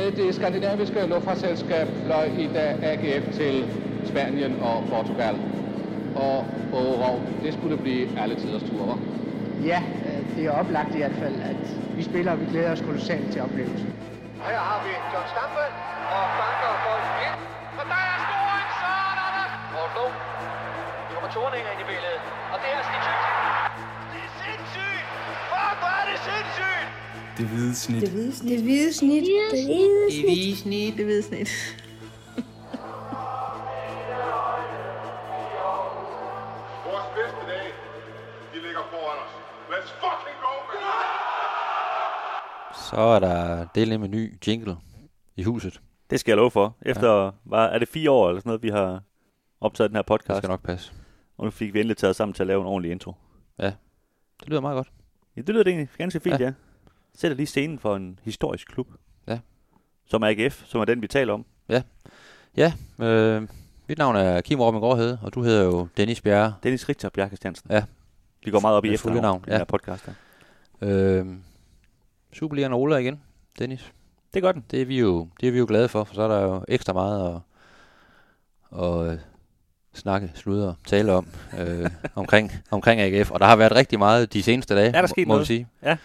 Med 0.00 0.12
det 0.12 0.34
skandinaviske 0.34 1.06
luftfartsselskab 1.12 1.88
fløj 2.04 2.26
i 2.44 2.48
dag 2.56 2.70
AGF 2.90 3.24
til 3.40 3.54
Spanien 4.10 4.52
og 4.68 4.76
Portugal. 4.92 5.34
Og 6.26 6.38
Årov, 6.82 7.16
det 7.44 7.50
skulle 7.54 7.76
blive 7.76 8.04
alle 8.22 8.34
tiders 8.42 8.62
tur, 8.70 8.82
var? 8.90 8.98
Ja, 9.70 9.80
øh, 10.06 10.20
det 10.36 10.42
er 10.46 10.52
oplagt 10.60 10.94
i 10.94 10.98
hvert 10.98 11.16
fald, 11.22 11.36
at 11.52 11.62
vi 11.96 12.02
spiller, 12.10 12.32
og 12.32 12.40
vi 12.40 12.46
glæder 12.52 12.72
os 12.72 12.80
kolossalt 12.88 13.32
til 13.32 13.40
oplevelsen. 13.46 13.90
Her 14.48 14.60
har 14.70 14.80
vi 14.86 14.92
John 15.12 15.26
Stampe 15.32 15.64
og 16.16 16.24
banker 16.40 16.72
bolden 16.84 17.14
ind. 17.26 17.36
Og 17.80 17.84
der 17.92 18.00
er 18.10 18.16
scoring, 18.24 18.68
så 18.80 18.88
er 19.08 19.14
der 19.20 19.28
der. 19.36 19.48
Blom. 19.92 20.12
Nu 21.08 21.12
kommer 21.14 21.30
Thorninger 21.36 21.70
ind 21.74 21.80
i 21.84 21.86
billedet. 21.92 22.22
Og 22.52 22.56
det 22.62 22.68
er 22.76 22.80
Stig 22.88 23.19
Det 27.40 27.48
hvide 27.48 27.74
snit. 27.74 28.00
Det 28.00 28.10
hvide 28.10 28.32
snit. 28.32 28.52
Det 28.52 28.62
hvide 28.62 28.94
snit. 28.94 29.24
Det 29.24 30.24
hvide 30.24 30.56
snit. 30.56 30.96
Det 30.96 31.04
hvide 31.04 31.22
snit. 31.22 31.48
Vores 36.86 37.06
bedste 37.18 37.40
dage, 37.52 37.70
de 38.54 38.58
ligger 38.66 38.80
foran 38.92 39.18
os. 39.24 39.32
Let's 39.72 39.90
fucking 40.02 40.36
go! 40.44 40.52
Så 42.90 42.96
er 43.00 43.18
der 43.18 43.66
del 43.74 44.00
med 44.00 44.08
ny 44.08 44.34
jingle 44.46 44.76
i 45.36 45.42
huset. 45.42 45.80
Det 46.10 46.20
skal 46.20 46.30
jeg 46.32 46.36
love 46.36 46.50
for. 46.50 46.76
Efter, 46.82 47.24
ja. 47.24 47.30
var, 47.44 47.66
er 47.66 47.78
det 47.78 47.88
fire 47.88 48.10
år 48.10 48.28
eller 48.28 48.40
sådan 48.40 48.48
noget, 48.48 48.62
vi 48.62 48.68
har 48.68 49.02
optaget 49.60 49.90
den 49.90 49.96
her 49.96 50.02
Det 50.02 50.06
podcast? 50.06 50.36
skal 50.38 50.48
nok 50.48 50.62
passe. 50.62 50.92
Og 51.38 51.44
nu 51.44 51.50
fik 51.50 51.74
vi 51.74 51.80
endelig 51.80 51.96
taget 51.96 52.16
sammen 52.16 52.32
til 52.34 52.42
at 52.42 52.46
lave 52.46 52.60
en 52.60 52.66
ordentlig 52.66 52.92
intro. 52.92 53.14
Det 53.60 53.74
lyder 54.46 54.60
meget 54.60 54.76
godt. 54.76 54.92
Ja, 55.36 55.40
det 55.40 55.48
lyder 55.48 55.64
det 55.64 55.70
egentlig 55.70 55.88
ganske 55.98 56.20
fint, 56.20 56.40
Ja. 56.40 56.44
ja. 56.44 56.52
Ja. 57.14 57.18
Sætter 57.18 57.36
lige 57.36 57.46
scenen 57.46 57.78
for 57.78 57.96
en 57.96 58.18
historisk 58.22 58.68
klub. 58.68 58.88
Ja. 59.28 59.38
Som 60.06 60.22
er 60.22 60.26
AGF, 60.26 60.62
som 60.66 60.80
er 60.80 60.84
den, 60.84 61.02
vi 61.02 61.06
taler 61.06 61.32
om. 61.32 61.44
Ja, 62.56 62.72
øh, 63.00 63.48
mit 63.88 63.98
navn 63.98 64.16
er 64.16 64.40
Kim 64.40 64.60
Robin 64.60 64.80
Gårdhede, 64.80 65.18
og 65.22 65.34
du 65.34 65.42
hedder 65.42 65.64
jo 65.64 65.88
Dennis 65.96 66.20
Bjerre. 66.20 66.54
Dennis 66.62 66.88
Richter 66.88 67.08
Bjarke 67.08 67.36
Stjernsen. 67.36 67.70
Ja. 67.70 67.84
Vi 68.44 68.50
går 68.50 68.60
meget 68.60 68.76
op 68.76 68.84
i 68.84 68.94
efternavn 68.94 69.22
navn, 69.22 69.40
i 69.40 69.44
den 69.44 69.52
ja. 69.52 69.58
her 69.58 69.64
podcast 69.64 70.06
her. 70.06 70.12
Øh, 70.80 71.26
Superligaen 72.32 72.74
ruller 72.74 72.96
igen, 72.96 73.20
Dennis. 73.58 73.92
Det 74.34 74.42
gør 74.42 74.52
den. 74.52 74.64
Det 74.70 74.82
er 74.82 74.86
vi 74.86 74.98
jo, 74.98 75.28
det 75.40 75.48
er 75.48 75.52
vi 75.52 75.58
jo 75.58 75.66
glade 75.68 75.88
for, 75.88 76.04
for 76.04 76.14
så 76.14 76.22
er 76.22 76.28
der 76.28 76.42
jo 76.42 76.64
ekstra 76.68 76.92
meget 76.92 77.34
at, 78.72 78.80
at 78.82 79.12
øh, 79.12 79.18
snakke, 79.94 80.32
sludre, 80.34 80.74
tale 80.86 81.12
om 81.12 81.26
øh, 81.58 81.90
omkring, 82.14 82.52
omkring 82.70 83.00
AGF. 83.00 83.30
Og 83.30 83.40
der 83.40 83.46
har 83.46 83.56
været 83.56 83.72
rigtig 83.72 83.98
meget 83.98 84.32
de 84.32 84.42
seneste 84.42 84.74
dage, 84.74 84.88
Er 84.96 85.00
der 85.00 85.08
sket 85.08 85.28
må, 85.28 85.34
vi 85.34 85.36
noget? 85.36 85.46
sige. 85.46 85.68
Ja. 85.82 85.96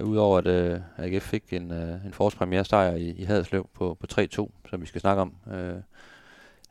Udover 0.00 0.38
at 0.38 0.46
øh, 0.46 0.80
AGF 0.96 1.22
fik 1.22 1.52
en, 1.52 1.72
øh, 1.72 2.06
en 2.06 2.12
forårspremiere 2.12 2.64
sejr 2.64 2.94
i, 2.94 3.10
i 3.10 3.24
Haderslev 3.24 3.68
på, 3.74 3.96
på 4.00 4.06
3-2, 4.12 4.48
som 4.70 4.80
vi 4.80 4.86
skal 4.86 5.00
snakke 5.00 5.22
om 5.22 5.34
øh, 5.52 5.76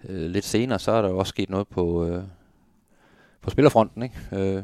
øh, 0.10 0.30
lidt 0.30 0.46
senere, 0.46 0.80
så 0.80 0.92
er 0.92 1.02
der 1.02 1.10
jo 1.10 1.18
også 1.18 1.30
sket 1.30 1.50
noget 1.50 1.68
på, 1.68 2.06
øh, 2.06 2.23
på 3.42 3.50
spillerfronten. 3.50 4.04
Ikke? 4.04 4.16
Øh, 4.32 4.64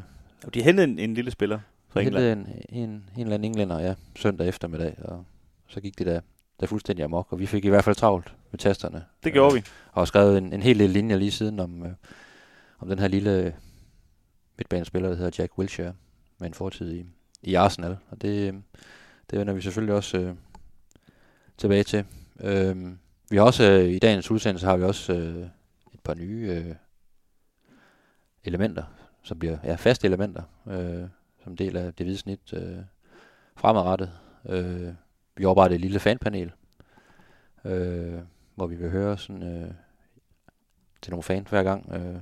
de 0.54 0.62
hentede 0.62 0.88
en, 0.88 0.98
en 0.98 1.14
lille 1.14 1.30
spiller 1.30 1.58
fra 1.88 2.00
England. 2.00 2.38
en, 2.38 2.48
en, 2.68 2.90
en 2.90 3.04
eller 3.16 3.34
anden 3.34 3.44
englænder, 3.44 3.78
ja, 3.80 3.94
søndag 4.16 4.48
eftermiddag, 4.48 4.96
og 5.04 5.24
så 5.68 5.80
gik 5.80 5.98
det 5.98 6.06
der, 6.06 6.20
der 6.60 6.66
fuldstændig 6.66 7.04
amok, 7.04 7.32
og 7.32 7.38
vi 7.38 7.46
fik 7.46 7.64
i 7.64 7.68
hvert 7.68 7.84
fald 7.84 7.96
travlt 7.96 8.34
med 8.50 8.58
tasterne. 8.58 9.04
Det 9.24 9.32
gjorde 9.32 9.54
vi. 9.54 9.62
Og 9.92 10.00
har 10.00 10.04
skrevet 10.04 10.38
en, 10.38 10.52
en 10.52 10.62
hel 10.62 10.78
del 10.78 10.90
linjer 10.90 11.16
lige 11.16 11.30
siden 11.30 11.60
om, 11.60 11.86
øh, 11.86 11.92
om 12.78 12.88
den 12.88 12.98
her 12.98 13.08
lille 13.08 13.54
midtbanespiller, 14.58 15.08
der 15.08 15.16
hedder 15.16 15.42
Jack 15.42 15.58
Wilshere, 15.58 15.92
med 16.38 16.48
en 16.48 16.54
fortid 16.54 16.92
i, 16.92 17.04
i 17.44 17.54
Arsenal. 17.54 17.96
Og 18.10 18.22
det, 18.22 18.62
det 19.30 19.38
vender 19.38 19.52
vi 19.52 19.60
selvfølgelig 19.60 19.94
også 19.94 20.18
øh, 20.18 20.34
tilbage 21.58 21.82
til. 21.82 22.04
Øh, 22.40 22.92
vi 23.30 23.36
har 23.36 23.44
også, 23.44 23.70
øh, 23.70 23.88
i 23.88 23.98
dagens 23.98 24.30
udsendelse 24.30 24.66
har 24.66 24.76
vi 24.76 24.84
også 24.84 25.12
øh, 25.12 25.46
et 25.94 26.00
par 26.04 26.14
nye 26.14 26.48
øh, 26.50 26.74
elementer, 28.44 28.84
som 29.22 29.38
bliver 29.38 29.58
ja, 29.64 29.74
faste 29.74 30.06
elementer, 30.06 30.42
øh, 30.66 31.08
som 31.44 31.56
del 31.56 31.76
af 31.76 31.94
det 31.94 32.06
hvide 32.06 32.18
snit 32.18 32.52
øh, 32.52 32.78
fremadrettet. 33.56 34.10
Øh, 34.48 34.94
vi 35.36 35.44
arbejder 35.44 35.74
et 35.74 35.80
lille 35.80 36.00
fanpanel, 36.00 36.52
øh, 37.64 38.18
hvor 38.54 38.66
vi 38.66 38.76
vil 38.76 38.90
høre 38.90 39.18
sådan, 39.18 39.42
øh, 39.42 39.70
til 41.02 41.10
nogle 41.10 41.22
fans 41.22 41.50
hver 41.50 41.62
gang. 41.62 41.92
Øh, 41.92 42.20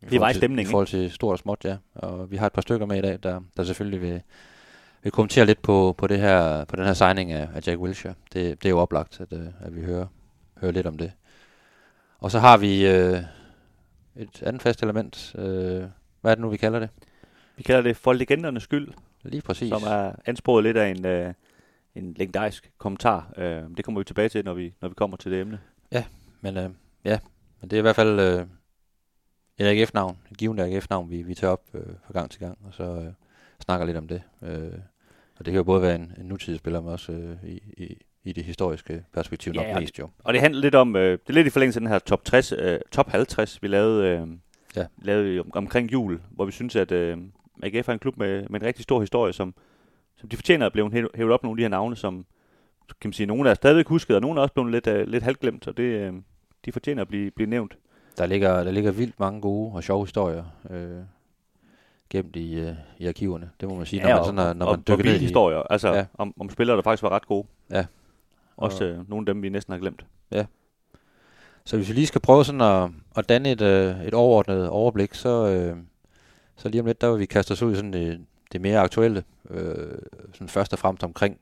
det 0.00 0.10
var 0.10 0.16
forhold 0.18 0.30
i 0.30 0.34
til- 0.34 0.40
stemning, 0.40 0.68
I 0.68 0.70
forhold 0.70 0.86
til 0.86 1.10
stort 1.10 1.32
og 1.32 1.38
småt, 1.38 1.64
ja. 1.64 1.76
Og 1.94 2.30
vi 2.30 2.36
har 2.36 2.46
et 2.46 2.52
par 2.52 2.62
stykker 2.62 2.86
med 2.86 2.98
i 2.98 3.00
dag, 3.02 3.18
der, 3.22 3.40
der 3.56 3.64
selvfølgelig 3.64 4.00
vil, 4.02 4.22
vil 5.02 5.12
kommentere 5.12 5.46
lidt 5.46 5.62
på, 5.62 5.94
på, 5.98 6.06
det 6.06 6.18
her, 6.18 6.64
på 6.64 6.76
den 6.76 6.84
her 6.84 6.94
signing 6.94 7.32
af, 7.32 7.48
af 7.54 7.66
Jack 7.66 7.80
Wilshere. 7.80 8.14
Det, 8.32 8.62
det 8.62 8.66
er 8.68 8.70
jo 8.70 8.78
oplagt, 8.78 9.20
at, 9.20 9.32
øh, 9.32 9.46
at 9.60 9.76
vi 9.76 9.82
hører, 9.82 10.06
hører 10.60 10.72
lidt 10.72 10.86
om 10.86 10.98
det. 10.98 11.12
Og 12.18 12.30
så 12.30 12.38
har 12.38 12.56
vi 12.56 12.86
øh, 12.86 13.18
et 14.16 14.42
andet 14.42 14.62
fast 14.62 14.82
element. 14.82 15.32
Øh, 15.38 15.82
hvad 16.20 16.30
er 16.30 16.34
det 16.34 16.38
nu, 16.38 16.48
vi 16.48 16.56
kalder 16.56 16.78
det? 16.78 16.88
Vi 17.56 17.62
kalder 17.62 17.82
det 17.82 17.96
for 17.96 18.12
legendernes 18.12 18.62
skyld, 18.62 18.88
Lige 19.24 19.42
præcis. 19.42 19.68
som 19.68 19.82
er 19.82 20.12
ansporet 20.26 20.64
lidt 20.64 20.76
af 20.76 20.88
en, 20.88 21.06
øh, 21.06 21.34
en 21.94 22.14
legendarisk 22.16 22.70
kommentar. 22.78 23.32
Øh, 23.36 23.62
det 23.76 23.84
kommer 23.84 24.00
vi 24.00 24.04
tilbage 24.04 24.28
til, 24.28 24.44
når 24.44 24.54
vi, 24.54 24.74
når 24.80 24.88
vi 24.88 24.94
kommer 24.94 25.16
til 25.16 25.32
det 25.32 25.40
emne. 25.40 25.58
Men 26.40 26.56
øh, 26.56 26.70
ja, 27.04 27.18
men 27.60 27.70
det 27.70 27.76
er 27.76 27.78
i 27.78 27.82
hvert 27.82 27.96
fald 27.96 28.20
øh, 28.20 28.46
et 29.58 29.66
AGF-navn, 29.66 30.18
et 30.30 30.36
givet 30.38 30.60
AGF-navn, 30.60 31.10
vi, 31.10 31.22
vi 31.22 31.34
tager 31.34 31.52
op 31.52 31.62
øh, 31.74 31.82
fra 32.06 32.12
gang 32.12 32.30
til 32.30 32.40
gang, 32.40 32.58
og 32.66 32.74
så 32.74 32.82
øh, 32.82 33.12
snakker 33.60 33.86
lidt 33.86 33.96
om 33.96 34.08
det. 34.08 34.22
Øh, 34.42 34.72
og 35.38 35.44
det 35.44 35.52
kan 35.52 35.54
jo 35.54 35.62
både 35.64 35.82
være 35.82 35.94
en, 35.94 36.12
en 36.20 36.26
nutidsspiller, 36.26 36.80
men 36.80 36.92
også 36.92 37.12
øh, 37.12 37.36
i, 37.44 37.60
i, 37.76 37.96
i 38.24 38.32
det 38.32 38.44
historiske 38.44 39.04
perspektiv 39.12 39.52
Ja, 39.56 39.62
nok 39.66 39.76
og 39.76 39.80
mest 39.82 39.98
jo. 39.98 40.08
Og 40.24 40.32
det 40.32 40.40
handler 40.40 40.60
lidt 40.60 40.74
om, 40.74 40.96
øh, 40.96 41.12
det 41.12 41.28
er 41.28 41.32
lidt 41.32 41.46
i 41.46 41.50
forlængelse 41.50 41.78
af 41.78 41.80
den 41.80 41.88
her 41.90 41.98
top, 41.98 42.24
60, 42.24 42.52
øh, 42.52 42.80
top 42.92 43.08
50, 43.10 43.62
vi 43.62 43.68
lavede, 43.68 44.08
øh, 44.08 44.28
Ja. 44.76 44.86
lavede 45.02 45.40
om, 45.40 45.50
omkring 45.54 45.92
jul, 45.92 46.20
hvor 46.30 46.44
vi 46.44 46.52
synes, 46.52 46.76
at 46.76 46.92
øh, 46.92 47.18
AGF 47.62 47.88
er 47.88 47.92
en 47.92 47.98
klub 47.98 48.16
med, 48.16 48.46
med 48.50 48.60
en 48.60 48.66
rigtig 48.66 48.82
stor 48.82 49.00
historie, 49.00 49.32
som, 49.32 49.54
som 50.16 50.28
de 50.28 50.36
fortjener 50.36 50.66
at 50.66 50.72
blive 50.72 50.86
hæ- 50.86 51.16
hævet 51.16 51.32
op 51.32 51.42
nogle 51.42 51.54
af 51.54 51.56
de 51.56 51.62
her 51.62 51.68
navne, 51.68 51.96
som 51.96 52.26
kan 53.00 53.08
man 53.08 53.12
sige, 53.12 53.26
nogle 53.26 53.50
er 53.50 53.54
stadigvæk 53.54 53.88
husket, 53.88 54.16
og 54.16 54.22
nogle 54.22 54.40
er 54.40 54.42
også 54.42 54.54
blevet 54.54 54.70
lidt, 54.72 54.86
øh, 54.86 55.08
lidt 55.08 55.24
halvglemt, 55.24 55.68
og 55.68 55.76
det, 55.76 55.82
øh, 55.82 56.12
de 56.64 56.72
fortjener 56.72 57.02
at 57.02 57.08
blive, 57.08 57.30
blive 57.30 57.50
nævnt. 57.50 57.76
Der 58.18 58.26
ligger, 58.26 58.64
der 58.64 58.70
ligger 58.70 58.90
vildt 58.90 59.20
mange 59.20 59.40
gode 59.40 59.72
og 59.74 59.82
sjove 59.84 60.04
historier 60.04 60.44
øh, 60.70 60.98
gemt 62.10 62.36
i, 62.36 62.54
øh, 62.54 62.72
i 62.98 63.06
arkiverne. 63.06 63.50
Det 63.60 63.68
må 63.68 63.74
man 63.74 63.86
sige, 63.86 64.02
når 64.02 64.08
man, 64.08 64.18
og, 64.18 64.24
sådan, 64.24 64.34
når, 64.34 64.52
når 64.52 64.66
og, 64.66 64.72
man 64.72 64.84
dykker 64.88 65.04
ned 65.04 65.14
i 65.14 65.18
historier, 65.18 65.58
altså 65.58 65.88
Ja. 65.88 65.96
ja. 65.98 66.04
om, 66.14 66.34
om 66.40 66.50
spillere, 66.50 66.76
der 66.76 66.82
faktisk 66.82 67.02
var 67.02 67.08
ret 67.10 67.26
gode. 67.26 67.46
Ja. 67.70 67.84
Også 68.56 68.84
Og- 68.84 68.90
øh, 68.90 69.10
nogle 69.10 69.22
af 69.28 69.34
dem, 69.34 69.42
vi 69.42 69.48
næsten 69.48 69.72
har 69.72 69.78
glemt. 69.78 70.06
Så 71.64 71.76
hvis 71.76 71.88
vi 71.88 71.94
lige 71.94 72.06
skal 72.06 72.20
prøve 72.20 72.44
sådan 72.44 72.60
at, 72.60 72.90
at 73.16 73.28
danne 73.28 73.50
et, 73.50 73.60
øh, 73.60 74.04
et 74.04 74.14
overordnet 74.14 74.68
overblik, 74.68 75.14
så, 75.14 75.46
øh, 75.48 75.76
så 76.56 76.68
lige 76.68 76.80
om 76.80 76.86
lidt, 76.86 77.00
der 77.00 77.10
vil 77.10 77.20
vi 77.20 77.26
kaste 77.26 77.52
os 77.52 77.62
ud 77.62 77.72
i 77.72 77.76
sådan 77.76 77.92
det, 77.92 78.20
det 78.52 78.60
mere 78.60 78.78
aktuelle, 78.80 79.24
øh, 79.50 79.98
sådan 80.32 80.48
først 80.48 80.72
og 80.72 80.78
fremmest 80.78 81.04
omkring 81.04 81.38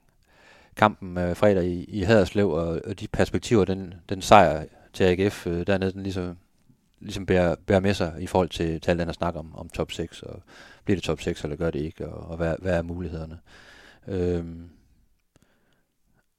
kampen 0.77 1.19
øh, 1.19 1.37
fredag 1.37 1.65
i, 1.65 1.85
i 1.85 2.03
Haderslev, 2.03 2.51
og, 2.51 2.81
og 2.87 3.01
de 3.01 3.09
perspektiver, 3.09 3.65
den, 3.65 3.95
den 4.09 4.23
sejr 4.23 4.65
til 4.93 5.05
AGF 5.05 5.47
øh, 5.47 5.67
dernede, 5.67 5.93
den 5.93 6.03
ligesom, 6.03 6.37
ligesom 7.07 7.27
bærer, 7.27 7.55
bærer 7.67 7.81
med 7.81 7.95
sig 7.95 8.15
i 8.19 8.27
forhold 8.27 8.49
til, 8.49 8.81
til 8.81 8.91
alt 8.91 9.01
andet 9.01 9.17
snak 9.17 9.37
om, 9.37 9.57
om 9.57 9.69
top 9.69 9.93
6, 9.93 10.23
og 10.23 10.43
bliver 10.85 10.97
det 10.97 11.05
top 11.05 11.21
6, 11.21 11.45
eller 11.45 11.57
gør 11.57 11.71
det 11.71 11.81
ikke, 11.81 12.09
og, 12.09 12.31
og 12.31 12.37
hvad, 12.37 12.55
hvad 12.59 12.77
er 12.77 12.83
mulighederne. 12.83 13.39
Øhm, 14.09 14.69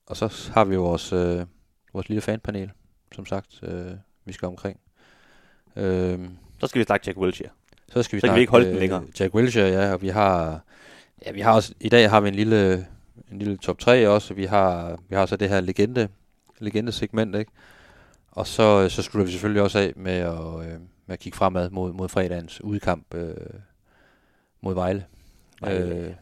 og 0.06 0.18
så 0.18 0.50
har 0.54 0.66
vi 0.66 0.76
jo 0.76 0.82
vores, 0.82 1.14
øh, 1.14 1.46
vores 1.94 2.10
lille 2.10 2.22
fanpanel, 2.22 2.72
som 3.12 3.26
sagt, 3.26 3.60
øh, 3.64 3.92
vi 4.26 4.34
skal 4.34 4.46
omkring. 4.46 4.80
Øhm, 5.76 6.38
Så 6.60 6.68
skal 6.68 6.80
vi 6.80 6.86
snakke 6.86 7.04
Jack 7.08 7.18
Wilshere. 7.18 7.50
så 7.94 8.04
skal 8.04 8.16
vi 8.16 8.20
Så 8.20 8.28
kan 8.28 8.30
snakke, 8.30 8.36
vi 8.36 8.42
ikke 8.42 8.52
holde 8.52 8.66
den 8.66 8.74
øh, 8.76 8.80
længere. 8.80 9.04
Jack 9.20 9.34
Wilshere, 9.36 9.68
ja, 9.68 9.94
og 9.94 10.02
vi 10.02 10.08
har, 10.08 10.62
ja, 11.26 11.32
vi 11.32 11.42
har 11.42 11.54
også, 11.54 11.74
i 11.80 11.90
dag 11.90 12.10
har 12.10 12.22
vi 12.22 12.28
en 12.28 12.36
lille, 12.36 12.88
en 13.32 13.40
lille 13.40 13.58
top 13.58 13.80
3 13.80 14.08
også, 14.08 14.34
vi 14.34 14.46
har, 14.46 15.00
vi 15.10 15.16
har 15.16 15.26
så 15.26 15.36
det 15.38 15.50
her 15.50 15.62
legende, 15.62 16.08
legende 16.60 16.92
segment, 16.92 17.36
ikke? 17.36 17.52
Og 18.38 18.48
så, 18.48 18.90
så 18.90 19.02
slutter 19.02 19.26
vi 19.26 19.32
selvfølgelig 19.32 19.62
også 19.62 19.80
af 19.80 19.94
med 19.96 20.14
at, 20.14 20.60
øh, 20.60 20.80
med 21.06 21.14
at 21.14 21.20
kigge 21.20 21.38
fremad 21.38 21.70
mod, 21.70 21.94
mod 21.94 22.10
fredagens 22.10 22.62
udkamp 22.62 23.14
øh, 23.14 23.36
mod 24.62 24.74
Vejle. 24.74 25.06
Vejle. 25.62 25.96
Øh, 25.96 26.14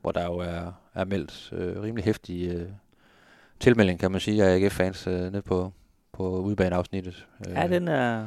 hvor 0.00 0.12
der 0.12 0.24
jo 0.24 0.38
er, 0.38 0.72
er 0.94 1.04
meldt 1.04 1.52
øh, 1.52 1.82
rimelig 1.82 2.04
hæftig 2.04 2.48
øh, 2.48 2.68
tilmelding, 3.60 4.00
kan 4.00 4.10
man 4.10 4.20
sige, 4.20 4.44
af 4.44 4.54
AGF-fans 4.56 5.06
øh, 5.06 5.32
ned 5.32 5.42
på, 5.42 5.72
på 6.12 6.38
udbaneafsnittet. 6.38 7.26
Øh, 7.48 7.52
Ja, 7.52 7.68
den 7.68 7.88
er, 7.88 8.26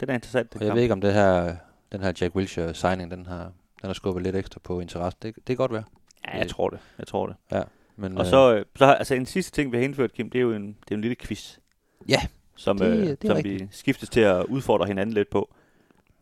den 0.00 0.10
er 0.10 0.14
interessant. 0.14 0.52
Den 0.52 0.58
og 0.60 0.64
jeg 0.64 0.70
kamp. 0.70 0.76
ved 0.76 0.82
ikke, 0.82 0.92
om 0.92 1.00
det 1.00 1.14
her, 1.14 1.56
den 1.92 2.00
her 2.00 2.12
Jack 2.20 2.34
Wilshere 2.36 2.74
signing, 2.74 3.10
den 3.10 3.26
har, 3.26 3.42
den 3.82 3.86
har 3.86 3.92
skubbet 3.92 4.22
lidt 4.22 4.36
ekstra 4.36 4.60
på 4.64 4.80
interesse. 4.80 5.18
Det, 5.22 5.34
det 5.36 5.44
kan 5.46 5.56
godt 5.56 5.72
være. 5.72 5.84
Ja, 6.28 6.38
jeg 6.38 6.48
tror 6.48 6.68
det. 6.70 6.78
Jeg 6.98 7.06
tror 7.06 7.26
det. 7.26 7.36
Men, 7.96 8.18
Og 8.18 8.26
så, 8.26 8.54
øh, 8.54 8.64
så 8.76 8.84
altså 8.84 9.14
en 9.14 9.26
sidste 9.26 9.52
ting, 9.52 9.72
vi 9.72 9.76
har 9.76 9.84
indført, 9.84 10.12
Kim, 10.12 10.30
det 10.30 10.38
er 10.38 10.42
jo 10.42 10.52
en, 10.52 10.66
det 10.66 10.90
er 10.90 10.94
en 10.94 11.00
lille 11.00 11.16
quiz. 11.16 11.58
Ja, 12.08 12.20
Som, 12.58 12.78
det- 12.78 12.86
øh, 13.00 13.06
det 13.06 13.18
som 13.26 13.36
rigtigt. 13.36 13.62
vi 13.62 13.68
skiftes 13.70 14.08
til 14.08 14.20
at 14.20 14.44
udfordre 14.44 14.86
hinanden 14.86 15.14
lidt 15.14 15.30
på. 15.30 15.54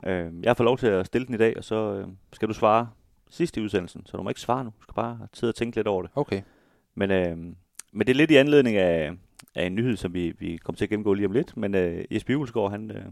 Øh, 0.06 0.32
jeg 0.42 0.56
får 0.56 0.64
lov 0.64 0.78
til 0.78 0.86
at 0.86 1.06
stille 1.06 1.26
den 1.26 1.34
i 1.34 1.38
dag, 1.38 1.56
og 1.56 1.64
så 1.64 1.74
øh, 1.94 2.08
skal 2.32 2.48
du 2.48 2.54
svare 2.54 2.88
sidst 3.30 3.56
i 3.56 3.60
udsendelsen. 3.60 4.06
Så 4.06 4.16
du 4.16 4.22
må 4.22 4.28
ikke 4.28 4.40
svare 4.40 4.64
nu. 4.64 4.70
Du 4.78 4.82
skal 4.82 4.94
bare 4.94 5.18
sidde 5.32 5.50
og 5.50 5.54
tænke 5.54 5.76
lidt 5.76 5.86
over 5.86 6.02
det. 6.02 6.10
okay. 6.14 6.42
Men, 6.94 7.10
øh, 7.10 7.36
men 7.92 8.06
det 8.06 8.08
er 8.08 8.14
lidt 8.14 8.30
i 8.30 8.36
anledning 8.36 8.76
af, 8.76 9.12
af 9.54 9.66
en 9.66 9.74
nyhed, 9.74 9.96
som 9.96 10.14
vi, 10.14 10.34
vi 10.38 10.56
kommer 10.56 10.76
til 10.76 10.84
at 10.84 10.88
gennemgå 10.88 11.14
lige 11.14 11.26
om 11.26 11.32
lidt. 11.32 11.56
Men 11.56 11.74
øh, 11.74 12.04
Jesper 12.10 12.32
Julesgaard, 12.32 12.70
han, 12.70 12.90
øh, 12.90 13.04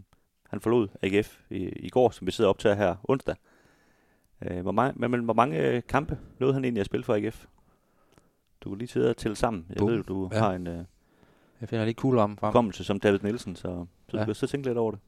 han 0.51 0.61
forlod 0.61 0.89
AGF 1.03 1.41
i, 1.51 1.57
i 1.69 1.89
går, 1.89 2.11
som 2.11 2.27
vi 2.27 2.33
sidder 2.33 2.51
op 2.51 2.59
til 2.59 2.75
her 2.77 2.97
onsdag. 3.05 3.35
Øh, 4.43 4.61
hvor, 4.63 4.73
mange, 4.73 5.09
men, 5.09 5.25
hvor 5.25 5.35
mange 5.35 5.59
øh, 5.69 5.83
kampe 5.89 6.19
nåede 6.41 6.55
han 6.55 6.65
egentlig 6.65 6.81
at 6.81 6.87
spille 6.87 7.05
for 7.05 7.15
AGF? 7.15 7.45
Du 8.61 8.69
kan 8.69 8.79
lige 8.79 8.89
sidde 8.89 9.11
og 9.11 9.17
tælle 9.17 9.37
sammen. 9.37 9.67
Jeg 9.69 9.77
Boom. 9.77 9.91
ved, 9.91 10.03
du 10.03 10.29
Ja. 10.33 10.39
har 10.39 10.53
en 10.53 10.67
øh, 10.67 10.85
Jeg 11.65 11.69
finder 11.69 11.85
lige 11.85 11.95
cool 11.95 12.19
om 12.19 12.37
frem. 12.37 12.53
kommelse 12.53 12.85
som 12.85 13.01
David 13.01 13.19
Nielsen, 13.23 13.57
så, 13.57 13.87
så 14.09 14.17
Ja. 14.17 14.33
så 14.33 14.47
tænke 14.47 14.67
lidt 14.69 14.79
over 14.79 14.91
det. 14.91 15.01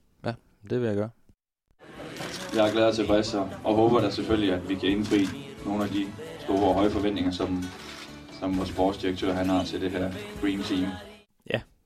Det 0.71 0.81
vil 0.81 0.87
jeg 0.87 0.97
gøre. 0.97 1.11
Jeg 2.57 2.69
er 2.69 2.73
glad 2.73 2.89
og 2.89 2.95
tilfreds 2.95 3.35
og, 3.35 3.51
og 3.65 3.75
håber 3.75 4.01
da 4.01 4.11
selvfølgelig, 4.11 4.53
at 4.55 4.69
vi 4.69 4.75
kan 4.75 4.89
indfri 4.89 5.25
nogle 5.67 5.85
af 5.85 5.91
de 5.91 6.07
store 6.41 6.69
og 6.69 6.75
høje 6.75 6.91
forventninger, 6.91 7.31
som, 7.31 7.63
som 8.41 8.57
vores 8.59 8.69
sportsdirektør 8.69 9.33
han 9.33 9.49
har 9.49 9.65
til 9.65 9.81
det 9.81 9.91
her 9.91 10.13
Dream 10.43 10.61
Team. 10.63 10.91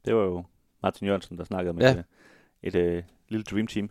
Det 0.05 0.15
var 0.15 0.23
jo 0.23 0.45
Martin 0.83 1.07
Jørgensen, 1.07 1.39
der 1.39 1.45
snakkede 1.45 1.75
med 1.75 1.83
Ja. 1.83 2.03
et, 2.63 2.75
et, 2.75 2.99
et 2.99 3.05
lille 3.29 3.45
dream 3.45 3.67
team. 3.67 3.91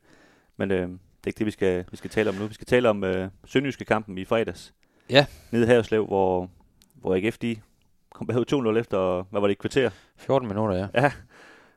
Men 0.58 0.72
øh, 0.72 0.78
det 0.90 0.90
er 1.24 1.28
ikke 1.28 1.38
det, 1.38 1.46
vi 1.46 1.52
skal, 1.52 1.86
vi 1.92 1.98
skal 1.98 2.10
tale 2.10 2.30
om 2.30 2.36
nu. 2.36 2.48
Vi 2.48 2.54
skal 2.54 2.68
tale 2.68 2.90
om 2.90 3.04
øh, 3.04 3.30
Sønderjyske 3.46 3.86
kampen 3.86 4.18
i 4.18 4.26
fredags. 4.26 4.74
Ja. 5.10 5.26
Nede 5.52 5.64
i 5.64 5.68
Haverslev, 5.68 6.06
hvor, 6.06 6.50
hvor 6.96 7.16
AGF 7.16 7.38
de 7.38 7.56
kom 8.20 8.28
bagud 8.28 8.74
2-0 8.76 8.80
efter, 8.80 9.26
hvad 9.30 9.42
var 9.42 9.48
det, 9.48 9.52
et 9.52 9.60
kvarter? 9.60 9.90
14 10.18 10.48
minutter, 10.48 10.76
ja. 10.76 10.88
Ja. 10.94 11.12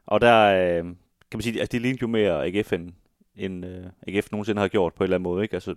Og 0.07 0.21
der, 0.21 0.47
øh, 0.47 0.85
kan 0.85 0.95
man 1.35 1.43
sige, 1.43 1.61
altså 1.61 1.73
det 1.73 1.83
lignede 1.83 2.03
jo 2.03 2.07
mere 2.07 2.47
AGF, 2.47 2.73
end, 2.73 2.93
end 3.37 3.65
øh, 3.65 3.87
AGF 4.07 4.33
nogensinde 4.33 4.61
har 4.61 4.69
gjort 4.69 4.95
på 4.95 5.03
en 5.03 5.05
eller 5.05 5.17
anden 5.17 5.23
måde. 5.23 5.43
Ikke? 5.43 5.55
Altså, 5.55 5.75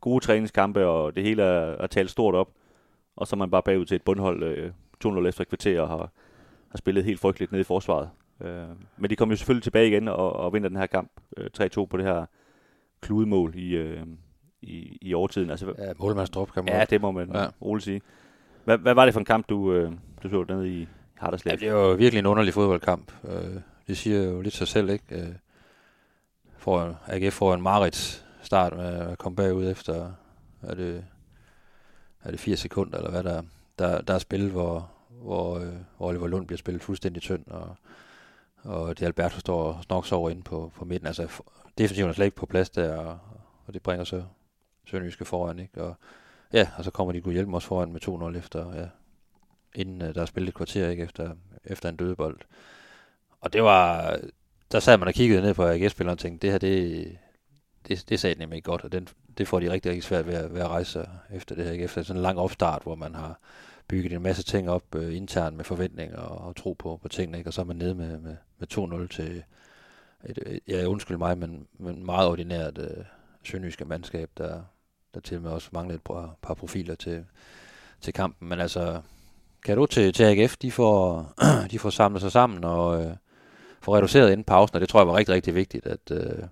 gode 0.00 0.24
træningskampe, 0.24 0.86
og 0.86 1.16
det 1.16 1.22
hele 1.22 1.42
er, 1.42 1.76
er 1.82 1.86
talt 1.86 2.10
stort 2.10 2.34
op. 2.34 2.48
Og 3.16 3.26
så 3.26 3.36
er 3.36 3.38
man 3.38 3.50
bare 3.50 3.62
bagud 3.62 3.84
til 3.84 3.94
et 3.94 4.02
bundhold 4.02 4.42
øh, 4.42 4.72
2-0 5.04 5.26
efter 5.26 5.40
et 5.40 5.48
kvarter, 5.48 5.80
og 5.80 5.88
har, 5.88 6.10
har 6.68 6.78
spillet 6.78 7.04
helt 7.04 7.20
frygteligt 7.20 7.52
nede 7.52 7.60
i 7.60 7.64
forsvaret. 7.64 8.10
Øh, 8.40 8.64
men 8.96 9.10
de 9.10 9.16
kom 9.16 9.30
jo 9.30 9.36
selvfølgelig 9.36 9.62
tilbage 9.62 9.88
igen 9.88 10.08
og, 10.08 10.32
og 10.32 10.52
vinder 10.52 10.68
den 10.68 10.78
her 10.78 10.86
kamp 10.86 11.10
øh, 11.36 11.50
3-2 11.60 11.84
på 11.84 11.96
det 11.96 12.04
her 12.04 12.26
kludemål 13.00 13.52
i, 13.56 13.76
øh, 13.76 14.06
i, 14.62 14.98
i 15.02 15.14
overtiden. 15.14 15.50
Altså, 15.50 15.74
ja 15.78 15.92
målmandsdrup, 15.98 16.52
kan 16.52 16.64
man 16.64 16.74
ja, 16.74 16.84
det 16.84 17.00
må 17.00 17.10
man 17.10 17.30
ja. 17.34 17.46
roligt 17.62 17.84
sige. 17.84 18.00
Hvad, 18.66 18.78
hvad 18.78 18.94
var 18.94 19.04
det 19.04 19.14
for 19.14 19.20
en 19.20 19.24
kamp, 19.24 19.48
du, 19.48 19.72
øh, 19.72 19.92
du 20.22 20.28
så 20.28 20.44
nede 20.48 20.68
i 20.68 20.88
Harderslev? 21.14 21.50
Ja, 21.60 21.66
det 21.66 21.74
var 21.74 21.94
virkelig 21.94 22.18
en 22.18 22.26
underlig 22.26 22.54
fodboldkamp. 22.54 23.12
Øh, 23.24 23.60
det 23.86 23.96
siger 23.96 24.22
jo 24.22 24.40
lidt 24.40 24.54
sig 24.54 24.68
selv, 24.68 24.90
ikke? 24.90 25.04
Øh, 25.10 25.28
får, 26.58 26.96
AGF 27.06 27.34
får 27.34 27.54
en 27.54 27.62
Marits 27.62 28.24
start 28.42 28.76
med 28.76 28.86
at 28.86 29.18
komme 29.18 29.36
bagud 29.36 29.70
efter, 29.70 30.12
er 30.62 30.74
det, 30.74 31.04
er 32.24 32.30
det 32.30 32.40
80 32.40 32.60
sekunder, 32.60 32.98
eller 32.98 33.10
hvad 33.10 33.22
der, 33.22 33.42
der, 33.78 34.00
der 34.00 34.14
er 34.14 34.18
spil, 34.18 34.50
hvor, 34.50 34.90
hvor, 35.08 35.58
øh, 35.58 35.72
hvor 35.96 36.08
Oliver 36.08 36.26
Lund 36.26 36.46
bliver 36.46 36.58
spillet 36.58 36.82
fuldstændig 36.82 37.22
tynd, 37.22 37.44
og, 37.46 37.76
og 38.62 38.98
det 38.98 39.06
Alberto 39.06 39.38
står 39.38 39.72
og 39.72 39.84
snoks 39.84 40.12
over 40.12 40.30
inde 40.30 40.42
på, 40.42 40.72
på 40.76 40.84
midten. 40.84 41.06
Altså, 41.06 41.42
defensiven 41.78 42.10
er 42.10 42.14
slet 42.14 42.26
ikke 42.26 42.36
på 42.36 42.46
plads 42.46 42.70
der, 42.70 42.96
og, 42.96 43.18
og 43.66 43.74
det 43.74 43.82
bringer 43.82 44.04
så 44.04 44.22
Sønderjyske 44.84 45.24
foran, 45.24 45.58
ikke? 45.58 45.82
Og, 45.82 45.96
ja, 46.52 46.68
og 46.78 46.84
så 46.84 46.90
kommer 46.90 47.12
de 47.12 47.20
kunne 47.20 47.34
hjælpe 47.34 47.56
os 47.56 47.64
foran 47.64 47.92
med 47.92 48.32
2-0 48.34 48.38
efter, 48.38 48.74
ja, 48.74 48.86
inden 49.74 50.02
uh, 50.02 50.14
der 50.14 50.22
er 50.22 50.26
spillet 50.26 50.48
et 50.48 50.54
kvarter, 50.54 50.88
ikke? 50.88 51.02
Efter, 51.02 51.34
efter 51.64 51.88
en 51.88 51.96
dødebold. 51.96 52.38
Og 53.40 53.52
det 53.52 53.62
var, 53.62 54.16
der 54.72 54.80
sad 54.80 54.98
man 54.98 55.08
og 55.08 55.14
kiggede 55.14 55.42
ned 55.42 55.54
på 55.54 55.66
AGF-spilleren 55.66 56.12
og 56.12 56.18
tænkte, 56.18 56.46
det 56.46 56.52
her, 56.52 56.58
det, 56.58 57.18
det, 57.88 58.04
det 58.08 58.20
sagde 58.20 58.38
nemlig 58.38 58.56
ikke 58.56 58.70
godt, 58.70 58.84
og 58.84 58.92
den, 58.92 59.08
det 59.38 59.48
får 59.48 59.60
de 59.60 59.72
rigtig, 59.72 59.90
rigtig 59.90 60.04
svært 60.04 60.26
ved 60.26 60.34
at, 60.34 60.54
ved 60.54 60.60
at 60.60 60.68
rejse 60.68 61.08
efter 61.30 61.54
det 61.54 61.64
her, 61.64 61.72
ikke? 61.72 61.84
efter 61.84 62.02
sådan 62.02 62.18
en 62.18 62.22
lang 62.22 62.38
opstart, 62.38 62.82
hvor 62.82 62.94
man 62.94 63.14
har 63.14 63.40
bygget 63.88 64.12
en 64.12 64.22
masse 64.22 64.42
ting 64.42 64.70
op 64.70 64.94
øh, 64.94 65.16
internt 65.16 65.56
med 65.56 65.64
forventninger 65.64 66.18
og, 66.18 66.48
og 66.48 66.56
tro 66.56 66.72
på, 66.72 66.98
på 67.02 67.08
tingene, 67.08 67.38
ikke? 67.38 67.50
og 67.50 67.54
så 67.54 67.60
er 67.60 67.64
man 67.64 67.76
nede 67.76 67.94
med, 67.94 68.18
med, 68.18 68.36
med 68.58 69.02
2-0 69.04 69.16
til 69.16 69.44
et, 70.24 70.38
et, 70.46 70.60
ja, 70.68 70.84
undskyld 70.84 71.16
mig, 71.16 71.38
men, 71.38 71.66
men 71.78 72.06
meget 72.06 72.28
ordinært 72.28 72.78
øh, 72.78 73.04
sønderjyske 73.44 73.84
mandskab, 73.84 74.30
der, 74.38 74.62
der 75.14 75.20
til 75.20 75.36
og 75.36 75.42
med 75.42 75.50
også 75.50 75.68
manglede 75.72 75.96
et 75.96 76.02
par, 76.02 76.36
par 76.42 76.54
profiler 76.54 76.94
til, 76.94 77.24
til 78.00 78.12
kampen, 78.12 78.48
men 78.48 78.60
altså, 78.60 79.00
kan 79.64 79.76
du 79.76 79.86
til, 79.86 80.12
til 80.12 80.24
AGF, 80.24 80.56
de 80.56 80.72
får, 80.72 81.32
de 81.70 81.78
får 81.78 81.90
samlet 81.90 82.22
sig 82.22 82.32
sammen 82.32 82.64
og 82.64 83.04
øh, 83.04 83.16
får 83.80 83.96
reduceret 83.96 84.32
inden 84.32 84.44
pausen, 84.44 84.74
og 84.74 84.80
det 84.80 84.88
tror 84.88 85.00
jeg 85.00 85.08
var 85.08 85.16
rigtig, 85.16 85.34
rigtig 85.34 85.54
vigtigt, 85.54 85.86
at, 85.86 86.10
øh, 86.10 86.42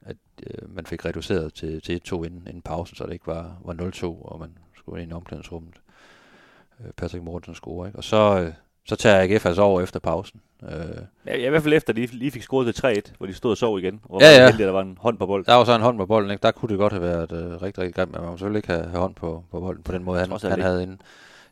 at 0.00 0.16
øh, 0.46 0.74
man 0.74 0.86
fik 0.86 1.04
reduceret 1.04 1.54
til, 1.54 1.82
til 1.82 2.00
1-2 2.08 2.14
inden, 2.14 2.46
inden 2.46 2.62
pausen, 2.62 2.96
så 2.96 3.06
det 3.06 3.12
ikke 3.12 3.26
var, 3.26 3.60
var 3.64 3.74
0-2, 3.74 4.04
og 4.04 4.40
man 4.40 4.58
skulle 4.76 5.02
ind 5.02 5.10
i 5.10 5.14
omklædningsrummet. 5.14 5.74
Øh, 6.80 6.92
Patrick 6.96 7.24
Mortensen 7.24 7.54
scorer, 7.54 7.86
ikke? 7.86 7.98
Og 7.98 8.04
så, 8.04 8.40
øh, 8.40 8.52
så 8.86 8.96
tager 8.96 9.22
AGF 9.22 9.46
altså 9.46 9.62
over 9.62 9.80
efter 9.80 10.00
pausen. 10.00 10.40
Øh, 10.62 10.70
Ja, 11.26 11.46
i 11.46 11.48
hvert 11.50 11.62
fald 11.62 11.74
efter, 11.74 11.92
de 11.92 12.06
lige 12.06 12.30
fik 12.30 12.42
scoret 12.42 12.74
til 12.74 12.86
3-1, 13.06 13.12
hvor 13.18 13.26
de 13.26 13.34
stod 13.34 13.50
og 13.50 13.56
sov 13.56 13.78
igen. 13.78 14.00
Hvor 14.04 14.22
Ja, 14.24 14.30
ja. 14.36 14.46
heldig, 14.46 14.64
at 14.64 14.66
der 14.66 14.72
var 14.72 14.82
en 14.82 14.98
hånd 15.00 15.18
på 15.18 15.26
bolden. 15.26 15.46
der 15.46 15.54
var 15.54 15.64
så 15.64 15.74
en 15.74 15.80
hånd 15.82 15.96
på 15.98 16.06
bolden, 16.06 16.30
ikke? 16.30 16.42
Der 16.42 16.50
kunne 16.50 16.68
det 16.68 16.78
godt 16.78 16.92
have 16.92 17.02
været 17.02 17.32
øh, 17.32 17.62
rigtig, 17.62 17.78
rigtig 17.82 17.94
grimt, 17.94 18.12
men 18.12 18.20
man 18.20 18.30
må 18.30 18.36
selvfølgelig 18.36 18.58
ikke 18.58 18.68
have, 18.68 18.82
have 18.88 19.00
hånd 19.00 19.14
på, 19.14 19.44
på 19.50 19.60
bolden 19.60 19.82
på 19.82 19.92
den 19.92 20.04
måde, 20.04 20.20
han, 20.20 20.30
han 20.42 20.60
havde 20.60 20.82
inden, 20.82 21.00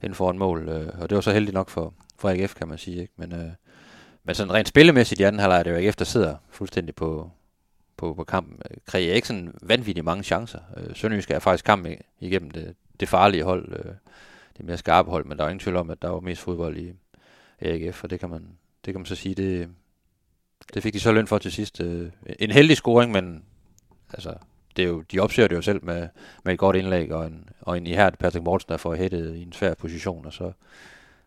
inden 0.03 0.15
for 0.15 0.31
en 0.31 0.39
mål. 0.39 0.69
Øh, 0.69 0.89
og 1.01 1.11
det 1.11 1.15
var 1.15 1.21
så 1.23 1.33
heldigt 1.33 1.55
nok 1.55 1.71
for, 1.71 1.95
for 2.19 2.29
AGF, 2.31 2.55
kan 2.55 2.69
man 2.69 2.79
sige. 2.79 3.01
Ikke? 3.01 3.13
Men, 3.17 3.33
øh, 3.33 3.49
men 4.25 4.35
sådan 4.35 4.53
rent 4.55 4.69
spillemæssigt 4.69 5.21
i 5.21 5.25
anden 5.25 5.41
halvleg 5.41 5.59
er 5.59 5.63
det 5.63 5.71
jo 5.71 5.77
AGF, 5.77 5.97
der 5.97 6.05
sidder 6.05 6.35
fuldstændig 6.51 6.95
på, 6.95 7.31
på, 7.97 8.15
på 8.15 8.25
kampen. 8.25 8.59
Kreerer 8.87 9.15
ikke 9.15 9.29
sådan 9.29 9.55
vanvittigt 9.63 10.05
mange 10.05 10.23
chancer. 10.23 10.59
Øh, 10.77 10.97
Sønderjysk 10.97 11.31
er 11.31 11.39
faktisk 11.39 11.65
kampen 11.65 11.95
igennem 12.21 12.51
det, 12.51 12.75
det 13.01 13.09
farlige 13.09 13.45
hold, 13.45 13.73
øh, 13.73 13.93
det 14.59 14.65
mere 14.67 14.77
skarpe 14.77 15.11
hold, 15.11 15.25
men 15.25 15.39
der 15.39 15.45
er 15.45 15.49
ingen 15.49 15.61
tvivl 15.61 15.77
om, 15.77 15.91
at 15.91 16.03
der 16.03 16.09
var 16.09 16.21
mest 16.21 16.41
fodbold 16.43 16.77
i 16.77 16.93
AGF, 17.61 18.05
og 18.05 18.11
det 18.11 18.21
kan 18.21 18.31
man, 18.31 18.49
det 18.85 18.95
kan 18.95 19.01
man 19.01 19.07
så 19.07 19.15
sige, 19.15 19.35
det, 19.35 19.69
det 20.75 20.83
fik 20.83 20.95
de 20.95 21.01
så 21.01 21.13
løn 21.13 21.27
for 21.27 21.39
til 21.39 21.53
sidst. 21.53 21.81
Øh, 21.81 22.11
en 22.39 22.51
heldig 22.51 22.77
scoring, 22.77 23.13
men 23.13 23.45
altså, 24.13 24.35
det 24.77 24.85
er 24.85 24.89
jo, 24.89 25.01
de 25.01 25.21
opsøger 25.21 25.49
det 25.49 25.57
jo 25.57 25.63
selv 25.63 25.85
med, 25.85 26.09
med 26.45 26.53
et 26.53 26.59
godt 26.59 26.77
indlæg 26.77 27.13
og 27.13 27.27
en, 27.27 27.49
og 27.61 27.77
en 27.77 27.87
ihærdig 27.87 28.19
Patrick 28.19 28.45
Mortensen, 28.45 28.73
der 28.73 28.77
får 28.77 28.95
hættet 28.95 29.37
i 29.37 29.43
en 29.43 29.53
svær 29.53 29.75
position, 29.75 30.27
og 30.27 30.33
så, 30.33 30.53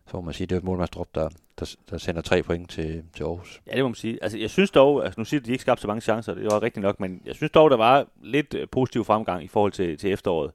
så 0.06 0.16
må 0.16 0.20
man 0.20 0.34
sige, 0.34 0.46
det 0.46 0.54
er 0.54 0.58
et 0.58 0.64
målmandsdrop, 0.64 1.14
der, 1.14 1.28
der, 1.58 1.76
der 1.90 1.98
sender 1.98 2.22
tre 2.22 2.42
point 2.42 2.70
til, 2.70 3.04
til 3.14 3.24
Aarhus. 3.24 3.60
Ja, 3.66 3.74
det 3.74 3.82
må 3.84 3.88
man 3.88 3.94
sige. 3.94 4.18
Altså, 4.22 4.38
jeg 4.38 4.50
synes 4.50 4.70
dog, 4.70 5.04
altså 5.04 5.20
nu 5.20 5.24
siger 5.24 5.40
de, 5.40 5.42
at 5.42 5.46
de 5.46 5.52
ikke 5.52 5.62
skabte 5.62 5.80
så 5.80 5.86
mange 5.86 6.00
chancer, 6.00 6.34
det 6.34 6.44
var 6.44 6.62
rigtigt 6.62 6.82
nok, 6.82 7.00
men 7.00 7.22
jeg 7.24 7.34
synes 7.34 7.52
dog, 7.52 7.70
der 7.70 7.76
var 7.76 8.06
lidt 8.22 8.54
øh, 8.54 8.68
positiv 8.68 9.04
fremgang 9.04 9.44
i 9.44 9.48
forhold 9.48 9.72
til, 9.72 9.98
til 9.98 10.12
efteråret 10.12 10.50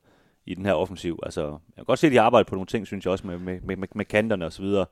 i 0.45 0.55
den 0.55 0.65
her 0.65 0.73
offensiv. 0.73 1.19
Altså, 1.23 1.41
jeg 1.41 1.75
kan 1.75 1.85
godt 1.85 1.99
se, 1.99 2.07
at 2.07 2.13
de 2.13 2.21
arbejder 2.21 2.49
på 2.49 2.55
nogle 2.55 2.67
ting, 2.67 2.87
synes 2.87 3.05
jeg 3.05 3.11
også, 3.11 3.27
med, 3.27 3.37
med, 3.37 3.61
med, 3.61 3.75
med, 3.75 3.87
med 3.95 4.06
kanterne 4.06 4.45
og 4.45 4.53
så 4.53 4.61
videre. 4.61 4.85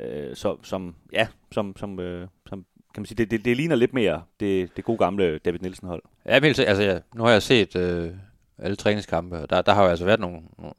Øh, 0.00 0.36
så, 0.36 0.56
som, 0.62 0.94
ja, 1.12 1.26
som, 1.52 1.76
som, 1.76 2.00
øh, 2.00 2.28
som 2.48 2.64
kan 2.94 3.00
man 3.00 3.06
sige, 3.06 3.16
det, 3.16 3.30
det, 3.30 3.44
det 3.44 3.56
ligner 3.56 3.76
lidt 3.76 3.94
mere 3.94 4.22
det, 4.40 4.76
det 4.76 4.84
gode 4.84 4.98
gamle 4.98 5.38
David 5.38 5.58
Nielsen-hold. 5.58 6.02
Ja, 6.26 6.40
men 6.40 6.42
vil 6.42 6.60
altså, 6.60 6.82
ja, 6.82 6.98
nu 7.14 7.22
har 7.22 7.30
jeg 7.30 7.42
set 7.42 7.76
øh, 7.76 8.10
alle 8.58 8.76
træningskampe, 8.76 9.36
og 9.36 9.50
der, 9.50 9.62
der 9.62 9.74
har 9.74 9.82
jo 9.82 9.88
altså 9.88 10.04
været 10.04 10.20
nogle, 10.20 10.40
nogle, 10.58 10.74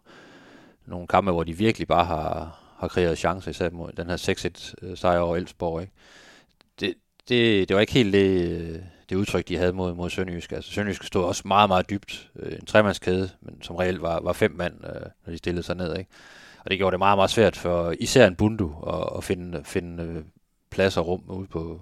nogle 0.86 1.08
kampe, 1.08 1.32
hvor 1.32 1.44
de 1.44 1.58
virkelig 1.58 1.88
bare 1.88 2.06
har, 2.06 2.60
har 2.78 2.88
kreeret 2.88 3.18
chancer, 3.18 3.52
især 3.52 3.70
mod 3.70 3.92
den 3.92 4.10
her 4.10 4.18
6-1-sejr 4.18 5.20
over 5.20 5.36
Elfsborg. 5.36 5.82
Ikke? 5.82 5.94
Det, 6.80 6.94
det, 7.30 7.70
det 7.70 7.76
var 7.76 7.82
ikke 7.82 7.94
helt 7.94 8.14
det, 8.14 8.84
det 9.10 9.16
udtryk, 9.16 9.48
de 9.48 9.58
havde 9.58 9.74
mod, 9.74 9.94
mod 9.94 10.10
Sønderjysk. 10.10 10.52
Altså, 10.52 10.72
Sønderjysk 10.72 11.04
stod 11.04 11.24
også 11.24 11.44
meget, 11.46 11.70
meget 11.70 11.90
dybt. 11.90 12.30
Øh, 12.36 12.54
en 12.54 12.66
tremandskæde, 12.66 13.30
men 13.42 13.62
som 13.62 13.76
reelt 13.76 14.02
var, 14.02 14.20
var 14.20 14.34
fem 14.34 14.52
mand, 14.52 14.74
øh, 14.86 15.02
når 15.26 15.32
de 15.32 15.38
stillede 15.38 15.64
sig 15.64 15.76
ned. 15.76 15.98
Ikke? 15.98 16.12
Og 16.68 16.72
det 16.72 16.78
gjorde 16.78 16.92
det 16.92 17.00
meget, 17.00 17.18
meget 17.18 17.30
svært 17.30 17.56
for 17.56 17.94
især 18.00 18.28
en 18.28 18.36
Bundu 18.36 18.72
at, 18.88 19.18
at 19.18 19.24
finde, 19.24 19.64
finde 19.64 20.04
øh, 20.04 20.24
plads 20.72 20.98
og 20.98 21.08
rum 21.08 21.24
ude 21.30 21.48
på, 21.48 21.82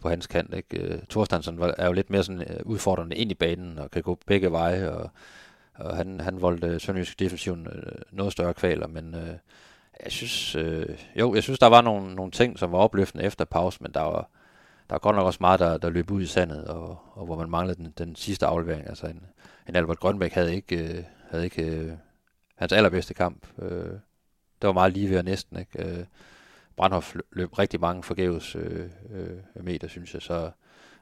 på 0.00 0.08
hans 0.08 0.26
kant. 0.26 0.54
Ikke? 0.54 0.78
Øh, 0.78 0.98
Thorstensen 1.10 1.60
var- 1.60 1.74
er 1.78 1.86
jo 1.86 1.92
lidt 1.92 2.10
mere 2.10 2.22
sådan, 2.22 2.40
øh, 2.42 2.60
udfordrende 2.64 3.16
ind 3.16 3.30
i 3.30 3.34
banen 3.34 3.78
og 3.78 3.90
kan 3.90 4.02
gå 4.02 4.18
begge 4.26 4.52
veje, 4.52 4.90
og, 4.90 5.10
og 5.74 5.96
han, 5.96 6.20
han 6.20 6.40
voldte 6.40 6.80
Sønderjysk 6.80 7.18
defensiven 7.18 7.68
noget 8.12 8.32
større 8.32 8.54
kvaler, 8.54 8.86
men 8.86 9.14
øh, 9.14 9.34
jeg 10.04 10.12
synes, 10.12 10.56
øh, 10.56 10.98
jo, 11.16 11.34
jeg 11.34 11.42
synes, 11.42 11.58
der 11.58 11.66
var 11.66 11.80
nogle, 11.80 12.14
nogle 12.14 12.30
ting, 12.32 12.58
som 12.58 12.72
var 12.72 12.78
opløftende 12.78 13.24
efter 13.24 13.44
pause, 13.44 13.78
men 13.82 13.92
der 13.92 14.00
var, 14.00 14.30
der 14.88 14.94
var 14.94 14.98
godt 14.98 15.16
nok 15.16 15.26
også 15.26 15.38
meget, 15.40 15.60
der, 15.60 15.78
der 15.78 15.90
løb 15.90 16.10
ud 16.10 16.22
i 16.22 16.26
sandet, 16.26 16.64
og, 16.64 16.98
og 17.14 17.26
hvor 17.26 17.36
man 17.36 17.50
manglede 17.50 17.76
den, 17.82 17.94
den 17.98 18.16
sidste 18.16 18.46
aflevering. 18.46 18.88
Altså 18.88 19.06
en, 19.06 19.22
en 19.68 19.76
Albert 19.76 20.00
Grønbæk 20.00 20.32
havde 20.32 20.54
ikke, 20.54 20.76
øh, 20.76 21.04
havde 21.30 21.44
ikke 21.44 21.62
øh, 21.62 21.92
hans 22.60 22.72
allerbedste 22.72 23.14
kamp. 23.14 23.46
Øh, 23.62 23.90
det 24.62 24.66
var 24.66 24.72
meget 24.72 24.92
lige 24.92 25.10
ved 25.10 25.16
at 25.16 25.24
næsten, 25.24 25.58
ikke? 25.58 25.88
Øh, 25.88 26.04
Brandhoff 26.76 27.16
løb- 27.32 27.58
rigtig 27.58 27.80
mange 27.80 28.02
forgæves 28.02 28.56
øh, 28.56 28.88
øh, 29.10 29.64
meter, 29.64 29.88
synes 29.88 30.14
jeg, 30.14 30.22
så 30.22 30.50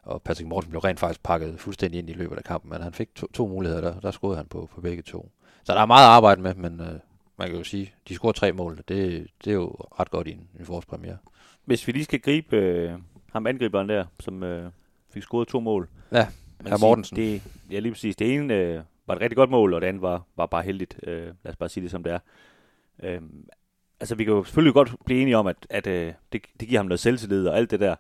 og 0.03 0.23
Patrick 0.23 0.49
Morten 0.49 0.71
blev 0.71 0.81
rent 0.81 1.01
faktisk 1.01 1.23
pakket 1.23 1.61
fuldstændig 1.61 1.99
ind 1.99 2.11
i 2.11 2.13
løbet 2.13 2.37
af 2.37 2.45
kampen, 2.45 2.71
men 2.71 2.83
han 2.83 2.93
fik 2.93 3.15
to, 3.15 3.27
to 3.27 3.47
muligheder, 3.47 3.81
der, 3.81 4.01
der 4.01 4.11
scorede 4.11 4.37
han 4.37 4.47
på, 4.47 4.69
på 4.75 4.81
begge 4.81 5.03
to. 5.03 5.31
Så 5.65 5.75
der 5.75 5.81
er 5.81 5.87
meget 5.87 6.07
arbejde 6.07 6.43
med, 6.43 6.55
men 6.55 6.81
øh, 6.81 6.99
man 7.39 7.49
kan 7.49 7.57
jo 7.57 7.65
sige, 7.65 7.93
de 8.09 8.15
scorer 8.15 8.33
tre 8.33 8.53
mål, 8.53 8.77
det, 8.77 9.27
det 9.45 9.51
er 9.51 9.55
jo 9.55 9.77
ret 10.01 10.11
godt 10.11 10.27
i 10.27 10.33
en, 10.33 10.49
en 10.59 10.67
forårspremiere. 10.67 11.17
Hvis 11.65 11.87
vi 11.87 11.93
lige 11.93 12.05
skal 12.05 12.21
gribe 12.21 12.57
øh, 12.57 12.99
ham 13.33 13.47
angriberen 13.47 13.89
der, 13.89 14.05
som 14.21 14.43
øh, 14.43 14.71
fik 15.11 15.23
scoret 15.23 15.49
to 15.49 15.61
mål. 15.61 15.89
Ja, 16.13 16.29
Herr 16.67 16.81
Mortensen. 16.81 17.17
Det, 17.17 17.43
ja, 17.71 17.79
lige 17.79 17.93
præcis. 17.93 18.17
Det 18.17 18.35
ene 18.35 18.55
øh, 18.55 18.81
var 19.09 19.15
et 19.15 19.21
rigtig 19.21 19.37
godt 19.37 19.51
mål, 19.51 19.75
og 19.75 19.81
det 19.81 19.87
andet 19.87 20.03
var, 20.03 20.23
var 20.37 20.47
bare 20.47 20.63
heldigt. 20.63 21.01
Øh, 21.03 21.23
lad 21.27 21.51
os 21.53 21.57
bare 21.57 21.69
sige 21.69 21.83
det, 21.83 21.91
som 21.91 22.03
det 22.03 22.13
er. 22.13 22.19
Øh, 23.03 23.21
altså 24.01 24.15
vi 24.15 24.25
kan 24.25 24.33
jo 24.35 24.45
selvfølgelig 24.45 24.75
godt 24.75 24.93
blive 25.05 25.21
enige 25.23 25.37
om, 25.37 25.47
at, 25.47 25.57
at 25.71 25.87
øh, 25.87 26.13
det, 26.33 26.43
det 26.61 26.69
giver 26.69 26.79
ham 26.81 26.87
noget 26.87 27.01
selvtillid 27.01 27.49
og 27.49 27.57
alt 27.57 27.71
det 27.71 27.81
der. 27.81 27.97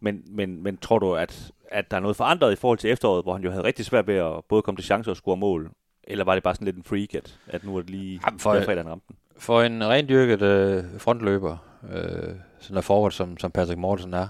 Men, 0.00 0.22
men, 0.26 0.62
men 0.62 0.76
tror 0.76 0.98
du, 0.98 1.14
at, 1.14 1.50
at 1.70 1.90
der 1.90 1.96
er 1.96 2.00
noget 2.00 2.16
forandret 2.16 2.52
i 2.52 2.56
forhold 2.56 2.78
til 2.78 2.90
efteråret, 2.90 3.24
hvor 3.24 3.32
han 3.32 3.42
jo 3.44 3.50
havde 3.50 3.64
rigtig 3.64 3.84
svært 3.84 4.06
ved 4.06 4.14
at 4.16 4.32
både 4.48 4.62
komme 4.62 4.76
til 4.76 4.84
chancer 4.84 5.10
og 5.12 5.16
score 5.16 5.36
mål? 5.36 5.70
Eller 6.04 6.24
var 6.24 6.34
det 6.34 6.42
bare 6.42 6.54
sådan 6.54 6.64
lidt 6.64 6.76
en 6.76 6.84
freak, 6.84 7.14
at, 7.14 7.38
at 7.46 7.64
nu 7.64 7.76
er 7.76 7.80
det 7.80 7.90
lige 7.90 8.20
Jamen, 8.26 8.38
for- 8.40 8.50
fredag, 8.52 8.76
han 8.76 8.88
ramte 8.90 9.04
den? 9.08 9.16
For 9.38 9.62
en 9.62 9.88
rendyrket 9.88 10.42
øh, 10.42 10.84
frontløber, 10.98 11.56
øh, 11.92 12.34
sådan 12.58 12.74
der 12.74 12.80
forward, 12.80 13.10
som, 13.10 13.38
som 13.38 13.50
Patrick 13.50 13.78
Mortensen 13.78 14.14
er, 14.14 14.28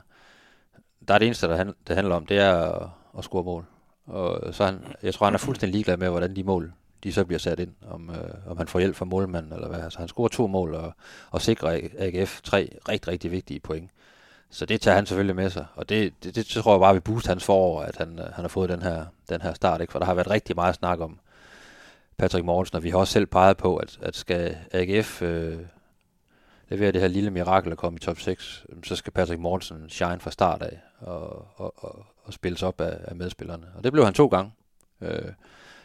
der 1.09 1.15
er 1.15 1.19
det 1.19 1.27
eneste, 1.27 1.47
der 1.49 1.65
handl- 1.65 1.77
det 1.89 1.97
handler 1.97 2.15
om, 2.15 2.27
det 2.27 2.39
er 2.39 2.53
at, 2.53 2.89
at 3.19 3.25
score 3.25 3.45
mål. 3.45 3.65
Og 4.09 4.55
så 4.55 4.65
han, 4.65 4.81
jeg 5.03 5.15
tror, 5.15 5.27
han 5.27 5.35
er 5.35 5.39
fuldstændig 5.39 5.73
ligeglad 5.73 5.97
med, 5.97 6.09
hvordan 6.09 6.37
de 6.37 6.45
mål 6.45 6.73
de 7.05 7.13
så 7.13 7.25
bliver 7.25 7.39
sat 7.39 7.61
ind, 7.61 7.73
om, 7.91 8.11
øh, 8.11 8.51
om 8.51 8.57
han 8.59 8.69
får 8.69 8.79
hjælp 8.79 8.97
fra 8.97 9.05
målmanden 9.05 9.53
eller 9.53 9.69
hvad. 9.69 9.81
Altså, 9.81 9.99
han 9.99 10.09
scorer 10.09 10.29
to 10.29 10.47
mål 10.47 10.75
og, 10.75 10.93
og 11.31 11.43
sikrer 11.43 11.81
AGF 11.99 12.41
tre 12.43 12.79
rigtig, 12.89 13.13
rigtig 13.13 13.31
vigtige 13.31 13.61
point. 13.61 13.91
Så 14.51 14.67
det 14.67 14.81
tager 14.81 14.95
han 14.95 15.07
selvfølgelig 15.07 15.37
med 15.37 15.51
sig, 15.51 15.67
og 15.75 15.89
det, 15.89 16.25
det, 16.25 16.35
det 16.35 16.47
tror 16.47 16.73
jeg 16.75 16.81
bare 16.81 16.95
vil 16.95 17.01
booste 17.01 17.29
hans 17.29 17.45
forår, 17.45 17.83
at 17.83 17.97
han, 17.97 18.19
øh, 18.19 18.25
han 18.25 18.45
har 18.45 18.49
fået 18.49 18.69
den 18.69 18.83
her, 18.83 19.05
den 19.29 19.41
her 19.41 19.55
start, 19.55 19.81
ikke? 19.81 19.91
for 19.93 19.99
der 19.99 20.07
har 20.07 20.15
været 20.15 20.31
rigtig 20.31 20.57
meget 20.57 20.75
snak 20.75 21.01
om 21.01 21.19
Patrick 22.17 22.45
Mortensen, 22.45 22.77
og 22.77 22.83
vi 22.83 22.91
har 22.91 22.99
også 22.99 23.13
selv 23.13 23.27
peget 23.27 23.57
på, 23.57 23.77
at, 23.77 23.99
at 24.03 24.17
skal 24.17 24.57
AGF 24.73 25.23
øh, 25.23 25.59
levere 26.69 26.93
det 26.93 27.01
her 27.01 27.09
lille 27.09 27.31
mirakel 27.31 27.73
at 27.73 27.79
komme 27.79 27.97
i 27.97 28.01
top 28.01 28.19
6, 28.19 28.67
så 28.85 28.97
skal 28.97 29.13
Patrick 29.13 29.41
Mortensen 29.41 29.91
shine 29.91 30.21
fra 30.21 30.31
start 30.31 30.63
af 30.63 30.81
og, 31.01 31.47
og, 31.57 31.75
og, 31.77 32.07
og 32.29 32.35
spilles 32.35 32.63
op 32.63 32.81
af, 32.81 32.99
af 33.05 33.17
medspillerne. 33.17 33.67
Og 33.75 33.85
det 33.85 33.93
blev 33.93 34.05
han 34.05 34.15
to 34.15 34.27
gange. 34.27 34.53
Øh, 35.01 35.33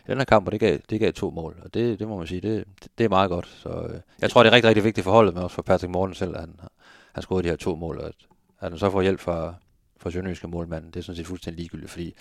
i 0.05 0.11
den 0.11 0.17
her 0.17 0.25
kamp, 0.25 0.45
og 0.45 0.51
det 0.51 0.59
gav, 0.59 0.79
det 0.89 0.99
gav 0.99 1.13
to 1.13 1.29
mål, 1.29 1.61
og 1.63 1.73
det, 1.73 1.99
det 1.99 2.07
må 2.07 2.17
man 2.17 2.27
sige, 2.27 2.41
det, 2.41 2.65
det, 2.97 3.03
er 3.03 3.09
meget 3.09 3.29
godt. 3.29 3.47
Så 3.47 3.69
øh, 3.69 3.99
jeg 4.21 4.29
tror, 4.29 4.43
det 4.43 4.49
er 4.49 4.53
rigtig, 4.53 4.67
rigtig 4.69 4.83
vigtigt 4.83 5.03
for 5.03 5.11
holdet, 5.11 5.33
men 5.33 5.43
også 5.43 5.55
for 5.55 5.61
Patrick 5.61 5.91
Morten 5.91 6.15
selv, 6.15 6.35
at 6.35 6.39
han, 6.39 6.59
han 7.13 7.21
scorede 7.23 7.43
de 7.43 7.49
her 7.49 7.55
to 7.55 7.75
mål, 7.75 7.99
og 7.99 8.05
at, 8.07 8.15
at 8.59 8.69
han 8.69 8.79
så 8.79 8.89
får 8.89 9.01
hjælp 9.01 9.19
fra, 9.19 9.53
fra 9.97 10.11
Sønderjyske 10.11 10.47
målmanden, 10.47 10.91
det 10.91 10.99
er 10.99 11.03
sådan 11.03 11.17
set 11.17 11.27
fuldstændig 11.27 11.59
ligegyldigt, 11.59 11.91
fordi 11.91 12.15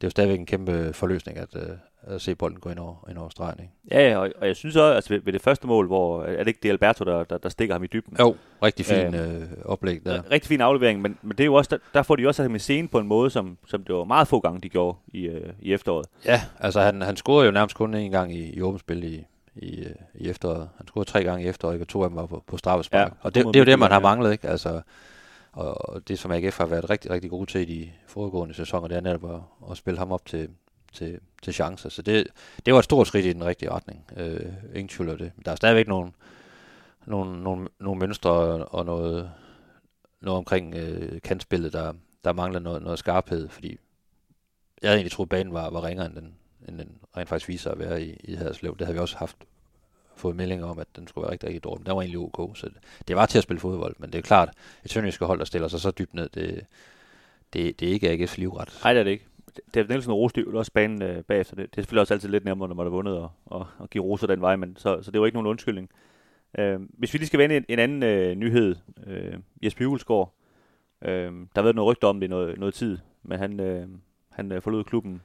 det 0.00 0.04
er 0.04 0.08
jo 0.08 0.10
stadigvæk 0.10 0.38
en 0.38 0.46
kæmpe 0.46 0.92
forløsning, 0.92 1.38
at, 1.38 1.48
øh, 1.56 1.76
at 2.02 2.20
se 2.20 2.34
bolden 2.34 2.60
gå 2.60 2.70
ind 2.70 2.78
over, 2.78 3.08
ind 3.10 3.18
over 3.18 3.28
stregen. 3.28 3.60
Ikke? 3.60 3.72
Ja, 3.90 4.10
ja, 4.10 4.18
og, 4.18 4.30
og 4.40 4.46
jeg 4.46 4.56
synes 4.56 4.76
også, 4.76 4.94
altså 4.94 5.14
ved, 5.14 5.20
ved 5.20 5.32
det 5.32 5.42
første 5.42 5.66
mål, 5.66 5.86
hvor 5.86 6.22
er 6.22 6.38
det 6.38 6.46
ikke 6.46 6.60
det 6.62 6.68
Alberto, 6.68 7.04
der, 7.04 7.24
der, 7.24 7.38
der 7.38 7.48
stikker 7.48 7.74
ham 7.74 7.84
i 7.84 7.86
dybden? 7.86 8.16
Jo, 8.20 8.36
rigtig 8.62 8.86
fin 8.86 9.14
øh, 9.14 9.42
oplæg 9.64 10.00
der. 10.04 10.30
Rigtig 10.30 10.48
fin 10.48 10.60
aflevering, 10.60 11.02
men, 11.02 11.18
men 11.22 11.30
det 11.30 11.40
er 11.40 11.44
jo 11.44 11.54
også, 11.54 11.68
der, 11.70 11.78
der 11.94 12.02
får 12.02 12.16
de 12.16 12.26
også 12.26 12.42
ham 12.42 12.54
i 12.54 12.58
scene 12.58 12.88
på 12.88 12.98
en 12.98 13.06
måde, 13.06 13.30
som, 13.30 13.58
som 13.66 13.84
det 13.84 13.94
var 13.94 14.04
meget 14.04 14.28
få 14.28 14.40
gange, 14.40 14.60
de 14.60 14.68
gjorde 14.68 14.98
i, 15.08 15.26
øh, 15.26 15.52
i 15.60 15.72
efteråret. 15.72 16.06
Ja, 16.24 16.42
altså 16.60 16.80
han, 16.80 17.02
han 17.02 17.16
scorede 17.16 17.46
jo 17.46 17.52
nærmest 17.52 17.76
kun 17.76 17.94
en 17.94 18.10
gang 18.10 18.34
i, 18.34 18.50
i 18.50 18.62
åbent 18.62 18.80
spil 18.80 19.04
i, 19.04 19.24
i, 19.56 19.78
øh, 19.78 19.94
i 20.14 20.28
efteråret. 20.30 20.68
Han 20.76 20.86
scorede 20.86 21.08
tre 21.08 21.24
gange 21.24 21.44
i 21.44 21.48
efteråret, 21.48 21.80
og 21.80 21.88
to 21.88 22.02
af 22.02 22.08
dem 22.08 22.16
var 22.16 22.26
på, 22.26 22.44
på 22.46 22.56
straffespark. 22.56 23.08
Ja, 23.08 23.14
og 23.20 23.34
det, 23.34 23.46
det 23.46 23.56
er 23.56 23.60
jo 23.60 23.64
det, 23.64 23.78
man 23.78 23.90
har 23.90 24.00
manglet, 24.00 24.32
ikke? 24.32 24.48
Altså, 24.48 24.80
og, 25.56 26.08
det, 26.08 26.18
som 26.18 26.30
AGF 26.30 26.58
har 26.58 26.66
været 26.66 26.90
rigtig, 26.90 27.10
rigtig 27.10 27.30
gode 27.30 27.50
til 27.50 27.60
i 27.60 27.64
de 27.64 27.92
foregående 28.06 28.54
sæsoner, 28.54 28.88
det 28.88 28.96
er 28.96 29.00
netop 29.00 29.34
at, 29.34 29.70
at 29.70 29.76
spille 29.76 29.98
ham 29.98 30.12
op 30.12 30.26
til, 30.26 30.48
til, 30.92 31.20
til 31.42 31.54
chancer. 31.54 31.88
Så 31.88 32.02
det, 32.02 32.26
det 32.66 32.72
var 32.72 32.78
et 32.78 32.84
stort 32.84 33.06
skridt 33.06 33.26
i 33.26 33.32
den 33.32 33.44
rigtige 33.44 33.70
retning. 33.70 34.04
Øh, 34.16 34.52
ingen 34.74 34.88
tvivl 34.88 35.10
om 35.10 35.18
det. 35.18 35.32
Men 35.36 35.44
der 35.44 35.50
er 35.50 35.56
stadigvæk 35.56 35.88
nogle, 35.88 36.12
nogle, 37.06 37.42
nogle, 37.42 37.68
nogle 37.80 37.98
mønstre 37.98 38.30
og, 38.30 38.74
og 38.74 38.86
noget, 38.86 39.30
noget 40.20 40.38
omkring 40.38 40.74
øh, 40.74 41.20
kantspillet, 41.22 41.72
der, 41.72 41.92
der 42.24 42.32
mangler 42.32 42.60
noget, 42.60 42.82
noget 42.82 42.98
skarphed, 42.98 43.48
fordi 43.48 43.78
jeg 44.82 44.90
havde 44.90 44.98
egentlig 44.98 45.12
troet, 45.12 45.26
at 45.26 45.30
banen 45.30 45.52
var, 45.52 45.70
var 45.70 45.84
ringere, 45.84 46.06
end 46.06 46.14
den, 46.14 46.34
end 46.68 46.78
den 46.78 46.98
rent 47.16 47.28
faktisk 47.28 47.48
viser 47.48 47.70
at 47.70 47.78
være 47.78 48.02
i, 48.02 48.16
i 48.24 48.34
Haderslev. 48.34 48.76
Det 48.78 48.86
havde 48.86 48.94
vi 48.94 49.00
også 49.00 49.16
haft 49.16 49.36
fået 50.16 50.36
meldinger 50.36 50.66
om, 50.66 50.78
at 50.78 50.86
den 50.96 51.08
skulle 51.08 51.22
være 51.22 51.32
rigtig, 51.32 51.46
rigtig 51.46 51.64
dårlig. 51.64 51.80
Men 51.80 51.86
den 51.86 51.96
var 51.96 52.02
egentlig 52.02 52.18
ok, 52.18 52.56
så 52.56 52.68
det, 52.68 52.76
det 53.08 53.16
var 53.16 53.26
til 53.26 53.38
at 53.38 53.42
spille 53.42 53.60
fodbold. 53.60 53.94
Men 53.98 54.12
det 54.12 54.18
er 54.18 54.22
klart, 54.22 54.48
et 54.84 54.90
sønderjyske 54.90 55.24
hold, 55.24 55.38
der 55.38 55.44
stiller 55.44 55.68
sig 55.68 55.80
så 55.80 55.90
dybt 55.90 56.14
ned, 56.14 56.28
det, 56.28 56.66
det, 57.52 57.80
det 57.80 57.88
er 57.88 57.92
ikke 57.92 58.12
AGF's 58.12 58.34
livret. 58.38 58.78
Nej, 58.84 58.92
det 58.92 59.00
er 59.00 59.04
det 59.04 59.10
ikke. 59.10 59.26
David 59.74 59.88
Nielsen 59.88 60.12
og 60.12 60.30
jo 60.36 60.58
også 60.58 60.72
banen 60.72 61.02
øh, 61.02 61.22
bagefter. 61.22 61.56
Det, 61.56 61.70
det 61.70 61.78
er 61.78 61.82
selvfølgelig 61.82 62.00
også 62.00 62.14
altid 62.14 62.28
lidt 62.28 62.44
nemmere, 62.44 62.68
når 62.68 62.74
man 62.74 62.86
har 62.86 62.90
vundet 62.90 63.18
og, 63.18 63.30
og, 63.46 63.66
og 63.78 63.90
give 63.90 64.04
roser 64.04 64.26
den 64.26 64.40
vej, 64.40 64.56
men 64.56 64.76
så, 64.76 65.02
så 65.02 65.10
det 65.10 65.20
var 65.20 65.26
ikke 65.26 65.36
nogen 65.36 65.46
undskyldning. 65.46 65.90
Øh, 66.58 66.80
hvis 66.80 67.12
vi 67.12 67.18
lige 67.18 67.26
skal 67.26 67.38
vende 67.38 67.56
en, 67.56 67.64
en 67.68 67.78
anden 67.78 68.02
øh, 68.02 68.34
nyhed. 68.34 68.76
Øh, 69.06 69.34
Jesper 69.62 69.80
Hjulsgaard, 69.80 70.32
Øh, 71.02 71.32
der 71.32 71.46
har 71.54 71.62
været 71.62 71.76
noget 71.76 71.88
rygte 71.88 72.04
om 72.04 72.20
det 72.20 72.26
i 72.26 72.30
noget, 72.30 72.58
noget 72.58 72.74
tid, 72.74 72.98
men 73.22 73.38
han, 73.38 73.60
øh, 73.60 73.88
han 74.30 74.52
øh, 74.52 74.62
forlod 74.62 74.84
klubben 74.84 75.22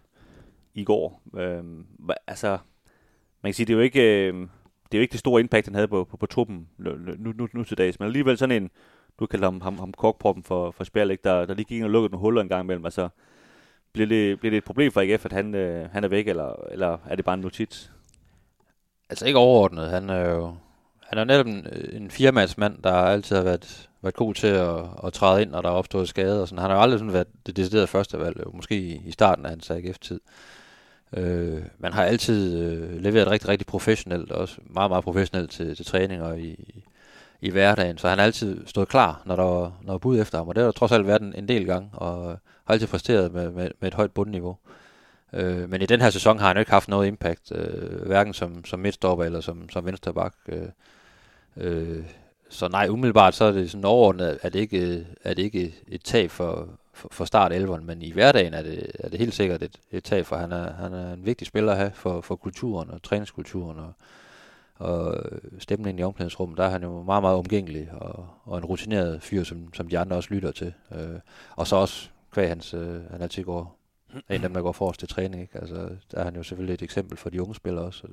i 0.74 0.84
går. 0.84 1.22
Øh, 1.38 1.64
altså, 2.28 2.58
man 3.42 3.50
kan 3.50 3.54
sige, 3.54 3.66
det 3.66 3.74
er 3.74 3.78
jo 3.78 3.84
ikke... 3.84 4.28
Øh, 4.28 4.48
det 4.92 4.98
er 4.98 5.00
jo 5.00 5.02
ikke 5.02 5.12
det 5.12 5.20
store 5.20 5.42
impact, 5.42 5.68
han 5.68 5.76
havde 5.76 5.88
på, 5.88 6.04
på, 6.04 6.18
på 6.18 6.26
truppen 6.26 6.68
nu, 6.78 6.92
nu, 7.18 7.34
nu, 7.36 7.48
nu 7.54 7.64
til 7.64 7.78
dags, 7.78 8.00
men 8.00 8.06
alligevel 8.06 8.38
sådan 8.38 8.64
en, 8.64 8.70
du 9.20 9.26
kalder 9.26 9.46
ham, 9.46 9.62
ham, 9.62 9.80
ham 9.80 9.94
korkproppen 9.94 10.44
for, 10.44 10.72
for 10.72 10.84
spil. 10.84 11.18
Der, 11.24 11.46
der 11.46 11.54
lige 11.54 11.66
gik 11.66 11.78
ind 11.78 11.86
og 11.86 11.92
lukkede 11.92 12.12
nogle 12.12 12.22
huller 12.22 12.42
en 12.42 12.50
gang 12.50 12.64
imellem, 12.64 12.86
altså 12.86 13.10
bliver 13.94 14.08
det, 14.08 14.40
bliver 14.40 14.52
det 14.52 14.58
et 14.58 14.64
problem 14.64 14.92
for 14.92 15.02
AGF, 15.02 15.26
at 15.26 15.34
han, 15.34 15.56
øh, 15.56 15.90
han 15.92 16.04
er 16.04 16.08
væk, 16.08 16.28
eller, 16.28 16.54
eller 16.72 16.98
er 17.08 17.16
det 17.16 17.26
bare 17.26 17.34
en 17.34 17.42
notits? 17.42 17.92
Altså 19.10 19.26
ikke 19.26 19.40
overordnet. 19.40 19.90
Han 19.90 20.10
er 20.10 20.30
jo 20.30 20.56
han 21.12 21.20
er 21.20 21.24
netop 21.24 21.46
en, 21.46 21.68
en 21.94 22.12
firmandsmand, 22.12 22.82
der 22.84 22.94
altid 22.94 23.36
har 23.36 23.44
været, 23.44 23.90
været 24.02 24.16
god 24.16 24.34
til 24.34 24.48
at, 24.48 24.80
at 25.04 25.14
træde 25.14 25.42
ind, 25.42 25.52
når 25.52 25.62
der 25.62 25.70
er 25.70 25.74
opstået 25.74 26.10
skade. 26.10 26.42
Og 26.42 26.48
sådan. 26.48 26.62
Han 26.62 26.70
har 26.70 26.78
jo 26.78 26.84
aldrig 26.84 27.00
sådan 27.00 27.14
været 27.14 27.28
det 27.46 27.58
deciderede 27.58 27.88
første 27.88 28.20
valg, 28.20 28.44
måske 28.54 28.76
i 29.06 29.12
starten 29.12 29.46
af 29.46 29.50
hans 29.50 29.72
AGF-tid. 29.72 30.20
Øh, 31.18 31.62
man 31.80 31.94
har 31.94 32.04
altid 32.04 32.60
øh, 32.62 33.02
leveret 33.02 33.28
rigtig, 33.28 33.50
rigtig 33.50 33.68
professionelt, 33.68 34.32
også 34.32 34.58
meget, 34.70 34.92
meget 34.92 35.04
professionelt 35.04 35.52
til, 35.52 35.76
til 35.76 35.86
træninger 35.86 36.34
i, 36.34 36.84
i 37.42 37.50
hverdagen. 37.50 37.98
Så 37.98 38.10
han 38.10 38.18
har 38.18 38.26
altid 38.26 38.68
stået 38.68 38.88
klar, 38.88 39.22
når 39.26 39.36
der 39.36 39.44
var, 39.44 39.62
når 39.62 39.86
der 39.86 39.92
var 39.92 39.98
bud 39.98 40.20
efter 40.20 40.38
ham, 40.38 40.48
og 40.48 40.56
det 40.56 40.62
har 40.62 40.68
der 40.68 40.72
trods 40.72 40.92
alt 40.92 41.08
været 41.08 41.22
en, 41.22 41.34
en 41.38 41.48
del 41.48 41.66
gange, 41.66 41.90
og 41.94 42.38
har 42.66 42.74
altid 42.74 42.88
præsteret 42.88 43.34
med, 43.34 43.52
med, 43.52 43.72
med 43.80 43.88
et 43.88 43.94
højt 43.94 44.12
bundniveau. 44.12 44.58
Øh, 45.34 45.70
men 45.70 45.82
i 45.82 45.86
den 45.86 46.02
her 46.02 46.10
sæson 46.10 46.40
har 46.40 46.48
han 46.48 46.56
jo 46.56 46.60
ikke 46.60 46.72
haft 46.72 46.90
noget 46.90 47.08
impact, 47.08 47.52
øh, 47.52 48.06
hverken 48.06 48.34
som, 48.34 48.66
som 48.66 48.80
midtstopper 48.80 49.26
eller 49.26 49.42
som, 49.42 49.70
som 49.70 49.86
venstreback. 49.86 50.36
Øh, 50.48 50.68
øh, 51.58 52.04
så 52.50 52.68
nej, 52.68 52.88
umiddelbart 52.90 53.36
så 53.36 53.46
er 53.46 53.52
det 53.52 53.72
sådan 53.72 53.86
overordnet, 53.86 54.40
at 54.42 54.54
det 54.54 54.60
ikke 54.60 55.08
er 55.24 55.34
det 55.34 55.44
ikke 55.44 55.76
et 55.88 56.04
tab 56.04 56.32
for, 56.32 56.70
for, 56.94 57.10
for 57.12 57.26
start 57.26 57.52
11'eren, 57.52 57.82
men 57.82 58.02
i 58.02 58.12
hverdagen 58.12 58.54
er 58.54 58.64
det, 58.64 58.92
er 59.00 59.10
det 59.10 59.20
helt 59.20 59.34
sikkert 59.34 59.64
et, 59.64 59.80
et 59.92 60.04
tab, 60.04 60.26
for 60.26 60.36
han 60.36 60.52
er, 60.52 60.74
han 60.74 60.94
er 60.94 61.14
en 61.14 61.26
vigtig 61.26 61.48
spiller 61.48 61.72
at 61.72 61.78
have 61.78 61.92
for, 61.94 62.22
for 62.22 62.36
kulturen 62.36 62.90
og 62.90 63.04
træningskulturen 63.04 63.80
og, 63.80 63.94
og 64.76 65.16
stemningen 65.60 66.00
i 66.00 66.04
omklædningsrummet, 66.04 66.58
der 66.58 66.64
er 66.64 66.70
han 66.70 66.84
jo 66.84 67.04
meget, 67.04 67.24
meget 67.24 67.38
omgængelig 67.38 67.92
og, 67.92 68.28
og 68.44 68.58
en 68.58 68.66
rutineret 68.66 69.24
fyr, 69.24 69.44
som, 69.44 69.74
som 69.74 69.88
de 69.88 70.00
andre 70.00 70.16
også 70.16 70.34
lytter 70.34 70.52
til. 70.52 70.74
Øh, 70.96 71.20
og 71.56 71.68
så 71.68 71.76
også 71.76 72.10
kvæg 72.32 72.50
hans, 72.50 72.74
øh, 72.74 73.12
han 73.12 73.22
altid 73.22 73.44
går 73.44 73.82
er 74.14 74.36
en 74.36 74.44
af 74.44 74.50
dem, 74.50 74.54
der 74.54 74.62
går 74.62 74.72
forrest 74.72 75.00
til 75.00 75.08
træning. 75.10 75.42
Ikke? 75.42 75.60
Altså, 75.60 75.76
der 76.12 76.18
er 76.18 76.24
han 76.24 76.36
jo 76.36 76.44
selvfølgelig 76.44 76.74
et 76.74 76.82
eksempel 76.82 77.18
for 77.18 77.30
de 77.30 77.42
unge 77.42 77.56
spillere 77.56 77.86
også. 77.86 78.08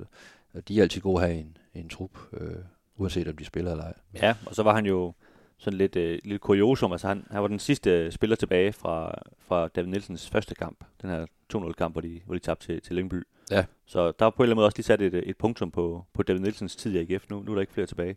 Og 0.55 0.69
de 0.69 0.79
er 0.79 0.83
altid 0.83 1.01
gode 1.01 1.21
her 1.21 1.29
i 1.29 1.39
en, 1.39 1.57
i 1.75 1.81
en 1.81 1.89
trup, 1.89 2.11
øh, 2.33 2.57
uanset 2.97 3.29
om 3.29 3.37
de 3.37 3.45
spiller 3.45 3.71
eller 3.71 3.85
ej. 3.85 3.95
Ja, 4.15 4.35
og 4.47 4.55
så 4.55 4.63
var 4.63 4.75
han 4.75 4.87
jo 4.87 5.13
sådan 5.59 5.79
lidt, 5.79 5.97
øh, 5.97 6.19
lidt 6.25 6.41
kuriosum. 6.43 6.93
Altså 6.93 7.09
han, 7.09 7.27
han 7.31 7.43
var 7.43 7.49
den 7.49 7.59
sidste 7.59 8.11
spiller 8.13 8.37
tilbage 8.37 8.73
fra, 8.73 9.15
fra 9.39 9.69
David 9.69 9.89
Nielsens 9.91 10.31
første 10.31 10.55
kamp. 10.55 10.85
Den 11.03 11.11
her 11.11 11.27
2-0-kamp, 11.57 11.95
hvor 11.95 12.01
de, 12.01 12.21
hvor 12.27 12.35
de 12.35 12.41
tabte 12.41 12.67
til, 12.67 12.81
til 12.83 12.97
Lyngby. 12.97 13.23
Ja. 13.51 13.65
Så 13.87 14.13
der 14.19 14.25
var 14.25 14.31
på 14.31 14.43
en 14.43 14.45
eller 14.45 14.53
anden 14.53 14.57
måde 14.57 14.67
også 14.67 14.79
lige 14.79 14.85
sat 14.85 15.03
et, 15.03 15.15
et 15.15 15.37
punktum 15.37 15.71
på, 15.71 16.05
på 16.15 16.23
David 16.23 16.41
Nielsens 16.41 16.77
tid 16.77 16.95
i 16.95 17.13
AGF. 17.15 17.25
Nu, 17.31 17.43
nu 17.43 17.51
er 17.51 17.55
der 17.55 17.61
ikke 17.61 17.73
flere 17.73 17.87
tilbage 17.87 18.17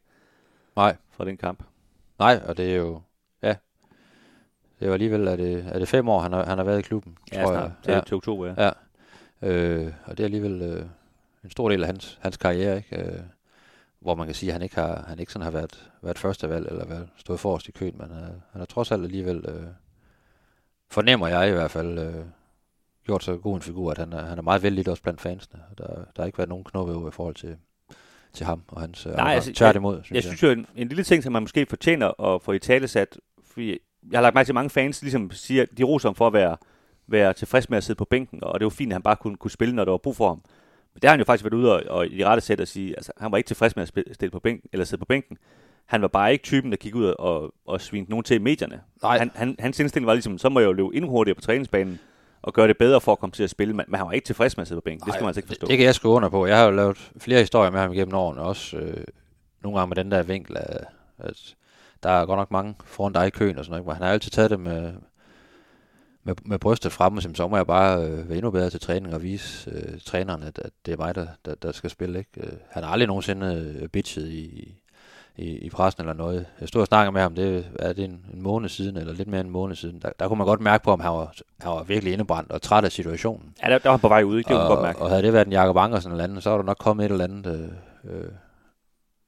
Nej, 0.76 0.96
fra 1.10 1.26
den 1.26 1.38
kamp. 1.38 1.64
nej, 2.20 2.42
og 2.48 2.58
det 2.58 2.72
er 2.72 2.76
jo, 2.76 3.02
ja, 3.44 3.56
det 4.80 4.88
jo 4.88 4.94
alligevel, 4.94 5.28
er 5.28 5.36
det, 5.36 5.66
er 5.68 5.80
det 5.80 5.88
fem 5.88 6.10
år, 6.10 6.20
han 6.20 6.32
har, 6.34 6.46
han 6.46 6.58
har 6.58 6.66
været 6.66 6.80
i 6.80 6.82
klubben, 6.82 7.18
Ja, 7.34 7.44
tror 7.44 7.52
snart. 7.52 7.64
jeg. 7.64 7.72
Til, 7.84 7.92
Ja. 7.94 8.02
til 8.02 8.16
oktober, 8.16 8.48
ja. 8.58 8.64
Ja, 8.64 8.72
øh, 9.50 9.94
og 10.06 10.18
det 10.18 10.24
er 10.24 10.26
alligevel 10.26 10.62
øh, 10.62 10.86
en 11.44 11.50
stor 11.50 11.70
del 11.70 11.82
af 11.84 11.88
hans, 11.88 12.20
hans 12.22 12.38
karriere, 12.38 12.78
ikke? 12.78 12.98
Øh, 13.06 13.20
hvor 14.02 14.16
man 14.16 14.26
kan 14.26 14.36
sige, 14.36 14.50
at 14.50 14.54
han 14.54 14.62
ikke 14.62 14.76
har, 14.76 15.06
han 15.08 15.20
ikke 15.20 15.32
sådan 15.32 15.44
har 15.44 15.52
været, 15.52 15.92
været 16.02 16.18
første 16.20 16.50
valg, 16.50 16.68
eller 16.68 16.86
været 16.86 17.10
stået 17.18 17.40
forrest 17.40 17.68
i 17.68 17.72
køen, 17.72 17.96
men 17.98 18.12
øh, 18.12 18.18
han 18.52 18.60
har 18.60 18.66
trods 18.66 18.92
alt 18.92 19.04
alligevel, 19.04 19.46
øh, 19.48 19.64
fornemmer 20.92 21.28
jeg 21.28 21.50
i 21.50 21.52
hvert 21.52 21.72
fald, 21.72 22.00
øh, 22.00 22.26
gjort 23.06 23.24
så 23.24 23.38
god 23.38 23.56
en 23.56 23.62
figur, 23.62 23.92
at 23.92 23.98
han 23.98 24.14
er, 24.14 24.26
han 24.26 24.38
er 24.38 24.42
meget 24.42 24.64
vældig 24.64 24.88
også 24.90 25.04
blandt 25.04 25.22
fansene. 25.22 25.60
Der, 25.78 25.88
der 25.88 26.04
har 26.18 26.26
ikke 26.26 26.38
været 26.38 26.50
nogen 26.50 26.64
knoppe 26.64 27.08
i 27.08 27.12
forhold 27.12 27.36
til, 27.36 27.58
til 28.34 28.46
ham 28.46 28.62
og 28.68 28.82
hans 28.82 29.06
øh, 29.06 29.12
Nej, 29.12 29.20
afgang. 29.20 29.36
altså, 29.36 29.54
tværtimod, 29.54 29.96
Jeg 29.96 30.06
synes 30.06 30.16
jeg. 30.16 30.24
synes 30.24 30.44
jo, 30.44 30.50
en, 30.50 30.66
en 30.76 30.88
lille 30.88 31.04
ting, 31.04 31.24
som 31.24 31.34
man 31.34 31.44
måske 31.44 31.66
fortjener 31.66 32.22
at 32.36 32.42
få 32.42 32.52
i 32.52 32.60
tale 32.60 32.88
sat, 32.88 33.18
fordi 33.44 33.70
jeg 34.12 34.18
har 34.18 34.22
lagt 34.22 34.36
mærke 34.36 34.46
til, 34.48 34.52
at 34.52 34.56
mange 34.56 34.70
fans 34.70 35.02
ligesom 35.02 35.32
siger, 35.32 35.66
de 35.78 35.84
roser 35.84 36.10
ham 36.10 36.16
for 36.16 36.28
at 36.28 36.34
være, 36.34 36.58
være 37.08 37.34
tilfreds 37.34 37.70
med 37.70 37.78
at 37.78 37.84
sidde 37.84 37.98
på 37.98 38.06
bænken, 38.06 38.44
og 38.44 38.60
det 38.60 38.66
var 38.66 38.70
fint, 38.70 38.92
at 38.92 38.96
han 38.96 39.02
bare 39.02 39.16
kunne, 39.16 39.38
kunne 39.38 39.52
spille, 39.52 39.76
når 39.76 39.86
der 39.86 39.92
var 39.92 39.98
brug 39.98 40.16
for 40.16 40.28
ham. 40.28 40.42
Men 40.94 41.02
der 41.02 41.08
har 41.08 41.14
han 41.14 41.20
jo 41.20 41.26
faktisk 41.26 41.44
været 41.44 41.54
ude 41.54 41.76
og, 41.76 41.84
og 41.90 42.08
i 42.08 42.26
rette 42.26 42.42
sæt 42.42 42.60
at 42.60 42.68
sige, 42.68 42.96
altså 42.96 43.12
han 43.18 43.32
var 43.32 43.38
ikke 43.38 43.48
tilfreds 43.48 43.76
med 43.76 43.82
at 43.82 43.88
spille, 43.88 44.14
stille 44.14 44.32
på 44.32 44.40
bænken, 44.40 44.70
eller 44.74 44.86
sidde 44.86 45.00
på 45.00 45.06
bænken. 45.06 45.38
Han 45.86 46.02
var 46.02 46.08
bare 46.08 46.32
ikke 46.32 46.44
typen, 46.44 46.72
der 46.72 46.78
gik 46.78 46.96
ud 46.96 47.06
og, 47.06 47.54
og 47.66 47.82
svinede 47.82 48.10
nogen 48.10 48.24
til 48.24 48.36
i 48.36 48.40
medierne. 48.40 48.82
Nej. 49.04 49.18
Han, 49.18 49.32
han, 49.36 49.56
hans 49.60 49.80
indstilling 49.80 50.08
var 50.08 50.14
ligesom, 50.14 50.38
så 50.38 50.50
må 50.50 50.60
jeg 50.60 50.68
jo 50.68 50.74
løbe 50.74 50.90
endnu 50.94 51.10
hurtigere 51.10 51.36
på 51.36 51.42
træningsbanen, 51.42 52.00
og 52.42 52.54
gøre 52.54 52.68
det 52.68 52.78
bedre 52.78 53.02
for 53.02 53.12
at 53.12 53.20
komme 53.20 53.32
til 53.32 53.44
at 53.44 53.50
spille, 53.50 53.74
men, 53.74 53.86
men 53.88 53.98
han 53.98 54.06
var 54.06 54.12
ikke 54.12 54.26
tilfreds 54.26 54.58
med 54.58 54.62
at 54.62 54.68
sidde 54.68 54.82
på 54.82 54.84
bænken. 54.86 55.06
Det 55.06 55.14
skal 55.14 55.24
man 55.24 55.28
altså 55.28 55.40
ikke 55.40 55.48
forstå. 55.48 55.66
Det, 55.66 55.70
det 55.70 55.78
kan 55.78 55.86
jeg 55.86 55.96
skrive 55.96 56.14
under 56.14 56.30
på. 56.30 56.46
Jeg 56.46 56.58
har 56.58 56.66
jo 56.66 56.72
lavet 56.72 57.12
flere 57.18 57.40
historier 57.40 57.72
med 57.72 57.80
ham 57.80 57.94
igennem 57.94 58.14
årene, 58.16 58.42
også 58.42 58.78
øh, 58.78 59.04
nogle 59.64 59.80
gange 59.80 59.90
med 59.90 59.96
den 59.96 60.12
der 60.12 60.24
vinkel 60.24 60.58
af, 60.58 60.86
At 61.20 61.56
der 62.04 62.10
er 62.10 62.26
godt 62.26 62.38
nok 62.38 62.52
mange 62.52 62.76
foran 62.86 63.14
dig 63.14 63.28
i 63.28 63.30
køen 63.30 63.58
og 63.58 63.66
sådan 63.66 63.72
noget, 63.72 63.86
men 63.86 63.96
han 63.96 64.04
har 64.04 64.14
altid 64.14 64.32
taget 64.32 64.50
det 64.50 64.60
med, 64.60 64.94
med, 66.24 66.36
med 66.46 66.60
brystet 66.60 66.92
fremme, 66.92 67.22
så 67.22 67.48
må 67.48 67.56
jeg 67.56 67.68
bare 67.68 68.06
øh, 68.06 68.30
være 68.30 68.38
endnu 68.38 68.52
bedre 68.52 68.70
til 68.70 68.80
træning 68.80 69.14
og 69.14 69.24
vise 69.24 69.72
øh, 69.72 70.00
træneren, 70.06 70.44
at, 70.44 70.60
at 70.60 70.72
det 70.86 70.92
er 70.94 70.98
mig, 70.98 71.16
der, 71.16 71.28
der, 71.46 71.56
der 71.56 71.72
skal 71.72 71.90
spille. 71.90 72.20
Ikke? 72.20 72.48
Øh, 72.48 72.54
han 72.70 72.84
har 72.84 72.92
aldrig 72.92 73.08
nogensinde 73.08 73.78
øh, 73.82 73.88
bitchet 73.88 74.28
i, 74.28 74.76
i, 75.38 75.58
i 75.58 75.70
pressen 75.70 76.02
eller 76.02 76.14
noget. 76.14 76.46
Jeg 76.60 76.68
stod 76.68 76.82
og 76.82 76.88
snakkede 76.88 77.12
med 77.12 77.22
ham, 77.22 77.36
det 77.36 77.72
er 77.80 77.94
det 77.94 78.04
en, 78.04 78.26
en 78.34 78.42
måned 78.42 78.70
siden, 78.70 78.98
eller 78.98 79.14
lidt 79.14 79.28
mere 79.28 79.40
end 79.42 79.48
en 79.48 79.54
måned 79.54 79.76
siden. 79.76 80.00
Der, 80.02 80.10
der 80.20 80.28
kunne 80.28 80.38
man 80.38 80.48
godt 80.48 80.62
mærke 80.62 80.84
på, 80.84 80.92
om 80.92 81.00
han 81.00 81.12
var, 81.12 81.34
han 81.60 81.72
var 81.72 81.84
virkelig 81.84 82.14
indebrændt 82.14 82.52
og 82.52 82.62
træt 82.62 82.84
af 82.86 82.92
situationen. 82.92 83.54
Ja, 83.64 83.70
der, 83.70 83.78
der 83.78 83.90
var 83.90 83.92
han 83.92 84.00
på 84.00 84.08
vej 84.08 84.24
ud, 84.24 84.38
ikke? 84.38 84.48
det 84.48 84.56
kunne 84.56 84.64
og, 84.64 84.70
man 84.70 84.76
godt 84.78 84.86
mærke. 84.86 85.00
Og 85.00 85.10
havde 85.10 85.24
det 85.24 85.34
været 85.34 85.46
en 85.46 85.52
Jakob 85.52 85.78
Ankersen 85.78 86.12
eller 86.12 86.24
andet, 86.24 86.44
så 86.44 86.50
var 86.50 86.58
der 86.58 86.64
nok 86.64 86.78
kommet 86.80 87.06
et 87.06 87.12
eller 87.12 87.24
andet 87.24 87.74
øh, 88.04 88.16
øh, 88.16 88.32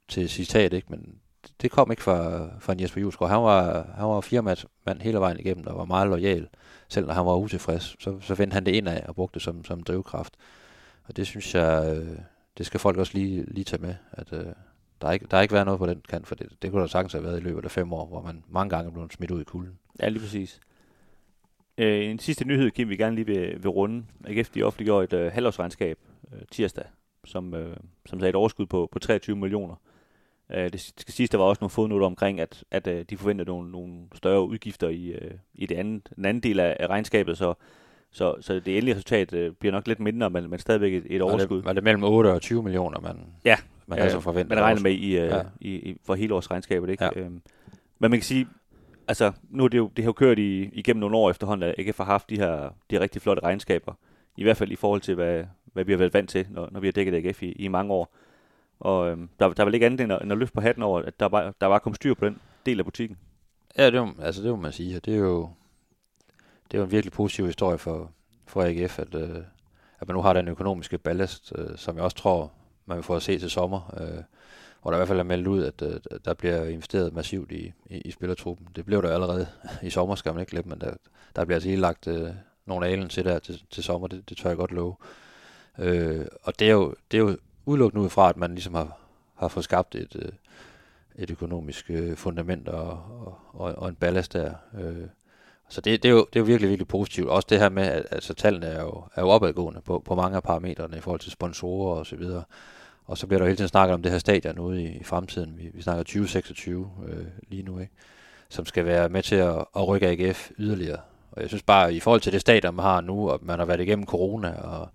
til 0.08 0.28
citat, 0.28 0.72
ikke? 0.72 0.86
men 0.90 1.14
det 1.62 1.70
kom 1.70 1.90
ikke 1.90 2.02
fra, 2.02 2.46
fra 2.60 2.72
en 2.72 2.80
Jesper 2.80 3.00
Julesgaard. 3.00 3.30
Han 3.30 3.42
var, 3.42 3.86
han 3.96 4.08
var 4.08 4.20
firmand 4.20 5.00
hele 5.00 5.18
vejen 5.18 5.40
igennem, 5.40 5.66
og 5.66 5.78
var 5.78 5.84
meget 5.84 6.08
lojal, 6.08 6.48
selv 6.94 7.06
når 7.06 7.14
han 7.14 7.26
var 7.26 7.36
utilfreds. 7.36 7.96
Så, 7.98 8.20
så 8.20 8.34
vendte 8.34 8.54
han 8.54 8.66
det 8.66 8.74
ind 8.74 8.88
af 8.88 9.04
og 9.08 9.14
brugte 9.14 9.34
det 9.34 9.42
som, 9.42 9.64
som 9.64 9.82
drivkraft. 9.82 10.34
Og 11.04 11.16
det 11.16 11.26
synes 11.26 11.54
jeg, 11.54 11.96
øh, 11.96 12.18
det 12.58 12.66
skal 12.66 12.80
folk 12.80 12.96
også 12.96 13.12
lige, 13.14 13.44
lige 13.48 13.64
tage 13.64 13.82
med, 13.82 13.94
at 14.12 14.32
øh, 14.32 14.46
der, 15.00 15.08
er 15.08 15.12
ikke, 15.12 15.26
der 15.30 15.36
er 15.36 15.42
ikke 15.42 15.54
været 15.54 15.66
noget 15.66 15.78
på 15.78 15.86
den 15.86 16.02
kant, 16.08 16.26
for 16.26 16.34
det, 16.34 16.48
det 16.62 16.70
kunne 16.70 16.82
der 16.82 16.86
sagtens 16.86 17.12
have 17.12 17.24
været 17.24 17.40
i 17.40 17.42
løbet 17.42 17.64
af 17.64 17.70
fem 17.70 17.92
år, 17.92 18.06
hvor 18.06 18.22
man 18.22 18.44
mange 18.48 18.70
gange 18.70 18.88
er 18.88 18.92
blevet 18.92 19.12
smidt 19.12 19.30
ud 19.30 19.40
i 19.40 19.44
kulden. 19.44 19.78
Ja, 20.00 20.08
lige 20.08 20.20
præcis. 20.20 20.60
Øh, 21.78 22.04
en 22.04 22.18
sidste 22.18 22.44
nyhed, 22.44 22.70
Kim, 22.70 22.88
vi 22.88 22.96
gerne 22.96 23.16
lige 23.16 23.26
vil, 23.26 23.62
vil 23.62 23.68
runde. 23.68 24.04
AGF 24.24 24.50
de 24.50 24.62
offentliggjorde 24.62 25.04
et 25.04 25.12
øh, 25.12 25.32
halvårsregnskab 25.32 25.98
øh, 26.32 26.42
tirsdag, 26.50 26.84
som, 27.24 27.54
øh, 27.54 27.76
som 28.06 28.20
sagde 28.20 28.28
et 28.28 28.34
overskud 28.34 28.66
på, 28.66 28.88
på 28.92 28.98
23 28.98 29.36
millioner. 29.36 29.74
Øh, 29.74 29.93
det 30.50 30.80
skal 30.80 31.14
siges, 31.14 31.30
der 31.30 31.38
var 31.38 31.44
også 31.44 31.60
nogle 31.60 31.70
fodnoter 31.70 32.06
omkring, 32.06 32.40
at, 32.40 32.64
at 32.70 32.86
øh, 32.86 33.04
de 33.10 33.16
forventer 33.16 33.44
nogle, 33.44 33.70
nogle 33.72 33.94
større 34.14 34.42
udgifter 34.48 34.88
i, 34.88 35.06
øh, 35.06 35.30
i 35.54 35.66
det 35.66 35.74
andet, 35.74 36.08
den 36.16 36.24
anden 36.24 36.42
del 36.42 36.60
af, 36.60 36.76
af 36.80 36.86
regnskabet, 36.86 37.38
så, 37.38 37.54
så, 38.10 38.34
så 38.40 38.54
det 38.54 38.68
endelige 38.68 38.94
resultat 38.94 39.32
øh, 39.32 39.52
bliver 39.52 39.72
nok 39.72 39.86
lidt 39.88 40.00
mindre, 40.00 40.30
men, 40.30 40.50
men 40.50 40.58
stadigvæk 40.58 40.94
et, 40.94 41.04
et 41.06 41.22
overskud. 41.22 41.56
Var 41.56 41.60
det, 41.60 41.64
var 41.64 41.72
det 41.72 41.84
mellem 41.84 42.04
8 42.04 42.28
og 42.28 42.42
20 42.42 42.62
millioner, 42.62 43.00
man, 43.00 43.16
ja, 43.44 43.56
man 43.86 43.98
altså 43.98 44.20
forventer? 44.20 44.54
Man 44.54 44.64
regner 44.64 44.82
med 44.82 44.92
i, 44.92 45.18
øh, 45.18 45.26
ja. 45.26 45.42
i, 45.60 45.74
i, 45.74 45.96
for 46.04 46.14
hele 46.14 46.34
års 46.34 46.50
regnskabet, 46.50 46.90
ikke? 46.90 47.04
Ja. 47.04 47.10
Øhm, 47.16 47.42
men 47.98 48.10
man 48.10 48.12
kan 48.12 48.22
sige, 48.22 48.46
altså 49.08 49.32
nu 49.50 49.64
er 49.64 49.68
det 49.68 49.78
jo, 49.78 49.90
det 49.96 50.04
har 50.04 50.08
jo 50.08 50.12
kørt 50.12 50.38
i, 50.38 50.70
igennem 50.72 51.00
nogle 51.00 51.16
år 51.16 51.30
efterhånden, 51.30 51.68
at 51.68 51.74
AGF 51.78 51.96
har 51.96 52.04
haft 52.04 52.30
de 52.30 52.36
her 52.36 52.70
de 52.90 53.00
rigtig 53.00 53.22
flotte 53.22 53.42
regnskaber, 53.42 53.94
i 54.36 54.42
hvert 54.42 54.56
fald 54.56 54.72
i 54.72 54.76
forhold 54.76 55.00
til, 55.00 55.14
hvad, 55.14 55.44
hvad 55.72 55.84
vi 55.84 55.92
har 55.92 55.98
været 55.98 56.14
vant 56.14 56.30
til, 56.30 56.46
når, 56.50 56.68
når 56.72 56.80
vi 56.80 56.86
har 56.86 56.92
dækket 56.92 57.14
AGF 57.14 57.42
i, 57.42 57.52
i 57.52 57.68
mange 57.68 57.92
år. 57.92 58.14
Og 58.80 59.10
øhm, 59.10 59.28
der, 59.40 59.52
der 59.52 59.62
var 59.62 59.72
ikke 59.72 59.86
andet 59.86 60.00
end 60.00 60.12
at, 60.12 60.22
end 60.22 60.32
at 60.32 60.38
løfte 60.38 60.54
på 60.54 60.60
hatten 60.60 60.82
over, 60.82 61.02
at 61.02 61.20
der 61.20 61.26
var, 61.26 61.54
der 61.60 61.66
var 61.66 61.78
kommet 61.78 61.96
styr 61.96 62.14
på 62.14 62.24
den 62.24 62.38
del 62.66 62.78
af 62.78 62.84
butikken. 62.84 63.18
Ja, 63.78 63.90
det, 63.90 64.02
må, 64.02 64.12
altså, 64.22 64.42
det 64.42 64.50
må 64.50 64.56
man 64.56 64.72
sige. 64.72 65.00
Det 65.00 65.14
er 65.14 65.18
jo, 65.18 65.48
det 66.70 66.74
er 66.74 66.78
jo 66.78 66.84
en 66.84 66.90
virkelig 66.90 67.12
positiv 67.12 67.46
historie 67.46 67.78
for, 67.78 68.10
for 68.46 68.62
AGF, 68.62 68.98
at, 68.98 69.14
øh, 69.14 69.38
at 70.00 70.08
man 70.08 70.14
nu 70.14 70.22
har 70.22 70.32
den 70.32 70.48
økonomiske 70.48 70.98
ballast, 70.98 71.52
øh, 71.58 71.76
som 71.76 71.96
jeg 71.96 72.04
også 72.04 72.16
tror, 72.16 72.52
man 72.86 72.96
vil 72.96 73.04
få 73.04 73.16
at 73.16 73.22
se 73.22 73.38
til 73.38 73.50
sommer. 73.50 73.94
Øh, 74.00 74.22
hvor 74.82 74.90
der 74.90 74.98
i 74.98 74.98
hvert 74.98 75.08
fald 75.08 75.18
er 75.18 75.22
meldt 75.22 75.46
ud, 75.46 75.64
at 75.64 75.82
øh, 75.82 76.00
der 76.24 76.34
bliver 76.34 76.64
investeret 76.64 77.12
massivt 77.12 77.52
i, 77.52 77.72
i, 77.86 77.98
i 77.98 78.10
spillertruppen. 78.10 78.68
Det 78.76 78.86
blev 78.86 79.02
der 79.02 79.14
allerede 79.14 79.46
i 79.82 79.90
sommer, 79.90 80.14
skal 80.14 80.32
man 80.32 80.40
ikke 80.40 80.50
glemme, 80.50 80.68
men 80.68 80.80
der, 80.80 80.94
der 81.36 81.44
bliver 81.44 81.56
altså 81.56 81.68
lige 81.68 81.80
lagt 81.80 82.06
øh, 82.06 82.30
nogle 82.66 82.86
alen 82.86 83.08
til 83.08 83.24
der 83.24 83.38
til, 83.38 83.62
til 83.70 83.82
sommer, 83.82 84.08
det, 84.08 84.28
det 84.28 84.36
tør 84.36 84.50
jeg 84.50 84.56
godt 84.56 84.72
love. 84.72 84.94
Øh, 85.78 86.26
og 86.42 86.58
det 86.58 86.68
er 86.68 86.72
jo, 86.72 86.94
det 87.10 87.16
er 87.16 87.22
jo 87.22 87.36
udelukkende 87.66 88.04
ud 88.04 88.10
fra, 88.10 88.28
at 88.28 88.36
man 88.36 88.50
ligesom 88.50 88.74
har, 88.74 88.98
har 89.34 89.48
fået 89.48 89.64
skabt 89.64 89.94
et, 89.94 90.16
øh, 90.16 90.32
et 91.16 91.30
økonomisk 91.30 91.90
øh, 91.90 92.16
fundament 92.16 92.68
og, 92.68 92.88
og, 92.90 93.38
og, 93.52 93.74
og 93.74 93.88
en 93.88 93.94
ballast 93.94 94.32
der. 94.32 94.54
Øh, 94.78 95.06
så 95.68 95.80
det, 95.80 96.02
det, 96.02 96.08
er 96.08 96.12
jo, 96.12 96.26
det 96.32 96.36
er 96.36 96.40
jo 96.40 96.44
virkelig, 96.44 96.68
virkelig 96.68 96.88
positivt. 96.88 97.28
Også 97.28 97.46
det 97.50 97.58
her 97.58 97.68
med, 97.68 97.82
at 97.82 98.06
altså, 98.10 98.34
tallene 98.34 98.66
er 98.66 98.82
jo, 98.82 99.02
er 99.14 99.22
jo 99.22 99.28
opadgående 99.28 99.80
på, 99.80 100.02
på 100.04 100.14
mange 100.14 100.36
af 100.36 100.42
parametrene 100.42 100.96
i 100.96 101.00
forhold 101.00 101.20
til 101.20 101.32
sponsorer 101.32 101.98
og 101.98 102.06
så 102.06 102.16
videre. 102.16 102.44
Og 103.06 103.18
så 103.18 103.26
bliver 103.26 103.38
der 103.38 103.46
hele 103.46 103.56
tiden 103.56 103.68
snakket 103.68 103.94
om 103.94 104.02
det 104.02 104.12
her 104.12 104.18
stadion 104.18 104.58
ude 104.58 104.82
i, 104.82 104.86
i 104.86 105.04
fremtiden. 105.04 105.58
Vi, 105.58 105.70
vi 105.74 105.82
snakker 105.82 106.02
2026 106.02 106.90
øh, 107.08 107.24
lige 107.48 107.62
nu, 107.62 107.78
ikke? 107.78 107.92
som 108.48 108.66
skal 108.66 108.84
være 108.84 109.08
med 109.08 109.22
til 109.22 109.36
at, 109.36 109.64
at 109.76 109.88
rykke 109.88 110.08
AGF 110.08 110.50
yderligere. 110.58 111.00
Og 111.32 111.42
jeg 111.42 111.48
synes 111.48 111.62
bare, 111.62 111.94
i 111.94 112.00
forhold 112.00 112.20
til 112.20 112.32
det 112.32 112.40
stadion, 112.40 112.74
man 112.74 112.84
har 112.84 113.00
nu, 113.00 113.30
og 113.30 113.40
man 113.42 113.58
har 113.58 113.66
været 113.66 113.80
igennem 113.80 114.06
corona, 114.06 114.54
og 114.60 114.88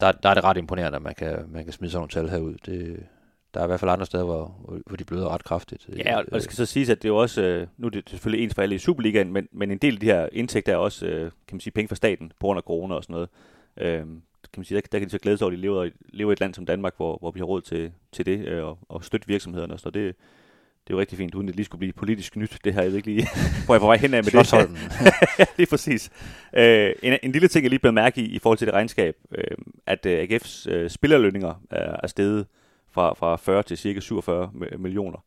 der, 0.00 0.12
der 0.12 0.28
er 0.28 0.34
det 0.34 0.44
ret 0.44 0.56
imponerende, 0.56 0.96
at 0.96 1.02
man 1.02 1.14
kan, 1.14 1.44
man 1.48 1.64
kan 1.64 1.72
smide 1.72 1.90
sådan 1.90 2.00
nogle 2.00 2.28
tal 2.28 2.38
herud. 2.38 2.54
Det, 2.66 3.06
der 3.54 3.60
er 3.60 3.64
i 3.64 3.66
hvert 3.66 3.80
fald 3.80 3.90
andre 3.90 4.06
steder, 4.06 4.24
hvor, 4.24 4.54
hvor 4.86 4.96
de 4.96 5.04
bløder 5.04 5.28
ret 5.28 5.44
kraftigt. 5.44 5.88
Ja, 5.96 6.18
og 6.18 6.24
det 6.32 6.42
skal 6.42 6.56
så 6.56 6.66
siges, 6.66 6.88
at 6.88 7.02
det 7.02 7.08
er 7.08 7.12
jo 7.12 7.16
også, 7.16 7.42
øh, 7.42 7.66
nu 7.78 7.86
er 7.86 7.90
det 7.90 8.10
selvfølgelig 8.10 8.44
ens 8.44 8.54
for 8.54 8.62
alle 8.62 8.74
i 8.74 8.78
Superligaen, 8.78 9.32
men, 9.32 9.48
men 9.52 9.70
en 9.70 9.78
del 9.78 9.94
af 9.94 10.00
de 10.00 10.06
her 10.06 10.28
indtægter 10.32 10.72
er 10.72 10.76
også, 10.76 11.06
øh, 11.06 11.20
kan 11.20 11.54
man 11.56 11.60
sige, 11.60 11.72
penge 11.72 11.88
fra 11.88 11.94
staten, 11.94 12.28
på 12.28 12.46
grund 12.46 12.56
af 12.56 12.62
corona 12.62 12.94
og 12.94 13.02
sådan 13.02 13.14
noget. 13.14 13.28
Øhm, 13.76 14.22
kan 14.52 14.60
man 14.60 14.64
sige, 14.64 14.80
der, 14.80 14.88
der 14.92 14.98
kan 14.98 15.06
de 15.06 15.12
så 15.12 15.18
glæde 15.18 15.38
sig 15.38 15.44
over, 15.44 15.52
at 15.52 15.56
de 15.56 15.62
lever, 15.62 15.88
lever 16.08 16.30
i 16.30 16.32
et 16.32 16.40
land 16.40 16.54
som 16.54 16.66
Danmark, 16.66 16.96
hvor, 16.96 17.18
hvor 17.18 17.30
vi 17.30 17.40
har 17.40 17.44
råd 17.44 17.60
til, 17.60 17.92
til 18.12 18.26
det, 18.26 18.48
øh, 18.48 18.64
og, 18.64 18.78
og 18.88 19.04
støtte 19.04 19.28
virksomhederne. 19.28 19.78
Så 19.78 19.90
det, 19.90 20.14
det 20.90 20.94
er 20.94 20.98
jo 20.98 21.00
rigtig 21.00 21.18
fint, 21.18 21.34
uden 21.34 21.46
det 21.46 21.56
lige 21.56 21.64
skulle 21.64 21.78
blive 21.78 21.92
politisk 21.92 22.36
nyt. 22.36 22.58
Det 22.64 22.74
her, 22.74 22.82
jeg 22.82 22.90
ved 22.90 22.96
ikke 22.96 23.08
lige, 23.08 23.28
hvor 23.66 23.74
jeg 23.74 23.80
på 23.80 23.86
vej 23.86 23.96
hen 23.96 24.14
af 24.14 24.24
med 24.24 24.32
det. 24.32 24.52
ja, 25.38 25.44
lige 25.58 25.66
præcis. 25.66 26.10
Øh, 26.56 26.92
en, 27.02 27.18
en 27.22 27.32
lille 27.32 27.48
ting, 27.48 27.62
jeg 27.62 27.70
lige 27.70 27.80
blev 27.80 27.92
mærke 27.92 28.20
i, 28.20 28.24
i 28.24 28.38
forhold 28.38 28.58
til 28.58 28.66
det 28.66 28.74
regnskab, 28.74 29.16
øh, 29.34 29.56
at 29.86 30.06
øh, 30.06 30.22
AGF's 30.22 30.70
øh, 30.70 30.90
spillerlønninger 30.90 31.62
er, 31.70 31.96
er 32.02 32.06
steget 32.06 32.46
fra, 32.92 33.14
fra 33.14 33.36
40 33.36 33.62
til 33.62 33.78
cirka 33.78 34.00
47 34.00 34.50
millioner. 34.78 35.24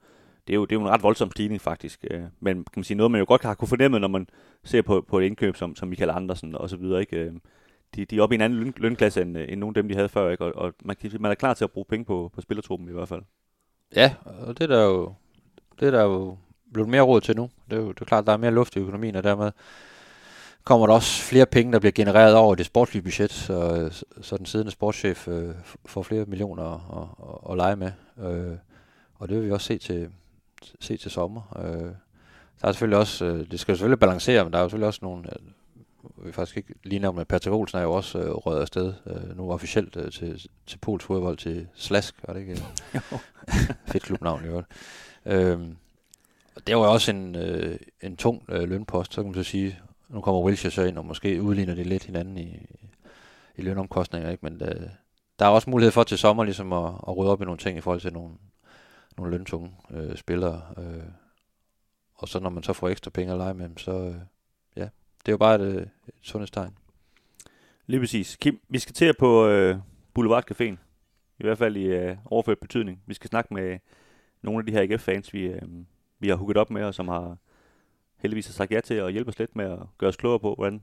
Det 0.48 0.54
er, 0.54 0.56
jo, 0.56 0.66
det 0.66 0.76
er 0.76 0.80
jo 0.80 0.86
en 0.86 0.90
ret 0.90 1.04
voldsom 1.04 1.32
stigning 1.32 1.62
faktisk, 1.62 2.06
øh, 2.12 2.22
men 2.40 2.56
kan 2.56 2.74
man 2.76 2.84
sige 2.84 2.98
noget, 2.98 3.12
man 3.12 3.20
jo 3.20 3.26
godt 3.28 3.44
har 3.44 3.54
kunne 3.54 3.68
fornemme, 3.68 4.00
når 4.00 4.08
man 4.08 4.28
ser 4.64 4.82
på, 4.82 5.06
på 5.08 5.20
et 5.20 5.26
indkøb 5.26 5.56
som, 5.56 5.76
som 5.76 5.88
Michael 5.88 6.10
Andersen 6.10 6.56
og 6.56 6.70
så 6.70 6.78
videre. 6.78 7.00
Ikke? 7.00 7.18
Øh, 7.18 7.34
de, 7.96 8.06
de 8.06 8.18
er 8.18 8.22
oppe 8.22 8.36
i 8.36 8.38
en 8.38 8.42
anden 8.42 8.60
løn, 8.60 8.74
lønklasse 8.78 9.22
end, 9.22 9.38
end 9.38 9.60
nogle 9.60 9.72
af 9.78 9.84
dem, 9.84 9.90
de 9.90 9.96
havde 9.96 10.10
før, 10.10 10.30
ikke? 10.30 10.46
og, 10.46 10.56
og 10.56 10.74
man, 10.84 10.96
man 11.20 11.32
er 11.32 11.36
klar 11.36 11.54
til 11.54 11.64
at 11.64 11.72
bruge 11.72 11.86
penge 11.90 12.06
på, 12.06 12.32
på 12.34 12.42
spillertruppen 12.42 12.90
i 12.90 12.92
hvert 12.92 13.08
fald. 13.08 13.22
Ja, 13.96 14.14
og 14.26 14.58
det 14.58 14.64
er 14.72 14.76
der 14.76 14.84
jo, 14.84 15.14
det 15.80 15.88
er 15.88 15.92
der 15.92 16.04
jo 16.04 16.38
blevet 16.74 16.90
mere 16.90 17.02
råd 17.02 17.22
til 17.22 17.36
nu. 17.36 17.50
Det 17.70 17.78
er 17.78 17.82
jo 17.82 17.92
det 17.92 18.02
er 18.02 18.06
klart, 18.06 18.26
der 18.26 18.34
er 18.34 18.38
mere 18.38 18.52
luft 18.52 18.76
i 18.76 18.80
økonomien, 18.80 19.16
og 19.16 19.24
dermed 19.24 19.52
kommer 20.64 20.88
der 20.88 20.94
også 20.94 21.22
flere 21.22 21.46
penge, 21.46 21.74
der 21.74 21.80
bliver 21.80 21.92
genereret 21.92 22.36
over 22.36 22.56
det 22.56 22.66
sportslige 22.66 23.04
budget, 23.04 23.32
så, 23.32 23.90
så 24.22 24.38
den 24.38 24.46
siddende 24.46 24.72
sportschef 24.72 25.28
øh, 25.28 25.56
får 25.86 26.04
flere 26.04 26.26
millioner 26.26 26.64
at, 26.64 27.08
at, 27.30 27.52
at 27.52 27.58
lege 27.58 27.76
med. 27.76 27.92
Øh, 28.20 28.58
og 29.16 29.30
det 29.30 29.38
vil 29.38 29.46
vi 29.46 29.52
også 29.52 29.68
se 29.68 29.78
til, 29.78 30.10
se 30.80 30.98
til 30.98 31.12
sommer. 31.12 31.58
Øh, 31.66 31.92
der 32.62 32.68
er 32.68 32.72
selvfølgelig 32.72 32.98
også, 33.00 33.26
øh, 33.26 33.52
det 33.52 33.60
skal 33.60 33.76
selvfølgelig 33.76 34.00
balancere, 34.00 34.44
men 34.44 34.54
der 34.54 34.60
er 34.60 34.64
jo 34.64 34.68
selvfølgelig 34.68 34.88
også 34.88 35.00
nogle, 35.02 35.24
øh, 35.30 36.26
vi 36.26 36.32
faktisk 36.32 36.58
ikke 36.58 36.74
lige 36.84 37.00
nævnt, 37.00 37.18
men 37.18 37.26
Patrick 37.26 37.54
Olsen 37.54 37.78
er 37.78 37.82
jo 37.82 37.94
også 37.94 38.20
øh, 38.20 38.32
røget 38.32 38.62
afsted, 38.62 38.94
øh, 39.06 39.38
nu 39.38 39.52
officielt 39.52 39.96
øh, 39.96 40.12
til, 40.12 40.48
til 40.68 40.78
Pols 40.78 41.04
fodbold, 41.04 41.38
til 41.38 41.68
Slask, 41.76 42.16
var 42.28 42.34
det 42.34 42.42
ikke? 42.42 42.64
Fedt 43.92 44.04
klubnavn 44.04 44.46
i 44.46 44.48
øvrigt. 44.48 44.68
Øh, 45.26 45.60
og 46.56 46.68
det 46.68 46.76
var 46.76 46.84
jo 46.84 46.92
også 46.92 47.12
en, 47.12 47.36
øh, 47.36 47.80
en 48.02 48.18
tung 48.18 48.46
øh, 48.50 48.70
lønpost, 48.70 49.14
så 49.14 49.22
kan 49.22 49.32
man 49.32 49.44
så 49.44 49.50
sige, 49.50 49.80
nu 50.10 50.22
kommer 50.22 50.42
Wilshire 50.42 50.72
så 50.72 50.84
ind, 50.84 50.98
og 50.98 51.06
måske 51.06 51.42
udligner 51.42 51.76
det 51.76 51.88
lidt 51.88 52.04
hinanden 52.04 52.38
i, 52.38 52.66
i 53.56 53.62
lønomkostninger, 53.62 54.30
ikke? 54.30 54.46
men 54.46 54.62
øh, 54.62 54.90
der 55.40 55.46
er 55.46 55.50
også 55.50 55.70
mulighed 55.70 55.92
for 55.92 56.04
til 56.04 56.18
sommer 56.18 56.44
ligesom 56.44 56.74
at, 56.74 56.92
at 57.08 57.18
rydde 57.18 57.32
op 57.32 57.42
i 57.42 57.46
nogle 57.46 57.58
ting 57.58 57.78
i 57.78 57.82
forhold 57.82 58.02
til 58.02 58.14
nogle, 58.14 58.34
nogle 59.18 59.32
løntunge 59.32 59.72
øh, 59.92 60.18
spillere. 60.18 60.62
Øh, 60.78 61.04
og 62.16 62.28
så 62.28 62.40
når 62.40 62.50
man 62.50 62.64
så 62.64 62.74
får 62.74 62.90
ekstra 62.90 63.12
penge 63.12 63.34
at 63.34 63.38
lege 63.38 63.54
med 63.54 63.70
dem, 63.70 63.78
så 63.78 63.92
øh, 63.92 64.16
ja, 64.76 64.90
det 65.26 65.28
er 65.28 65.32
jo 65.32 65.38
bare 65.38 65.56
et, 65.56 65.62
øh, 65.62 65.82
et 65.82 66.14
sundhedstegn. 66.22 66.78
Lige 67.88 68.00
præcis. 68.00 68.36
Kim, 68.36 68.60
vi 68.70 68.80
skal 68.80 68.94
til 68.94 69.14
på 69.20 69.48
øh, 69.48 69.78
Boulevard 70.14 70.52
Caféen. 70.52 70.76
I 71.40 71.44
hvert 71.44 71.58
fald 71.58 71.76
i 71.76 71.86
øh, 71.86 72.18
overført 72.26 72.60
betydning. 72.60 73.04
Vi 73.08 73.14
skal 73.14 73.30
snakke 73.30 73.54
med 73.54 73.80
nogle 74.44 74.60
af 74.60 74.66
de 74.66 74.72
her 74.72 74.82
AGF-fans, 74.82 75.34
vi, 75.34 75.46
øh, 75.46 75.62
vi 76.20 76.30
har 76.30 76.36
hugget 76.36 76.58
op 76.58 76.70
med, 76.70 76.84
og 76.84 76.94
som 76.94 77.08
har 77.08 77.38
heldigvis 78.18 78.48
har 78.48 78.54
sagt 78.54 78.72
ja 78.72 78.80
til 78.80 78.94
at 78.94 79.12
hjælpe 79.12 79.30
os 79.30 79.40
lidt 79.40 79.56
med 79.56 79.66
at 79.66 79.80
gøre 79.98 80.08
os 80.08 80.16
klogere 80.16 80.40
på, 80.40 80.56
hvordan 80.56 80.82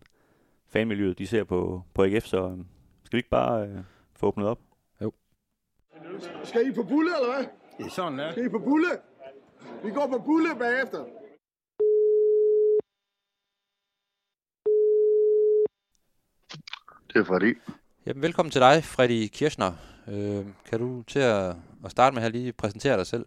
fanmiljøet 0.68 1.18
de 1.18 1.27
ser 1.27 1.44
på, 1.44 1.83
på 1.94 2.05
AGF. 2.05 2.25
Så 2.25 2.49
øh, 2.49 2.59
skal 3.05 3.16
vi 3.16 3.18
ikke 3.18 3.31
bare 3.31 3.68
øh, 3.68 3.79
få 4.16 4.27
åbnet 4.27 4.46
op? 4.46 4.61
Jo. 5.03 5.12
Skal 6.44 6.68
I 6.68 6.73
på 6.73 6.83
bulle, 6.83 7.11
eller 7.16 7.35
hvad? 7.35 7.46
Det 7.79 7.87
er 7.87 7.90
sådan, 7.90 8.18
ja. 8.18 8.31
Skal 8.33 8.46
I 8.46 8.49
på 8.49 8.59
bulle? 8.59 8.88
Vi 9.85 9.90
går 9.90 10.07
på 10.07 10.23
bulle 10.27 10.49
bagefter. 10.59 11.05
Det 17.09 17.20
er 17.20 17.25
Freddy. 17.25 17.59
Jamen, 18.07 18.23
velkommen 18.23 18.51
til 18.51 18.61
dig, 18.61 18.85
Freddy 18.85 19.29
Kirchner. 19.33 19.73
Øh, 20.09 20.46
kan 20.70 20.79
du 20.79 21.03
til 21.03 21.18
at, 21.18 21.57
at 21.85 21.90
starte 21.90 22.14
med 22.14 22.23
at 22.23 22.33
lige 22.33 22.53
præsentere 22.53 22.96
dig 22.96 23.07
selv? 23.07 23.27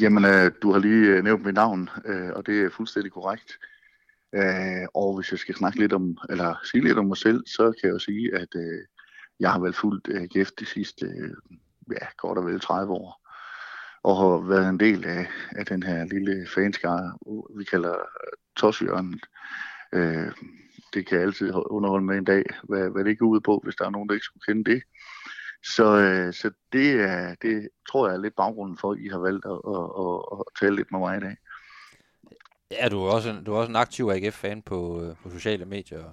Jamen, 0.00 0.24
øh, 0.24 0.52
du 0.62 0.72
har 0.72 0.78
lige 0.78 1.06
øh, 1.06 1.24
nævnt 1.24 1.44
mit 1.44 1.54
navn, 1.54 1.88
øh, 2.04 2.30
og 2.36 2.46
det 2.46 2.60
er 2.62 2.70
fuldstændig 2.70 3.12
korrekt. 3.12 3.58
Øh, 4.34 4.86
og 4.94 5.16
hvis 5.16 5.30
jeg 5.30 5.38
skal 5.38 5.54
snakke 5.54 5.78
lidt 5.78 5.92
om, 5.92 6.18
eller 6.30 6.54
sige 6.64 6.84
lidt 6.84 6.98
om 6.98 7.06
mig 7.06 7.16
selv, 7.16 7.46
så 7.46 7.72
kan 7.80 7.88
jeg 7.88 7.94
jo 7.94 7.98
sige, 7.98 8.34
at 8.34 8.48
øh, 8.56 8.84
jeg 9.40 9.52
har 9.52 9.60
vel 9.60 9.72
fulgt 9.72 10.08
øh, 10.08 10.22
GF 10.22 10.50
de 10.60 10.66
sidste, 10.66 11.06
øh, 11.06 11.34
ja, 11.92 12.06
godt 12.16 12.38
og 12.38 12.46
vel 12.46 12.60
30 12.60 12.92
år. 12.92 13.20
og 14.02 14.16
har 14.16 14.48
været 14.48 14.68
en 14.68 14.80
del 14.80 15.04
af, 15.06 15.26
af 15.50 15.66
den 15.66 15.82
her 15.82 16.04
lille 16.04 16.46
fanskare, 16.54 17.18
vi 17.58 17.64
kalder 17.64 17.92
øh, 17.92 18.32
Toshjørnet. 18.56 19.26
Øh, 19.92 20.32
det 20.94 21.06
kan 21.06 21.20
altid 21.20 21.52
underholde 21.54 22.06
med 22.06 22.18
en 22.18 22.24
dag, 22.24 22.44
hvad, 22.62 22.90
hvad 22.90 23.04
det 23.04 23.18
går 23.18 23.26
ud 23.26 23.40
på, 23.40 23.60
hvis 23.64 23.76
der 23.76 23.86
er 23.86 23.90
nogen, 23.90 24.08
der 24.08 24.14
ikke 24.14 24.24
skulle 24.24 24.54
kende 24.54 24.70
det. 24.70 24.82
Så, 25.62 25.96
øh, 25.96 26.34
så 26.34 26.50
det, 26.72 26.92
er, 26.92 27.34
det 27.42 27.68
tror 27.90 28.08
jeg 28.08 28.16
er 28.16 28.20
lidt 28.20 28.36
baggrunden 28.36 28.78
for, 28.78 28.92
at 28.92 28.98
I 28.98 29.08
har 29.08 29.18
valgt 29.18 29.44
at, 29.44 29.52
at, 29.52 29.84
at, 30.02 30.38
at 30.40 30.44
tale 30.60 30.76
lidt 30.76 30.92
med 30.92 31.00
mig 31.00 31.16
i 31.16 31.20
dag. 31.20 31.36
Ja, 32.70 32.88
du 32.88 33.02
er 33.02 33.10
også 33.10 33.30
en, 33.30 33.44
du 33.44 33.54
er 33.54 33.58
også 33.58 33.70
en 33.70 33.76
aktiv 33.76 34.10
AGF-fan 34.12 34.62
på, 34.62 35.02
øh, 35.02 35.16
på 35.22 35.30
sociale 35.30 35.64
medier, 35.64 36.04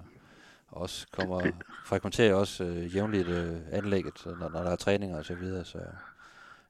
og 0.68 0.82
også 0.82 1.06
kommer, 1.12 1.40
det. 1.40 1.54
frekventerer 1.84 2.34
også 2.34 2.64
øh, 2.64 2.96
jævnligt 2.96 3.28
øh, 3.28 3.56
anlægget, 3.72 4.22
når, 4.26 4.48
når 4.48 4.62
der 4.62 4.70
er 4.70 4.76
træninger 4.76 5.18
og 5.18 5.24
så 5.24 5.34
videre, 5.34 5.64
så 5.64 5.78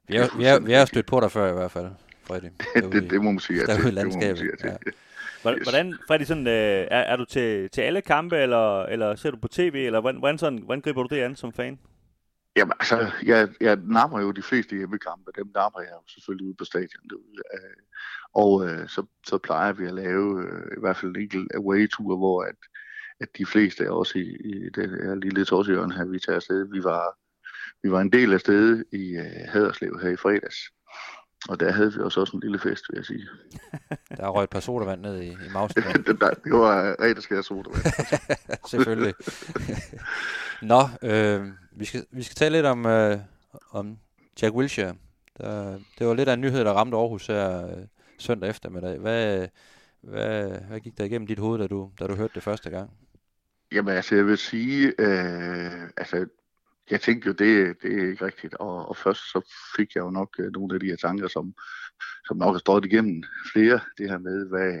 vi 0.07 0.15
er, 0.15 0.37
vi 0.37 0.45
er, 0.45 0.59
vi 0.59 0.73
er 0.73 0.85
stødt 0.85 1.05
på 1.05 1.19
dig 1.19 1.31
før 1.31 1.51
i 1.51 1.53
hvert 1.53 1.71
fald, 1.71 1.91
Freddy. 2.23 2.45
det, 2.93 3.09
det 3.09 3.23
må 3.23 3.31
man 3.31 3.39
sige, 3.39 3.59
ja 3.59 3.75
til. 3.75 3.95
Det 3.95 4.05
må 4.05 4.19
man 4.19 4.37
sige, 4.37 4.51
ja. 4.63 4.75
Hvordan, 5.41 5.97
Freddy, 6.07 6.23
sådan, 6.23 6.47
øh, 6.47 6.87
er, 6.91 6.99
er 6.99 7.15
du 7.15 7.25
til, 7.25 7.69
til 7.69 7.81
alle 7.81 8.01
kampe, 8.01 8.37
eller, 8.37 8.83
eller 8.83 9.15
ser 9.15 9.31
du 9.31 9.37
på 9.37 9.47
tv, 9.47 9.83
eller 9.85 10.01
hvordan, 10.01 10.19
hvordan, 10.19 10.37
sådan, 10.37 10.59
hvordan 10.59 10.81
griber 10.81 11.03
du 11.03 11.15
det 11.15 11.21
an 11.21 11.35
som 11.35 11.53
fan? 11.53 11.79
Jamen 12.59 12.73
altså, 12.79 13.11
jeg, 13.25 13.49
jeg 13.61 13.75
napper 13.75 14.19
jo 14.19 14.31
de 14.31 14.41
fleste 14.41 14.75
hjemmekampe, 14.75 15.31
dem 15.35 15.51
napper 15.55 15.79
jeg 15.79 15.91
jo 15.91 16.03
selvfølgelig 16.07 16.47
ude 16.47 16.55
på 16.55 16.65
stadion 16.65 17.09
derude. 17.09 17.41
Øh. 17.53 17.81
Og 18.33 18.67
øh, 18.67 18.89
så, 18.89 19.05
så 19.27 19.37
plejer 19.37 19.73
vi 19.73 19.85
at 19.85 19.93
lave 19.93 20.43
øh, 20.43 20.77
i 20.77 20.79
hvert 20.79 20.97
fald 20.97 21.15
en 21.15 21.21
enkelt 21.21 21.51
away-tur, 21.55 22.17
hvor 22.17 22.43
at, 22.43 22.55
at 23.19 23.29
de 23.37 23.45
fleste 23.45 23.91
også 23.91 24.17
i, 24.17 24.27
i 24.51 24.69
det 24.69 24.89
her 24.89 25.15
lille 25.15 25.45
torsjørn 25.45 25.91
her, 25.91 26.05
vi 26.05 26.19
tager 26.19 26.35
afsted, 26.35 26.71
vi 26.71 26.83
var, 26.83 27.17
vi 27.83 27.91
var 27.91 28.01
en 28.01 28.11
del 28.11 28.33
af 28.33 28.39
stedet 28.39 28.85
i 28.91 29.17
øh, 29.17 29.47
Haderslev 29.53 29.99
her 30.01 30.09
i 30.09 30.15
fredags. 30.15 30.57
Og 31.47 31.59
der 31.59 31.71
havde 31.71 31.93
vi 31.93 31.99
også, 31.99 32.19
også 32.19 32.37
en 32.37 32.39
lille 32.39 32.59
fest, 32.59 32.83
vil 32.89 32.97
jeg 32.97 33.05
sige. 33.05 33.27
der 34.17 34.29
røg 34.29 34.43
et 34.43 34.49
par 34.49 34.59
sodavand 34.59 35.01
ned 35.01 35.21
i, 35.21 35.27
i 35.27 35.49
mausen. 35.53 35.83
det, 36.07 36.21
der, 36.21 36.29
det 36.29 36.51
var 36.51 36.95
rigtig 37.01 37.23
skære 37.23 37.43
sodavand. 37.43 37.83
Selvfølgelig. 38.71 39.13
Nå, 40.61 40.81
øh, 41.03 41.47
vi, 41.71 41.85
skal, 41.85 42.05
vi 42.11 42.23
skal 42.23 42.35
tale 42.35 42.55
lidt 42.55 42.65
om, 42.65 42.85
øh, 42.85 43.17
om 43.71 43.97
Jack 44.41 44.55
Wilshere. 44.55 44.95
Der, 45.37 45.79
det 45.99 46.07
var 46.07 46.13
lidt 46.13 46.29
af 46.29 46.33
en 46.33 46.41
nyhed, 46.41 46.59
der 46.59 46.71
ramte 46.71 46.97
Aarhus 46.97 47.27
her 47.27 47.67
øh, 47.67 47.85
søndag 48.17 48.49
eftermiddag. 48.49 48.99
Hvad, 48.99 49.47
hvad, 50.01 50.49
hvad 50.67 50.79
gik 50.79 50.97
der 50.97 51.03
igennem 51.03 51.27
dit 51.27 51.39
hoved, 51.39 51.59
da 51.59 51.67
du, 51.67 51.91
da 51.99 52.07
du 52.07 52.15
hørte 52.15 52.33
det 52.35 52.43
første 52.43 52.69
gang? 52.69 52.91
Jamen 53.71 53.95
altså, 53.95 54.15
jeg 54.15 54.25
vil 54.25 54.37
sige, 54.37 54.93
øh, 54.99 55.71
altså, 55.97 56.25
jeg 56.91 57.01
tænkte 57.01 57.27
jo, 57.27 57.33
det, 57.33 57.81
det 57.81 57.93
er 57.93 58.09
ikke 58.09 58.25
rigtigt. 58.25 58.53
Og, 58.53 58.89
og 58.89 58.97
først 58.97 59.31
så 59.31 59.53
fik 59.75 59.95
jeg 59.95 60.01
jo 60.01 60.09
nok 60.09 60.35
øh, 60.39 60.51
nogle 60.51 60.73
af 60.73 60.79
de 60.79 60.85
her 60.85 60.95
tanker, 60.95 61.27
som, 61.27 61.53
som 62.27 62.37
nok 62.37 62.53
har 62.53 62.59
stået 62.59 62.85
igennem 62.85 63.23
flere. 63.51 63.79
Det 63.97 64.09
her 64.09 64.17
med, 64.17 64.45
hvad 64.45 64.77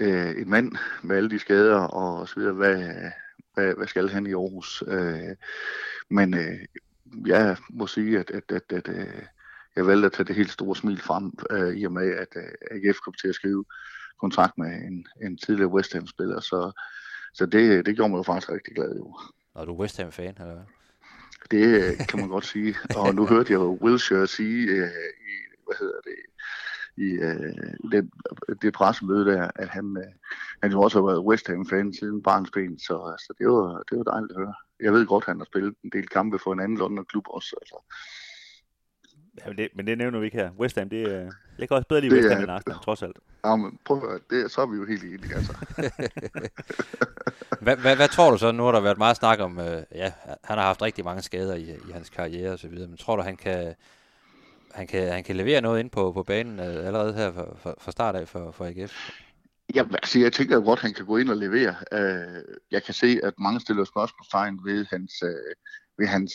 øh, 0.00 0.42
en 0.42 0.50
mand 0.50 0.72
med 1.02 1.16
alle 1.16 1.30
de 1.30 1.38
skader 1.38 1.78
og 1.78 2.28
så 2.28 2.34
videre, 2.40 2.54
hvad, 2.54 3.10
hvad, 3.54 3.74
hvad 3.74 3.86
skal 3.86 4.08
han 4.08 4.26
i 4.26 4.32
Aarhus? 4.32 4.82
Øh, 4.86 5.36
men 6.10 6.34
øh, 6.34 6.58
jeg 7.26 7.56
må 7.70 7.86
sige, 7.86 8.18
at, 8.18 8.30
at, 8.30 8.52
at, 8.52 8.72
at 8.72 8.88
øh, 8.88 9.22
jeg 9.76 9.86
valgte 9.86 10.06
at 10.06 10.12
tage 10.12 10.26
det 10.26 10.36
helt 10.36 10.50
store 10.50 10.76
smil 10.76 11.00
frem, 11.00 11.32
øh, 11.50 11.76
i 11.76 11.84
og 11.84 11.92
med, 11.92 12.10
at 12.14 12.28
øh, 12.36 12.52
AGF 12.70 12.98
kom 13.04 13.14
til 13.14 13.28
at 13.28 13.34
skrive 13.34 13.64
kontrakt 14.20 14.58
med 14.58 14.66
en, 14.66 15.06
en 15.22 15.38
tidligere 15.38 15.70
West 15.70 15.92
Ham-spiller. 15.92 16.40
Så, 16.40 16.82
så 17.34 17.46
det, 17.46 17.86
det 17.86 17.96
gjorde 17.96 18.10
mig 18.10 18.18
jo 18.18 18.22
faktisk 18.22 18.52
rigtig 18.52 18.74
glad. 18.74 18.96
Jo. 18.96 19.16
Og 19.54 19.66
du 19.66 19.72
er 19.72 19.76
West 19.76 19.96
Ham-fan, 19.96 20.34
eller 20.40 20.64
Det 21.50 21.64
øh, 21.66 22.06
kan 22.08 22.20
man 22.20 22.28
godt 22.28 22.46
sige. 22.46 22.76
Og 22.96 23.14
nu 23.14 23.26
hørte 23.26 23.52
jeg 23.52 23.58
jo 23.60 23.78
Wilshire 23.82 24.26
sige 24.26 24.66
øh, 24.66 24.90
i, 25.30 25.34
hvad 25.66 25.76
hedder 25.78 26.00
det, 26.00 26.16
i 26.96 27.08
øh, 27.28 27.90
det, 27.92 28.10
det 28.62 28.72
pressemøde 28.72 29.24
der, 29.24 29.50
at 29.54 29.68
han, 29.68 29.96
øh, 29.96 30.12
han 30.62 30.72
jo 30.72 30.80
også 30.82 30.98
har 31.00 31.06
været 31.06 31.26
West 31.26 31.46
Ham-fan 31.46 31.94
siden 31.94 32.22
barnsben, 32.22 32.78
så, 32.78 33.16
så 33.18 33.34
det, 33.38 33.46
var, 33.48 33.82
det 33.90 33.98
var 33.98 34.04
dejligt 34.04 34.32
at 34.32 34.38
høre. 34.38 34.54
Jeg 34.80 34.92
ved 34.92 35.06
godt, 35.06 35.24
at 35.24 35.28
han 35.28 35.38
har 35.38 35.44
spillet 35.44 35.74
en 35.84 35.90
del 35.90 36.08
kampe 36.08 36.38
for 36.38 36.52
en 36.52 36.60
anden 36.60 36.78
London-klub 36.78 37.24
også. 37.28 37.56
Altså. 37.60 37.76
Ja, 39.44 39.48
men, 39.48 39.56
det, 39.56 39.68
men 39.74 39.86
det 39.86 39.98
nævner 39.98 40.18
vi 40.18 40.24
ikke 40.24 40.36
her. 40.36 40.50
West 40.58 40.78
Ham, 40.78 40.88
det 40.88 41.02
er... 41.02 41.30
Jeg 41.58 41.68
kan 41.68 41.76
også 41.76 41.88
bedre 41.88 42.00
lide 42.00 42.14
West 42.14 42.28
Ham 42.28 42.42
end 42.42 42.50
Arsenal, 42.50 42.78
trods 42.84 43.02
alt. 43.02 43.16
Ja, 43.44 43.56
men 43.56 43.78
prøv 43.84 44.14
at 44.14 44.20
det, 44.30 44.50
så 44.50 44.60
er 44.60 44.66
vi 44.66 44.76
jo 44.76 44.86
helt 44.86 45.02
enige, 45.02 45.34
altså. 45.34 45.54
hvad, 47.64 47.76
hvad, 47.76 47.96
hvad, 47.96 48.08
tror 48.08 48.30
du 48.30 48.38
så? 48.38 48.52
Nu 48.52 48.64
har 48.64 48.72
der 48.72 48.80
været 48.80 48.98
meget 48.98 49.16
snak 49.16 49.40
om, 49.40 49.58
øh, 49.58 49.82
ja, 49.94 50.12
han 50.44 50.58
har 50.58 50.64
haft 50.64 50.82
rigtig 50.82 51.04
mange 51.04 51.22
skader 51.22 51.54
i, 51.54 51.70
i 51.88 51.92
hans 51.92 52.10
karriere 52.10 52.52
og 52.52 52.58
så 52.58 52.68
videre, 52.68 52.88
men 52.88 52.96
tror 52.96 53.16
du, 53.16 53.22
han 53.22 53.36
kan, 53.36 53.74
han 54.74 54.86
kan, 54.86 55.12
han 55.12 55.24
kan 55.24 55.36
levere 55.36 55.60
noget 55.60 55.80
ind 55.80 55.90
på, 55.90 56.12
på 56.12 56.22
banen 56.22 56.60
øh, 56.60 56.86
allerede 56.86 57.14
her 57.14 57.32
fra, 57.32 57.74
fra 57.78 57.92
start 57.92 58.16
af 58.16 58.28
for, 58.28 58.50
for 58.50 58.64
AGF? 58.64 59.10
Ja, 59.74 59.84
altså, 59.92 60.18
jeg 60.18 60.32
tænker 60.32 60.60
godt, 60.60 60.78
at 60.78 60.82
han 60.82 60.94
kan 60.94 61.06
gå 61.06 61.16
ind 61.16 61.30
og 61.30 61.36
levere. 61.36 61.74
Uh, 61.92 62.54
jeg 62.70 62.82
kan 62.82 62.94
se, 62.94 63.20
at 63.22 63.34
mange 63.38 63.60
stiller 63.60 63.84
spørgsmålstegn 63.84 64.60
ved 64.64 64.86
hans, 64.90 65.12
ved 65.98 66.06
hans 66.06 66.32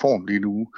form 0.00 0.26
lige 0.26 0.40
nu. 0.40 0.68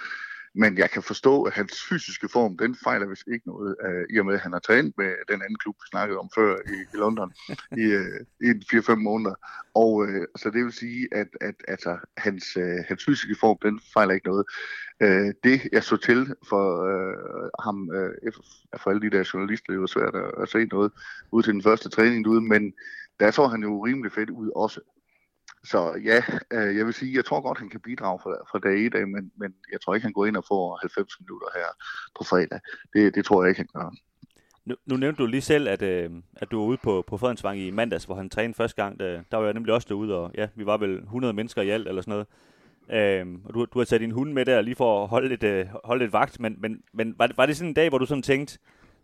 Men 0.55 0.79
jeg 0.79 0.91
kan 0.91 1.03
forstå, 1.03 1.43
at 1.43 1.53
hans 1.53 1.83
fysiske 1.89 2.29
form, 2.29 2.59
den 2.59 2.77
fejler 2.85 3.07
vist 3.07 3.29
ikke 3.33 3.49
noget, 3.49 3.77
uh, 3.85 4.15
i 4.15 4.19
og 4.19 4.27
med, 4.27 4.35
at 4.35 4.41
han 4.41 4.53
har 4.53 4.59
trænet 4.59 4.93
med 4.99 5.13
den 5.29 5.43
anden 5.43 5.59
klub, 5.59 5.75
vi 5.75 5.87
snakkede 5.91 6.19
om 6.19 6.31
før 6.35 6.57
i, 6.67 6.77
i 6.95 6.97
London, 6.97 7.33
i, 7.83 7.87
uh, 7.97 8.49
i 8.49 8.51
4-5 8.75 8.95
måneder. 8.95 9.35
Og 9.75 9.93
uh, 9.93 10.25
så 10.37 10.51
det 10.51 10.65
vil 10.65 10.73
sige, 10.73 11.09
at, 11.13 11.29
at 11.41 11.55
altså, 11.69 11.99
hans, 12.17 12.57
uh, 12.57 12.79
hans 12.89 13.05
fysiske 13.05 13.37
form, 13.41 13.59
den 13.63 13.81
fejler 13.95 14.15
ikke 14.15 14.27
noget. 14.27 14.45
Uh, 15.05 15.31
det, 15.45 15.69
jeg 15.73 15.85
så 15.85 15.97
til 15.97 16.35
for 16.49 16.65
uh, 16.91 17.65
ham, 17.65 17.89
uh, 17.89 18.33
for 18.81 18.91
alle 18.91 19.03
de 19.03 19.17
der 19.17 19.31
journalister, 19.35 19.73
det 19.73 19.81
var 19.81 19.87
svært 19.87 20.15
at, 20.15 20.43
at 20.43 20.49
se 20.49 20.65
noget 20.65 20.93
ud 21.33 21.43
til 21.43 21.53
den 21.53 21.63
første 21.63 21.89
træning 21.89 22.25
derude, 22.25 22.41
men 22.41 22.73
der 23.21 23.31
så 23.31 23.47
han 23.47 23.63
jo 23.63 23.87
rimelig 23.87 24.13
fedt 24.13 24.31
ud 24.31 24.51
også. 24.57 24.81
Så 25.65 26.01
ja, 26.05 26.23
øh, 26.51 26.77
jeg 26.77 26.87
vil 26.87 26.95
sige, 26.95 27.17
jeg 27.17 27.25
tror 27.25 27.41
godt, 27.41 27.59
han 27.59 27.69
kan 27.69 27.81
bidrage 27.81 28.19
fra, 28.23 28.31
fra 28.51 28.59
dag 28.59 28.79
i 28.79 28.89
dag, 28.89 29.09
men, 29.09 29.33
men 29.37 29.55
jeg 29.73 29.81
tror 29.81 29.95
ikke, 29.95 30.05
han 30.05 30.13
går 30.13 30.27
ind 30.27 30.37
og 30.37 30.45
får 30.49 30.79
90 30.83 31.21
minutter 31.21 31.47
her 31.55 31.67
på 32.19 32.25
fredag. 32.25 32.61
Det, 32.93 33.15
det 33.15 33.25
tror 33.25 33.43
jeg 33.43 33.49
ikke, 33.49 33.59
han 33.59 33.83
gør. 33.83 33.95
Nu, 34.65 34.75
nu 34.87 34.97
nævnte 34.97 35.23
du 35.23 35.27
lige 35.27 35.41
selv, 35.41 35.69
at, 35.69 35.83
øh, 35.83 36.11
at 36.37 36.51
du 36.51 36.59
var 36.59 36.67
ude 36.67 36.79
på, 36.83 37.05
på 37.07 37.17
Fredensvang 37.17 37.59
i 37.59 37.71
mandags, 37.71 38.05
hvor 38.05 38.15
han 38.15 38.31
trænede 38.31 38.57
første 38.57 38.83
gang. 38.83 39.01
Der, 39.01 39.23
der 39.31 39.37
var 39.37 39.45
jeg 39.45 39.55
nemlig 39.55 39.75
også 39.75 39.87
derude, 39.89 40.15
og 40.15 40.31
ja, 40.35 40.49
vi 40.55 40.67
var 40.67 40.77
vel 40.77 40.99
100 40.99 41.33
mennesker 41.33 41.63
i 41.63 41.71
alt 41.71 41.89
eller 41.89 42.03
sådan 42.03 42.13
noget. 42.13 42.27
Øhm, 42.93 43.41
og 43.45 43.55
du, 43.55 43.67
du 43.75 43.79
har 43.79 43.85
taget 43.85 44.01
din 44.01 44.11
hund 44.11 44.33
med 44.33 44.45
der 44.45 44.61
lige 44.61 44.75
for 44.75 45.03
at 45.03 45.09
holde 45.09 45.29
lidt, 45.29 45.43
øh, 45.43 45.67
holde 45.85 46.05
lidt 46.05 46.13
vagt, 46.13 46.41
men, 46.41 46.57
men, 46.59 46.83
men 46.93 47.15
var, 47.19 47.27
det, 47.27 47.37
var 47.37 47.47
det 47.47 47.57
sådan 47.57 47.69
en 47.69 47.75
dag, 47.75 47.89
hvor 47.89 47.99
du 47.99 48.07
sådan 48.07 48.23
tænkte, 48.23 48.59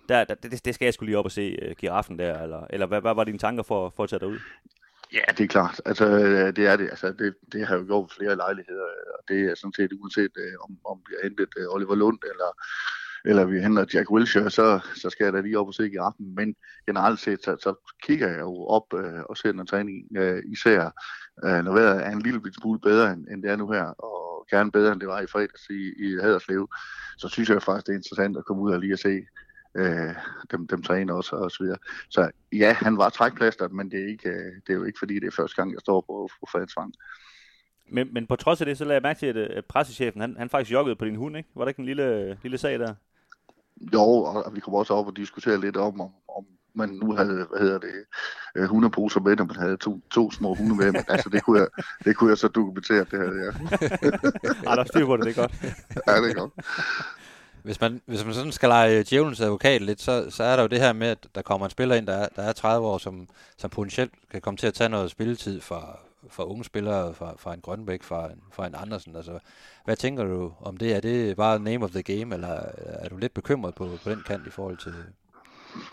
der, 0.09 0.25
der, 0.25 0.35
det, 0.35 0.65
det 0.65 0.75
skal 0.75 0.87
jeg 0.87 0.95
skulle 0.95 1.09
lige 1.09 1.19
op 1.19 1.25
og 1.25 1.33
se 1.33 1.59
øh, 1.63 1.77
giraffen 1.79 2.19
der, 2.19 2.43
eller, 2.43 2.67
eller 2.71 2.87
hvad, 2.87 3.01
hvad 3.01 3.15
var 3.15 3.25
dine 3.25 3.39
tanker 3.39 3.63
for, 3.63 3.93
for 3.97 4.03
at 4.03 4.09
tage 4.09 4.21
dig 4.21 4.29
ud? 4.29 4.39
Ja, 5.13 5.21
det 5.39 5.45
er 5.45 5.49
klart. 5.49 5.81
Altså, 5.85 6.07
øh, 6.07 6.57
det 6.57 6.67
er 6.67 6.77
det. 6.77 6.89
Altså, 6.91 7.13
det, 7.13 7.35
det 7.53 7.67
har 7.67 7.77
jo 7.77 7.85
gjort 7.85 8.13
flere 8.19 8.37
lejligheder, 8.37 8.85
øh, 8.85 9.13
og 9.19 9.23
det 9.29 9.41
er 9.51 9.55
sådan 9.55 9.73
set 9.73 9.93
uanset, 9.93 10.31
øh, 10.39 10.55
om, 10.65 10.79
om 10.85 10.99
vi 11.09 11.15
har 11.17 11.29
hentet 11.29 11.49
Oliver 11.69 11.95
Lund, 11.95 12.19
eller, 12.23 12.51
eller 13.25 13.45
vi 13.45 13.61
henter 13.61 13.85
Jack 13.95 14.11
Wilshere, 14.11 14.51
så, 14.51 14.81
så 14.95 15.11
skal 15.11 15.25
jeg 15.25 15.33
da 15.33 15.41
lige 15.41 15.59
op 15.59 15.67
og 15.67 15.75
se 15.75 15.91
i 15.91 15.97
aften. 15.97 16.35
Men 16.35 16.57
generelt 16.87 17.21
set, 17.21 17.45
så, 17.45 17.57
så 17.61 17.75
kigger 18.03 18.29
jeg 18.29 18.41
jo 18.41 18.67
op 18.67 18.95
øh, 18.95 19.23
og 19.29 19.37
ser 19.37 19.53
noget 19.53 19.69
træning, 19.69 20.17
øh, 20.17 20.43
især 20.53 20.81
øh, 21.45 21.65
når 21.65 21.73
vejret 21.73 22.07
er 22.07 22.11
en 22.11 22.23
lille 22.23 22.41
smule 22.61 22.81
bedre, 22.81 23.13
end, 23.13 23.27
end 23.31 23.43
det 23.43 23.51
er 23.51 23.57
nu 23.57 23.71
her, 23.71 23.85
og 23.85 24.47
gerne 24.51 24.73
bedre, 24.73 24.93
end 24.93 25.01
det 25.01 25.09
var 25.09 25.21
i 25.21 25.27
fredags 25.27 25.67
i, 25.71 25.83
i 26.05 26.19
Haderslev, 26.23 26.69
så 27.19 27.29
synes 27.29 27.49
jeg 27.49 27.63
faktisk, 27.63 27.87
det 27.87 27.93
er 27.93 27.97
interessant 27.97 28.37
at 28.37 28.45
komme 28.45 28.63
ud 28.63 28.73
og 28.73 28.81
lige 28.81 28.93
at 28.93 28.99
se 28.99 29.27
øh, 29.77 30.15
dem, 30.51 30.67
dem 30.67 30.83
træner 30.83 31.15
også 31.15 31.37
og 31.37 31.51
så 31.51 31.63
videre. 31.63 31.79
Så 32.09 32.31
ja, 32.53 32.73
han 32.73 32.99
var 32.99 33.09
trækplaster, 33.09 33.69
men 33.69 33.91
det 33.91 34.01
er, 34.05 34.09
ikke, 34.09 34.29
øh, 34.29 34.53
det 34.67 34.73
er 34.73 34.75
jo 34.75 34.85
ikke 34.85 34.99
fordi, 34.99 35.15
det 35.15 35.27
er 35.27 35.37
første 35.37 35.57
gang, 35.57 35.73
jeg 35.73 35.81
står 35.81 36.01
på, 36.01 36.29
på 36.41 36.47
Fredensvang. 36.53 36.93
Men, 37.89 38.09
men 38.13 38.27
på 38.27 38.37
trods 38.37 38.61
af 38.61 38.67
det, 38.67 38.79
så 38.79 38.85
lagde 38.85 38.95
jeg 38.95 39.03
mærke 39.03 39.19
til, 39.19 39.27
at, 39.27 39.37
at 39.37 39.65
pressechefen, 39.65 40.21
han, 40.21 40.37
han 40.39 40.51
faktisk 40.51 40.73
joggede 40.73 40.97
på 40.97 41.05
din 41.05 41.17
hund, 41.17 41.37
ikke? 41.37 41.49
Var 41.55 41.65
der 41.65 41.69
ikke 41.69 41.81
en 41.81 41.87
lille, 41.87 42.39
lille 42.43 42.59
sag 42.59 42.79
der? 42.79 42.95
Jo, 43.93 44.03
og 44.03 44.55
vi 44.55 44.61
kommer 44.61 44.79
også 44.79 44.95
op 44.95 45.07
og 45.07 45.17
diskutere 45.17 45.61
lidt 45.61 45.77
om, 45.77 46.01
om, 46.01 46.11
om 46.29 46.45
man 46.75 46.89
nu 46.89 47.13
havde, 47.13 47.47
hvad 47.51 47.61
hedder 47.61 47.79
det, 47.79 47.93
øh, 48.57 48.65
hundeposer 48.65 49.21
med, 49.21 49.37
når 49.37 49.45
man 49.45 49.57
havde 49.57 49.77
to, 49.77 50.01
to 50.11 50.31
små 50.31 50.55
hunde 50.55 50.77
med, 50.77 50.93
men 50.93 51.05
altså, 51.09 51.29
det 51.29 51.43
kunne 51.43 51.59
jeg, 51.61 51.69
det 52.05 52.17
kunne 52.17 52.31
jeg 52.31 52.39
så 52.39 52.49
dokumentere, 52.49 53.05
det 53.11 53.19
her, 53.19 53.33
ja. 53.45 53.51
Ej, 54.69 54.75
der 54.75 54.83
er 54.83 54.85
styr 54.85 55.07
på 55.07 55.17
det, 55.17 55.25
det 55.25 55.39
er 55.39 55.41
godt. 55.41 55.53
ja, 56.07 56.23
det 56.23 56.31
er 56.31 56.35
godt. 56.35 56.53
Hvis 57.67 57.81
man, 57.81 58.03
hvis 58.07 58.25
man 58.25 58.35
sådan 58.35 58.53
skal 58.53 58.69
lege 58.69 59.03
djævelens 59.03 59.41
advokat 59.41 59.83
lidt, 59.83 60.01
så, 60.01 60.31
så 60.31 60.45
er 60.45 60.57
der 60.57 60.63
jo 60.63 60.69
det 60.69 60.81
her 60.81 60.93
med, 60.93 61.07
at 61.07 61.27
der 61.35 61.43
kommer 61.43 61.67
en 61.67 61.71
spiller 61.71 61.95
ind, 61.95 62.07
der 62.07 62.13
er, 62.13 62.29
der 62.37 62.43
er 62.43 62.53
30 62.53 62.87
år, 62.87 62.99
som, 62.99 63.29
som 63.57 63.71
potentielt 63.71 64.13
kan 64.31 64.41
komme 64.41 64.57
til 64.57 64.67
at 64.67 64.75
tage 64.75 64.89
noget 64.89 65.11
spilletid 65.11 65.61
fra, 65.61 65.99
fra 66.31 66.45
unge 66.45 66.65
spillere, 66.65 67.15
fra, 67.15 67.35
fra 67.39 67.55
en 67.55 67.61
Grønbæk, 67.61 68.03
fra 68.03 68.27
en, 68.27 68.41
fra 68.53 68.67
en 68.67 68.75
Andersen. 68.75 69.17
Altså, 69.17 69.39
hvad 69.85 69.97
tænker 69.97 70.25
du 70.25 70.53
om 70.61 70.77
det? 70.77 70.97
Er 70.97 71.01
det 71.01 71.37
bare 71.37 71.61
name 71.61 71.85
of 71.85 71.91
the 71.91 72.03
game, 72.03 72.35
eller 72.35 72.61
er 72.77 73.09
du 73.09 73.17
lidt 73.17 73.35
bekymret 73.35 73.75
på, 73.75 73.99
på 74.05 74.11
den 74.11 74.23
kant 74.27 74.47
i 74.47 74.51
forhold 74.51 74.77
til 74.77 74.95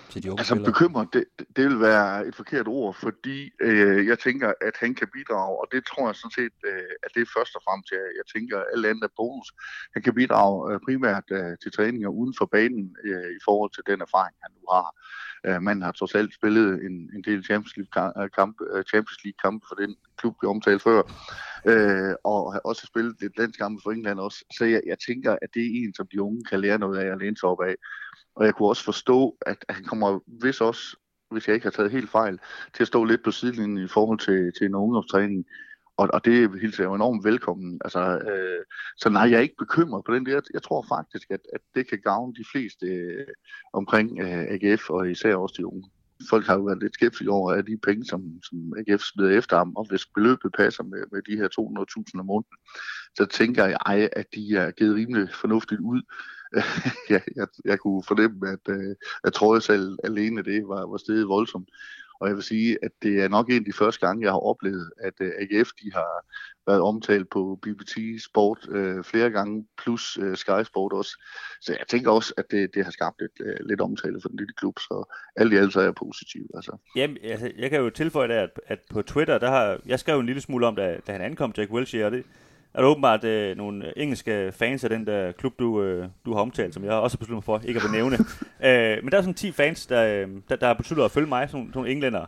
til 0.10 0.24
de 0.24 0.32
unge 0.32 0.40
Altså 0.42 0.54
spillere? 0.56 0.72
bekymret, 0.72 1.08
det, 1.14 1.24
det- 1.56 1.66
vil 1.70 1.80
være 1.80 2.28
et 2.28 2.36
forkert 2.36 2.68
ord, 2.68 2.96
fordi 3.06 3.52
øh, 3.62 4.08
jeg 4.08 4.20
tænker, 4.20 4.54
at 4.62 4.76
han 4.80 4.96
kan 4.96 5.08
bidrage, 5.14 5.56
og 5.62 5.68
det 5.72 5.82
tror 5.90 6.08
jeg 6.08 6.16
sådan 6.16 6.32
set, 6.42 6.56
øh, 6.70 6.90
at 7.04 7.10
det 7.16 7.22
er 7.22 7.30
først 7.38 7.56
og 7.56 7.62
fremmest, 7.68 7.92
jeg, 7.92 8.00
jeg 8.20 8.26
tænker, 8.36 8.58
at 8.60 8.66
alt 8.74 8.86
andet 8.86 9.04
er 9.04 9.14
bonus. 9.18 9.48
Han 9.94 10.02
kan 10.04 10.14
bidrage 10.14 10.74
øh, 10.74 10.80
primært 10.86 11.24
øh, 11.32 11.54
til 11.64 11.72
træninger 11.72 12.10
uden 12.10 12.34
for 12.38 12.46
banen 12.46 12.96
øh, 13.04 13.30
i 13.38 13.42
forhold 13.48 13.72
til 13.74 13.84
den 13.88 14.02
erfaring, 14.02 14.36
han 14.44 14.52
nu 14.58 14.64
har. 14.76 14.88
Øh, 15.48 15.62
man 15.62 15.82
har 15.82 15.92
trods 15.92 16.16
alt 16.16 16.34
spillet 16.40 16.68
en, 16.88 16.96
en 17.16 17.24
del 17.28 17.44
Champions 17.44 17.78
League 17.78 17.92
kamp, 17.98 18.32
kamp, 18.40 18.56
øh, 18.74 18.84
Champions 18.92 19.20
League 19.24 19.40
kampe 19.46 19.66
for 19.70 19.76
den 19.76 19.96
klub, 20.18 20.36
vi 20.42 20.48
omtalte 20.48 20.84
før, 20.84 21.02
øh, 21.72 22.14
og 22.24 22.54
har 22.54 22.60
også 22.60 22.84
spillet 22.88 23.16
lidt 23.22 23.38
landskampe 23.38 23.82
for 23.84 23.92
England 23.92 24.20
også. 24.20 24.40
Så 24.58 24.66
jeg, 24.66 24.82
jeg 24.86 24.98
tænker, 25.08 25.32
at 25.42 25.50
det 25.54 25.62
er 25.62 25.72
en, 25.84 25.94
som 25.96 26.08
de 26.12 26.22
unge 26.22 26.44
kan 26.50 26.60
lære 26.60 26.80
noget 26.80 26.98
af 27.00 27.12
at 27.12 27.18
læne 27.20 27.38
sig 27.38 27.50
op 27.50 27.62
af. 27.62 27.76
Og 28.36 28.46
jeg 28.46 28.54
kunne 28.56 28.70
også 28.70 28.84
forstå, 28.84 29.38
at 29.42 29.66
han 29.70 29.84
kommer 29.94 30.20
vist 30.42 30.62
også, 30.62 30.98
hvis 31.32 31.48
jeg 31.48 31.56
ikke 31.56 31.66
har 31.66 31.72
taget 31.72 31.92
helt 31.92 32.10
fejl, 32.10 32.40
til 32.74 32.84
at 32.84 32.88
stå 32.88 33.04
lidt 33.04 33.24
på 33.24 33.32
sidelinjen 33.32 33.78
i 33.78 33.88
forhold 33.88 34.20
til, 34.20 34.52
til 34.58 34.66
en 34.66 34.76
ungdomstræning. 34.76 35.46
Og, 35.98 36.10
og 36.14 36.26
det 36.26 36.62
hilser 36.62 36.84
jeg 36.84 36.90
jo 36.90 36.96
enormt 36.96 37.24
velkommen. 37.24 37.82
Altså, 37.86 38.02
øh, 38.30 38.66
så 38.98 39.10
nej, 39.10 39.30
jeg 39.30 39.38
er 39.38 39.48
ikke 39.48 39.64
bekymret 39.66 40.06
på 40.06 40.16
den 40.16 40.26
der. 40.26 40.42
Jeg 40.54 40.64
tror 40.64 40.86
faktisk, 40.90 41.32
at, 41.32 41.40
at 41.54 41.62
det 41.76 41.90
kan 41.90 42.00
gavne 42.04 42.34
de 42.34 42.46
fleste 42.52 42.86
øh, 42.86 43.28
omkring 43.74 44.20
øh, 44.20 44.44
AGF, 44.54 44.90
og 44.90 45.12
især 45.12 45.36
også 45.36 45.56
de 45.58 45.68
unge. 45.68 45.90
Folk 46.30 46.46
har 46.46 46.56
jo 46.56 46.62
været 46.62 46.82
lidt 46.82 46.94
skeptiske 46.94 47.32
over, 47.32 47.52
at 47.52 47.68
de 47.68 47.78
penge, 47.78 48.06
som, 48.06 48.22
som 48.44 48.74
AGF 48.78 49.02
smider 49.02 49.38
efter 49.38 49.58
ham, 49.58 49.76
og 49.76 49.88
hvis 49.90 50.06
beløbet 50.06 50.52
passer 50.58 50.84
med, 50.84 51.04
med 51.12 51.22
de 51.22 51.38
her 51.38 51.48
200.000 51.48 52.20
om 52.20 52.26
måneden, 52.26 52.58
så 53.18 53.26
tænker 53.26 53.66
jeg, 53.66 54.10
at 54.12 54.26
de 54.36 54.56
er 54.56 54.72
givet 54.72 54.96
rimelig 54.96 55.30
fornuftigt 55.34 55.82
ud. 55.82 56.02
jeg, 57.14 57.22
jeg, 57.36 57.48
jeg 57.66 57.80
kunne 57.80 58.04
fornemme, 58.08 58.50
at, 58.50 58.66
øh, 58.70 58.96
at 59.24 59.34
trøjesalget 59.34 59.98
alene 60.04 60.44
det 60.44 60.68
var, 60.68 60.86
var 60.86 60.98
steget 60.98 61.28
voldsomt. 61.28 61.70
Og 62.24 62.30
jeg 62.30 62.36
vil 62.36 62.44
sige, 62.44 62.78
at 62.84 62.92
det 63.02 63.24
er 63.24 63.28
nok 63.28 63.50
en 63.50 63.56
af 63.56 63.66
de 63.66 63.74
første 63.74 64.08
gange, 64.08 64.24
jeg 64.24 64.32
har 64.32 64.40
oplevet, 64.40 64.92
at 64.98 65.14
øh, 65.20 65.32
AGF 65.40 65.70
de 65.84 65.92
har 65.94 66.26
været 66.68 66.82
omtalt 66.82 67.30
på 67.30 67.60
BBT 67.62 68.24
Sport 68.24 68.68
øh, 68.70 69.04
flere 69.04 69.30
gange, 69.30 69.68
plus 69.84 70.18
øh, 70.22 70.38
Sky 70.38 70.64
Sport 70.64 70.94
også. 70.94 71.12
Så 71.62 71.72
jeg 71.80 71.88
tænker 71.88 72.12
også, 72.12 72.34
at 72.38 72.46
det, 72.52 72.76
det 72.76 72.84
har 72.84 72.92
skabt 72.92 73.22
lidt, 73.22 73.48
øh, 73.48 73.68
lidt 73.68 73.82
omtale 73.82 74.20
for 74.22 74.30
den 74.30 74.38
lille 74.38 74.54
klub, 74.54 74.80
så 74.80 75.16
alt 75.36 75.54
i 75.54 75.56
alt 75.56 75.74
så 75.74 75.80
er 75.80 75.84
jeg 75.84 75.96
positiv. 75.96 76.50
Altså. 76.56 76.78
Jamen, 76.96 77.18
altså, 77.24 77.52
jeg 77.58 77.70
kan 77.70 77.80
jo 77.80 77.90
tilføje 77.90 78.28
det, 78.28 78.34
at, 78.34 78.50
at 78.68 78.80
på 78.92 79.02
Twitter, 79.02 79.38
der 79.38 79.50
har, 79.50 79.80
jeg 79.86 80.00
skrev 80.00 80.20
en 80.20 80.26
lille 80.26 80.42
smule 80.42 80.68
om, 80.68 80.76
da, 80.76 81.00
da 81.08 81.12
han 81.12 81.22
ankom, 81.22 81.54
Jack 81.58 81.72
Wilshere, 81.72 82.06
og 82.06 82.12
det 82.12 82.26
er 82.74 82.82
der 82.82 82.90
åbenbart 82.90 83.24
øh, 83.24 83.58
nogle 83.58 83.98
engelske 83.98 84.52
fans 84.52 84.84
af 84.84 84.90
den 84.90 85.08
der 85.08 85.32
klub, 85.32 85.60
du, 85.60 85.82
øh, 85.84 86.08
du 86.26 86.34
har 86.34 86.42
omtalt, 86.42 86.74
som 86.74 86.84
jeg 86.84 86.94
også 86.94 87.18
har 87.18 87.20
besluttet 87.20 87.36
mig 87.36 87.44
for 87.44 87.62
ikke 87.68 87.80
at 87.80 87.86
benævne. 87.92 88.16
øh, 88.68 89.04
men 89.04 89.12
der 89.12 89.18
er 89.18 89.22
sådan 89.22 89.34
10 89.34 89.52
fans, 89.52 89.86
der, 89.86 90.04
øh, 90.06 90.28
der, 90.50 90.56
der 90.56 90.68
har 90.68 90.74
besluttet 90.74 91.04
at 91.06 91.12
følge 91.12 91.28
mig, 91.28 91.50
sådan, 91.50 91.72
nogle 91.76 91.92
englænder. 91.92 92.26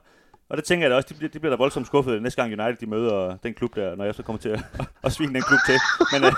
Og 0.50 0.58
der 0.58 0.64
tænker 0.64 0.84
jeg 0.86 0.92
da 0.92 0.96
også, 0.96 1.08
de, 1.10 1.14
bliver- 1.14 1.32
de 1.32 1.40
bliver 1.40 1.56
da 1.56 1.58
voldsomt 1.58 1.88
skuffet 1.88 2.22
næste 2.22 2.42
gang 2.42 2.62
United 2.62 2.76
de 2.82 2.86
møder 2.90 3.38
den 3.44 3.54
klub 3.54 3.76
der, 3.76 3.96
når 3.96 4.06
jeg 4.06 4.16
så 4.16 4.24
kommer 4.24 4.40
til 4.40 4.50
at, 4.50 4.60
at 5.04 5.12
svine 5.12 5.34
den 5.34 5.42
klub 5.42 5.60
til. 5.66 5.76
Men, 6.14 6.24
øh, 6.24 6.34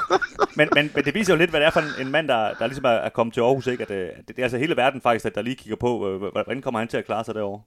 men, 0.56 0.70
men, 0.76 0.92
men 0.96 1.06
det 1.06 1.14
viser 1.14 1.34
jo 1.34 1.38
lidt, 1.38 1.50
hvad 1.50 1.60
det 1.60 1.68
er 1.68 1.72
for 1.72 1.80
en, 1.80 2.06
en 2.06 2.12
mand, 2.12 2.28
der, 2.28 2.54
der 2.54 2.68
ligesom 2.68 2.86
er, 2.86 2.90
er 2.90 3.10
kommet 3.10 3.34
til 3.34 3.42
Aarhus, 3.42 3.68
ikke? 3.68 3.84
At, 3.84 3.92
øh, 3.92 4.10
at 4.10 4.18
det, 4.18 4.28
det 4.28 4.40
er 4.40 4.44
altså 4.44 4.58
hele 4.58 4.76
verden 4.78 5.02
faktisk, 5.02 5.24
der, 5.24 5.30
der 5.30 5.42
lige 5.42 5.56
kigger 5.56 5.76
på, 5.76 6.10
øh, 6.10 6.32
hvordan 6.32 6.62
kommer 6.62 6.80
han 6.80 6.88
til 6.88 6.98
at 6.98 7.06
klare 7.06 7.24
sig 7.24 7.36
derovre. 7.36 7.62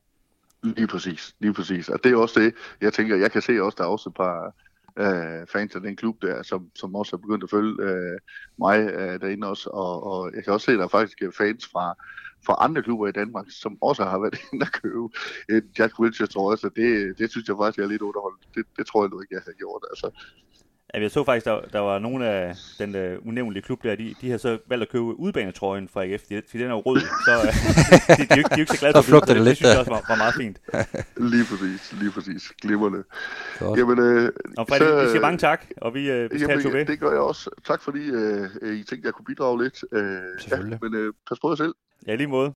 Lige 0.63 0.87
præcis, 0.87 1.35
lige 1.39 1.55
præcis. 1.55 1.89
Og 1.89 2.05
det 2.05 2.13
er 2.13 2.17
også 2.17 2.41
det, 2.41 2.55
jeg 2.81 2.93
tænker, 2.93 3.17
jeg 3.17 3.31
kan 3.33 3.43
se 3.43 3.63
også, 3.63 3.77
der 3.79 3.85
er 3.85 3.89
også 3.89 4.09
et 4.09 4.15
par 4.15 4.55
øh, 4.99 5.47
fans 5.53 5.75
af 5.75 5.81
den 5.81 5.97
klub 5.97 6.23
der, 6.23 6.43
som, 6.43 6.71
som 6.75 6.95
også 6.95 7.13
har 7.13 7.21
begyndt 7.21 7.45
at 7.45 7.51
følge 7.51 7.83
øh, 7.83 8.19
mig 8.59 8.79
øh, 8.81 9.21
derinde 9.21 9.49
også, 9.49 9.71
og, 9.71 10.03
og 10.03 10.33
jeg 10.35 10.45
kan 10.45 10.53
også 10.53 10.65
se, 10.65 10.73
at 10.73 10.79
der 10.79 10.85
er 10.85 10.89
faktisk 10.89 11.23
er 11.23 11.31
fans 11.31 11.67
fra, 11.73 11.95
fra 12.47 12.57
andre 12.61 12.83
klubber 12.83 13.07
i 13.09 13.13
Danmark, 13.13 13.47
som 13.51 13.79
også 13.81 14.05
har 14.05 14.19
været 14.19 14.39
inde 14.53 14.65
og 14.65 14.73
købe 14.83 15.09
en 15.49 15.71
Jack 15.79 15.99
Wilshere 15.99 16.29
trøje, 16.29 16.57
så 16.57 16.69
det, 16.77 17.19
det 17.19 17.31
synes 17.31 17.49
jeg 17.49 17.57
faktisk 17.61 17.79
er 17.79 17.87
lidt 17.87 18.03
underholdende. 18.03 18.47
Det, 18.55 18.65
det 18.79 18.87
tror 18.87 19.03
jeg 19.03 19.11
nu 19.11 19.21
ikke, 19.21 19.35
jeg 19.35 19.43
har 19.47 19.53
gjort. 19.53 19.85
Altså, 19.91 20.09
Ja, 20.95 21.01
jeg 21.01 21.11
så 21.11 21.25
faktisk, 21.25 21.47
der, 21.47 21.61
der 21.73 21.79
var 21.79 21.99
nogle 21.99 22.27
af 22.29 22.55
den 22.79 22.95
uh, 22.95 23.27
unævnlige 23.29 23.63
klub 23.63 23.83
der, 23.83 23.97
de, 23.97 24.15
de 24.21 24.31
har 24.31 24.39
så 24.39 24.59
valgt 24.67 24.83
at 24.83 24.89
købe 24.89 25.05
udbanetrøjen 25.05 25.89
fra 25.89 26.05
AGF, 26.05 26.21
fordi 26.23 26.41
fordi 26.51 26.63
den 26.63 26.71
er 26.71 26.75
jo 26.75 26.83
rød, 26.87 27.01
så 27.01 27.33
uh, 27.39 27.45
de, 28.19 28.23
de, 28.27 28.27
er 28.31 28.37
jo 28.37 28.39
ikke, 28.39 28.49
de 28.49 28.55
er 28.55 28.57
jo 28.57 28.61
ikke 28.61 28.73
så 28.73 28.79
glade 28.81 29.03
for 29.03 29.21
det 29.21 29.29
det, 29.29 29.37
lidt 29.37 29.47
det 29.47 29.57
synes 29.57 29.69
jeg 29.69 29.75
der. 29.75 29.79
også 29.81 29.91
var, 29.91 30.05
var 30.09 30.17
meget 30.17 30.35
fint. 30.35 30.57
lige 31.33 31.45
præcis, 31.51 31.93
lige 32.01 32.11
præcis. 32.11 32.43
Glimrende. 32.63 33.03
Godt. 33.59 33.79
Jamen, 33.79 33.99
øh, 33.99 34.33
Og 34.59 34.69
Fredrik, 34.69 35.05
vi 35.05 35.11
siger 35.11 35.21
mange 35.21 35.39
tak, 35.39 35.65
og 35.77 35.95
vi, 35.95 36.01
vi 36.01 36.39
skal 36.39 36.51
have 36.51 36.61
Jamen, 36.61 36.73
ved. 36.73 36.85
det 36.87 37.01
gør 37.01 37.11
jeg 37.11 37.21
også. 37.21 37.51
Tak 37.67 37.83
fordi 37.83 38.01
øh, 38.11 38.49
øh, 38.63 38.75
I 38.77 38.83
tænkte, 38.85 39.07
jeg 39.07 39.15
kunne 39.15 39.25
bidrage 39.25 39.63
lidt. 39.63 39.85
Øh, 39.93 40.19
Selvfølgelig. 40.41 40.79
Ja, 40.83 40.89
men 40.89 40.99
øh, 40.99 41.13
pas 41.29 41.39
på 41.41 41.51
jer 41.51 41.57
selv. 41.57 41.75
Ja, 42.07 42.15
lige 42.15 42.27
måde. 42.27 42.53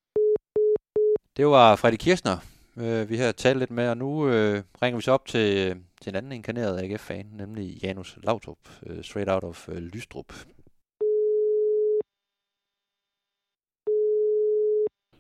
Det 1.37 1.47
var 1.47 1.77
Freddy 1.77 1.97
Kirchner, 1.97 2.37
øh, 2.77 3.11
vi 3.11 3.16
har 3.16 3.33
talt 3.33 3.59
lidt 3.59 3.70
med, 3.70 3.88
og 3.88 3.97
nu 3.97 4.29
øh, 4.29 4.62
ringer 4.83 4.97
vi 4.97 5.03
så 5.03 5.12
op 5.12 5.27
til, 5.27 5.68
øh, 5.70 5.77
til 6.05 6.11
en 6.11 6.17
anden 6.17 6.33
inkarneret 6.33 6.83
AGF-fan, 6.83 7.27
nemlig 7.33 7.83
Janus 7.83 8.19
Lautrup, 8.23 8.59
øh, 8.87 9.05
straight 9.05 9.31
out 9.31 9.45
of 9.45 9.69
øh, 9.69 9.77
Lystrup. 9.77 10.33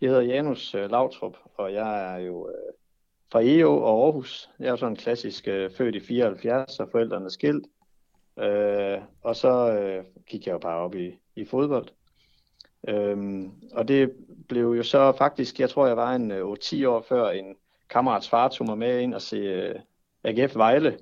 Jeg 0.00 0.10
hedder 0.10 0.22
Janus 0.22 0.74
øh, 0.74 0.90
Lautrup, 0.90 1.36
og 1.54 1.72
jeg 1.72 2.14
er 2.14 2.18
jo 2.18 2.48
øh, 2.48 2.72
fra 3.32 3.40
EO 3.42 3.82
og 3.82 4.04
Aarhus. 4.04 4.50
Jeg 4.58 4.66
er 4.66 4.70
jo 4.70 4.76
sådan 4.76 4.92
en 4.92 4.96
klassisk 4.96 5.48
øh, 5.48 5.70
født 5.70 5.94
i 5.94 6.00
74, 6.00 6.80
og 6.80 6.88
forældrene 6.92 7.24
er 7.24 7.28
skilt. 7.28 7.66
Øh, 8.38 8.98
og 9.22 9.36
så 9.36 9.72
øh, 9.72 10.04
gik 10.26 10.46
jeg 10.46 10.52
jo 10.52 10.58
bare 10.58 10.78
op 10.78 10.94
i, 10.94 11.18
i 11.36 11.44
fodbold. 11.44 11.88
Øhm, 12.88 13.52
og 13.72 13.88
det 13.88 14.12
blev 14.48 14.72
jo 14.72 14.82
så 14.82 15.12
faktisk, 15.18 15.60
jeg 15.60 15.70
tror 15.70 15.86
jeg 15.86 15.96
var 15.96 16.14
en 16.14 16.30
øh, 16.30 16.56
10 16.56 16.84
år 16.84 17.04
før 17.08 17.30
en 17.30 17.56
kammerats 17.90 18.28
far 18.28 18.48
tog 18.48 18.66
mig 18.66 18.78
med 18.78 19.00
ind 19.00 19.14
og 19.14 19.22
se 19.22 19.36
øh, 19.36 19.80
AGF 20.24 20.56
Vejle. 20.56 20.98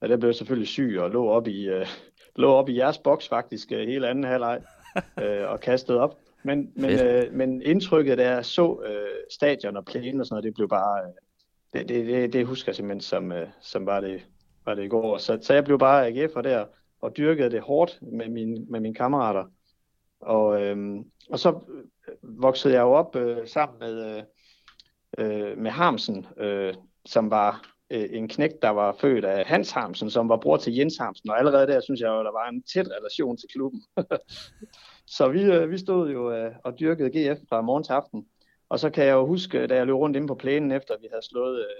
Og 0.00 0.08
der 0.08 0.16
blev 0.16 0.32
selvfølgelig 0.32 0.68
syg 0.68 0.96
og 1.00 1.10
lå 1.10 1.28
op 1.28 1.46
i, 1.46 1.68
øh, 1.68 1.86
lå 2.42 2.52
op 2.52 2.68
i 2.68 2.76
jeres 2.76 2.98
boks 2.98 3.28
faktisk 3.28 3.72
øh, 3.72 3.88
hele 3.88 4.08
anden 4.08 4.24
halvleg 4.24 4.62
øh, 5.22 5.50
og 5.50 5.60
kastede 5.60 6.00
op. 6.00 6.18
Men, 6.42 6.72
men, 6.76 6.90
øh, 6.90 7.32
men 7.32 7.62
indtrykket, 7.62 8.18
da 8.18 8.30
jeg 8.30 8.44
så 8.44 8.82
øh, 8.86 9.08
stadion 9.30 9.76
og 9.76 9.84
plænen 9.84 10.20
og 10.20 10.26
sådan 10.26 10.34
noget, 10.34 10.44
det 10.44 10.54
blev 10.54 10.68
bare, 10.68 11.02
øh, 11.02 11.12
det, 11.72 11.88
det, 11.88 12.06
det, 12.06 12.32
det 12.32 12.46
husker 12.46 12.68
jeg 12.70 12.76
simpelthen 12.76 13.00
som, 13.00 13.32
øh, 13.32 13.48
som 13.60 13.86
var, 13.86 14.00
det, 14.00 14.26
var 14.64 14.74
det 14.74 14.84
i 14.84 14.88
går. 14.88 15.18
Så, 15.18 15.38
så 15.42 15.54
jeg 15.54 15.64
blev 15.64 15.78
bare 15.78 16.08
AGF'er 16.08 16.40
der 16.40 16.64
og 17.00 17.16
dyrkede 17.16 17.50
det 17.50 17.60
hårdt 17.60 17.98
med, 18.02 18.28
min, 18.28 18.66
med 18.70 18.80
mine 18.80 18.94
kammerater. 18.94 19.44
Og, 20.20 20.62
øhm, 20.62 21.04
og 21.30 21.38
så 21.38 21.48
øh, 21.48 22.42
voksede 22.42 22.74
jeg 22.74 22.80
jo 22.80 22.92
op 22.92 23.16
øh, 23.16 23.48
sammen 23.48 23.78
med, 23.80 24.16
øh, 24.16 24.22
øh, 25.18 25.58
med 25.58 25.70
Harmsen, 25.70 26.26
øh, 26.36 26.74
som 27.06 27.30
var 27.30 27.71
øh, 27.92 28.08
en 28.12 28.28
knægt, 28.28 28.62
der 28.62 28.68
var 28.68 28.96
født 29.00 29.24
af 29.24 29.46
Hans 29.46 29.70
Hamsen, 29.70 30.10
som 30.10 30.28
var 30.28 30.36
bror 30.36 30.56
til 30.56 30.74
Jens 30.74 30.96
Hamsen, 30.96 31.30
Og 31.30 31.38
allerede 31.38 31.66
der 31.66 31.80
synes 31.80 32.00
jeg 32.00 32.08
jo, 32.08 32.24
der 32.24 32.32
var 32.32 32.48
en 32.48 32.62
tæt 32.62 32.88
relation 32.98 33.36
til 33.36 33.48
klubben. 33.52 33.82
så 35.16 35.28
vi, 35.28 35.42
øh, 35.42 35.70
vi 35.70 35.78
stod 35.78 36.10
jo 36.10 36.32
øh, 36.32 36.52
og 36.64 36.80
dyrkede 36.80 37.10
GF 37.10 37.38
fra 37.48 37.60
morgen 37.60 37.84
til 37.84 37.92
aften. 37.92 38.26
Og 38.68 38.78
så 38.78 38.90
kan 38.90 39.04
jeg 39.04 39.12
jo 39.12 39.26
huske, 39.26 39.66
da 39.66 39.74
jeg 39.74 39.86
løb 39.86 39.94
rundt 39.94 40.16
inde 40.16 40.28
på 40.28 40.34
plænen, 40.34 40.72
efter 40.72 40.94
vi 41.00 41.06
havde 41.10 41.26
slået 41.26 41.58
øh, 41.58 41.76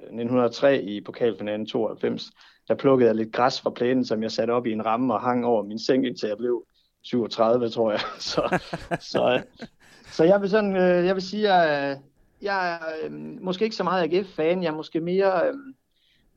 øh 0.00 0.06
1903 0.06 0.82
i 0.82 1.00
pokalfinalen 1.00 1.66
92, 1.66 2.30
der 2.68 2.74
plukkede 2.74 3.08
jeg 3.08 3.16
lidt 3.16 3.32
græs 3.32 3.60
fra 3.60 3.70
plænen, 3.70 4.04
som 4.04 4.22
jeg 4.22 4.32
satte 4.32 4.50
op 4.50 4.66
i 4.66 4.72
en 4.72 4.86
ramme 4.86 5.14
og 5.14 5.20
hang 5.20 5.46
over 5.46 5.62
min 5.62 5.78
seng, 5.78 6.06
indtil 6.06 6.28
jeg 6.28 6.38
blev 6.38 6.64
37, 7.02 7.68
tror 7.68 7.90
jeg. 7.90 8.00
Så, 8.18 8.58
så, 9.00 9.32
øh, 9.34 9.66
så 10.06 10.24
jeg 10.24 10.40
vil 10.40 10.50
sådan, 10.50 10.76
øh, 10.76 11.06
jeg 11.06 11.14
vil 11.14 11.22
sige, 11.22 11.52
at 11.52 11.98
jeg 12.42 12.74
er 12.74 12.78
øh, 13.04 13.12
måske 13.42 13.64
ikke 13.64 13.76
så 13.76 13.84
meget 13.84 14.14
AGF-fan, 14.14 14.62
jeg 14.62 14.68
er 14.68 14.76
måske 14.76 15.00
mere, 15.00 15.46
øh, 15.46 15.54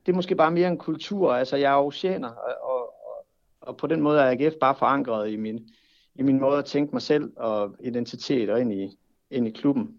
det 0.06 0.12
er 0.12 0.16
måske 0.16 0.36
bare 0.36 0.52
mere 0.52 0.68
en 0.68 0.78
kultur, 0.78 1.34
altså 1.34 1.56
jeg 1.56 1.74
er 1.74 1.78
oceaner, 1.78 2.30
og, 2.30 2.54
og, 2.64 2.94
og, 3.62 3.78
på 3.78 3.88
den 3.88 4.02
måde 4.02 4.20
er 4.20 4.32
AGF 4.32 4.56
bare 4.62 4.76
forankret 4.76 5.32
i 5.32 5.36
min, 5.36 5.70
i 6.16 6.24
min 6.24 6.40
måde 6.40 6.58
at 6.58 6.66
tænke 6.66 6.96
mig 6.96 7.02
selv 7.02 7.32
og 7.38 7.76
identitet 7.80 8.50
og 8.50 8.62
ind 8.62 8.74
i, 8.74 8.98
ind 9.32 9.48
i 9.48 9.52
klubben. 9.52 9.98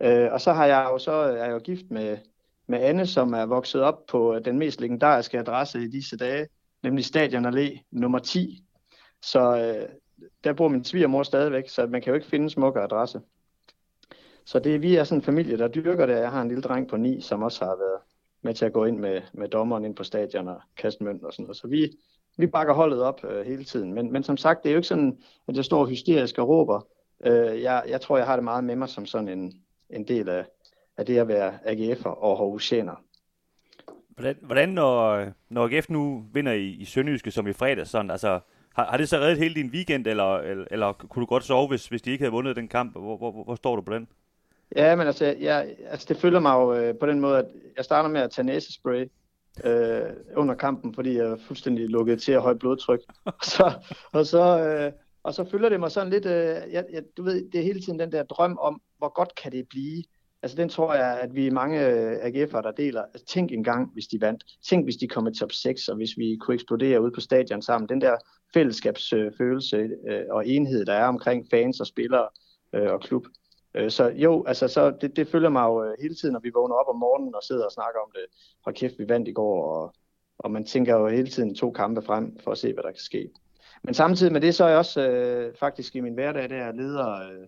Øh, 0.00 0.32
og 0.32 0.40
så 0.40 0.52
har 0.52 0.66
jeg 0.66 0.88
jo 0.92 0.98
så 0.98 1.12
er 1.12 1.44
jeg 1.44 1.50
jo 1.50 1.58
gift 1.58 1.90
med, 1.90 2.18
med 2.66 2.78
Anne, 2.80 3.06
som 3.06 3.32
er 3.32 3.46
vokset 3.46 3.80
op 3.80 4.06
på 4.06 4.38
den 4.44 4.58
mest 4.58 4.80
legendariske 4.80 5.38
adresse 5.38 5.82
i 5.82 5.88
disse 5.88 6.16
dage, 6.16 6.46
nemlig 6.82 7.04
Stadion 7.04 7.46
Allé 7.46 7.88
nummer 7.90 8.18
10. 8.18 8.64
Så 9.22 9.56
øh, 9.56 9.88
der 10.44 10.52
bor 10.52 10.68
min 10.68 10.84
svigermor 10.84 11.22
stadigvæk, 11.22 11.68
så 11.68 11.86
man 11.86 12.02
kan 12.02 12.10
jo 12.10 12.14
ikke 12.14 12.26
finde 12.26 12.42
en 12.42 12.50
smukkere 12.50 12.84
adresse. 12.84 13.20
Så 14.50 14.58
det, 14.58 14.82
vi 14.82 14.96
er 14.96 15.04
sådan 15.04 15.18
en 15.18 15.22
familie, 15.22 15.58
der 15.58 15.68
dyrker 15.68 16.06
det. 16.06 16.14
Jeg 16.14 16.30
har 16.30 16.42
en 16.42 16.48
lille 16.48 16.62
dreng 16.62 16.88
på 16.88 16.96
9, 16.96 17.20
som 17.20 17.42
også 17.42 17.64
har 17.64 17.76
været 17.76 18.00
med 18.42 18.54
til 18.54 18.64
at 18.64 18.72
gå 18.72 18.84
ind 18.84 18.98
med, 18.98 19.20
med 19.32 19.48
dommeren 19.48 19.84
ind 19.84 19.96
på 19.96 20.04
stadion 20.04 20.48
og 20.48 20.60
kaste 20.76 21.04
mønt 21.04 21.24
og 21.24 21.32
sådan 21.32 21.42
noget. 21.42 21.56
Så 21.56 21.68
vi, 21.68 21.90
vi 22.36 22.46
bakker 22.46 22.74
holdet 22.74 23.02
op 23.02 23.24
øh, 23.24 23.46
hele 23.46 23.64
tiden. 23.64 23.94
Men, 23.94 24.12
men 24.12 24.22
som 24.22 24.36
sagt, 24.36 24.62
det 24.62 24.68
er 24.68 24.72
jo 24.72 24.78
ikke 24.78 24.88
sådan, 24.88 25.18
at 25.48 25.56
jeg 25.56 25.64
står 25.64 25.86
hysterisk 25.86 26.38
og 26.38 26.48
råber. 26.48 26.86
Øh, 27.24 27.62
jeg, 27.62 27.84
jeg 27.88 28.00
tror, 28.00 28.16
jeg 28.16 28.26
har 28.26 28.36
det 28.36 28.44
meget 28.44 28.64
med 28.64 28.76
mig 28.76 28.88
som 28.88 29.06
sådan 29.06 29.28
en, 29.28 29.52
en 29.90 30.08
del 30.08 30.28
af, 30.28 30.44
af 30.96 31.06
det 31.06 31.18
at 31.18 31.28
være 31.28 31.52
AGF'er 31.66 32.08
og 32.08 32.40
Aarhusianer. 32.40 33.04
Hvordan, 34.08 34.36
hvordan 34.42 34.68
når, 34.68 35.26
når 35.48 35.64
AGF 35.64 35.90
nu 35.90 36.24
vinder 36.32 36.52
i, 36.52 36.68
i 36.68 36.84
Sønderjyske 36.84 37.30
som 37.30 37.46
i 37.46 37.52
fredag, 37.52 37.86
sådan, 37.86 38.10
altså, 38.10 38.40
har, 38.74 38.84
har 38.84 38.96
det 38.96 39.08
så 39.08 39.16
reddet 39.16 39.38
hele 39.38 39.54
din 39.54 39.70
weekend, 39.70 40.06
eller, 40.06 40.36
eller, 40.36 40.64
eller 40.70 40.92
kunne 40.92 41.20
du 41.20 41.26
godt 41.26 41.44
sove, 41.44 41.68
hvis, 41.68 41.86
hvis 41.86 42.02
de 42.02 42.10
ikke 42.10 42.22
havde 42.22 42.32
vundet 42.32 42.56
den 42.56 42.68
kamp? 42.68 42.92
Hvor, 42.92 43.16
hvor, 43.16 43.44
hvor 43.44 43.54
står 43.54 43.76
du 43.76 43.82
på 43.82 43.94
den? 43.94 44.08
Ja, 44.76 44.96
men 44.96 45.06
altså, 45.06 45.24
jeg, 45.24 45.76
altså 45.86 46.06
det 46.08 46.16
følger 46.16 46.40
mig 46.40 46.54
jo 46.54 46.74
øh, 46.74 46.94
på 47.00 47.06
den 47.06 47.20
måde, 47.20 47.38
at 47.38 47.46
jeg 47.76 47.84
starter 47.84 48.08
med 48.08 48.20
at 48.20 48.30
tage 48.30 48.46
næsespray 48.46 49.10
øh, 49.64 50.10
under 50.36 50.54
kampen, 50.54 50.94
fordi 50.94 51.16
jeg 51.16 51.26
er 51.26 51.36
fuldstændig 51.46 51.88
lukket 51.88 52.22
til 52.22 52.32
at 52.32 52.42
højt 52.42 52.58
blodtryk. 52.58 53.00
og 53.24 53.44
så, 53.44 53.72
og 54.12 54.26
så, 54.26 54.64
øh, 54.64 54.92
og 55.22 55.34
så 55.34 55.44
følger 55.50 55.68
det 55.68 55.80
mig 55.80 55.90
sådan 55.90 56.12
lidt, 56.12 56.26
øh, 56.26 56.56
jeg, 56.72 56.84
jeg, 56.92 57.02
du 57.16 57.22
ved, 57.22 57.50
det 57.50 57.58
er 57.58 57.64
hele 57.64 57.80
tiden 57.80 57.98
den 57.98 58.12
der 58.12 58.22
drøm 58.22 58.58
om, 58.60 58.82
hvor 58.98 59.12
godt 59.14 59.34
kan 59.34 59.52
det 59.52 59.68
blive? 59.68 60.02
Altså 60.42 60.56
den 60.56 60.68
tror 60.68 60.94
jeg, 60.94 61.20
at 61.20 61.34
vi 61.34 61.46
er 61.46 61.52
mange 61.52 61.86
øh, 61.86 62.12
AGF'ere, 62.12 62.62
der 62.62 62.72
deler. 62.76 63.02
Altså, 63.02 63.26
tænk 63.26 63.52
engang, 63.52 63.92
hvis 63.92 64.06
de 64.06 64.20
vandt. 64.20 64.44
Tænk, 64.68 64.86
hvis 64.86 64.96
de 64.96 65.08
kom 65.08 65.26
i 65.26 65.34
top 65.34 65.52
6, 65.52 65.88
og 65.88 65.96
hvis 65.96 66.10
vi 66.18 66.36
kunne 66.40 66.54
eksplodere 66.54 67.02
ud 67.02 67.10
på 67.10 67.20
stadion 67.20 67.62
sammen. 67.62 67.88
Den 67.88 68.00
der 68.00 68.16
fællesskabsfølelse 68.54 69.76
øh, 69.76 69.90
øh, 70.08 70.24
og 70.30 70.48
enhed, 70.48 70.84
der 70.84 70.92
er 70.92 71.06
omkring 71.06 71.46
fans 71.50 71.80
og 71.80 71.86
spillere 71.86 72.28
øh, 72.74 72.92
og 72.92 73.00
klub. 73.00 73.26
Øh, 73.74 73.90
så 73.90 74.08
jo, 74.08 74.44
altså 74.46 74.68
så 74.68 74.90
det, 75.00 75.16
det 75.16 75.28
følger 75.28 75.48
mig 75.48 75.62
jo 75.62 75.84
øh, 75.84 75.94
hele 76.02 76.14
tiden, 76.14 76.32
når 76.32 76.40
vi 76.40 76.50
vågner 76.54 76.74
op 76.74 76.88
om 76.88 76.98
morgenen 76.98 77.34
og 77.34 77.42
sidder 77.42 77.64
og 77.64 77.72
snakker 77.72 78.00
om 78.00 78.10
det. 78.14 78.24
Hold 78.64 78.74
kæft, 78.76 78.98
vi 78.98 79.08
vandt 79.08 79.28
i 79.28 79.32
går, 79.32 79.64
og, 79.64 79.94
og 80.38 80.50
man 80.50 80.64
tænker 80.64 80.96
jo 80.96 81.08
hele 81.08 81.28
tiden 81.28 81.54
to 81.54 81.70
kampe 81.70 82.02
frem 82.02 82.38
for 82.38 82.50
at 82.50 82.58
se, 82.58 82.72
hvad 82.72 82.82
der 82.82 82.90
kan 82.90 83.00
ske. 83.00 83.30
Men 83.82 83.94
samtidig 83.94 84.32
med 84.32 84.40
det, 84.40 84.54
så 84.54 84.64
er 84.64 84.68
jeg 84.68 84.78
også 84.78 85.08
øh, 85.08 85.54
faktisk 85.56 85.96
i 85.96 86.00
min 86.00 86.14
hverdag, 86.14 86.50
der 86.50 86.56
er 86.56 86.72
leder 86.72 87.30
øh, 87.30 87.46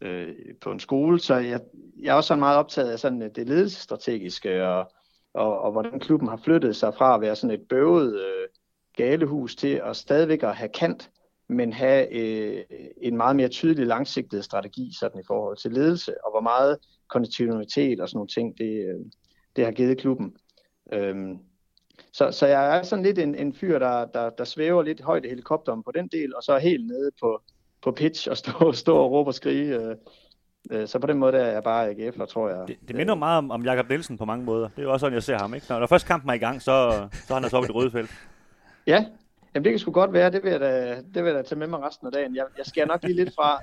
øh, 0.00 0.34
på 0.60 0.70
en 0.72 0.80
skole, 0.80 1.20
så 1.20 1.34
jeg, 1.34 1.60
jeg 2.02 2.10
er 2.10 2.14
også 2.14 2.28
sådan 2.28 2.40
meget 2.40 2.58
optaget 2.58 2.90
af 2.90 2.98
sådan 2.98 3.22
øh, 3.22 3.30
det 3.36 3.48
ledelsesstrategiske, 3.48 4.66
og, 4.68 4.92
og, 5.34 5.60
og 5.60 5.72
hvordan 5.72 6.00
klubben 6.00 6.28
har 6.28 6.36
flyttet 6.36 6.76
sig 6.76 6.94
fra 6.94 7.14
at 7.14 7.20
være 7.20 7.36
sådan 7.36 7.60
et 7.60 7.68
bøvet 7.68 8.20
øh, 8.20 8.48
galehus 8.96 9.56
til 9.56 9.80
at 9.84 9.96
stadigvæk 9.96 10.42
at 10.42 10.56
have 10.56 10.68
kant, 10.68 11.10
men 11.50 11.72
have 11.72 12.14
øh, 12.14 12.64
en 13.02 13.16
meget 13.16 13.36
mere 13.36 13.48
tydelig 13.48 13.86
langsigtet 13.86 14.44
strategi 14.44 14.92
sådan 15.00 15.20
i 15.20 15.26
forhold 15.26 15.56
til 15.56 15.72
ledelse, 15.72 16.24
og 16.24 16.30
hvor 16.30 16.40
meget 16.40 16.78
kontinuitet 17.08 18.00
og 18.00 18.08
sådan 18.08 18.16
nogle 18.16 18.28
ting, 18.28 18.58
det, 18.58 18.88
øh, 18.88 19.00
det 19.56 19.64
har 19.64 19.72
givet 19.72 19.98
klubben. 19.98 20.36
Øhm, 20.92 21.38
så, 22.12 22.30
så 22.30 22.46
jeg 22.46 22.78
er 22.78 22.82
sådan 22.82 23.04
lidt 23.04 23.18
en, 23.18 23.34
en 23.34 23.54
fyr, 23.54 23.78
der, 23.78 24.04
der, 24.04 24.30
der 24.30 24.44
svæver 24.44 24.82
lidt 24.82 25.00
højt 25.00 25.24
i 25.24 25.28
helikopteren 25.28 25.82
på 25.82 25.92
den 25.94 26.08
del, 26.08 26.36
og 26.36 26.42
så 26.42 26.52
er 26.52 26.58
helt 26.58 26.86
nede 26.86 27.10
på, 27.20 27.42
på 27.82 27.92
pitch 27.92 28.30
og 28.30 28.36
stå, 28.36 28.72
stå 28.84 28.96
og 28.96 29.10
råbe 29.10 29.30
og 29.30 29.34
skrige. 29.34 29.76
Øh, 29.76 29.96
øh, 30.70 30.88
så 30.88 30.98
på 30.98 31.06
den 31.06 31.18
måde 31.18 31.32
der 31.32 31.38
er 31.38 31.52
jeg 31.52 31.62
bare 31.62 31.90
AGF'er, 31.90 32.26
tror 32.26 32.48
jeg. 32.48 32.68
Det, 32.68 32.76
det 32.88 32.96
minder 32.96 33.14
meget 33.14 33.38
om, 33.38 33.50
om 33.50 33.64
Jakob 33.64 33.88
Nielsen 33.88 34.18
på 34.18 34.24
mange 34.24 34.44
måder. 34.44 34.68
Det 34.68 34.78
er 34.78 34.82
jo 34.82 34.92
også 34.92 35.04
sådan, 35.04 35.14
jeg 35.14 35.22
ser 35.22 35.38
ham. 35.38 35.54
Ikke? 35.54 35.66
Når, 35.68 35.78
når 35.78 35.86
først 35.86 36.06
kampen 36.06 36.30
er 36.30 36.34
i 36.34 36.38
gang, 36.38 36.62
så, 36.62 37.08
så 37.12 37.26
er 37.30 37.34
han 37.34 37.44
altså 37.44 37.56
oppe 37.56 37.66
i 37.66 37.68
det 37.68 37.74
røde 37.74 37.90
felt. 37.90 38.10
Ja, 38.86 39.06
Jamen, 39.54 39.64
det 39.64 39.72
kan 39.72 39.78
sgu 39.78 39.90
godt 39.90 40.12
være. 40.12 40.30
Det 40.30 40.42
vil 40.42 40.50
jeg 40.50 40.60
da, 40.60 40.96
det 41.14 41.24
vil 41.24 41.24
jeg 41.24 41.34
da 41.34 41.42
tage 41.42 41.58
med 41.58 41.66
mig 41.66 41.82
resten 41.82 42.06
af 42.06 42.12
dagen. 42.12 42.36
Jeg, 42.36 42.44
jeg 42.58 42.66
skal 42.66 42.86
nok 42.86 43.02
lige 43.02 43.16
lidt 43.16 43.34
fra. 43.34 43.62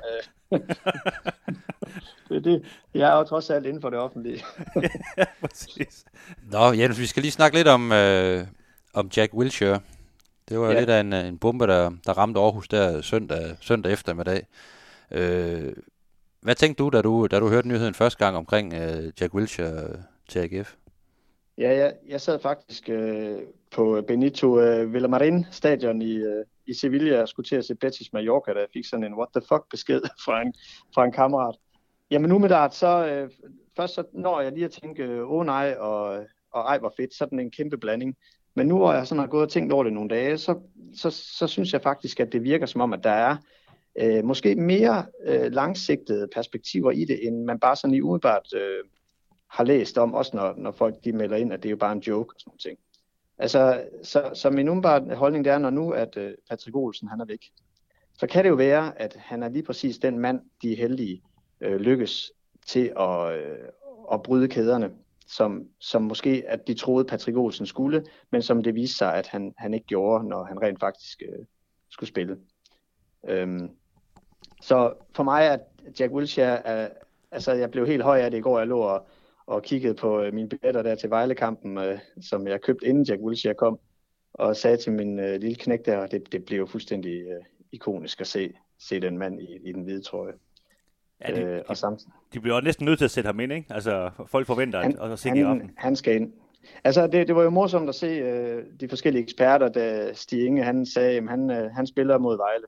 Øh. 0.52 0.60
det, 2.30 2.44
det, 2.44 2.66
jeg 2.94 3.10
er 3.10 3.18
jo 3.18 3.24
trods 3.24 3.50
alt 3.50 3.66
inden 3.66 3.82
for 3.82 3.90
det 3.90 4.00
offentlige. 4.00 4.44
ja, 5.18 5.26
præcis. 5.42 6.06
Nå, 6.52 6.72
Jens, 6.72 7.00
vi 7.00 7.06
skal 7.06 7.22
lige 7.22 7.32
snakke 7.32 7.58
lidt 7.58 7.68
om, 7.68 7.92
øh, 7.92 8.48
om 8.94 9.10
Jack 9.18 9.34
Wilshere. 9.34 9.80
Det 10.50 10.60
var 10.60 10.72
ja. 10.72 10.80
lidt 10.80 10.90
af 10.90 11.00
en, 11.00 11.14
en 11.14 11.38
bombe, 11.38 11.68
der, 11.68 11.92
der 12.06 12.14
ramte 12.14 12.40
Aarhus 12.40 12.68
der 12.68 13.02
søndag, 13.02 13.58
søndag 13.62 13.92
eftermiddag. 13.92 14.48
Øh, 15.12 15.74
hvad 16.42 16.56
tænkte 16.56 16.84
du 16.84 16.90
da, 16.90 17.02
du, 17.02 17.28
da 17.28 17.40
du 17.40 17.50
hørte 17.50 17.68
nyheden 17.68 17.94
første 17.94 18.26
gang 18.26 18.38
omkring 18.38 18.74
øh, 18.74 19.12
Jack 19.22 19.34
Wilshere 19.34 20.04
til 20.30 20.40
AGF? 20.40 20.74
Ja, 21.58 21.78
jeg, 21.78 21.94
jeg 22.08 22.22
sad 22.22 22.40
faktisk 22.40 22.90
øh, 22.90 23.38
på 23.72 24.02
Benito 24.08 24.60
øh, 24.60 24.94
Villamarin 24.94 25.46
stadion 25.52 26.02
i, 26.02 26.16
øh, 26.16 26.46
i 26.68 26.74
Sevilla 26.74 27.22
og 27.22 27.28
skulle 27.28 27.48
til 27.48 27.56
at 27.56 27.66
se 27.66 27.76
Betis 27.76 28.14
Mallorca, 28.14 28.54
da 28.54 28.60
jeg 28.60 28.68
fik 28.74 28.86
sådan 28.86 29.04
en 29.04 29.14
what 29.14 29.30
the 29.36 29.42
fuck 29.50 29.70
besked 29.70 30.02
fra 30.26 30.42
en, 30.42 30.54
fra 30.94 31.06
en 31.06 31.12
kammerat. 31.12 31.56
Jamen 32.12 32.30
nu 32.30 32.40
med 32.40 32.50
det, 32.50 32.74
så 32.74 33.08
øh, 33.08 33.30
først 33.76 33.94
så 33.94 34.04
når 34.14 34.42
jeg 34.42 34.52
lige 34.52 34.66
at 34.66 34.72
tænke, 34.72 35.04
øh, 35.04 35.32
åh 35.32 35.40
oh, 35.40 35.46
nej, 35.46 35.76
og, 35.80 36.26
og 36.52 36.62
ej 36.62 36.78
hvor 36.80 36.94
fedt, 36.98 37.14
sådan 37.14 37.40
en 37.40 37.52
kæmpe 37.52 37.78
blanding. 37.78 38.18
Men 38.56 38.68
nu 38.68 38.78
hvor 38.78 38.94
jeg 38.94 39.08
sådan 39.08 39.20
har 39.20 39.28
gået 39.28 39.44
og 39.44 39.50
tænkt 39.50 39.74
over 39.74 39.84
det 39.84 39.94
nogle 39.94 40.10
dage, 40.10 40.38
så, 40.38 40.60
så, 40.96 41.10
så 41.10 41.48
synes 41.48 41.74
jeg 41.74 41.82
faktisk, 41.82 42.20
at 42.20 42.32
det 42.34 42.44
virker 42.44 42.66
som 42.66 42.82
om, 42.82 42.94
at 42.94 43.04
der 43.04 43.10
er 43.10 43.38
øh, 44.00 44.26
måske 44.26 44.56
mere 44.56 45.06
øh, 45.26 45.52
langsigtede 45.52 46.28
perspektiver 46.34 46.92
i 46.92 47.06
det, 47.06 47.28
end 47.28 47.44
man 47.44 47.60
bare 47.60 47.76
sådan 47.76 47.94
i 47.94 48.02
umiddelbart 48.02 48.54
øh, 48.56 48.84
har 49.50 49.64
læst 49.64 49.98
om, 49.98 50.14
også 50.14 50.36
når, 50.36 50.54
når 50.58 50.72
folk 50.72 50.96
de 51.04 51.12
melder 51.12 51.38
ind, 51.38 51.54
at 51.54 51.64
det 51.64 51.70
er 51.70 51.72
jo 51.72 51.78
bare 51.78 51.92
en 51.92 52.00
joke 52.00 52.36
og 52.36 52.40
sådan 52.40 52.50
noget 52.50 52.62
ting. 52.62 52.80
Altså, 53.38 53.84
så, 54.04 54.32
så 54.34 54.50
min 54.50 54.70
umiddelbare 54.70 55.16
holdning 55.16 55.46
det 55.46 55.54
er, 55.54 55.58
når 55.58 55.70
nu 55.70 55.92
at 55.92 56.18
øh, 56.18 56.34
Patrick 56.50 56.76
Olsen 56.76 57.08
han 57.08 57.20
er 57.20 57.26
væk, 57.26 57.52
så 58.18 58.28
kan 58.28 58.44
det 58.44 58.50
jo 58.50 58.56
være, 58.56 59.02
at 59.02 59.16
han 59.16 59.44
er 59.44 59.50
lige 59.50 59.64
præcis 59.64 59.98
den 59.98 60.20
mand, 60.20 60.42
de 60.62 60.76
heldige 60.76 61.22
øh, 61.62 61.80
lykkes 61.80 62.32
til 62.68 62.94
at, 63.00 63.34
øh, 63.34 63.58
at 64.12 64.24
bryde 64.24 64.48
kæderne, 64.48 64.92
som, 65.28 65.68
som 65.80 66.02
måske 66.02 66.44
at 66.48 66.68
de 66.68 66.74
troede 66.74 67.06
Patrick 67.06 67.38
Olsen 67.38 67.66
skulle, 67.66 68.06
men 68.32 68.42
som 68.42 68.64
det 68.64 68.76
viste 68.76 68.98
sig, 68.98 69.14
at 69.14 69.28
han, 69.28 69.54
han 69.58 69.74
ikke 69.74 69.86
gjorde, 69.88 70.28
når 70.28 70.44
han 70.44 70.62
rent 70.62 70.80
faktisk 70.80 71.22
øh, 71.22 71.46
skulle 71.90 72.10
spille. 72.10 72.38
Øhm, 73.28 73.70
så 74.62 74.94
for 75.16 75.24
mig 75.24 75.46
er 75.46 75.58
Jack 76.00 76.14
Wilshere, 76.14 76.68
er, 76.68 76.90
altså 77.32 77.54
jeg 77.54 77.72
blev 77.72 77.88
helt 77.88 78.04
høj 78.04 78.20
af 78.20 78.32
det 78.32 78.38
i 78.38 78.42
går, 78.42 78.58
jeg 78.58 78.68
lå 78.68 78.80
og, 78.80 79.08
og 79.48 79.64
kiggede 79.64 79.94
på 79.94 80.22
øh, 80.22 80.34
mine 80.34 80.50
billetter 80.50 80.82
der 80.82 80.96
til 80.96 81.10
Vejlekampen, 81.10 81.78
øh, 81.78 82.00
som 82.22 82.48
jeg 82.48 82.62
købte 82.62 82.86
inden 82.86 83.04
Jack 83.04 83.22
Wilshere 83.22 83.54
kom, 83.54 83.80
og 84.34 84.56
sagde 84.56 84.78
til 84.78 84.92
min 84.92 85.20
øh, 85.20 85.40
lille 85.40 85.56
knæk 85.56 85.86
der, 85.86 86.08
det, 86.08 86.32
det 86.32 86.46
blev 86.46 86.58
jo 86.58 86.66
fuldstændig 86.66 87.22
øh, 87.22 87.44
ikonisk 87.72 88.22
at 88.22 88.28
se, 88.28 88.54
se 88.80 89.00
den 89.00 89.18
mand 89.18 89.42
i, 89.42 89.58
i 89.64 89.72
den 89.72 89.84
hvide 89.84 90.02
trøje. 90.02 90.34
Ja, 91.28 91.36
de, 91.36 91.42
øh, 91.42 91.62
og 91.68 91.78
samt... 91.78 92.02
de 92.34 92.40
bliver 92.40 92.62
næsten 92.62 92.86
nødt 92.86 92.98
til 92.98 93.06
at 93.06 93.12
sætte 93.12 93.28
ham 93.28 93.40
ind, 93.40 93.54
ikke? 93.54 93.74
Altså, 93.74 94.12
folk 94.26 94.48
forventer 94.48 94.82
han, 94.82 94.98
at, 95.02 95.12
at 95.12 95.20
se 95.20 95.30
han, 95.30 95.38
i 95.38 95.42
aften. 95.42 95.72
Han 95.78 95.96
skal 95.96 96.16
ind. 96.16 96.34
Altså, 96.84 97.08
det, 97.08 97.28
det 97.28 97.36
var 97.36 97.44
jo 97.44 97.50
morsomt 97.50 97.90
at 97.90 97.96
se 97.96 98.08
øh, 98.08 98.66
de 98.80 98.90
forskellige 98.90 99.24
eksperter, 99.24 99.70
da 99.70 100.14
Stig 100.14 100.46
Inge, 100.46 100.64
han 100.64 100.86
sagde, 100.86 101.18
at 101.18 101.30
han, 101.30 101.52
øh, 101.52 101.72
han 101.72 101.88
spiller 101.88 102.18
mod 102.18 102.38
Vejle. 102.38 102.66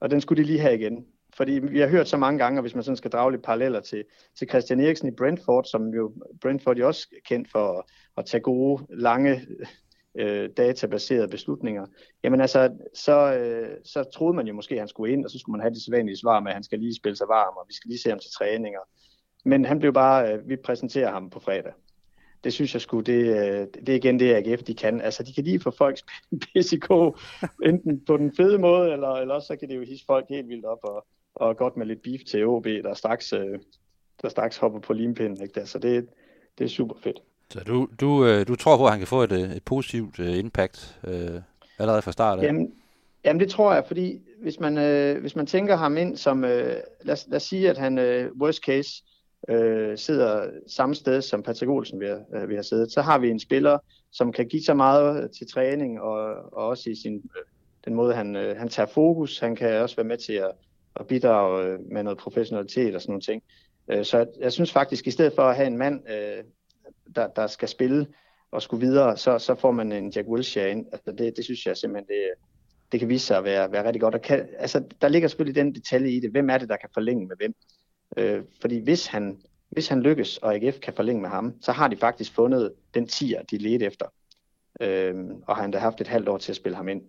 Og 0.00 0.10
den 0.10 0.20
skulle 0.20 0.42
de 0.42 0.46
lige 0.46 0.60
have 0.60 0.74
igen. 0.74 1.06
Fordi 1.36 1.52
vi 1.52 1.80
har 1.80 1.88
hørt 1.88 2.08
så 2.08 2.16
mange 2.16 2.38
gange, 2.38 2.58
og 2.58 2.62
hvis 2.62 2.74
man 2.74 2.84
sådan 2.84 2.96
skal 2.96 3.10
drage 3.10 3.30
lidt 3.30 3.42
paralleller 3.42 3.80
til, 3.80 4.04
til 4.38 4.48
Christian 4.48 4.80
Eriksen 4.80 5.08
i 5.08 5.16
Brentford, 5.16 5.64
som 5.64 5.88
jo 5.88 6.12
Brentford 6.42 6.78
er 6.78 6.86
også 6.86 7.08
kendt 7.28 7.50
for 7.50 7.78
at, 7.78 7.84
at 8.16 8.26
tage 8.26 8.40
gode, 8.40 8.86
lange 8.90 9.46
øh, 10.14 10.50
databaserede 10.56 11.28
beslutninger, 11.28 11.86
jamen 12.24 12.40
altså, 12.40 12.70
så, 12.94 13.34
øh, 13.34 13.76
så 13.84 14.04
troede 14.14 14.36
man 14.36 14.46
jo 14.46 14.54
måske, 14.54 14.74
at 14.74 14.80
han 14.80 14.88
skulle 14.88 15.12
ind, 15.12 15.24
og 15.24 15.30
så 15.30 15.38
skulle 15.38 15.52
man 15.52 15.60
have 15.60 15.74
det 15.74 15.82
sædvanlige 15.82 16.16
svar 16.16 16.40
med, 16.40 16.50
at 16.50 16.54
han 16.54 16.64
skal 16.64 16.78
lige 16.78 16.96
spille 16.96 17.16
sig 17.16 17.28
varm, 17.28 17.56
og 17.56 17.64
vi 17.68 17.74
skal 17.74 17.88
lige 17.88 18.00
se 18.00 18.08
ham 18.08 18.18
til 18.18 18.30
træninger. 18.30 18.80
Men 19.44 19.64
han 19.64 19.78
blev 19.78 19.92
bare, 19.92 20.32
øh, 20.32 20.48
vi 20.48 20.56
præsenterer 20.56 21.10
ham 21.10 21.30
på 21.30 21.40
fredag. 21.40 21.72
Det 22.44 22.52
synes 22.52 22.74
jeg 22.74 22.82
skulle, 22.82 23.04
det, 23.04 23.20
øh, 23.20 23.66
det 23.86 23.88
er 23.88 23.94
igen 23.94 24.20
det, 24.20 24.34
AGF 24.34 24.62
de 24.62 24.74
kan. 24.74 25.00
Altså, 25.00 25.22
de 25.22 25.32
kan 25.34 25.44
lige 25.44 25.60
få 25.60 25.70
folks 25.70 26.02
PCK, 26.42 26.90
enten 27.64 28.04
på 28.04 28.16
den 28.16 28.36
fede 28.36 28.58
måde, 28.58 28.92
eller, 28.92 29.08
eller 29.08 29.34
også 29.34 29.46
så 29.46 29.56
kan 29.56 29.68
det 29.68 29.76
jo 29.76 29.84
hisse 29.84 30.04
folk 30.06 30.26
helt 30.28 30.48
vildt 30.48 30.64
op, 30.64 30.78
og, 30.82 31.06
og 31.36 31.56
godt 31.56 31.76
med 31.76 31.86
lidt 31.86 32.02
beef 32.02 32.20
til 32.26 32.46
OB, 32.46 32.64
der 32.64 32.94
straks, 32.94 33.32
øh, 33.32 33.58
der 34.22 34.28
straks 34.28 34.56
hopper 34.56 34.80
på 34.80 34.92
limpinden. 34.92 35.42
Ikke? 35.42 35.66
Så 35.66 35.78
det, 35.78 36.08
det 36.58 36.64
er 36.64 36.68
super 36.68 36.94
fedt. 37.02 37.22
Så 37.50 37.60
du, 37.60 37.88
du, 38.00 38.26
øh, 38.26 38.48
du 38.48 38.56
tror 38.56 38.76
på, 38.76 38.84
at 38.84 38.90
han 38.90 39.00
kan 39.00 39.08
få 39.08 39.22
et, 39.22 39.32
øh, 39.32 39.56
et 39.56 39.62
positivt 39.64 40.18
øh, 40.18 40.38
impact 40.38 40.98
øh, 41.06 41.40
allerede 41.78 42.02
fra 42.02 42.12
start 42.12 42.38
af? 42.38 42.42
Jamen, 42.42 42.72
jamen 43.24 43.40
det 43.40 43.50
tror 43.50 43.74
jeg, 43.74 43.84
fordi 43.86 44.20
hvis 44.42 44.60
man, 44.60 44.78
øh, 44.78 45.20
hvis 45.20 45.36
man 45.36 45.46
tænker 45.46 45.76
ham 45.76 45.96
ind 45.96 46.16
som, 46.16 46.44
øh, 46.44 46.76
lad, 47.02 47.28
lad 47.28 47.36
os 47.36 47.42
sige, 47.42 47.70
at 47.70 47.78
han 47.78 47.98
øh, 47.98 48.32
worst 48.40 48.64
case 48.64 48.90
øh, 49.48 49.98
sidder 49.98 50.50
samme 50.66 50.94
sted 50.94 51.22
som 51.22 51.42
Patrick 51.42 51.70
Olsen 51.70 52.00
vi 52.00 52.06
har, 52.06 52.20
øh, 52.34 52.48
vi 52.48 52.54
har 52.54 52.62
siddet, 52.62 52.92
så 52.92 53.02
har 53.02 53.18
vi 53.18 53.30
en 53.30 53.40
spiller, 53.40 53.78
som 54.12 54.32
kan 54.32 54.48
give 54.48 54.62
så 54.62 54.74
meget 54.74 55.30
til 55.38 55.46
træning, 55.52 56.00
og, 56.00 56.18
og 56.52 56.66
også 56.66 56.90
i 56.90 56.94
sin, 56.94 57.22
den 57.84 57.94
måde, 57.94 58.14
han, 58.14 58.36
øh, 58.36 58.56
han 58.56 58.68
tager 58.68 58.86
fokus. 58.86 59.38
Han 59.38 59.56
kan 59.56 59.72
også 59.82 59.96
være 59.96 60.06
med 60.06 60.18
til 60.18 60.32
at, 60.32 60.50
at 61.00 61.06
bidrage 61.06 61.66
øh, 61.66 61.78
med 61.92 62.02
noget 62.02 62.18
professionalitet 62.18 62.94
og 62.94 63.00
sådan 63.00 63.10
nogle 63.10 63.22
ting. 63.22 63.42
Øh, 63.90 64.04
så 64.04 64.18
jeg, 64.18 64.26
jeg 64.40 64.52
synes 64.52 64.72
faktisk, 64.72 65.06
i 65.06 65.10
stedet 65.10 65.32
for 65.32 65.42
at 65.42 65.56
have 65.56 65.66
en 65.66 65.78
mand, 65.78 66.10
øh, 66.10 66.44
der, 67.16 67.28
der 67.28 67.46
skal 67.46 67.68
spille 67.68 68.06
og 68.50 68.62
skulle 68.62 68.86
videre, 68.86 69.16
så, 69.16 69.38
så 69.38 69.54
får 69.54 69.70
man 69.70 69.92
en 69.92 70.10
Jack 70.10 70.28
Wilshere 70.28 70.70
ind. 70.70 70.86
Altså 70.92 71.12
det, 71.12 71.36
det 71.36 71.44
synes 71.44 71.66
jeg 71.66 71.76
simpelthen, 71.76 72.08
det, 72.08 72.24
det 72.92 73.00
kan 73.00 73.08
vise 73.08 73.26
sig 73.26 73.38
at 73.38 73.44
være, 73.44 73.72
være 73.72 73.84
rigtig 73.84 74.00
godt. 74.00 74.12
Der, 74.12 74.18
kan, 74.18 74.48
altså, 74.58 74.84
der 75.00 75.08
ligger 75.08 75.28
selvfølgelig 75.28 75.64
den 75.64 75.74
detalje 75.74 76.10
i 76.10 76.20
det. 76.20 76.30
Hvem 76.30 76.50
er 76.50 76.58
det, 76.58 76.68
der 76.68 76.76
kan 76.76 76.88
forlænge 76.94 77.26
med 77.26 77.36
hvem? 77.36 77.54
Øh, 78.16 78.42
fordi 78.60 78.78
hvis 78.78 79.06
han, 79.06 79.40
hvis 79.70 79.88
han 79.88 80.00
lykkes, 80.00 80.36
og 80.36 80.54
AGF 80.54 80.78
kan 80.78 80.94
forlænge 80.94 81.22
med 81.22 81.30
ham, 81.30 81.54
så 81.62 81.72
har 81.72 81.88
de 81.88 81.96
faktisk 81.96 82.34
fundet 82.34 82.72
den 82.94 83.06
tier, 83.06 83.42
de 83.42 83.58
ledte 83.58 83.86
efter. 83.86 84.06
Øh, 84.80 85.14
og 85.46 85.56
har 85.56 85.64
endda 85.64 85.78
haft 85.78 86.00
et 86.00 86.08
halvt 86.08 86.28
år 86.28 86.38
til 86.38 86.52
at 86.52 86.56
spille 86.56 86.76
ham 86.76 86.88
ind. 86.88 87.02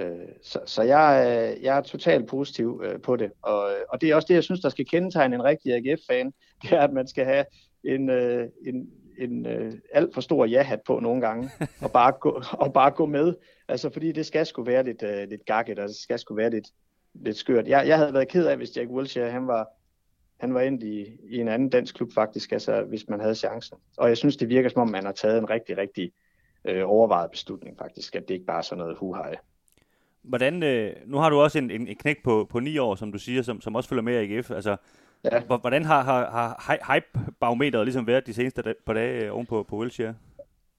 Øh, 0.00 0.28
så, 0.42 0.60
så 0.66 0.82
jeg, 0.82 1.56
jeg 1.62 1.76
er 1.76 1.80
totalt 1.80 2.26
positiv 2.26 2.82
øh, 2.84 3.00
på 3.00 3.16
det. 3.16 3.32
Og, 3.42 3.70
og 3.88 4.00
det 4.00 4.10
er 4.10 4.14
også 4.14 4.26
det, 4.28 4.34
jeg 4.34 4.44
synes, 4.44 4.60
der 4.60 4.68
skal 4.68 4.86
kendetegne 4.86 5.34
en 5.34 5.44
rigtig 5.44 5.72
AGF-fan. 5.74 6.32
Det 6.62 6.72
er, 6.72 6.80
at 6.80 6.92
man 6.92 7.06
skal 7.06 7.24
have 7.24 7.44
en, 7.84 8.10
øh, 8.10 8.48
en, 8.66 8.90
en 9.18 9.46
øh, 9.46 9.72
alt 9.92 10.14
for 10.14 10.20
stor 10.20 10.44
ja-hat 10.44 10.80
på 10.86 11.00
nogle 11.00 11.20
gange, 11.20 11.50
og 11.84 11.92
bare, 11.92 12.12
gå, 12.12 12.42
og 12.52 12.72
bare 12.72 12.90
gå 12.90 13.06
med. 13.06 13.34
Altså, 13.68 13.90
fordi 13.90 14.12
det 14.12 14.26
skal 14.26 14.46
sgu 14.46 14.62
være 14.62 14.84
lidt, 14.84 15.02
øh, 15.02 15.28
lidt 15.28 15.44
gakket, 15.46 15.78
og 15.78 15.88
det 15.88 15.96
skal 15.96 16.18
sgu 16.18 16.34
være 16.34 16.50
lidt, 16.50 16.68
lidt 17.14 17.36
skørt. 17.36 17.68
Jeg, 17.68 17.88
jeg 17.88 17.98
havde 17.98 18.14
været 18.14 18.28
ked 18.28 18.46
af, 18.46 18.56
hvis 18.56 18.76
Jack 18.76 18.90
Wilshere, 18.90 19.30
han 19.30 19.46
var, 19.46 19.68
han 20.40 20.54
var 20.54 20.60
endt 20.60 20.82
i, 20.82 21.06
i 21.30 21.38
en 21.38 21.48
anden 21.48 21.70
dansk 21.70 21.94
klub 21.94 22.12
faktisk, 22.14 22.52
altså 22.52 22.82
hvis 22.82 23.08
man 23.08 23.20
havde 23.20 23.34
chancen. 23.34 23.78
Og 23.96 24.08
jeg 24.08 24.16
synes, 24.16 24.36
det 24.36 24.48
virker 24.48 24.68
som 24.68 24.82
om, 24.82 24.88
man 24.88 25.04
har 25.04 25.12
taget 25.12 25.38
en 25.38 25.50
rigtig, 25.50 25.78
rigtig 25.78 26.12
øh, 26.64 26.82
overvejet 26.86 27.30
beslutning 27.30 27.78
faktisk, 27.78 28.14
at 28.14 28.28
det 28.28 28.34
ikke 28.34 28.46
bare 28.46 28.58
er 28.58 28.62
sådan 28.62 28.78
noget 28.78 28.98
huhej. 28.98 29.36
Hvordan, 30.22 30.62
øh, 30.62 30.92
nu 31.06 31.16
har 31.16 31.30
du 31.30 31.40
også 31.40 31.58
en, 31.58 31.70
en, 31.70 31.88
en 31.88 31.96
knæk 31.96 32.22
på, 32.24 32.46
på 32.50 32.60
ni 32.60 32.78
år, 32.78 32.94
som 32.94 33.12
du 33.12 33.18
siger, 33.18 33.42
som, 33.42 33.60
som 33.60 33.74
også 33.74 33.88
følger 33.88 34.02
med 34.02 34.22
i 34.22 34.36
AGF. 34.36 34.50
Altså, 34.50 34.76
ja. 35.24 35.40
Hvordan 35.60 35.84
har, 35.84 36.02
har, 36.02 36.56
har 36.58 36.94
hype-barometeret 36.94 37.86
ligesom 37.86 38.06
været 38.06 38.26
de 38.26 38.34
seneste 38.34 38.74
par 38.86 38.92
dage 38.92 39.24
øh, 39.24 39.34
oven 39.34 39.46
på, 39.46 39.62
på 39.62 39.76
Wilshere? 39.76 40.14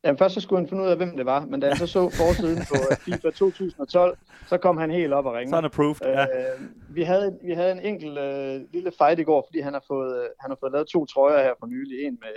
Jamen 0.04 0.18
først 0.18 0.34
så 0.34 0.42
skulle 0.42 0.60
han 0.60 0.70
finde 0.70 0.84
ud 0.84 0.88
af, 0.88 0.98
hvem 0.98 1.18
det 1.18 1.26
var, 1.26 1.46
men 1.46 1.60
da 1.60 1.68
jeg 1.68 1.78
så 1.78 1.88
så 1.88 2.10
forsiden 2.10 2.58
på 2.58 2.76
øh, 2.92 2.98
FIFA 2.98 3.30
2012, 3.30 4.18
så 4.48 4.58
kom 4.58 4.78
han 4.78 4.92
helt 4.92 5.14
op 5.14 5.26
og 5.26 5.34
ringe. 5.34 5.50
Sådan 5.50 5.66
approved, 5.66 5.96
ja. 6.02 6.22
Øh, 6.22 6.62
vi, 6.90 7.04
havde, 7.04 7.38
vi 7.44 7.54
havde 7.54 7.72
en 7.72 7.80
enkelt 7.80 8.18
øh, 8.18 8.62
lille 8.74 8.92
fight 8.98 9.20
i 9.20 9.24
går, 9.24 9.46
fordi 9.48 9.60
han 9.60 9.74
har, 9.74 9.84
fået, 9.88 10.18
øh, 10.18 10.30
han 10.40 10.52
har 10.52 10.58
fået 10.60 10.72
lavet 10.72 10.88
to 10.88 11.06
trøjer 11.06 11.44
her 11.44 11.54
for 11.60 11.68
nylig. 11.68 12.06
En 12.06 12.18
med, 12.22 12.36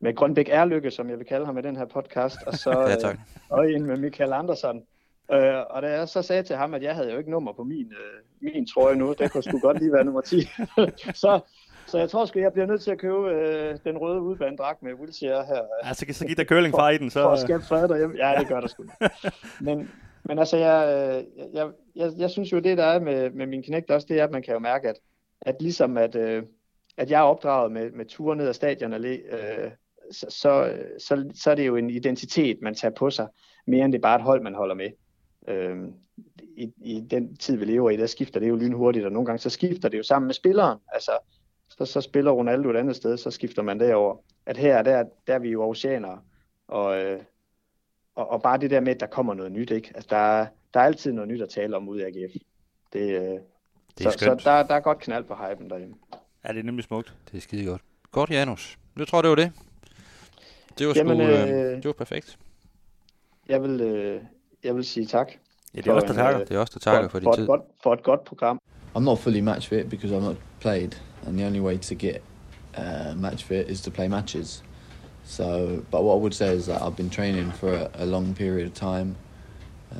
med 0.00 0.14
Grønbæk 0.14 0.48
Erlykke, 0.50 0.90
som 0.90 1.10
jeg 1.10 1.18
vil 1.18 1.26
kalde 1.26 1.46
ham 1.46 1.58
i 1.58 1.62
den 1.62 1.76
her 1.76 1.84
podcast, 1.84 2.36
og 2.46 2.54
så 2.54 2.80
ja, 2.90 2.96
tak. 2.96 3.14
Øh, 3.14 3.20
og 3.48 3.72
en 3.72 3.86
med 3.86 3.96
Michael 3.96 4.32
Andersen. 4.32 4.82
Øh, 5.32 5.60
og 5.70 5.82
da 5.82 5.90
jeg 5.90 6.08
så 6.08 6.22
sagde 6.22 6.42
til 6.42 6.56
ham, 6.56 6.74
at 6.74 6.82
jeg 6.82 6.94
havde 6.94 7.12
jo 7.12 7.18
ikke 7.18 7.30
nummer 7.30 7.52
på 7.52 7.64
min, 7.64 7.92
øh, 7.92 8.22
min 8.40 8.66
trøje 8.66 8.96
nu, 8.96 9.14
det 9.18 9.32
kunne 9.32 9.42
sgu 9.42 9.58
godt 9.58 9.78
lige 9.78 9.92
være 9.92 10.04
nummer 10.04 10.20
10, 10.20 10.40
så, 11.22 11.40
så 11.86 11.98
jeg 11.98 12.10
tror 12.10 12.24
sgu, 12.24 12.38
jeg 12.38 12.52
bliver 12.52 12.66
nødt 12.66 12.82
til 12.82 12.90
at 12.90 12.98
købe 12.98 13.30
øh, 13.30 13.78
den 13.84 13.98
røde 13.98 14.20
udbanedragt 14.20 14.82
med 14.82 14.94
Wilshere 14.94 15.46
her. 15.46 15.62
Ja, 15.84 15.92
så, 15.92 16.06
så 16.10 16.26
giv 16.26 16.36
dig 16.36 16.46
curling 16.46 16.74
for, 16.74 16.88
i 16.88 16.98
den. 16.98 17.10
Så... 17.10 17.22
For 17.22 17.30
at 17.30 17.38
skabe 17.38 17.62
fred 17.62 17.88
derhjemme. 17.88 18.16
Ja, 18.16 18.34
det 18.38 18.48
gør 18.48 18.60
der 18.60 18.68
sgu. 18.68 18.84
men, 19.66 19.90
men 20.24 20.38
altså, 20.38 20.56
jeg, 20.56 21.24
jeg, 21.54 21.70
jeg, 21.96 22.12
jeg 22.18 22.30
synes 22.30 22.52
jo, 22.52 22.58
det 22.58 22.78
der 22.78 22.84
er 22.84 23.00
med, 23.00 23.30
med 23.30 23.46
min 23.46 23.62
knægt 23.62 23.90
også, 23.90 24.06
det 24.10 24.20
er, 24.20 24.24
at 24.24 24.30
man 24.30 24.42
kan 24.42 24.54
jo 24.54 24.58
mærke, 24.58 24.88
at, 24.88 24.96
at 25.40 25.56
ligesom 25.60 25.96
at, 25.96 26.16
øh, 26.16 26.42
at 26.96 27.10
jeg 27.10 27.18
er 27.18 27.24
opdraget 27.24 27.72
med, 27.72 27.90
med 27.90 28.04
ture 28.04 28.36
ned 28.36 28.48
ad 28.48 28.54
stadion 28.54 28.92
og 28.92 29.00
øh, 29.04 29.70
så, 30.10 30.26
så, 30.28 30.74
så, 30.98 31.30
så 31.34 31.50
er 31.50 31.54
det 31.54 31.66
jo 31.66 31.76
en 31.76 31.90
identitet, 31.90 32.58
man 32.62 32.74
tager 32.74 32.94
på 32.94 33.10
sig, 33.10 33.28
mere 33.66 33.84
end 33.84 33.92
det 33.92 33.98
er 33.98 34.02
bare 34.02 34.16
et 34.16 34.22
hold, 34.22 34.42
man 34.42 34.54
holder 34.54 34.74
med. 34.74 34.90
Øh, 35.48 35.88
i, 36.56 36.72
I 36.82 37.00
den 37.00 37.36
tid, 37.36 37.56
vi 37.56 37.64
lever 37.64 37.90
i, 37.90 37.96
der 37.96 38.06
skifter 38.06 38.40
det 38.40 38.48
jo 38.48 38.56
lynhurtigt, 38.56 39.04
og 39.04 39.12
nogle 39.12 39.26
gange 39.26 39.38
så 39.38 39.50
skifter 39.50 39.88
det 39.88 39.98
jo 39.98 40.02
sammen 40.02 40.26
med 40.26 40.34
spilleren. 40.34 40.78
Altså, 40.92 41.10
så, 41.68 41.84
så 41.84 42.00
spiller 42.00 42.30
Ronaldo 42.30 42.70
et 42.70 42.76
andet 42.76 42.96
sted, 42.96 43.16
så 43.16 43.30
skifter 43.30 43.62
man 43.62 43.80
derover. 43.80 44.16
At 44.46 44.56
her, 44.56 44.82
der, 44.82 45.04
der 45.26 45.34
er 45.34 45.38
vi 45.38 45.48
jo 45.50 45.62
oceaner, 45.62 46.16
og, 46.68 47.02
øh, 47.02 47.20
og, 48.14 48.30
og 48.30 48.42
bare 48.42 48.58
det 48.58 48.70
der 48.70 48.80
med, 48.80 48.94
at 48.94 49.00
der 49.00 49.06
kommer 49.06 49.34
noget 49.34 49.52
nyt, 49.52 49.70
ikke? 49.70 49.92
Altså, 49.94 50.08
der, 50.10 50.46
der 50.74 50.80
er 50.80 50.84
altid 50.84 51.12
noget 51.12 51.28
nyt 51.28 51.40
at 51.40 51.48
tale 51.48 51.76
om 51.76 51.88
ude 51.88 52.00
i 52.00 52.04
AGF. 52.04 52.32
Det, 52.92 53.00
øh, 53.00 53.38
det 53.98 54.06
er 54.06 54.10
så, 54.10 54.18
så 54.18 54.40
der, 54.44 54.62
der 54.62 54.74
er 54.74 54.80
godt 54.80 54.98
knald 54.98 55.24
på 55.24 55.34
hypen 55.34 55.70
derhjemme. 55.70 55.94
Ja, 56.44 56.52
det 56.52 56.58
er 56.58 56.62
nemlig 56.62 56.84
smukt. 56.84 57.14
Det 57.30 57.36
er 57.36 57.40
skide 57.40 57.66
godt. 57.66 57.82
Godt, 58.10 58.30
Janus. 58.30 58.78
Jeg 58.98 59.08
tror, 59.08 59.22
det 59.22 59.28
var 59.28 59.36
det. 59.36 59.52
Det 60.78 60.86
var, 60.86 60.92
Jamen, 60.96 61.16
sgu, 61.16 61.26
øh, 61.26 61.48
øh, 61.48 61.76
det 61.76 61.84
var 61.84 61.92
perfekt. 61.92 62.38
Jeg 63.48 63.62
vil, 63.62 63.80
øh, 63.80 64.22
jeg 64.66 64.76
vil 64.76 64.84
sige 64.84 65.06
tak. 65.06 65.32
Ja, 65.74 65.80
det 65.80 65.86
er 65.86 65.92
også 65.92 66.06
der 66.06 66.12
takker. 66.14 66.44
Det 66.44 66.56
er 66.56 66.58
også 66.58 66.72
der 66.74 66.80
takker 66.80 67.08
for, 67.08 67.18
for, 67.18 67.24
for 67.24 67.30
din 67.30 67.38
tid. 67.38 67.46
Godt, 67.46 67.60
for 67.82 67.92
et 67.92 68.02
godt 68.02 68.24
program. 68.24 68.58
I'm 68.96 69.00
not 69.00 69.18
fully 69.18 69.40
match 69.40 69.68
fit 69.68 69.88
because 69.90 70.16
I'm 70.16 70.22
not 70.22 70.36
played, 70.60 70.92
and 71.26 71.38
the 71.38 71.46
only 71.46 71.60
way 71.60 71.76
to 71.78 71.94
get 71.94 72.22
uh, 72.78 73.14
match 73.16 73.44
fit 73.44 73.68
is 73.68 73.80
to 73.82 73.90
play 73.90 74.08
matches. 74.08 74.64
So, 75.24 75.44
but 75.90 76.00
what 76.04 76.14
I 76.14 76.20
would 76.20 76.34
say 76.34 76.56
is 76.56 76.66
that 76.66 76.80
I've 76.82 76.96
been 76.96 77.10
training 77.10 77.52
for 77.52 77.68
a, 77.68 77.90
a 77.94 78.06
long 78.06 78.34
period 78.34 78.66
of 78.66 78.74
time 78.74 79.16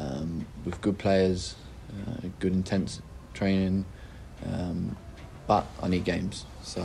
um, 0.01 0.47
with 0.65 0.81
good 0.81 0.97
players, 0.99 1.57
uh, 1.91 2.29
good 2.41 2.55
intense 2.55 3.03
training, 3.35 3.85
um, 4.47 4.97
but 5.47 5.65
I 5.83 5.89
need 5.89 6.05
games. 6.05 6.47
So 6.63 6.81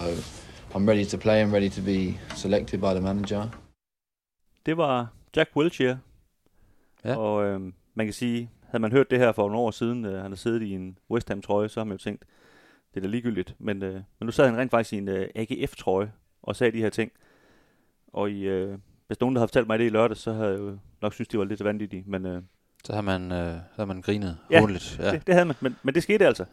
I'm 0.75 0.85
ready 0.89 1.05
to 1.05 1.17
play. 1.17 1.41
I'm 1.41 1.53
ready 1.53 1.69
to 1.69 1.81
be 1.81 2.17
selected 2.35 2.81
by 2.81 2.93
the 2.93 3.01
manager. 3.01 3.49
Det 4.65 4.73
var 4.73 5.07
Jack 5.35 5.47
Wilshere, 5.55 5.97
Ja. 7.05 7.17
Og 7.17 7.45
øh, 7.45 7.61
man 7.93 8.05
kan 8.05 8.13
sige, 8.13 8.49
havde 8.63 8.81
man 8.81 8.91
hørt 8.91 9.11
det 9.11 9.19
her 9.19 9.31
for 9.31 9.41
nogle 9.41 9.59
år 9.59 9.71
siden, 9.71 10.05
øh, 10.05 10.21
han 10.21 10.31
har 10.31 10.35
siddet 10.35 10.61
i 10.61 10.71
en 10.71 10.97
West 11.09 11.29
Ham 11.29 11.41
trøje, 11.41 11.69
så 11.69 11.79
har 11.79 11.85
man 11.85 11.97
jo 11.97 11.97
tænkt, 11.97 12.25
det 12.93 12.99
er 12.99 13.01
da 13.01 13.07
ligegyldigt. 13.07 13.55
Men, 13.59 13.83
øh, 13.83 13.93
men 13.93 14.25
nu 14.25 14.31
sad 14.31 14.45
han 14.45 14.57
rent 14.57 14.71
faktisk 14.71 14.93
i 14.93 14.97
en 14.97 15.07
øh, 15.07 15.27
AGF 15.35 15.75
trøje 15.75 16.11
og 16.41 16.55
sagde 16.55 16.71
de 16.77 16.81
her 16.81 16.89
ting. 16.89 17.11
Og 18.07 18.31
i, 18.31 18.41
øh, 18.41 18.77
hvis 19.07 19.19
nogen 19.19 19.35
der 19.35 19.39
havde 19.39 19.47
fortalt 19.47 19.67
mig 19.67 19.79
det 19.79 19.85
i 19.85 19.89
lørdag, 19.89 20.17
så 20.17 20.33
havde 20.33 20.49
jeg 20.49 20.59
jo 20.59 20.77
nok 21.01 21.13
synes, 21.13 21.27
det 21.27 21.39
var 21.39 21.45
lidt 21.45 21.63
vanvittigt. 21.63 22.07
Men, 22.07 22.25
øh, 22.25 22.41
så 22.83 22.93
har 22.93 23.01
man, 23.01 23.31
øh, 23.31 23.53
så 23.55 23.75
har 23.75 23.85
man 23.85 24.01
grinet 24.01 24.37
ja. 24.51 24.61
Ja, 24.99 25.11
det, 25.11 25.27
det 25.27 25.33
havde 25.33 25.45
man, 25.45 25.55
men, 25.59 25.75
men 25.83 25.95
det 25.95 26.03
skete 26.03 26.27
altså. 26.27 26.45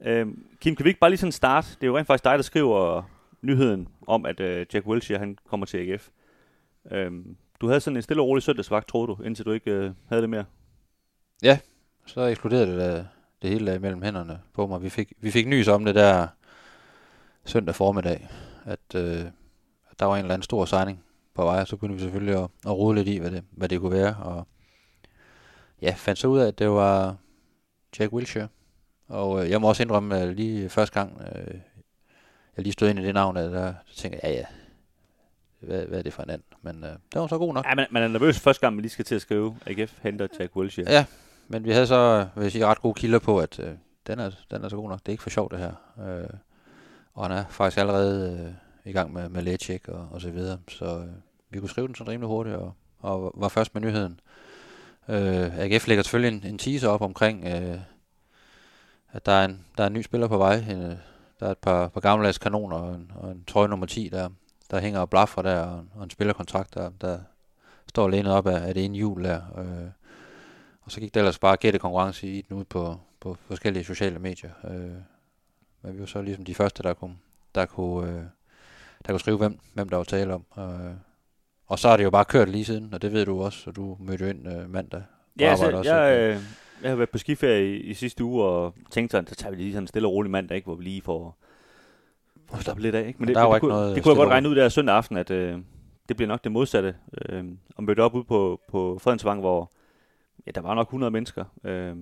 Øh, 0.00 0.26
Kim, 0.60 0.76
kan 0.76 0.84
vi 0.84 0.90
ikke 0.90 1.00
bare 1.00 1.10
lige 1.10 1.18
sådan 1.18 1.32
starte? 1.32 1.68
Det 1.74 1.82
er 1.82 1.86
jo 1.86 1.96
rent 1.96 2.06
faktisk 2.06 2.24
dig, 2.24 2.38
der 2.38 2.42
skriver 2.42 3.02
nyheden 3.42 3.88
om, 4.06 4.26
at 4.26 4.40
øh, 4.40 4.66
Jack 4.74 4.86
Wilshere 4.86 5.18
han 5.18 5.38
kommer 5.48 5.66
til 5.66 5.78
AGF. 5.78 6.08
Øh, 6.90 7.12
du 7.64 7.68
havde 7.68 7.80
sådan 7.80 7.96
en 7.96 8.02
stille 8.02 8.22
og 8.22 8.28
rolig 8.28 8.42
søndagsvagt, 8.42 8.88
troede 8.88 9.06
du, 9.06 9.22
indtil 9.22 9.44
du 9.44 9.52
ikke 9.52 9.70
øh, 9.70 9.90
havde 10.08 10.22
det 10.22 10.30
mere? 10.30 10.44
Ja, 11.42 11.58
så 12.06 12.20
eksploderede 12.20 12.66
det, 12.66 12.98
øh, 12.98 13.04
det 13.42 13.50
hele 13.50 13.74
øh, 13.74 13.82
mellem 13.82 14.02
hænderne 14.02 14.40
på 14.54 14.66
mig. 14.66 14.82
Vi 14.82 14.88
fik, 14.88 15.12
vi 15.18 15.30
fik 15.30 15.46
nys 15.48 15.68
om 15.68 15.84
det 15.84 15.94
der 15.94 16.26
søndag 17.44 17.74
formiddag, 17.74 18.28
at, 18.64 18.94
øh, 18.94 19.24
at 19.90 20.00
der 20.00 20.06
var 20.06 20.14
en 20.14 20.20
eller 20.20 20.34
anden 20.34 20.42
stor 20.42 20.64
signing 20.64 21.04
på 21.34 21.44
vej, 21.44 21.64
så 21.64 21.76
kunne 21.76 21.94
vi 21.94 22.00
selvfølgelig 22.00 22.34
at, 22.34 22.50
at 22.66 22.72
rode 22.72 22.94
lidt 22.94 23.08
i, 23.08 23.18
hvad 23.18 23.30
det, 23.30 23.44
hvad 23.50 23.68
det 23.68 23.80
kunne 23.80 23.92
være. 23.92 24.16
Og 24.16 24.46
ja, 25.82 25.94
fandt 25.96 26.18
så 26.18 26.28
ud 26.28 26.38
af, 26.38 26.46
at 26.46 26.58
det 26.58 26.70
var 26.70 27.16
Jack 27.98 28.12
Wilshere. 28.12 28.48
Og 29.08 29.44
øh, 29.44 29.50
jeg 29.50 29.60
må 29.60 29.68
også 29.68 29.82
indrømme, 29.82 30.18
at 30.18 30.36
lige 30.36 30.68
første 30.68 31.00
gang, 31.00 31.20
øh, 31.20 31.54
jeg 32.56 32.62
lige 32.62 32.72
stod 32.72 32.88
ind 32.88 32.98
i 32.98 33.04
det 33.04 33.14
navn, 33.14 33.36
øh, 33.36 33.42
der, 33.42 33.50
der 33.50 33.74
tænkte 33.94 34.20
jeg, 34.22 34.32
ja 34.32 34.38
ja, 34.38 34.44
hvad, 35.64 35.86
hvad 35.86 35.98
er 35.98 36.02
det 36.02 36.12
for 36.12 36.22
en 36.22 36.30
anden. 36.30 36.46
Men 36.62 36.84
øh, 36.84 36.90
det 36.90 37.20
var 37.20 37.26
så 37.26 37.38
god 37.38 37.54
nok. 37.54 37.64
Ja, 37.66 37.74
man, 37.74 37.86
man 37.90 38.02
er 38.02 38.08
nervøs 38.08 38.40
første 38.40 38.60
gang, 38.60 38.74
man 38.74 38.82
lige 38.82 38.92
skal 38.92 39.04
til 39.04 39.14
at 39.14 39.22
skrive, 39.22 39.56
AGF 39.66 39.92
henter 40.02 40.26
Jack 40.40 40.56
Wilshere. 40.56 40.90
Ja, 40.90 41.04
men 41.48 41.64
vi 41.64 41.70
havde 41.70 41.86
så, 41.86 42.26
vil 42.34 42.42
jeg 42.42 42.52
sige, 42.52 42.66
ret 42.66 42.80
gode 42.80 42.94
kilder 42.94 43.18
på, 43.18 43.38
at 43.38 43.58
øh, 43.58 43.70
den, 44.06 44.18
er, 44.18 44.30
den 44.50 44.64
er 44.64 44.68
så 44.68 44.76
god 44.76 44.88
nok. 44.88 44.98
Det 44.98 45.08
er 45.08 45.12
ikke 45.12 45.22
for 45.22 45.30
sjovt, 45.30 45.52
det 45.52 45.58
her. 45.58 45.72
Øh, 46.08 46.28
og 47.14 47.24
han 47.24 47.38
er 47.38 47.44
faktisk 47.50 47.78
allerede 47.78 48.40
øh, 48.40 48.90
i 48.90 48.92
gang 48.92 49.12
med, 49.12 49.28
med 49.28 49.42
lægecheck 49.42 49.88
og, 49.88 50.08
og 50.10 50.20
så 50.20 50.30
videre. 50.30 50.58
Så 50.68 50.84
øh, 50.84 51.06
vi 51.50 51.58
kunne 51.58 51.68
skrive 51.68 51.86
den 51.86 51.94
sådan 51.94 52.12
rimelig 52.12 52.28
hurtigt, 52.28 52.56
og, 52.56 52.74
og 53.00 53.32
var 53.36 53.48
først 53.48 53.74
med 53.74 53.82
nyheden. 53.82 54.20
Øh, 55.08 55.58
AGF 55.58 55.88
lægger 55.88 56.02
selvfølgelig 56.02 56.36
en, 56.36 56.52
en 56.52 56.58
teaser 56.58 56.88
op 56.88 57.02
omkring, 57.02 57.44
øh, 57.44 57.78
at 59.12 59.26
der 59.26 59.32
er, 59.32 59.44
en, 59.44 59.64
der 59.76 59.82
er 59.82 59.86
en 59.86 59.92
ny 59.92 60.02
spiller 60.02 60.28
på 60.28 60.38
vej. 60.38 60.54
En, 60.56 60.82
øh, 60.82 60.96
der 61.40 61.46
er 61.46 61.50
et 61.50 61.58
par, 61.58 61.88
par 61.88 62.00
gammeldags 62.00 62.38
kanoner 62.38 62.76
og 62.76 62.94
en, 62.94 63.12
og 63.14 63.30
en 63.30 63.44
trøje 63.46 63.68
nummer 63.68 63.86
10 63.86 64.08
der, 64.08 64.28
der 64.70 64.80
hænger 64.80 65.00
og 65.00 65.10
blaffer 65.10 65.42
der, 65.42 65.60
og, 65.60 65.84
og 65.94 66.04
en 66.04 66.10
spillerkontrakt, 66.10 66.74
der, 66.74 66.90
der 67.00 67.18
står 67.88 68.08
lænet 68.08 68.32
op 68.32 68.46
af, 68.46 68.68
af 68.68 68.74
det 68.74 68.84
ene 68.84 68.96
hjul 68.96 69.24
der. 69.24 69.40
Øh, 69.58 69.90
og 70.82 70.92
så 70.92 71.00
gik 71.00 71.14
der 71.14 71.20
ellers 71.20 71.38
bare 71.38 71.56
gætte 71.56 71.78
konkurrence 71.78 72.26
i 72.28 72.42
den 72.42 72.56
ud 72.56 72.64
på, 72.64 72.96
på 73.20 73.36
forskellige 73.46 73.84
sociale 73.84 74.18
medier. 74.18 74.50
Øh, 74.64 74.94
men 75.82 75.94
vi 75.94 76.00
var 76.00 76.06
så 76.06 76.22
ligesom 76.22 76.44
de 76.44 76.54
første, 76.54 76.82
der 76.82 76.94
kunne, 76.94 77.16
der 77.54 77.66
kunne, 77.66 78.10
øh, 78.10 78.24
der 79.06 79.12
kunne 79.12 79.20
skrive, 79.20 79.36
hvem, 79.36 79.58
hvem 79.74 79.88
der 79.88 79.96
var 79.96 80.04
tale 80.04 80.34
om. 80.34 80.44
Øh, 80.58 80.94
og 81.66 81.78
så 81.78 81.88
har 81.88 81.96
det 81.96 82.04
jo 82.04 82.10
bare 82.10 82.24
kørt 82.24 82.48
lige 82.48 82.64
siden, 82.64 82.94
og 82.94 83.02
det 83.02 83.12
ved 83.12 83.26
du 83.26 83.42
også, 83.42 83.70
og 83.70 83.76
du 83.76 83.96
mødte 84.00 84.30
ind 84.30 84.48
øh, 84.48 84.70
mandag. 84.70 85.02
Ja, 85.40 85.50
altså, 85.50 85.70
også, 85.70 85.94
jeg, 85.94 86.18
øh, 86.18 86.42
jeg 86.82 86.90
har 86.90 86.96
været 86.96 87.10
på 87.10 87.18
skiferie 87.18 87.76
i, 87.76 87.80
i 87.80 87.94
sidste 87.94 88.24
uge, 88.24 88.44
og 88.44 88.74
tænkte 88.90 89.12
sådan, 89.12 89.26
så 89.26 89.34
tager 89.34 89.50
vi 89.50 89.56
lige 89.56 89.72
sådan 89.72 89.82
en 89.82 89.86
stille 89.86 90.08
og 90.08 90.12
rolig 90.12 90.30
mandag, 90.30 90.56
ikke, 90.56 90.66
hvor 90.66 90.74
vi 90.74 90.84
lige 90.84 91.02
får 91.02 91.38
må 92.52 92.60
stoppe 92.60 92.82
lidt 92.82 92.94
af, 92.94 93.06
ikke? 93.06 93.18
Men 93.18 93.28
det, 93.28 93.36
der 93.36 93.42
det, 93.42 93.52
det, 93.52 93.60
kunne, 93.60 93.68
noget 93.68 93.94
det 93.96 94.02
kunne 94.02 94.12
jeg 94.12 94.16
godt 94.16 94.28
regne 94.28 94.48
ud 94.48 94.54
der 94.54 94.68
søndag 94.68 94.96
aften, 94.96 95.16
at 95.16 95.30
øh, 95.30 95.58
det 96.08 96.16
bliver 96.16 96.28
nok 96.28 96.44
det 96.44 96.52
modsatte. 96.52 96.94
Øh, 97.28 97.44
og 97.76 97.84
mødte 97.84 98.00
op 98.00 98.14
ude 98.14 98.24
på, 98.24 98.60
på 98.68 98.98
Fredensvang, 99.02 99.40
hvor 99.40 99.72
ja, 100.46 100.50
der 100.50 100.60
var 100.60 100.74
nok 100.74 100.86
100 100.86 101.10
mennesker. 101.10 101.44
Øh, 101.64 101.96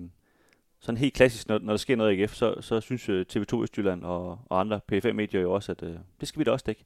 sådan 0.79 0.97
helt 0.97 1.13
klassisk, 1.13 1.49
når, 1.49 1.59
når 1.59 1.73
der 1.73 1.77
sker 1.77 1.95
noget 1.95 2.11
i 2.11 2.21
AGF, 2.21 2.33
så, 2.33 2.55
så 2.61 2.79
synes 2.79 3.09
øh, 3.09 3.25
TV2 3.33 3.61
Østjylland 3.61 4.03
og, 4.03 4.39
og 4.49 4.59
andre 4.59 4.79
PFM-medier 4.87 5.41
jo 5.41 5.53
også, 5.53 5.71
at 5.71 5.83
øh, 5.83 5.95
det 6.19 6.27
skal 6.27 6.39
vi 6.39 6.43
da 6.43 6.51
også 6.51 6.63
dække. 6.65 6.83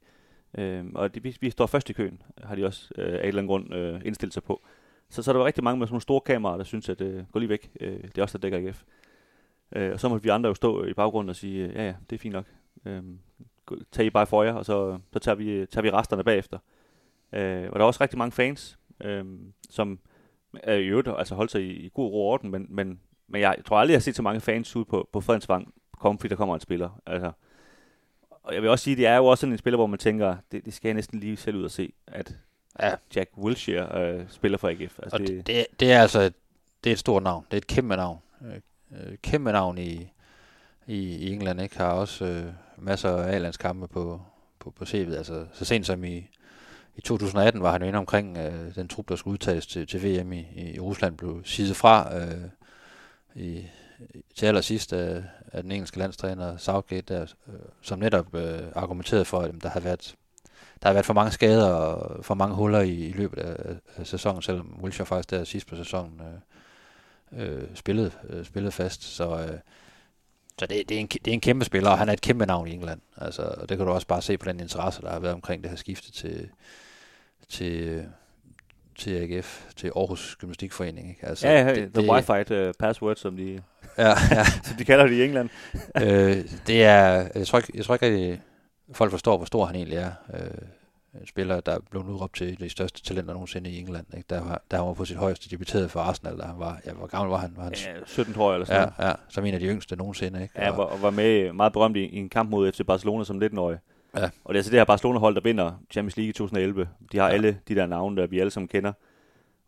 Øh, 0.58 0.84
og 0.94 1.14
det, 1.14 1.24
vi, 1.24 1.36
vi 1.40 1.50
står 1.50 1.66
først 1.66 1.90
i 1.90 1.92
køen, 1.92 2.22
har 2.42 2.54
de 2.54 2.66
også 2.66 2.90
øh, 2.98 3.06
af 3.06 3.08
en 3.08 3.14
eller 3.14 3.28
anden 3.28 3.46
grund 3.46 3.74
øh, 3.74 4.00
indstillet 4.04 4.34
sig 4.34 4.42
på. 4.42 4.62
Så, 5.10 5.22
så 5.22 5.32
der 5.32 5.38
var 5.38 5.46
rigtig 5.46 5.64
mange 5.64 5.78
med 5.78 5.86
sådan 5.86 5.92
nogle 5.92 6.02
store 6.02 6.20
kameraer, 6.20 6.56
der 6.56 6.64
synes, 6.64 6.88
at 6.88 7.00
øh, 7.00 7.24
gå 7.32 7.38
lige 7.38 7.48
væk, 7.48 7.70
øh, 7.80 8.02
det 8.02 8.18
er 8.18 8.22
også 8.22 8.38
der 8.38 8.50
dækker 8.50 8.68
AGF. 8.68 8.82
Øh, 9.76 9.92
og 9.92 10.00
så 10.00 10.08
må 10.08 10.18
vi 10.18 10.28
andre 10.28 10.48
jo 10.48 10.54
stå 10.54 10.84
i 10.84 10.92
baggrunden 10.92 11.30
og 11.30 11.36
sige, 11.36 11.66
øh, 11.66 11.74
ja 11.74 11.84
ja, 11.86 11.94
det 12.10 12.16
er 12.16 12.20
fint 12.20 12.32
nok. 12.32 12.44
Øh, 12.86 13.02
tag 13.92 14.06
I 14.06 14.10
bare 14.10 14.26
for 14.26 14.42
jer, 14.42 14.52
og 14.52 14.64
så, 14.64 14.98
så 15.12 15.18
tager, 15.18 15.34
vi, 15.34 15.66
tager 15.66 15.82
vi 15.82 15.90
resterne 15.90 16.24
bagefter. 16.24 16.58
Øh, 17.32 17.68
og 17.72 17.78
der 17.78 17.80
er 17.80 17.86
også 17.86 18.00
rigtig 18.00 18.18
mange 18.18 18.32
fans, 18.32 18.78
øh, 19.04 19.24
som 19.70 19.98
er 20.54 20.74
i 20.74 20.86
øvrigt 20.86 21.08
altså 21.18 21.34
holdt 21.34 21.50
sig 21.50 21.62
i, 21.62 21.70
i 21.70 21.90
god 21.94 22.10
ro 22.10 22.26
og 22.26 22.32
orden, 22.32 22.50
men, 22.50 22.66
men, 22.68 23.00
men 23.28 23.40
jeg 23.40 23.56
tror 23.66 23.78
aldrig, 23.78 23.92
jeg 23.92 23.98
har 23.98 24.02
set 24.02 24.16
så 24.16 24.22
mange 24.22 24.40
fans 24.40 24.76
ud 24.76 24.84
på, 24.84 25.08
på 25.12 25.20
Fredensvang 25.20 25.74
komme, 25.98 26.18
fordi 26.18 26.28
der 26.28 26.36
kommer 26.36 26.54
en 26.54 26.60
spiller. 26.60 27.00
Altså, 27.06 27.32
og 28.30 28.54
jeg 28.54 28.62
vil 28.62 28.70
også 28.70 28.82
sige, 28.82 28.96
det 28.96 29.06
er 29.06 29.16
jo 29.16 29.26
også 29.26 29.40
sådan 29.40 29.52
en 29.52 29.58
spiller, 29.58 29.76
hvor 29.76 29.86
man 29.86 29.98
tænker, 29.98 30.36
det, 30.52 30.64
det 30.64 30.74
skal 30.74 30.88
jeg 30.88 30.94
næsten 30.94 31.20
lige 31.20 31.36
selv 31.36 31.56
ud 31.56 31.64
og 31.64 31.70
se, 31.70 31.92
at 32.06 32.38
ja. 32.80 32.94
Jack 33.16 33.30
Wilshere 33.38 34.18
øh, 34.18 34.24
spiller 34.28 34.58
for 34.58 34.68
AGF. 34.68 34.98
Altså, 35.02 35.16
og 35.16 35.20
det, 35.20 35.46
det, 35.46 35.66
det 35.80 35.92
er 35.92 36.02
altså 36.02 36.20
et, 36.20 36.34
det 36.84 36.90
er 36.90 36.94
et 36.94 36.98
stort 36.98 37.22
navn. 37.22 37.44
Det 37.50 37.52
er 37.56 37.58
et 37.58 37.66
kæmpe 37.66 37.96
navn. 37.96 38.18
Øh, 38.90 39.18
kæmpe 39.22 39.52
navn 39.52 39.78
i, 39.78 40.12
i, 40.86 40.96
i 40.96 41.32
England, 41.32 41.60
ikke? 41.60 41.78
Har 41.78 41.92
også 41.92 42.24
øh, 42.24 42.52
masser 42.80 43.16
af 43.16 43.34
A-landskampe 43.34 43.88
på, 43.88 44.20
på, 44.58 44.70
på 44.70 44.84
CV'et. 44.84 45.14
Altså, 45.16 45.46
så 45.52 45.64
sent 45.64 45.86
som 45.86 46.04
i, 46.04 46.28
i 46.96 47.00
2018 47.00 47.62
var 47.62 47.72
han 47.72 47.82
jo 47.82 47.88
inde 47.88 47.98
omkring 47.98 48.38
øh, 48.38 48.74
den 48.74 48.88
trup, 48.88 49.08
der 49.08 49.16
skulle 49.16 49.32
udtages 49.32 49.66
til, 49.66 49.86
til 49.86 50.02
VM 50.02 50.32
i, 50.32 50.46
i 50.74 50.80
Rusland, 50.80 51.16
blev 51.16 51.42
sidet 51.44 51.76
fra 51.76 52.18
øh, 52.18 52.44
i, 53.34 53.66
til 54.36 54.46
allersidst 54.46 54.92
af, 54.92 55.24
af 55.52 55.62
den 55.62 55.72
engelske 55.72 55.98
landstræner 55.98 56.56
Southgate, 56.56 57.14
der, 57.14 57.22
øh, 57.22 57.54
som 57.82 57.98
netop 57.98 58.34
øh, 58.34 58.62
argumenterede 58.74 59.24
for, 59.24 59.40
at 59.40 59.54
der 59.62 59.68
har 59.68 59.80
været 59.80 60.14
der 60.82 60.88
har 60.88 60.92
været 60.92 61.06
for 61.06 61.14
mange 61.14 61.32
skader 61.32 61.70
og 61.70 62.24
for 62.24 62.34
mange 62.34 62.54
huller 62.54 62.80
i, 62.80 62.94
i 62.94 63.12
løbet 63.12 63.38
af, 63.38 63.76
af 63.96 64.06
sæsonen, 64.06 64.42
selvom 64.42 64.78
Wilshere 64.82 65.06
faktisk 65.06 65.30
der 65.30 65.44
sidst 65.44 65.66
på 65.66 65.76
sæsonen 65.76 66.20
øh, 67.32 67.46
øh, 67.46 67.68
spillede, 67.74 68.10
øh, 68.28 68.44
spillede 68.44 68.72
fast. 68.72 69.02
Så, 69.02 69.38
øh, 69.38 69.58
så 70.58 70.66
det, 70.66 70.88
det, 70.88 70.96
er 70.96 71.00
en, 71.00 71.06
det 71.06 71.28
er 71.28 71.32
en 71.32 71.40
kæmpe 71.40 71.64
spiller, 71.64 71.90
og 71.90 71.98
han 71.98 72.08
er 72.08 72.12
et 72.12 72.20
kæmpe 72.20 72.46
navn 72.46 72.68
i 72.68 72.72
England. 72.72 73.00
Altså, 73.16 73.42
og 73.42 73.68
det 73.68 73.76
kan 73.76 73.86
du 73.86 73.92
også 73.92 74.06
bare 74.06 74.22
se 74.22 74.38
på 74.38 74.48
den 74.48 74.60
interesse, 74.60 75.02
der 75.02 75.10
har 75.10 75.20
været 75.20 75.34
omkring 75.34 75.62
det 75.62 75.70
her 75.70 75.76
skifte 75.76 76.12
til, 76.12 76.48
til, 77.48 78.04
til 78.98 79.10
AGF, 79.10 79.64
til 79.76 79.92
Aarhus 79.96 80.36
Gymnastikforening. 80.40 81.08
Ikke? 81.08 81.26
Altså, 81.26 81.48
ja, 81.48 81.66
ja, 81.66 81.74
det, 81.74 81.92
the 81.94 82.02
det, 82.02 82.10
Wi-Fi 82.10 82.68
uh, 82.68 82.72
password, 82.78 83.16
som 83.16 83.36
de, 83.36 83.62
ja, 83.98 84.08
ja. 84.08 84.44
som 84.66 84.76
de 84.76 84.84
kalder 84.84 85.06
det 85.06 85.14
i 85.14 85.24
England. 85.24 85.48
øh, 86.02 86.44
det 86.66 86.84
er, 86.84 87.28
jeg 87.34 87.46
tror 87.46 87.58
ikke, 87.58 87.72
jeg 87.74 87.84
tror 87.84 87.94
ikke 87.94 88.06
at 88.06 88.38
folk 88.92 89.10
forstår, 89.10 89.36
hvor 89.36 89.46
stor 89.46 89.64
han 89.64 89.76
egentlig 89.76 89.98
er. 89.98 90.12
Øh, 90.34 90.50
spiller, 91.24 91.60
der 91.60 91.78
blev 91.90 92.02
udråbt 92.02 92.36
til 92.36 92.60
de 92.60 92.68
største 92.68 93.02
talenter 93.02 93.32
nogensinde 93.32 93.70
i 93.70 93.80
England. 93.80 94.06
Ikke? 94.16 94.26
Der, 94.30 94.42
var, 94.44 94.62
der 94.70 94.78
var 94.78 94.94
på 94.94 95.04
sit 95.04 95.16
højeste 95.16 95.50
debuteret 95.50 95.90
for 95.90 96.00
Arsenal, 96.00 96.38
da 96.38 96.42
han 96.42 96.58
var, 96.58 96.80
ja, 96.86 96.92
hvor 96.92 97.06
gammel 97.06 97.30
var 97.30 97.38
han? 97.38 97.52
Var 97.56 97.62
han 97.62 97.72
ja, 97.72 98.04
17 98.06 98.34
tror 98.34 98.50
jeg, 98.50 98.54
eller 98.54 98.66
sådan 98.66 98.88
ja, 98.98 99.08
ja, 99.08 99.14
som 99.28 99.44
en 99.44 99.54
af 99.54 99.60
de 99.60 99.66
yngste 99.66 99.96
nogensinde. 99.96 100.42
Ikke? 100.42 100.54
Ja, 100.56 100.78
og, 100.78 100.88
og 100.92 101.02
var 101.02 101.10
med 101.10 101.52
meget 101.52 101.72
berømt 101.72 101.96
i, 101.96 102.00
i 102.00 102.16
en 102.16 102.28
kamp 102.28 102.50
mod 102.50 102.72
FC 102.72 102.80
Barcelona 102.86 103.24
som 103.24 103.42
19-årig. 103.42 103.78
Ja. 104.16 104.24
Og 104.24 104.30
det 104.48 104.54
er 104.54 104.58
altså 104.58 104.70
det 104.70 104.80
her 104.80 104.84
Barcelona-hold, 104.84 105.34
der 105.34 105.40
vinder 105.40 105.72
Champions 105.90 106.16
League 106.16 106.28
i 106.28 106.32
2011. 106.32 106.88
De 107.12 107.18
har 107.18 107.28
ja. 107.28 107.34
alle 107.34 107.58
de 107.68 107.74
der 107.74 107.86
navne, 107.86 108.16
der 108.20 108.26
vi 108.26 108.38
alle 108.40 108.50
sammen 108.50 108.68
kender. 108.68 108.92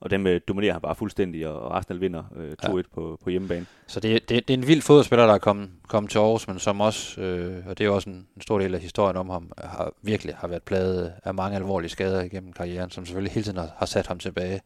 Og 0.00 0.10
dem 0.10 0.26
øh, 0.26 0.40
dominerer 0.48 0.72
han 0.72 0.82
bare 0.82 0.94
fuldstændig, 0.94 1.48
og 1.48 1.76
Arsenal 1.76 2.00
vinder 2.00 2.22
øh, 2.36 2.52
2-1 2.64 2.76
ja. 2.76 2.82
på, 2.94 3.18
på 3.24 3.30
hjemmebane. 3.30 3.66
Så 3.86 4.00
det, 4.00 4.28
det, 4.28 4.48
det 4.48 4.54
er 4.54 4.58
en 4.58 4.66
vild 4.66 4.82
fodboldspiller, 4.82 5.26
der 5.26 5.34
er 5.34 5.38
kommet, 5.38 5.70
kommet 5.88 6.10
til 6.10 6.18
Aarhus, 6.18 6.48
men 6.48 6.58
som 6.58 6.80
også, 6.80 7.20
øh, 7.20 7.66
og 7.66 7.78
det 7.78 7.86
er 7.86 7.90
også 7.90 8.10
en, 8.10 8.26
en 8.36 8.42
stor 8.42 8.58
del 8.58 8.74
af 8.74 8.80
historien 8.80 9.16
om 9.16 9.30
ham, 9.30 9.52
har 9.58 9.92
virkelig 10.02 10.34
har 10.34 10.48
været 10.48 10.62
pladet 10.62 11.12
af 11.24 11.34
mange 11.34 11.56
alvorlige 11.56 11.90
skader 11.90 12.22
igennem 12.22 12.52
karrieren, 12.52 12.90
som 12.90 13.06
selvfølgelig 13.06 13.32
hele 13.32 13.44
tiden 13.44 13.58
har, 13.58 13.70
har 13.76 13.86
sat 13.86 14.06
ham 14.06 14.18
tilbage, 14.18 14.60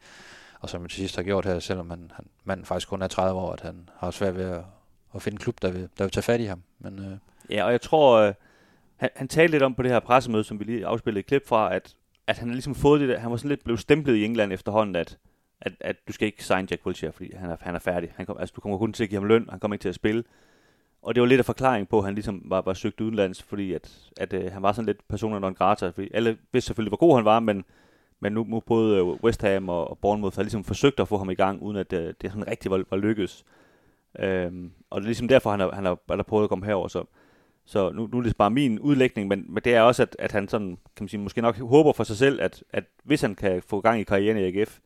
og 0.59 0.69
som 0.69 0.87
til 0.87 0.99
sidst 0.99 1.15
har 1.15 1.23
gjort 1.23 1.45
her, 1.45 1.59
selvom 1.59 1.89
han, 1.89 2.11
han, 2.15 2.25
manden 2.43 2.65
faktisk 2.65 2.89
kun 2.89 3.01
er 3.01 3.07
30 3.07 3.39
år, 3.39 3.53
at 3.53 3.61
han 3.61 3.89
har 3.97 4.11
svært 4.11 4.35
ved 4.35 4.45
at, 4.45 4.61
at 5.15 5.21
finde 5.21 5.35
en 5.35 5.39
klub, 5.39 5.55
der 5.61 5.71
vil, 5.71 5.89
der 5.97 6.03
vil 6.03 6.11
tage 6.11 6.23
fat 6.23 6.39
i 6.41 6.45
ham. 6.45 6.61
Men, 6.79 6.99
øh, 6.99 7.17
ja, 7.49 7.65
og 7.65 7.71
jeg 7.71 7.81
tror, 7.81 8.17
øh, 8.17 8.33
han, 8.95 9.09
han 9.15 9.27
talte 9.27 9.51
lidt 9.51 9.63
om 9.63 9.75
på 9.75 9.83
det 9.83 9.91
her 9.91 9.99
pressemøde, 9.99 10.43
som 10.43 10.59
vi 10.59 10.63
lige 10.63 10.85
afspillede 10.85 11.19
et 11.19 11.25
klip 11.25 11.47
fra, 11.47 11.75
at, 11.75 11.95
at 12.27 12.37
han 12.37 12.47
har 12.47 12.53
ligesom 12.53 12.75
fået 12.75 13.01
det 13.01 13.09
der, 13.09 13.19
han 13.19 13.31
var 13.31 13.37
sådan 13.37 13.49
lidt 13.49 13.63
blevet 13.63 13.79
stemplet 13.79 14.15
i 14.15 14.25
England 14.25 14.53
efterhånden, 14.53 14.95
at 14.95 15.17
at, 15.61 15.73
at 15.79 15.95
du 16.07 16.13
skal 16.13 16.25
ikke 16.25 16.43
signe 16.43 16.67
Jack 16.71 16.85
Wilshere, 16.85 17.11
fordi 17.11 17.31
han 17.35 17.49
er, 17.49 17.55
han 17.61 17.75
er 17.75 17.79
færdig. 17.79 18.13
Han 18.15 18.25
kom, 18.25 18.37
altså, 18.39 18.53
du 18.55 18.61
kommer 18.61 18.77
kun 18.77 18.93
til 18.93 19.03
at 19.03 19.09
give 19.09 19.19
ham 19.19 19.27
løn, 19.27 19.47
han 19.49 19.59
kommer 19.59 19.75
ikke 19.75 19.83
til 19.83 19.89
at 19.89 19.95
spille. 19.95 20.23
Og 21.01 21.15
det 21.15 21.21
var 21.21 21.27
lidt 21.27 21.39
af 21.39 21.45
forklaring 21.45 21.89
på, 21.89 21.97
at 21.97 22.05
han 22.05 22.13
ligesom 22.13 22.41
var, 22.45 22.61
var 22.61 22.73
søgt 22.73 23.01
udenlands, 23.01 23.43
fordi 23.43 23.73
at, 23.73 24.11
at 24.17 24.33
uh, 24.33 24.51
han 24.51 24.61
var 24.61 24.71
sådan 24.71 24.85
lidt 24.85 25.07
personer 25.07 25.39
non 25.39 25.53
grata. 25.53 25.89
Fordi 25.89 26.09
alle 26.13 26.37
vidste 26.51 26.67
selvfølgelig, 26.67 26.89
hvor 26.89 27.07
god 27.07 27.15
han 27.15 27.25
var, 27.25 27.39
men, 27.39 27.65
men 28.19 28.33
nu, 28.33 28.43
nu 28.43 28.59
både 28.59 28.97
øh, 28.97 29.03
West 29.05 29.41
Ham 29.41 29.69
og, 29.69 29.89
og 29.89 29.97
Bournemouth 29.97 30.35
har 30.35 30.43
ligesom 30.43 30.63
forsøgt 30.63 30.99
at 30.99 31.07
få 31.07 31.17
ham 31.17 31.29
i 31.29 31.35
gang, 31.35 31.61
uden 31.61 31.77
at 31.77 31.93
uh, 31.93 31.99
det 31.99 32.15
sådan 32.23 32.47
rigtig 32.47 32.71
var, 32.71 32.83
var 32.89 32.97
lykkedes. 32.97 33.45
Øhm, 34.19 34.71
og 34.89 35.01
det 35.01 35.05
er 35.05 35.07
ligesom 35.07 35.27
derfor, 35.27 35.51
han 35.51 35.59
har, 35.59 35.71
han 35.71 35.85
har, 35.85 35.99
han 36.09 36.17
har 36.17 36.23
prøvet 36.23 36.43
at 36.43 36.49
komme 36.49 36.65
herover. 36.65 36.87
Så, 36.87 37.03
så 37.65 37.91
nu, 37.91 38.09
nu 38.11 38.17
er 38.17 38.23
det 38.23 38.37
bare 38.37 38.51
min 38.51 38.79
udlægning, 38.79 39.27
men, 39.27 39.45
men 39.49 39.63
det 39.63 39.75
er 39.75 39.81
også, 39.81 40.01
at, 40.01 40.15
at 40.19 40.31
han 40.31 40.47
sådan, 40.47 40.67
kan 40.67 41.03
man 41.03 41.07
sige, 41.07 41.19
måske 41.19 41.41
nok 41.41 41.57
håber 41.57 41.93
for 41.93 42.03
sig 42.03 42.17
selv, 42.17 42.41
at, 42.41 42.63
at 42.69 42.83
hvis 43.03 43.21
han 43.21 43.35
kan 43.35 43.61
få 43.61 43.81
gang 43.81 43.99
i 43.99 44.03
karrieren 44.03 44.37
i 44.37 44.43
AGF, 44.43 44.79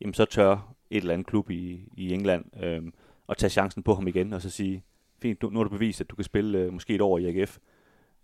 jamen 0.00 0.14
så 0.14 0.24
tør 0.24 0.74
et 0.90 0.96
eller 0.96 1.14
andet 1.14 1.26
klub 1.26 1.50
i, 1.50 1.88
i 1.96 2.12
England 2.12 2.44
øh, 2.62 2.82
at 3.28 3.36
tage 3.36 3.50
chancen 3.50 3.82
på 3.82 3.94
ham 3.94 4.08
igen, 4.08 4.32
og 4.32 4.42
så 4.42 4.50
sige, 4.50 4.82
fint, 5.22 5.42
nu, 5.42 5.50
nu 5.50 5.58
har 5.58 5.64
du 5.64 5.70
bevist, 5.70 6.00
at 6.00 6.10
du 6.10 6.14
kan 6.14 6.24
spille 6.24 6.58
øh, 6.58 6.72
måske 6.72 6.94
et 6.94 7.00
år 7.00 7.18
i 7.18 7.26
AGF 7.26 7.58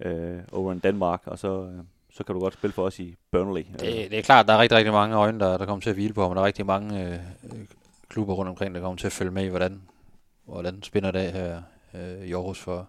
øh, 0.00 0.38
over 0.52 0.72
en 0.72 0.78
Danmark, 0.78 1.22
og 1.26 1.38
så, 1.38 1.62
øh, 1.62 1.84
så 2.10 2.24
kan 2.24 2.34
du 2.34 2.40
godt 2.40 2.54
spille 2.54 2.74
for 2.74 2.84
os 2.84 2.98
i 2.98 3.16
Burnley. 3.30 3.64
Det, 3.72 4.10
det 4.10 4.18
er 4.18 4.22
klart, 4.22 4.48
der 4.48 4.54
er 4.54 4.58
rigtig, 4.58 4.78
rigtig 4.78 4.92
mange 4.92 5.16
øjne, 5.16 5.40
der, 5.40 5.58
der 5.58 5.66
kommer 5.66 5.80
til 5.80 5.90
at 5.90 5.96
hvile 5.96 6.14
på 6.14 6.22
ham, 6.22 6.30
og 6.30 6.36
der 6.36 6.42
er 6.42 6.46
rigtig 6.46 6.66
mange 6.66 7.08
øh, 7.08 7.18
klubber 8.08 8.34
rundt 8.34 8.48
omkring, 8.48 8.74
der 8.74 8.80
kommer 8.80 8.96
til 8.96 9.06
at 9.06 9.12
følge 9.12 9.30
med 9.30 9.44
i, 9.44 9.48
hvordan, 9.48 9.82
hvordan 10.44 10.82
spænder 10.82 11.10
det 11.10 11.32
her 11.32 11.62
øh, 11.94 12.26
i 12.26 12.32
Aarhus 12.32 12.58
for, 12.58 12.88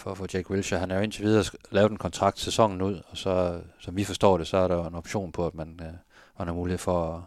for, 0.00 0.14
for 0.14 0.26
Jack 0.34 0.50
Wilshere. 0.50 0.80
Han 0.80 0.90
er 0.90 0.96
jo 0.96 1.02
indtil 1.02 1.24
videre 1.24 1.44
lavet 1.70 1.90
en 1.90 1.96
kontrakt 1.96 2.38
sæsonen 2.38 2.82
ud, 2.82 3.00
og 3.10 3.16
så, 3.16 3.60
som 3.78 3.96
vi 3.96 4.04
forstår 4.04 4.38
det, 4.38 4.46
så 4.46 4.56
er 4.56 4.68
der 4.68 4.86
en 4.86 4.94
option 4.94 5.32
på, 5.32 5.46
at 5.46 5.54
man, 5.54 5.80
øh, 5.82 5.92
man 6.38 6.48
har 6.48 6.54
mulighed 6.54 6.78
for 6.78 7.14
at 7.14 7.22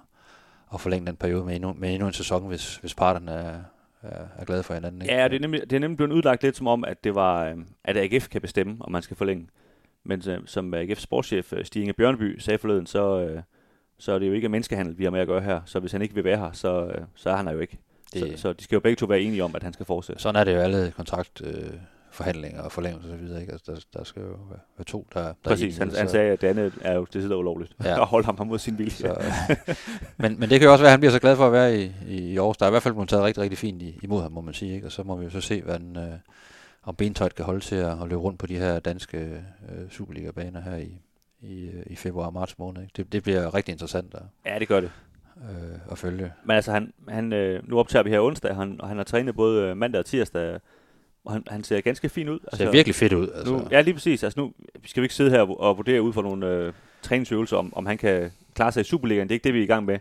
at 0.74 0.82
forlænge 0.82 1.08
den 1.08 1.16
periode 1.16 1.46
med 1.46 1.56
endnu, 1.56 1.74
med 1.74 1.94
endnu 1.94 2.08
en 2.08 2.14
sæson, 2.14 2.48
hvis, 2.48 2.76
hvis 2.76 2.94
parterne 2.94 3.32
er, 3.32 3.60
er, 4.04 4.26
er 4.38 4.46
glade 4.46 4.64
for 4.64 4.74
hinanden. 4.74 5.02
Ikke? 5.02 5.14
Ja, 5.14 5.28
det 5.28 5.36
er, 5.36 5.40
nemlig, 5.40 5.62
det 5.62 5.74
er 5.74 5.80
nemlig 5.80 5.98
blevet 5.98 6.12
udlagt 6.12 6.44
lidt 6.44 6.58
som 6.58 6.68
om, 6.68 6.84
at 6.84 7.04
det 7.04 7.16
var, 7.16 7.46
øh, 7.46 7.56
at 7.84 7.98
AGF 7.98 8.28
kan 8.28 8.42
bestemme, 8.42 8.78
om 8.80 8.92
man 8.92 9.02
skal 9.02 9.18
forlænge. 9.18 9.48
Men 10.04 10.22
øh, 10.30 10.40
som 10.46 10.74
AGF 10.74 11.00
sportschef 11.00 11.54
øh, 11.54 11.66
Stig 11.66 11.82
Inge 11.82 11.94
Bjørneby 11.94 12.40
sagde 12.40 12.58
forleden, 12.58 12.86
så, 12.86 13.30
så 13.98 14.12
er 14.12 14.20
det 14.20 14.28
jo 14.28 14.34
ikke 14.34 14.50
menneskehandel, 14.50 14.98
vi 14.98 15.04
har 15.04 15.12
med 15.12 15.20
at 15.20 15.28
gøre 15.28 15.42
her. 15.42 15.62
Så 15.66 15.80
hvis 15.80 15.92
han 15.92 16.02
ikke 16.02 16.16
vil 16.16 16.24
være 16.24 16.38
her, 16.38 16.52
så, 16.52 16.92
så 17.16 17.30
er 17.30 17.36
han 17.36 17.48
her 17.48 17.54
jo 17.54 17.60
ikke. 17.60 17.78
Det, 18.14 18.40
så, 18.40 18.42
så 18.42 18.54
de 18.54 18.64
skal 18.64 18.76
jo 18.76 18.80
begge 18.80 18.96
to 18.96 19.06
være 19.06 19.22
enige 19.22 19.44
om, 19.44 19.56
at 19.56 19.64
han 19.64 19.74
skal 19.74 19.86
fortsætte. 19.86 20.22
Sådan 20.22 20.40
er 20.42 20.44
det 20.44 20.54
jo 20.54 20.60
alle 20.60 20.94
kontrakt... 20.96 21.42
Øh 21.46 21.74
forhandlinger 22.14 22.62
og 22.62 22.72
forlængelser 22.72 23.12
og 23.12 23.18
så 23.20 23.26
videre. 23.26 23.42
Ikke? 23.42 23.54
Altså, 23.54 23.72
der, 23.72 24.00
der 24.00 24.04
skal 24.04 24.22
jo 24.22 24.28
være, 24.28 24.60
være 24.78 24.86
to, 24.86 25.08
der, 25.14 25.22
der 25.22 25.34
Præcis, 25.44 25.78
han, 25.78 25.92
han 25.96 26.10
sagde, 26.10 26.32
at 26.32 26.42
det 26.42 26.48
andet 26.48 26.74
er 26.82 26.94
jo 26.94 27.08
det 27.14 27.22
sidder 27.22 27.36
ulovligt. 27.36 27.76
Ja. 27.84 28.02
at 28.02 28.08
holde 28.08 28.26
ham 28.26 28.48
mod 28.48 28.60
sin 28.60 28.78
vilje. 28.78 28.92
Så, 28.92 29.22
men, 30.18 30.40
men 30.40 30.50
det 30.50 30.60
kan 30.60 30.66
jo 30.66 30.72
også 30.72 30.84
være, 30.84 30.90
at 30.90 30.92
han 30.92 31.00
bliver 31.00 31.12
så 31.12 31.20
glad 31.20 31.36
for 31.36 31.46
at 31.46 31.52
være 31.52 31.78
i, 31.78 31.92
i 32.08 32.38
Aarhus. 32.38 32.58
Der 32.58 32.66
er 32.66 32.70
i 32.70 32.72
hvert 32.72 32.84
fald 32.84 32.94
blevet 32.94 33.10
taget 33.10 33.24
rigtig, 33.24 33.44
rigtig 33.44 33.58
fint 33.58 33.84
imod 34.04 34.22
ham, 34.22 34.32
må 34.32 34.42
man 34.42 34.54
sige. 34.54 34.76
Ikke? 34.76 34.88
Og 34.88 34.92
så 34.92 35.04
må 35.04 35.16
vi 35.16 35.24
jo 35.24 35.30
så 35.30 35.42
se, 35.42 35.62
hvad 35.62 35.80
den, 35.80 35.98
øh, 35.98 36.14
om 36.84 36.96
bentøjet 36.96 37.36
kan 37.36 37.46
holde 37.46 37.60
til 37.60 37.76
at, 37.76 38.02
at 38.02 38.08
løbe 38.10 38.22
rundt 38.22 38.40
på 38.40 38.48
de 38.48 38.58
her 38.58 38.80
danske 38.80 39.18
øh, 39.70 39.90
Superliga-baner 39.90 40.62
her 40.62 40.76
i, 40.76 41.02
i, 41.42 41.66
øh, 41.66 41.84
i 41.86 41.96
februar 41.96 42.26
og 42.26 42.34
marts 42.34 42.60
måned. 42.60 42.82
Ikke? 42.82 42.94
Det, 42.98 43.14
det 43.14 43.24
bliver 43.24 43.56
rigtig 43.56 43.72
interessant 43.72 44.14
at, 44.14 44.22
ja, 44.46 44.60
det 44.60 44.68
gør 44.68 44.80
det. 44.80 44.92
Øh, 45.38 45.80
at 45.92 45.98
følge. 45.98 46.34
Men 46.44 46.56
altså, 46.56 46.72
han, 46.72 46.94
han, 47.10 47.34
øh, 47.34 47.70
nu 47.70 47.80
optager 47.80 48.04
vi 48.04 48.10
her 48.10 48.20
onsdag, 48.20 48.56
han, 48.56 48.82
og 48.82 48.88
han 48.88 48.98
har 48.98 49.04
trænet 49.04 49.36
både 49.36 49.62
øh, 49.62 49.78
mandag 49.78 50.00
og 50.00 50.06
tirsdag 50.06 50.60
og 51.26 51.34
han, 51.34 51.44
han 51.48 51.64
ser 51.64 51.82
ganske 51.82 52.10
fin 52.10 52.30
ud. 52.30 52.40
Altså, 52.44 52.58
ser 52.58 52.72
virkelig 52.72 52.96
fedt 52.96 53.14
ud. 53.14 53.28
Altså. 53.36 53.54
Nu, 53.54 53.68
ja, 53.72 53.82
lige 53.82 53.94
præcis. 53.94 54.24
Altså, 54.24 54.40
nu 54.40 54.54
skal 54.86 55.02
vi 55.02 55.06
ikke 55.06 55.16
sidde 55.16 55.30
her 55.30 55.42
og 55.42 55.78
vurdere 55.78 56.02
ud 56.02 56.14
fra 56.14 56.22
nogle 56.22 56.48
øh, 56.48 56.74
træningsøvelser, 57.02 57.58
om, 57.58 57.74
om 57.76 57.86
han 57.86 57.98
kan 57.98 58.32
klare 58.56 58.72
sig 58.72 58.82
i 58.82 58.84
Superligaen. 58.84 59.28
Det 59.28 59.32
er 59.32 59.36
ikke 59.36 59.44
det, 59.44 59.54
vi 59.54 59.60
er 59.60 59.64
i 59.64 59.68
gang 59.68 59.86
med. 59.86 60.00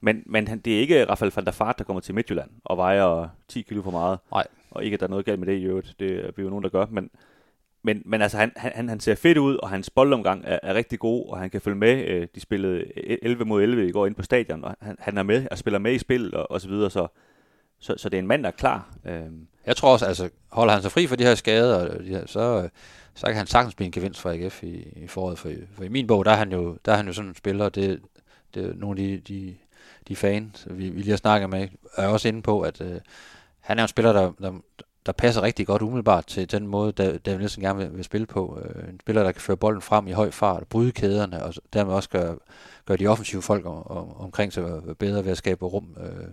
Men, 0.00 0.22
men 0.26 0.48
han, 0.48 0.58
det 0.58 0.76
er 0.76 0.80
ikke 0.80 1.04
Rafael 1.04 1.32
van 1.36 1.44
der 1.44 1.50
Fart, 1.50 1.78
der 1.78 1.84
kommer 1.84 2.00
til 2.00 2.14
Midtjylland 2.14 2.50
og 2.64 2.76
vejer 2.76 3.28
10 3.48 3.62
kilo 3.62 3.82
for 3.82 3.90
meget. 3.90 4.18
Nej. 4.32 4.46
Og 4.70 4.84
ikke, 4.84 4.94
at 4.94 5.00
der 5.00 5.06
er 5.06 5.10
noget 5.10 5.24
galt 5.24 5.38
med 5.38 5.46
det 5.46 5.58
i 5.58 5.64
øvrigt. 5.64 5.94
Det 6.00 6.24
er 6.26 6.30
vi 6.36 6.42
jo 6.42 6.48
nogen, 6.48 6.62
der 6.62 6.70
gør. 6.70 6.86
Men, 6.90 7.10
men, 7.82 8.02
men 8.04 8.22
altså, 8.22 8.38
han, 8.38 8.52
han, 8.56 8.88
han 8.88 9.00
ser 9.00 9.14
fedt 9.14 9.38
ud, 9.38 9.56
og 9.56 9.68
hans 9.68 9.90
boldomgang 9.90 10.42
er, 10.46 10.58
er 10.62 10.74
rigtig 10.74 10.98
god, 10.98 11.28
og 11.28 11.38
han 11.38 11.50
kan 11.50 11.60
følge 11.60 11.76
med. 11.76 12.04
Øh, 12.04 12.26
de 12.34 12.40
spillede 12.40 12.98
11 13.24 13.44
mod 13.44 13.62
11 13.62 13.88
i 13.88 13.92
går 13.92 14.06
ind 14.06 14.14
på 14.14 14.22
stadion, 14.22 14.64
og 14.64 14.76
han, 14.80 14.96
han 14.98 15.18
er 15.18 15.22
med 15.22 15.46
og 15.50 15.58
spiller 15.58 15.78
med 15.78 15.92
i 15.92 15.98
spil 15.98 16.34
og, 16.34 16.50
og 16.50 16.60
så 16.60 16.68
videre. 16.68 16.90
Så, 16.90 17.06
så, 17.78 17.94
så 17.96 18.08
det 18.08 18.16
er 18.16 18.18
en 18.18 18.26
mand, 18.26 18.42
der 18.42 18.48
er 18.48 18.52
klar. 18.52 18.94
Øhm. 19.06 19.46
Jeg 19.68 19.76
tror 19.76 19.92
også, 19.92 20.06
altså 20.06 20.28
holder 20.48 20.72
han 20.72 20.82
sig 20.82 20.92
fri 20.92 21.06
for 21.06 21.16
de 21.16 21.24
her 21.24 21.34
skader, 21.34 21.98
de 21.98 22.08
her, 22.08 22.26
så, 22.26 22.62
øh, 22.62 22.68
så 23.14 23.26
kan 23.26 23.36
han 23.36 23.46
sagtens 23.46 23.74
blive 23.74 23.86
en 23.86 23.92
gevinst 23.92 24.20
for 24.20 24.30
AGF 24.30 24.62
i, 24.62 24.92
i 24.96 25.06
foråret. 25.06 25.38
For, 25.38 25.50
for 25.76 25.84
i 25.84 25.88
min 25.88 26.06
bog, 26.06 26.24
der 26.24 26.30
er 26.30 26.36
han 26.36 26.52
jo, 26.52 26.76
der 26.84 26.92
er 26.92 26.96
han 26.96 27.06
jo 27.06 27.12
sådan 27.12 27.28
en 27.28 27.34
spiller, 27.34 27.68
det, 27.68 28.00
det 28.54 28.64
er 28.64 28.74
nogle 28.74 29.02
af 29.02 29.06
de, 29.06 29.34
de, 29.34 29.56
de 30.08 30.16
fans, 30.16 30.66
vi, 30.70 30.88
vi 30.88 31.00
lige 31.00 31.10
har 31.10 31.16
snakket 31.16 31.50
med, 31.50 31.68
er 31.96 32.06
også 32.06 32.28
inde 32.28 32.42
på, 32.42 32.60
at 32.60 32.80
øh, 32.80 33.00
han 33.60 33.78
er 33.78 33.82
en 33.82 33.88
spiller, 33.88 34.12
der, 34.12 34.32
der, 34.40 34.52
der 35.06 35.12
passer 35.12 35.42
rigtig 35.42 35.66
godt 35.66 35.82
umiddelbart 35.82 36.26
til 36.26 36.50
den 36.50 36.66
måde, 36.66 36.92
der 36.92 37.18
David 37.18 37.38
Nielsen 37.38 37.62
gerne 37.62 37.78
vil, 37.78 37.96
vil 37.96 38.04
spille 38.04 38.26
på. 38.26 38.60
Øh, 38.64 38.88
en 38.88 39.00
spiller, 39.00 39.22
der 39.22 39.32
kan 39.32 39.40
føre 39.40 39.56
bolden 39.56 39.82
frem 39.82 40.06
i 40.06 40.12
høj 40.12 40.30
fart, 40.30 40.66
bryde 40.66 40.92
kæderne, 40.92 41.44
og 41.44 41.54
dermed 41.72 41.94
også 41.94 42.08
gøre, 42.08 42.36
gøre 42.86 42.98
de 42.98 43.06
offensive 43.06 43.42
folk 43.42 43.66
om, 43.66 43.86
om, 43.86 44.20
omkring 44.20 44.52
sig 44.52 44.82
bedre 44.98 45.24
ved 45.24 45.30
at 45.30 45.38
skabe 45.38 45.66
rum 45.66 45.96
øh, 46.00 46.28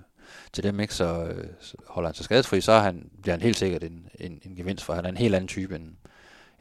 til 0.53 0.63
dem, 0.63 0.79
ikke? 0.79 0.93
Så, 0.93 1.25
øh, 1.25 1.47
så 1.59 1.77
holder 1.87 2.09
han 2.09 2.15
sig 2.15 2.25
skadesfri, 2.25 2.61
så 2.61 2.71
er 2.71 2.79
han, 2.79 3.09
bliver 3.21 3.33
han 3.33 3.41
helt 3.41 3.57
sikkert 3.57 3.83
en, 3.83 4.09
en, 4.19 4.41
en 4.45 4.55
gevinst, 4.55 4.83
for 4.83 4.93
han 4.93 5.05
er 5.05 5.09
en 5.09 5.17
helt 5.17 5.35
anden 5.35 5.47
type 5.47 5.75
end, 5.75 5.83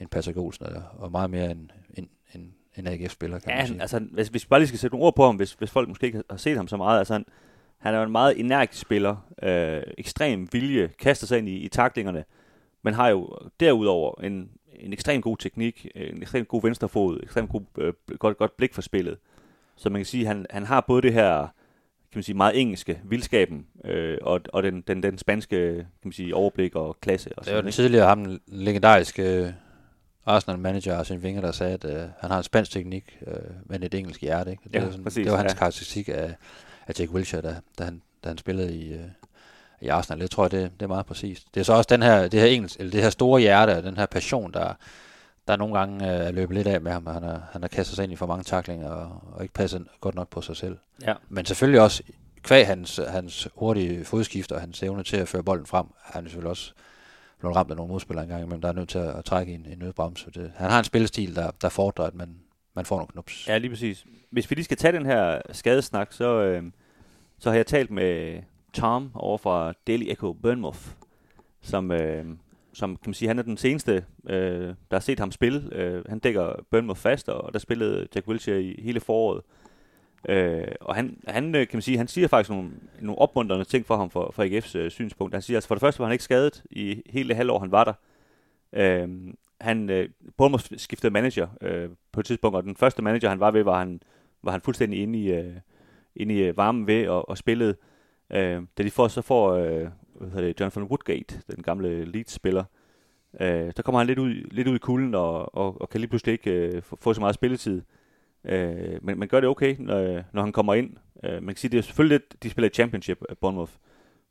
end 0.01 0.09
Patrick 0.09 0.39
Olsen, 0.39 0.67
og 0.99 1.11
meget 1.11 1.31
mere 1.31 1.51
en, 1.51 1.71
en, 1.95 2.09
en, 2.35 2.55
en 2.77 2.87
AGF-spiller, 2.87 3.39
kan 3.39 3.51
ja, 3.51 3.57
man 3.57 3.67
sige. 3.67 3.81
altså, 3.81 3.99
hvis, 4.13 4.29
hvis 4.29 4.45
vi 4.45 4.49
bare 4.49 4.61
lige 4.61 4.69
skal 4.69 4.79
sætte 4.79 4.95
nogle 4.95 5.07
ord 5.07 5.17
på 5.17 5.27
ham, 5.27 5.37
hvis, 5.37 5.53
hvis 5.53 5.71
folk 5.71 5.89
måske 5.89 6.07
ikke 6.07 6.23
har 6.31 6.37
set 6.37 6.57
ham 6.57 6.69
så 6.69 6.77
meget, 6.77 6.99
altså 6.99 7.13
han, 7.13 7.25
han 7.79 7.95
er 7.95 7.99
jo 7.99 8.05
en 8.05 8.13
meget 8.13 8.41
energisk 8.41 8.83
spiller, 8.83 9.17
øh, 9.43 9.83
ekstrem 9.99 10.49
vilje, 10.53 10.91
kaster 10.99 11.27
sig 11.27 11.39
ind 11.39 11.49
i, 11.49 11.57
i 11.57 11.69
taklingerne, 11.69 12.25
men 12.83 12.95
har 12.95 13.09
jo 13.09 13.39
derudover 13.61 14.21
en, 14.21 14.51
en 14.81 14.93
ekstrem 14.93 15.23
god 15.23 15.37
teknik, 15.37 15.87
en 15.95 16.23
ekstrem 16.23 16.45
god 16.45 16.63
venstrefod, 16.63 17.21
ekstremt 17.23 17.51
god, 17.51 17.63
øh, 17.79 17.93
godt, 18.19 18.39
godt 18.39 18.57
blik 18.57 18.75
for 18.75 18.83
spillet. 18.83 19.19
Så 19.77 19.91
man 19.91 19.99
kan 19.99 20.07
sige, 20.07 20.21
at 20.21 20.29
han, 20.29 20.47
han 20.51 20.65
har 20.67 20.81
både 20.81 21.03
det 21.03 21.13
her 21.13 21.49
kan 22.15 22.19
man 22.19 22.25
sige, 22.25 22.37
meget 22.37 22.61
engelske 22.61 23.01
vildskaben, 23.05 23.67
øh, 23.85 24.19
og, 24.23 24.41
og 24.53 24.63
den, 24.63 24.81
den, 24.81 25.03
den 25.03 25.19
spanske 25.19 25.75
kan 25.75 25.87
man 26.05 26.13
sige, 26.13 26.35
overblik 26.35 26.75
og 26.75 26.97
klasse. 27.01 27.31
Og 27.37 27.45
det 27.45 27.55
var 27.55 27.61
den 27.61 27.73
tidligere 27.73 28.07
ham 28.07 28.41
legendariske 28.47 29.55
Arsenal-manager 30.27 30.99
Arsene 30.99 31.21
Wenger, 31.21 31.41
der 31.41 31.53
sagde, 31.53 31.75
at 31.75 31.85
øh, 31.85 32.09
han 32.19 32.31
har 32.31 32.39
en 32.39 32.45
spansk 32.45 32.71
teknik, 32.71 33.19
øh, 33.27 33.35
men 33.67 33.83
et 33.83 33.95
engelsk 33.95 34.21
hjerte. 34.21 34.51
Ikke? 34.51 34.63
Det, 34.65 34.75
Ja, 34.75 34.85
var 34.85 34.91
sådan, 34.91 35.05
præcis, 35.05 35.25
det 35.25 35.33
var 35.33 35.39
hans 35.39 35.53
ja. 35.53 35.59
karakteristik 35.59 36.09
af, 36.09 36.35
af 36.87 37.01
Jack 37.01 37.13
Wilshere, 37.13 37.43
da, 37.43 37.57
da, 37.79 37.85
han, 37.85 38.03
da 38.25 38.29
han 38.29 38.39
spillede 38.39 38.75
i, 38.77 38.93
øh, 38.93 39.01
i 39.81 39.89
Arsenal. 39.89 40.21
Det 40.21 40.31
tror 40.31 40.45
jeg, 40.45 40.51
det, 40.51 40.71
det 40.81 40.83
er 40.83 40.89
meget 40.89 41.07
præcist. 41.07 41.55
Det 41.55 41.61
er 41.61 41.65
så 41.65 41.73
også 41.73 41.89
den 41.91 42.03
her, 42.03 42.29
det 42.29 42.41
her, 42.41 42.47
engelsk, 42.47 42.81
eller 42.81 42.91
det 42.93 43.03
her 43.03 43.11
store 43.11 43.41
hjerte, 43.41 43.77
og 43.77 43.83
den 43.83 43.97
her 43.97 44.07
passion, 44.07 44.53
der, 44.53 44.75
der 45.49 45.57
nogle 45.57 45.79
gange 45.79 46.13
øh, 46.13 46.27
er 46.27 46.31
løbet 46.31 46.57
lidt 46.57 46.67
af 46.67 46.81
med 46.81 46.93
ham. 46.93 47.07
Han 47.07 47.23
har, 47.23 47.49
han 47.53 47.63
har 47.63 47.69
kastet 47.69 47.97
sig 47.97 48.03
ind 48.03 48.13
i 48.13 48.17
for 48.17 48.27
mange 48.27 48.45
taklinger 48.45 48.89
og, 48.89 49.23
og 49.33 49.43
ikke 49.43 49.55
passet 49.55 49.87
godt 50.01 50.15
nok 50.15 50.29
på 50.29 50.41
sig 50.41 50.57
selv. 50.57 50.79
Ja. 51.03 51.15
Men 51.29 51.45
selvfølgelig 51.45 51.81
også, 51.81 52.03
kvæg 52.43 52.67
hans, 52.67 53.01
hans 53.09 53.49
hurtige 53.55 54.05
fodskift 54.05 54.53
og 54.53 54.61
hans 54.61 54.83
evne 54.83 55.03
til 55.03 55.17
at 55.17 55.29
føre 55.29 55.43
bolden 55.43 55.67
frem, 55.67 55.87
er 55.87 56.13
han 56.13 56.25
selvfølgelig 56.25 56.51
også 56.51 56.73
blevet 57.39 57.57
ramt 57.57 57.71
af 57.71 57.77
nogle 57.77 57.93
modspillere 57.93 58.25
engang, 58.25 58.49
men 58.49 58.63
der 58.63 58.69
er 58.69 58.73
nødt 58.73 58.89
til 58.89 58.99
at, 58.99 59.17
at 59.17 59.25
trække 59.25 59.53
en, 59.53 59.67
en 59.67 59.79
nødbremse. 59.79 60.31
Det, 60.31 60.53
han 60.57 60.71
har 60.71 60.79
en 60.79 60.85
spillestil, 60.85 61.37
der, 61.37 61.51
der 61.63 61.69
fordrer, 61.69 62.05
at 62.05 62.15
man, 62.15 62.37
man 62.75 62.85
får 62.85 62.97
nogle 62.97 63.09
knups. 63.09 63.49
Ja, 63.49 63.59
lige 63.59 63.71
præcis. 63.71 64.07
Hvis 64.31 64.51
vi 64.51 64.55
lige 64.55 64.65
skal 64.65 64.77
tage 64.77 64.93
den 64.93 65.07
her 65.07 65.41
skadesnak, 65.53 66.13
så, 66.13 66.43
øh, 66.43 66.63
så 67.39 67.51
har 67.51 67.57
jeg 67.57 67.67
talt 67.67 67.91
med 67.91 68.43
Tom 68.73 69.11
over 69.15 69.39
fra 69.39 69.73
Daily 69.87 70.05
Echo 70.09 70.33
Bournemouth, 70.33 70.81
som, 71.63 71.91
øh, 71.91 72.27
som 72.75 72.97
kan 72.97 73.09
man 73.11 73.15
sige, 73.15 73.29
han 73.29 73.39
er 73.39 73.43
den 73.43 73.57
seneste, 73.57 74.05
øh, 74.29 74.67
der 74.67 74.93
har 74.93 75.01
set 75.01 75.19
ham 75.19 75.33
spille. 75.33 75.69
Øh, 75.73 76.05
han 76.09 76.19
dækker 76.19 76.53
Bournemouth 76.71 77.01
fast, 77.01 77.29
og 77.29 77.53
der 77.53 77.59
spillede 77.59 78.07
Jack 78.15 78.29
Wilshere 78.29 78.63
i 78.63 78.83
hele 78.83 79.01
foråret. 79.01 79.43
Øh, 80.29 80.69
og 80.81 80.95
han, 80.95 81.19
han, 81.29 81.55
øh, 81.55 81.69
kan 81.69 81.77
man 81.77 81.83
sige, 81.83 81.99
han 81.99 82.09
siger 82.09 82.29
faktisk 82.29 82.51
nogle, 82.51 82.71
nogle 83.01 83.19
opmuntrende 83.19 83.65
ting 83.65 83.87
for 83.87 83.97
ham 83.97 84.11
fra, 84.11 84.31
fra 84.31 84.47
AGF's 84.47 84.79
øh, 84.79 84.91
synspunkt. 84.91 85.35
Han 85.35 85.43
siger, 85.43 85.57
altså 85.57 85.69
for 85.69 85.75
det 85.75 85.81
første 85.81 85.99
var 85.99 86.07
han 86.07 86.13
ikke 86.13 86.25
skadet 86.25 86.65
i 86.71 87.03
hele 87.07 87.29
det 87.29 87.37
halvår, 87.37 87.59
han 87.59 87.73
var 87.73 87.85
der. 87.85 87.93
Øh, 88.73 89.09
han, 89.61 89.91
øh, 89.91 90.09
Bournemouth 90.37 90.65
skiftede 90.77 91.13
manager 91.13 91.49
øh, 91.61 91.89
på 92.13 92.21
et 92.21 92.27
tidspunkt, 92.27 92.57
og 92.57 92.63
den 92.63 92.77
første 92.77 93.03
manager, 93.03 93.29
han 93.29 93.41
var 93.41 93.51
ved, 93.51 93.63
var 93.63 93.79
han, 93.79 94.01
var 94.43 94.53
han 94.53 94.61
fuldstændig 94.61 95.03
inde 95.03 95.19
i, 95.19 95.33
øh, 95.33 95.55
inde 96.17 96.35
i 96.35 96.39
øh, 96.39 96.57
varmen 96.57 96.87
ved 96.87 97.09
og, 97.09 97.29
og 97.29 97.39
spillede. 97.39 97.77
Øh, 98.31 98.63
da 98.79 98.83
de 98.83 98.91
får, 98.91 99.09
så 99.09 99.23
får 99.23 99.53
øh, 99.53 99.89
hvad 100.15 100.29
hedder 100.29 100.47
det, 100.47 100.61
Jonathan 100.61 100.83
Woodgate, 100.83 101.43
den 101.51 101.63
gamle 101.63 102.05
Leeds-spiller, 102.05 102.65
øh, 103.41 103.73
der 103.77 103.83
kommer 103.83 103.99
han 103.99 104.07
lidt 104.07 104.19
ud, 104.19 104.35
lidt 104.51 104.69
ud 104.69 104.75
i 104.75 104.79
kulden 104.79 105.15
og, 105.15 105.55
og, 105.55 105.81
og 105.81 105.89
kan 105.89 106.01
lige 106.01 106.09
pludselig 106.09 106.33
ikke 106.33 106.51
øh, 106.51 106.83
få, 106.83 106.99
få 107.01 107.15
så 107.15 107.21
meget 107.21 107.35
spilletid. 107.35 107.83
Øh, 108.45 108.99
men 109.03 109.19
man 109.19 109.29
gør 109.29 109.41
det 109.41 109.49
okay, 109.49 109.77
når, 109.79 110.23
når 110.33 110.43
han 110.43 110.53
kommer 110.53 110.75
ind. 110.75 110.97
Øh, 111.25 111.43
man 111.43 111.55
kan 111.55 111.57
sige, 111.57 111.71
det 111.71 111.79
er 111.79 111.83
selvfølgelig 111.83 112.15
lidt, 112.15 112.43
de 112.43 112.51
spiller 112.51 112.69
i 112.69 112.75
championship, 112.75 113.23
øh, 113.29 113.37
Bournemouth. 113.41 113.73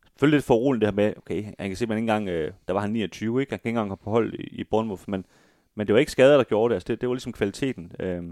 Selvfølgelig 0.07 0.37
lidt 0.37 0.45
for 0.45 0.55
roligt 0.55 0.81
det 0.81 0.87
her 0.87 0.95
med, 0.95 1.13
okay, 1.17 1.43
han 1.43 1.69
kan 1.69 1.75
se, 1.75 1.85
at 1.85 1.89
man 1.89 1.97
ikke 1.97 2.11
engang, 2.11 2.29
øh, 2.29 2.51
der 2.67 2.73
var 2.73 2.81
han 2.81 2.89
29, 2.89 3.41
ikke? 3.41 3.51
Han 3.51 3.59
kan 3.59 3.69
ikke 3.69 3.79
engang 3.79 3.89
komme 3.89 4.03
på 4.03 4.09
hold 4.09 4.33
i, 4.33 4.43
i 4.43 4.63
Bournemouth, 4.63 5.03
men, 5.07 5.25
men 5.75 5.87
det 5.87 5.93
var 5.93 5.99
ikke 5.99 6.11
skader, 6.11 6.37
der 6.37 6.43
gjorde 6.43 6.69
det. 6.69 6.75
Altså, 6.75 6.87
det, 6.87 7.01
det 7.01 7.09
var 7.09 7.15
ligesom 7.15 7.33
kvaliteten. 7.33 7.91
Øh, 7.99 8.23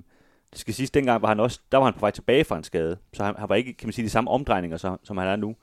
det 0.51 0.59
skal 0.59 0.73
siges, 0.73 0.91
dengang 0.91 1.21
var 1.21 1.27
han 1.27 1.39
også, 1.39 1.59
der 1.71 1.77
var 1.77 1.85
han 1.85 1.93
på 1.93 1.99
vej 1.99 2.11
tilbage 2.11 2.43
fra 2.43 2.57
en 2.57 2.63
skade, 2.63 2.97
så 3.13 3.23
han, 3.23 3.35
han 3.37 3.49
var 3.49 3.55
ikke, 3.55 3.73
kan 3.73 3.87
man 3.87 3.93
sige, 3.93 4.05
de 4.05 4.09
samme 4.09 4.29
omdrejninger, 4.29 4.77
som, 4.77 4.99
som 5.03 5.17
han 5.17 5.27
er 5.27 5.35
nu. 5.35 5.55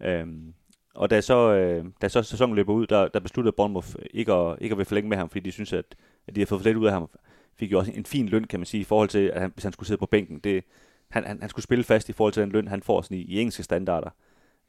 Øhm, 0.00 0.54
og 0.96 1.10
da 1.10 1.20
så, 1.20 1.52
øh, 1.52 1.84
da 2.02 2.08
så 2.08 2.22
sæsonen 2.22 2.56
løber 2.56 2.72
ud, 2.72 2.86
der, 2.86 3.08
der 3.08 3.20
besluttede 3.20 3.56
Bournemouth 3.56 3.88
ikke 4.10 4.32
at, 4.32 4.56
ikke 4.60 4.72
at 4.72 4.78
vil 4.78 4.86
forlænge 4.86 5.08
med 5.08 5.16
ham, 5.16 5.28
fordi 5.28 5.40
de 5.40 5.52
synes, 5.52 5.72
at, 5.72 5.84
at 6.28 6.34
de 6.36 6.40
har 6.40 6.46
fået 6.46 6.60
for 6.60 6.64
lidt 6.68 6.76
ud 6.76 6.86
af 6.86 6.92
ham. 6.92 7.08
Fik 7.58 7.72
jo 7.72 7.78
også 7.78 7.92
en 7.94 8.06
fin 8.06 8.28
løn, 8.28 8.44
kan 8.44 8.60
man 8.60 8.66
sige, 8.66 8.80
i 8.80 8.84
forhold 8.84 9.08
til, 9.08 9.18
at 9.18 9.40
han, 9.40 9.50
hvis 9.54 9.64
han 9.64 9.72
skulle 9.72 9.86
sidde 9.86 9.98
på 9.98 10.06
bænken. 10.06 10.38
Det, 10.38 10.64
han, 11.08 11.24
han, 11.24 11.38
han 11.40 11.48
skulle 11.48 11.62
spille 11.64 11.84
fast 11.84 12.08
i 12.08 12.12
forhold 12.12 12.32
til 12.32 12.42
den 12.42 12.52
løn, 12.52 12.68
han 12.68 12.82
får 12.82 13.02
sådan 13.02 13.16
i, 13.16 13.20
i 13.20 13.40
engelske 13.40 13.62
standarder. 13.62 14.10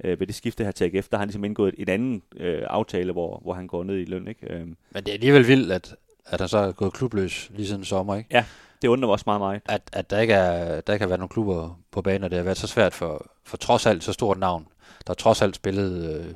Øh, 0.03 0.19
ved 0.19 0.27
det 0.27 0.35
skifte 0.35 0.63
her 0.63 0.71
til 0.71 0.85
AGF, 0.85 1.07
der 1.07 1.17
har 1.17 1.19
han 1.19 1.27
ligesom 1.27 1.43
indgået 1.43 1.73
et, 1.77 1.81
et 1.81 1.89
anden 1.89 2.21
øh, 2.37 2.63
aftale, 2.67 3.11
hvor, 3.11 3.39
hvor 3.43 3.53
han 3.53 3.67
går 3.67 3.83
ned 3.83 3.97
i 3.97 4.05
løn. 4.05 4.27
Ikke? 4.27 4.53
Øh, 4.53 4.59
Men 4.59 4.75
det 4.93 5.07
er 5.07 5.13
alligevel 5.13 5.47
vildt, 5.47 5.71
at, 5.71 5.95
at 6.25 6.39
han 6.39 6.49
så 6.49 6.57
er 6.57 6.71
gået 6.71 6.93
klubløs 6.93 7.51
lige 7.55 7.67
siden 7.67 7.85
sommer, 7.85 8.15
ikke? 8.15 8.29
Ja, 8.31 8.45
det 8.81 8.87
undrer 8.87 9.07
mig 9.07 9.13
også 9.13 9.23
meget 9.27 9.41
meget. 9.41 9.61
At, 9.65 9.81
at 9.93 10.09
der, 10.09 10.19
ikke 10.19 10.33
er, 10.33 10.81
der 10.81 10.93
ikke 10.93 11.03
har 11.03 11.07
været 11.07 11.19
nogen 11.19 11.29
klubber 11.29 11.79
på 11.91 12.01
banen, 12.01 12.23
og 12.23 12.29
det 12.29 12.37
har 12.37 12.43
været 12.43 12.57
så 12.57 12.67
svært 12.67 12.93
for, 12.93 13.31
for 13.43 13.57
trods 13.57 13.85
alt 13.85 14.03
så 14.03 14.13
stort 14.13 14.39
navn. 14.39 14.67
Der 15.07 15.13
trods 15.13 15.41
alt 15.41 15.55
spillet 15.55 16.15
øh, 16.19 16.33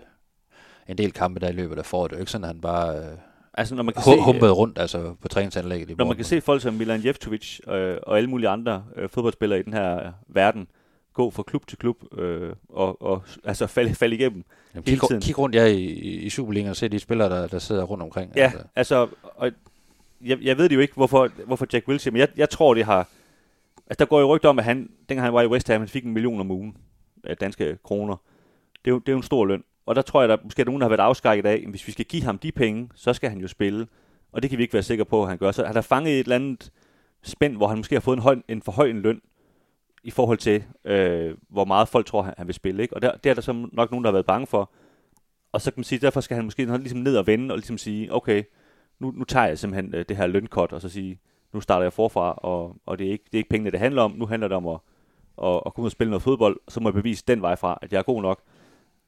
en 0.87 0.97
del 0.97 1.11
kampe 1.11 1.39
der 1.39 1.49
i 1.49 1.51
løbet 1.51 1.77
af 1.77 1.85
foråret. 1.85 2.11
Det 2.11 2.15
er 2.15 2.19
jo 2.19 2.21
ikke 2.21 2.31
sådan, 2.31 2.43
at 2.45 2.47
han 2.47 2.61
bare 2.61 2.97
øh, 2.97 3.17
Altså, 3.53 3.75
når 3.75 3.83
man 3.83 3.93
kan 3.93 4.03
se- 4.03 4.21
humpede 4.21 4.51
rundt 4.51 4.79
altså, 4.79 5.15
på 5.21 5.27
træningsanlægget 5.27 5.89
i 5.89 5.93
Når 5.93 6.05
man 6.05 6.15
kan 6.15 6.25
se 6.25 6.41
folk 6.41 6.61
som 6.61 6.73
Milan 6.73 7.05
Jevtovic 7.05 7.59
øh, 7.67 7.97
og 8.03 8.17
alle 8.17 8.29
mulige 8.29 8.49
andre 8.49 8.83
øh, 8.95 9.09
fodboldspillere 9.09 9.59
i 9.59 9.63
den 9.63 9.73
her 9.73 10.11
verden 10.27 10.67
gå 11.13 11.31
fra 11.31 11.43
klub 11.43 11.67
til 11.67 11.77
klub 11.77 12.19
øh, 12.19 12.53
og, 12.69 13.01
og 13.01 13.21
altså 13.43 13.67
falde, 13.77 13.95
falde 13.95 14.15
igennem 14.15 14.43
Jamen, 14.73 14.83
hele 14.87 14.99
kig, 14.99 15.07
tiden. 15.07 15.21
kig 15.21 15.37
rundt 15.37 15.55
ja, 15.55 15.65
i, 15.65 15.83
i 15.99 16.29
Superligaen 16.29 16.69
og 16.69 16.75
se 16.75 16.87
de 16.89 16.99
spillere, 16.99 17.29
der, 17.29 17.47
der 17.47 17.59
sidder 17.59 17.83
rundt 17.83 18.03
omkring. 18.03 18.31
Ja, 18.35 18.43
altså, 18.43 18.63
altså 18.75 19.07
og 19.35 19.51
jeg, 20.21 20.37
jeg 20.41 20.57
ved 20.57 20.69
det 20.69 20.75
jo 20.75 20.79
ikke, 20.79 20.93
hvorfor, 20.93 21.29
hvorfor 21.45 21.67
Jack 21.73 21.87
Wilshere, 21.87 22.11
men 22.11 22.19
jeg, 22.19 22.27
jeg 22.37 22.49
tror, 22.49 22.73
det 22.73 22.85
har... 22.85 23.07
Altså, 23.87 23.95
der 23.99 24.05
går 24.05 24.19
jo 24.19 24.35
rygter 24.35 24.49
om, 24.49 24.59
at 24.59 24.65
han, 24.65 24.89
dengang 25.09 25.25
han 25.25 25.33
var 25.33 25.41
i 25.41 25.47
West 25.47 25.67
Ham, 25.67 25.81
han 25.81 25.87
fik 25.87 26.05
en 26.05 26.13
million 26.13 26.39
om 26.39 26.51
ugen 26.51 26.77
af 27.23 27.37
danske 27.37 27.77
kroner. 27.83 28.15
Det 28.85 28.91
er, 28.91 28.93
jo, 28.93 28.99
det 28.99 29.09
er 29.09 29.13
jo 29.13 29.17
en 29.17 29.23
stor 29.23 29.45
løn. 29.45 29.63
Og 29.85 29.95
der 29.95 30.01
tror 30.01 30.21
jeg, 30.21 30.29
der 30.29 30.37
måske 30.43 30.61
er 30.61 30.65
nogen, 30.65 30.81
der 30.81 30.85
har 30.85 30.89
været 30.89 31.07
afskrækket 31.07 31.45
af, 31.45 31.53
at 31.53 31.69
hvis 31.69 31.87
vi 31.87 31.91
skal 31.91 32.05
give 32.05 32.23
ham 32.23 32.37
de 32.37 32.51
penge, 32.51 32.89
så 32.95 33.13
skal 33.13 33.29
han 33.29 33.39
jo 33.39 33.47
spille. 33.47 33.87
Og 34.31 34.41
det 34.41 34.49
kan 34.49 34.57
vi 34.57 34.63
ikke 34.63 34.73
være 34.73 34.83
sikre 34.83 35.05
på, 35.05 35.23
at 35.23 35.29
han 35.29 35.37
gør. 35.37 35.51
Så 35.51 35.65
han 35.65 35.75
har 35.75 35.81
fanget 35.81 36.13
et 36.13 36.19
eller 36.19 36.35
andet 36.35 36.71
spænd, 37.23 37.57
hvor 37.57 37.67
han 37.67 37.77
måske 37.77 37.95
har 37.95 37.99
fået 37.99 38.17
en, 38.17 38.21
høj, 38.21 38.35
en 38.47 38.61
for 38.61 38.71
høj 38.71 38.89
en 38.89 39.01
løn, 39.01 39.21
i 40.03 40.11
forhold 40.11 40.37
til, 40.37 40.63
øh, 40.85 41.35
hvor 41.49 41.65
meget 41.65 41.87
folk 41.87 42.05
tror, 42.05 42.21
han, 42.21 42.33
han 42.37 42.47
vil 42.47 42.55
spille. 42.55 42.81
Ikke? 42.81 42.95
Og 42.95 43.01
der, 43.01 43.17
det 43.17 43.29
er 43.29 43.33
der 43.33 43.41
så 43.41 43.67
nok 43.71 43.91
nogen, 43.91 44.03
der 44.03 44.07
har 44.09 44.13
været 44.13 44.25
bange 44.25 44.47
for. 44.47 44.71
Og 45.51 45.61
så 45.61 45.71
kan 45.71 45.79
man 45.79 45.83
sige, 45.83 45.99
derfor 45.99 46.21
skal 46.21 46.35
han 46.35 46.45
måske 46.45 46.65
ligesom 46.65 46.99
ned 46.99 47.17
og 47.17 47.27
vende, 47.27 47.53
og 47.53 47.57
ligesom 47.57 47.77
sige, 47.77 48.13
okay, 48.13 48.43
nu, 48.99 49.11
nu 49.11 49.23
tager 49.23 49.47
jeg 49.47 49.59
simpelthen 49.59 49.95
øh, 49.95 50.05
det 50.09 50.17
her 50.17 50.27
lønkort, 50.27 50.73
og 50.73 50.81
så 50.81 50.89
sige, 50.89 51.19
nu 51.53 51.61
starter 51.61 51.83
jeg 51.83 51.93
forfra, 51.93 52.33
og, 52.33 52.75
og 52.85 52.99
det, 52.99 53.07
er 53.07 53.11
ikke, 53.11 53.23
det 53.25 53.33
er 53.33 53.37
ikke 53.37 53.49
pengene, 53.49 53.71
det 53.71 53.79
handler 53.79 54.01
om. 54.01 54.11
Nu 54.11 54.25
handler 54.25 54.47
det 54.47 54.57
om 54.57 54.67
at, 54.67 54.79
at, 55.43 55.61
at 55.65 55.73
komme 55.73 55.83
ud 55.83 55.87
og 55.87 55.91
spille 55.91 56.11
noget 56.11 56.23
fodbold, 56.23 56.57
og 56.65 56.71
så 56.71 56.79
må 56.79 56.89
jeg 56.89 56.93
bevise 56.93 57.23
den 57.27 57.41
vej 57.41 57.55
fra, 57.55 57.79
at 57.81 57.93
jeg 57.93 57.99
er 57.99 58.03
god 58.03 58.21
nok. 58.21 58.41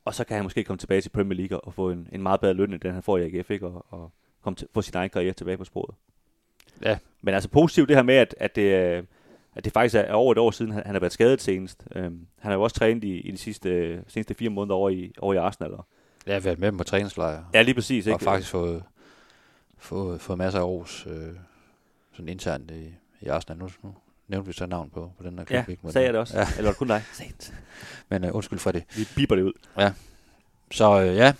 Og 0.06 0.16
så 0.16 0.24
kan 0.24 0.36
han 0.36 0.46
måske 0.46 0.64
komme 0.64 0.78
tilbage 0.78 1.02
til 1.02 1.10
Premier 1.10 1.38
League 1.38 1.60
og 1.60 1.74
få 1.74 1.90
en, 1.92 2.08
en 2.12 2.24
meget 2.24 2.40
bedre 2.42 2.54
løn, 2.54 2.74
end 2.74 2.82
den 2.82 2.94
han 2.94 3.04
får 3.04 3.18
i 3.18 3.24
AGF, 3.38 3.50
ikke? 3.52 3.68
Og, 3.68 3.86
og 3.90 4.12
komme 4.42 4.56
til, 4.56 4.68
få 4.74 4.82
sin 4.82 4.96
egen 4.96 5.10
karriere 5.10 5.34
tilbage 5.34 5.58
på 5.58 5.64
sporet. 5.66 5.96
Ja. 6.82 6.98
Men 7.22 7.34
altså 7.34 7.50
positivt 7.50 7.90
det 7.90 7.96
her 7.98 8.04
med, 8.04 8.16
at, 8.16 8.36
at, 8.40 8.56
det, 8.56 8.76
er- 8.76 9.04
at 9.56 9.64
det 9.66 9.74
faktisk 9.74 9.96
er 9.96 10.14
over 10.14 10.32
et 10.32 10.38
år 10.38 10.52
siden, 10.52 10.72
han, 10.72 10.84
han 10.86 10.96
har 10.96 11.00
været 11.00 11.14
skadet 11.14 11.42
senest. 11.42 11.88
Øhm, 11.96 12.28
han 12.40 12.52
har 12.52 12.54
jo 12.54 12.62
også 12.62 12.76
trænet 12.76 13.04
i, 13.04 13.18
i 13.20 13.32
de 13.32 13.38
sidste, 13.38 14.04
seneste 14.08 14.34
fire 14.34 14.50
måneder 14.50 14.76
over 14.76 14.90
i, 14.90 15.14
over 15.20 15.34
i 15.34 15.38
Arsenal. 15.38 15.72
Og, 15.74 15.86
Jeg 16.26 16.36
har 16.36 16.40
været 16.40 16.60
med 16.60 16.68
dem 16.68 16.78
på 16.78 16.84
træningslejre. 16.84 17.46
Ja, 17.54 17.62
lige 17.62 17.76
præcis, 17.76 18.08
Og 18.08 18.14
ikke? 18.14 18.24
faktisk 18.24 18.52
fået, 18.52 18.84
fået, 19.78 20.22
fået 20.22 20.38
masser 20.38 20.60
af 20.60 20.64
ros 20.66 21.08
øh, 21.10 21.34
sådan 22.14 22.30
internt 22.30 22.72
i, 22.72 22.94
i 23.22 23.28
Arsenal. 23.28 23.58
Nu, 23.60 23.70
nu 23.84 23.96
nævnte 24.28 24.48
vi 24.48 24.54
så 24.54 24.66
navn 24.66 24.90
på, 24.90 25.12
på 25.18 25.24
den 25.24 25.38
her 25.38 25.46
klub. 25.46 25.56
Ja, 25.56 25.64
ikke? 25.68 25.92
Sagde 25.92 26.06
jeg 26.06 26.14
det 26.14 26.20
også? 26.22 26.40
Ja. 26.40 26.48
Eller 26.58 26.64
var 26.64 26.70
det 26.70 26.78
kun 26.78 26.88
dig? 26.88 27.04
Sent. 27.14 27.54
Men 28.10 28.24
uh, 28.24 28.36
undskyld 28.36 28.60
for 28.60 28.72
det. 28.72 28.84
Vi 28.96 29.08
biber 29.16 29.36
det 29.36 29.44
ud. 29.44 29.54
Ja. 29.80 29.92
Så 30.72 31.02
øh, 31.02 31.16
ja, 31.16 31.34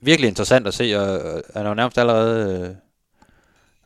virkelig 0.00 0.28
interessant 0.28 0.66
at 0.66 0.74
se, 0.74 0.94
og 0.96 1.16
øh, 1.16 1.42
han 1.54 1.64
er 1.64 1.68
jo 1.68 1.74
nærmest 1.74 1.98
allerede 1.98 2.68
øh, 2.68 2.74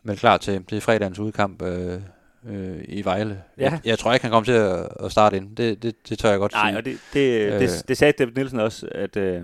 meldt 0.03 0.21
klar 0.21 0.37
til, 0.37 0.65
til 0.65 0.81
fredagens 0.81 1.19
udkamp 1.19 1.63
øh, 1.63 2.01
øh, 2.49 2.85
i 2.89 3.05
Vejle. 3.05 3.43
Ja. 3.59 3.63
Jeg, 3.63 3.81
jeg 3.85 3.99
tror 3.99 4.13
ikke, 4.13 4.25
han 4.25 4.31
kommer 4.31 4.45
til 4.45 4.53
at, 4.53 4.89
at 5.05 5.13
starte 5.13 5.37
ind. 5.37 5.57
Det, 5.57 5.83
det, 5.83 6.09
det 6.09 6.19
tør 6.19 6.31
jeg 6.31 6.39
godt 6.39 6.53
Nej, 6.53 6.71
sige. 6.71 6.79
og 6.79 6.85
det, 6.85 6.99
det, 7.13 7.53
Øh, 7.53 7.61
det, 7.61 7.85
det 7.89 7.99
sagde 7.99 8.13
David 8.19 8.33
Nielsen 8.33 8.61
også, 8.61 8.89
at 8.93 9.17
øh, 9.17 9.43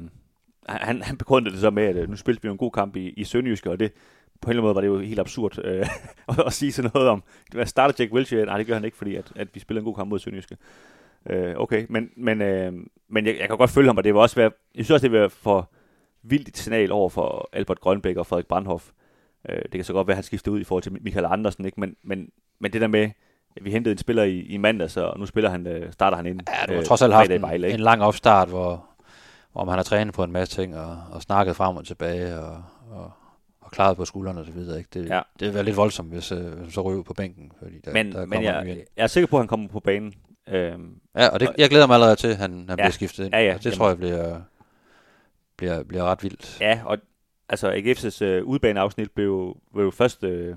han, 0.68 1.02
han 1.02 1.16
begrundede 1.16 1.52
det 1.52 1.60
så 1.60 1.70
med, 1.70 1.82
at 1.82 1.96
øh, 1.96 2.10
nu 2.10 2.16
spillede 2.16 2.42
vi 2.42 2.48
en 2.48 2.58
god 2.58 2.70
kamp 2.72 2.96
i, 2.96 3.08
i 3.08 3.24
Sønderjyske, 3.24 3.70
og 3.70 3.80
det 3.80 3.92
på 4.40 4.46
en 4.46 4.50
eller 4.50 4.62
anden 4.62 4.66
måde 4.66 4.74
var 4.74 4.80
det 4.80 4.88
jo 4.88 4.98
helt 4.98 5.20
absurd 5.20 5.58
øh, 5.64 5.86
at, 6.28 6.40
at 6.46 6.52
sige 6.52 6.72
sådan 6.72 6.90
noget 6.94 7.08
om, 7.08 7.22
hvad 7.52 7.66
starter 7.66 7.94
Jack 7.98 8.12
Wilshere? 8.12 8.46
Nej, 8.46 8.58
det 8.58 8.66
gør 8.66 8.74
han 8.74 8.84
ikke, 8.84 8.96
fordi 8.96 9.16
at, 9.16 9.32
at 9.36 9.48
vi 9.54 9.60
spiller 9.60 9.80
en 9.80 9.84
god 9.84 9.94
kamp 9.94 10.10
mod 10.10 10.18
Sønderjyske. 10.18 10.56
Øh, 11.30 11.54
okay, 11.56 11.86
men, 11.88 12.10
men, 12.16 12.42
øh, 12.42 12.72
men 13.08 13.26
jeg, 13.26 13.36
jeg 13.38 13.48
kan 13.48 13.58
godt 13.58 13.70
følge 13.70 13.88
ham, 13.88 13.96
og 13.96 14.04
det 14.04 14.14
vil 14.14 14.20
også 14.20 14.36
være, 14.36 14.50
jeg 14.74 14.84
synes 14.84 14.90
også, 14.90 15.02
det 15.02 15.12
vil 15.12 15.20
være 15.20 15.30
for 15.30 15.70
vildt 16.22 16.48
et 16.48 16.56
signal 16.56 16.92
over 16.92 17.08
for 17.08 17.48
Albert 17.52 17.80
Grønbæk 17.80 18.16
og 18.16 18.26
Frederik 18.26 18.46
Brandhoff. 18.46 18.90
Øh, 19.48 19.62
det 19.62 19.70
kan 19.70 19.84
så 19.84 19.92
godt 19.92 20.06
være, 20.06 20.12
at 20.12 20.16
han 20.16 20.24
skifter 20.24 20.52
ud 20.52 20.60
i 20.60 20.64
forhold 20.64 20.82
til 20.82 20.92
Michael 20.92 21.26
Andersen, 21.26 21.64
ikke? 21.64 21.80
Men, 21.80 21.96
men, 22.02 22.28
men 22.60 22.72
det 22.72 22.80
der 22.80 22.86
med, 22.86 23.10
at 23.56 23.64
vi 23.64 23.70
hentede 23.70 23.92
en 23.92 23.98
spiller 23.98 24.22
i, 24.22 24.38
i 24.38 24.56
mandags, 24.56 24.96
og 24.96 25.18
nu 25.18 25.26
spiller 25.26 25.50
han, 25.50 25.66
øh, 25.66 25.92
starter 25.92 26.16
han 26.16 26.26
ind. 26.26 26.40
Ja, 26.48 26.66
du 26.72 26.78
har 26.78 26.82
trods 26.82 27.02
alt 27.02 27.14
haft 27.14 27.30
en, 27.30 27.42
Vejle, 27.42 27.70
en 27.70 27.80
lang 27.80 28.02
opstart, 28.02 28.48
hvor, 28.48 28.86
hvor 29.52 29.64
man 29.64 29.74
har 29.74 29.82
trænet 29.82 30.14
på 30.14 30.24
en 30.24 30.32
masse 30.32 30.56
ting, 30.56 30.76
og, 30.76 30.96
og 31.12 31.22
snakket 31.22 31.56
frem 31.56 31.76
og 31.76 31.86
tilbage, 31.86 32.38
og, 32.38 32.62
og, 32.90 33.12
og 33.68 33.72
klaret 33.72 33.96
på 33.96 34.04
skuldrene 34.04 34.40
og 34.40 34.46
så 34.46 34.52
videre. 34.52 34.78
Ikke? 34.78 34.90
Det, 34.94 35.08
Ja. 35.08 35.20
det 35.40 35.46
vil 35.46 35.54
være 35.54 35.62
lidt 35.64 35.76
voldsomt, 35.76 36.12
hvis, 36.12 36.32
øh, 36.32 36.52
hvis 36.52 36.74
så 36.74 36.80
ryger 36.82 37.02
på 37.02 37.14
bænken. 37.14 37.52
Fordi 37.62 37.80
der, 37.84 37.92
men, 37.92 38.12
der 38.12 38.26
men 38.26 38.42
jeg, 38.42 38.66
jeg 38.96 39.02
er 39.02 39.06
sikker 39.06 39.26
på, 39.26 39.36
at 39.36 39.40
han 39.40 39.48
kommer 39.48 39.68
på 39.68 39.80
banen. 39.80 40.14
Øhm, 40.48 41.00
Ja, 41.16 41.28
og 41.28 41.40
det, 41.40 41.48
jeg 41.58 41.68
glæder 41.70 41.86
mig 41.86 41.94
allerede 41.94 42.16
til, 42.16 42.28
at 42.28 42.36
han, 42.36 42.50
han 42.52 42.68
ja. 42.68 42.74
bliver 42.74 42.90
skiftet 42.90 43.24
ind. 43.24 43.34
Ja, 43.34 43.40
ja. 43.46 43.54
Og 43.54 43.64
det 43.64 43.72
tror 43.72 43.88
jeg 43.88 43.96
bliver, 43.96 44.40
bliver, 45.56 45.82
bliver 45.82 46.04
ret 46.04 46.22
vildt. 46.22 46.58
Ja, 46.60 46.80
og 46.84 46.98
altså 47.48 47.72
AGF's 47.72 48.24
øh, 48.24 48.44
udbaneafsnit 48.44 49.10
blev, 49.10 49.56
blev 49.72 49.84
jo 49.84 49.90
først 49.90 50.24
øh, 50.24 50.48
øh, 50.48 50.54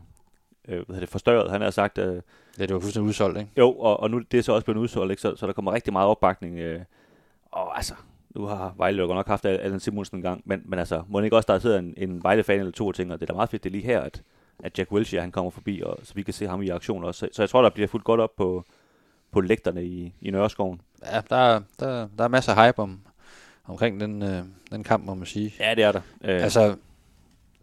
hvad 0.68 0.78
hedder 0.88 1.00
det, 1.00 1.10
forstørret. 1.10 1.52
Han 1.52 1.62
har 1.62 1.70
sagt... 1.70 1.98
Øh, 1.98 2.22
Ja, 2.60 2.66
det 2.66 2.74
var 2.74 2.80
fuldstændig 2.80 3.08
udsolgt, 3.10 3.40
ikke? 3.40 3.52
Jo, 3.58 3.72
og, 3.72 4.00
og 4.00 4.12
nu 4.12 4.20
det 4.32 4.38
er 4.38 4.42
så 4.42 4.54
også 4.54 4.66
blevet 4.66 4.80
udsolgt, 4.80 5.12
ikke? 5.12 5.22
Så, 5.22 5.36
så 5.36 5.48
der 5.48 5.54
kommer 5.54 5.72
rigtig 5.74 5.94
meget 5.94 6.08
opbakning. 6.08 6.60
Øh, 6.60 6.82
og 7.52 7.76
altså, 7.78 7.94
nu 8.36 8.46
har 8.46 8.74
Vejle 8.78 9.02
jo 9.02 9.06
godt 9.06 9.16
nok 9.16 9.28
haft 9.28 9.46
Allan 9.46 9.80
Simonsen 9.80 10.18
en 10.18 10.24
gang, 10.24 10.42
men, 10.46 10.62
men 10.66 10.80
altså, 10.80 11.04
må 11.08 11.20
ikke 11.20 11.36
også, 11.36 11.54
der 11.54 11.60
sidder 11.60 11.80
en, 11.80 11.94
en 11.98 12.24
Vejle-fan 12.24 12.60
eller 12.60 12.72
to 12.72 12.88
og 12.88 12.96
tænker, 12.96 13.16
det 13.16 13.22
er 13.22 13.26
da 13.26 13.34
meget 13.34 13.50
fedt, 13.50 13.64
det 13.64 13.70
er 13.70 13.72
lige 13.72 13.84
her, 13.84 14.02
at, 14.02 14.22
at 14.64 14.80
Jack 14.80 14.92
Wilshere 14.92 15.22
han 15.22 15.32
kommer 15.32 15.52
forbi, 15.52 15.82
og 15.86 16.00
så 16.04 16.14
vi 16.14 16.24
kan 16.24 16.34
se 16.34 16.48
ham 16.48 16.62
i 16.62 16.70
aktion 16.70 17.04
også. 17.04 17.20
Så, 17.20 17.30
så 17.32 17.42
jeg 17.42 17.50
tror, 17.50 17.62
der 17.62 17.70
bliver 17.70 17.88
fuldt 17.88 18.06
godt 18.06 18.20
op 18.20 18.36
på, 18.38 18.66
på 19.32 19.42
lægterne 19.42 19.86
i, 19.86 20.14
i 20.22 20.32
Nørreskoven. 20.32 20.82
Ja, 21.06 21.22
der, 21.30 21.62
der, 21.80 22.08
der 22.18 22.24
er 22.24 22.28
masser 22.28 22.54
af 22.54 22.68
hype 22.68 22.80
om, 22.80 23.00
omkring 23.66 24.00
den, 24.00 24.24
øh, 24.24 24.44
den 24.72 24.84
kamp, 24.84 25.06
må 25.06 25.14
man 25.14 25.26
sige. 25.26 25.54
Ja, 25.60 25.76
det 25.76 25.84
er 25.84 25.92
der. 25.92 26.02
Øh. 26.24 26.44
Altså, 26.44 26.76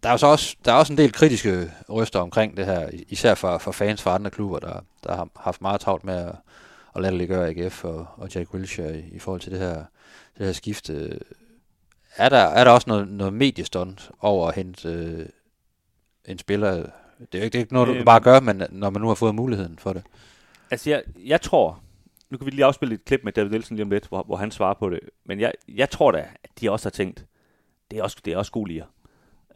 der 0.03 0.09
er 0.09 0.13
jo 0.13 0.19
så 0.19 0.27
også, 0.27 0.57
der 0.65 0.73
er 0.73 0.77
også 0.77 0.93
en 0.93 0.99
del 0.99 1.13
kritiske 1.13 1.71
røster 1.89 2.21
omkring 2.21 2.57
det 2.57 2.67
her, 2.67 2.89
især 3.09 3.35
for, 3.35 3.59
for 3.59 3.73
fans 3.73 4.03
fra 4.03 4.15
andre 4.15 4.31
klubber, 4.31 4.59
der, 4.59 4.81
der 5.05 5.17
har 5.17 5.29
haft 5.37 5.63
meget 5.63 5.81
travlt 5.81 6.05
med 6.05 6.15
at, 6.15 6.35
at 6.97 7.03
lade 7.03 7.19
det 7.19 7.29
gøre 7.29 7.49
AGF 7.49 7.85
og, 7.85 8.07
og 8.17 8.35
Jack 8.35 8.55
Wilshere 8.55 8.99
i, 8.99 9.05
i 9.13 9.19
forhold 9.19 9.41
til 9.41 9.53
det 9.53 9.61
her, 9.61 9.85
det 10.39 10.47
her 10.47 10.53
skifte. 10.53 11.21
Er 12.17 12.29
der, 12.29 12.37
er 12.37 12.65
der 12.65 12.71
også 12.71 12.91
noget, 12.91 13.09
noget 13.09 13.33
mediestund 13.33 13.97
over 14.21 14.49
at 14.49 14.55
hente 14.55 14.89
øh, 14.89 15.27
en 16.25 16.39
spiller? 16.39 16.71
Det 16.73 17.35
er 17.35 17.39
jo 17.39 17.45
ikke, 17.45 17.53
det 17.53 17.55
er 17.55 17.59
ikke 17.59 17.75
noget, 17.75 17.99
du 17.99 18.05
bare 18.05 18.21
gør, 18.21 18.41
men 18.41 18.63
når 18.71 18.91
man 18.91 19.03
nu 19.03 19.09
har 19.09 19.15
fået 19.15 19.35
muligheden 19.35 19.79
for 19.79 19.93
det. 19.93 20.03
Altså, 20.71 20.91
jeg, 20.91 21.03
jeg 21.25 21.41
tror, 21.41 21.83
nu 22.31 22.39
kan 22.39 22.47
vi 22.47 22.51
lige 22.51 22.65
afspille 22.65 22.95
et 22.95 23.05
klip 23.05 23.21
med 23.25 23.33
David 23.33 23.51
Nielsen 23.51 23.77
lige 23.77 23.85
om 23.85 23.91
lidt, 23.91 24.09
hvor, 24.09 24.23
hvor 24.23 24.37
han 24.37 24.51
svarer 24.51 24.75
på 24.75 24.91
det. 24.91 25.01
Men 25.25 25.41
jeg, 25.41 25.53
jeg 25.69 25.91
tror 25.91 26.13
da, 26.13 26.29
at 26.45 26.51
de 26.61 26.71
også 26.71 26.87
har 26.87 26.91
tænkt, 26.91 27.27
det 27.91 27.99
er 27.99 28.03
også, 28.03 28.17
det 28.25 28.33
er 28.33 28.37
også 28.37 28.53
god 28.53 28.69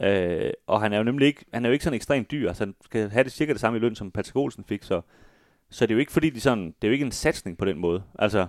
Øh, 0.00 0.52
og 0.66 0.80
han 0.80 0.92
er 0.92 0.96
jo 0.96 1.04
nemlig 1.04 1.26
ikke, 1.26 1.44
han 1.52 1.64
er 1.64 1.68
jo 1.68 1.72
ikke 1.72 1.84
sådan 1.84 1.96
ekstremt 1.96 2.30
dyr, 2.30 2.48
altså 2.48 2.64
han 2.64 2.74
skal 2.84 3.10
have 3.10 3.24
det 3.24 3.32
cirka 3.32 3.52
det 3.52 3.60
samme 3.60 3.78
i 3.78 3.80
løn, 3.80 3.94
som 3.94 4.10
Patrick 4.10 4.36
Olsen 4.36 4.64
fik, 4.64 4.82
så, 4.82 5.00
så 5.70 5.86
det 5.86 5.90
er 5.90 5.94
jo 5.94 6.00
ikke 6.00 6.12
fordi, 6.12 6.30
de 6.30 6.40
sådan, 6.40 6.66
det 6.66 6.84
er 6.84 6.88
jo 6.88 6.92
ikke 6.92 7.04
en 7.04 7.12
satsning 7.12 7.58
på 7.58 7.64
den 7.64 7.78
måde. 7.78 8.02
Altså, 8.18 8.46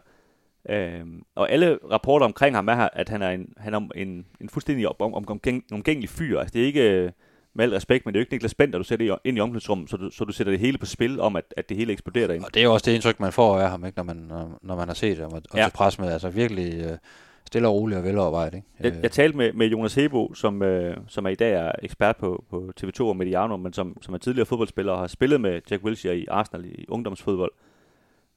øh, 0.69 1.05
og 1.35 1.51
alle 1.51 1.79
rapporter 1.91 2.25
omkring 2.25 2.55
ham 2.55 2.67
er, 2.67 2.89
at 2.93 3.09
han 3.09 3.21
er 3.21 3.29
en, 3.29 3.53
han 3.57 3.73
er 3.73 3.87
en, 3.95 4.25
en 4.41 4.49
fuldstændig 4.49 5.01
om, 5.01 5.13
om, 5.13 5.27
omgængelig 5.71 6.09
fyr. 6.09 6.39
Altså, 6.39 6.53
det 6.53 6.61
er 6.61 6.65
ikke, 6.65 7.13
med 7.55 7.65
al 7.65 7.71
respekt, 7.71 8.05
men 8.05 8.13
det 8.13 8.17
er 8.17 8.21
jo 8.21 8.23
ikke 8.23 8.33
Niklas 8.33 8.53
Bender, 8.53 8.77
du 8.77 8.83
sætter 8.83 9.17
ind 9.23 9.37
i 9.37 9.41
omklædningsrummet, 9.41 9.89
så 9.89 9.97
du, 9.97 10.11
så 10.11 10.25
du 10.25 10.31
sætter 10.31 10.51
det 10.51 10.59
hele 10.59 10.77
på 10.77 10.85
spil 10.85 11.19
om, 11.19 11.35
at, 11.35 11.53
at 11.57 11.69
det 11.69 11.77
hele 11.77 11.93
eksploderer 11.93 12.27
derinde. 12.27 12.45
Og 12.45 12.53
det 12.53 12.59
er 12.59 12.63
jo 12.63 12.73
også 12.73 12.83
det 12.85 12.95
indtryk, 12.95 13.19
man 13.19 13.31
får 13.31 13.59
af 13.59 13.69
ham, 13.69 13.85
ikke, 13.85 13.97
når, 13.97 14.03
man, 14.03 14.31
når, 14.61 14.75
man 14.75 14.87
har 14.87 14.95
set 14.95 15.17
ham 15.17 15.33
og, 15.33 15.41
ja. 15.55 15.69
pres 15.73 15.99
med. 15.99 16.11
Altså 16.11 16.29
virkelig 16.29 16.85
øh, 16.85 16.97
stille 17.45 17.67
og 17.67 17.73
roligt 17.73 17.97
og 17.97 18.03
velovervejet. 18.03 18.53
Ikke? 18.53 18.67
Jeg, 18.79 18.93
jeg 19.01 19.11
talte 19.11 19.37
med, 19.37 19.53
med 19.53 19.67
Jonas 19.67 19.95
Hebo, 19.95 20.33
som, 20.33 20.61
øh, 20.61 20.97
som 21.07 21.25
er 21.25 21.29
i 21.29 21.35
dag 21.35 21.53
er 21.53 21.71
ekspert 21.81 22.17
på, 22.17 22.43
på 22.49 22.71
TV2 22.81 23.03
og 23.03 23.17
Mediano, 23.17 23.57
men 23.57 23.73
som, 23.73 23.97
som 24.01 24.13
er 24.13 24.17
tidligere 24.17 24.45
fodboldspiller 24.45 24.93
og 24.93 24.99
har 24.99 25.07
spillet 25.07 25.41
med 25.41 25.61
Jack 25.71 25.83
Wilshere 25.83 26.17
i 26.17 26.25
Arsenal 26.27 26.65
i 26.65 26.85
ungdomsfodbold. 26.87 27.51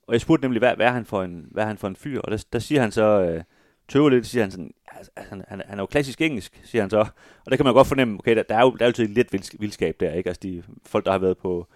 Og 0.07 0.13
jeg 0.13 0.21
spurgte 0.21 0.45
nemlig, 0.45 0.59
hvad, 0.59 0.77
hvad, 0.77 0.87
er, 0.87 0.91
han 0.91 1.05
for 1.05 1.23
en, 1.23 1.49
hvad 1.51 1.63
er 1.63 1.67
han 1.67 1.79
for 1.79 1.89
en 1.89 1.97
fyr? 1.97 2.21
Og 2.21 2.31
der, 2.31 2.45
der 2.53 2.59
siger 2.59 2.81
han 2.81 2.93
så, 2.93 3.21
øh, 3.21 3.43
tøver 3.89 4.11
lidt, 4.11 4.27
siger 4.27 4.43
han 4.43 4.51
sådan, 4.51 4.75
altså, 4.93 5.13
altså, 5.17 5.31
han, 5.31 5.45
han, 5.49 5.63
han 5.67 5.79
er 5.79 5.83
jo 5.83 5.87
klassisk 5.87 6.21
engelsk, 6.21 6.61
siger 6.65 6.83
han 6.83 6.91
så. 6.91 6.99
Og 7.45 7.51
der 7.51 7.57
kan 7.57 7.65
man 7.65 7.75
godt 7.75 7.87
fornemme, 7.87 8.19
okay, 8.19 8.37
der, 8.37 8.43
der 8.43 8.57
er 8.57 8.63
jo 8.63 8.71
der 8.71 8.85
er 8.85 8.87
altid 8.87 9.09
lidt 9.09 9.61
vildskab 9.61 10.01
der, 10.01 10.13
ikke? 10.13 10.31
Altså 10.31 10.41
de 10.43 10.63
folk, 10.85 11.05
der 11.05 11.13
har 11.13 11.19
været 11.19 11.39
på, 11.39 11.67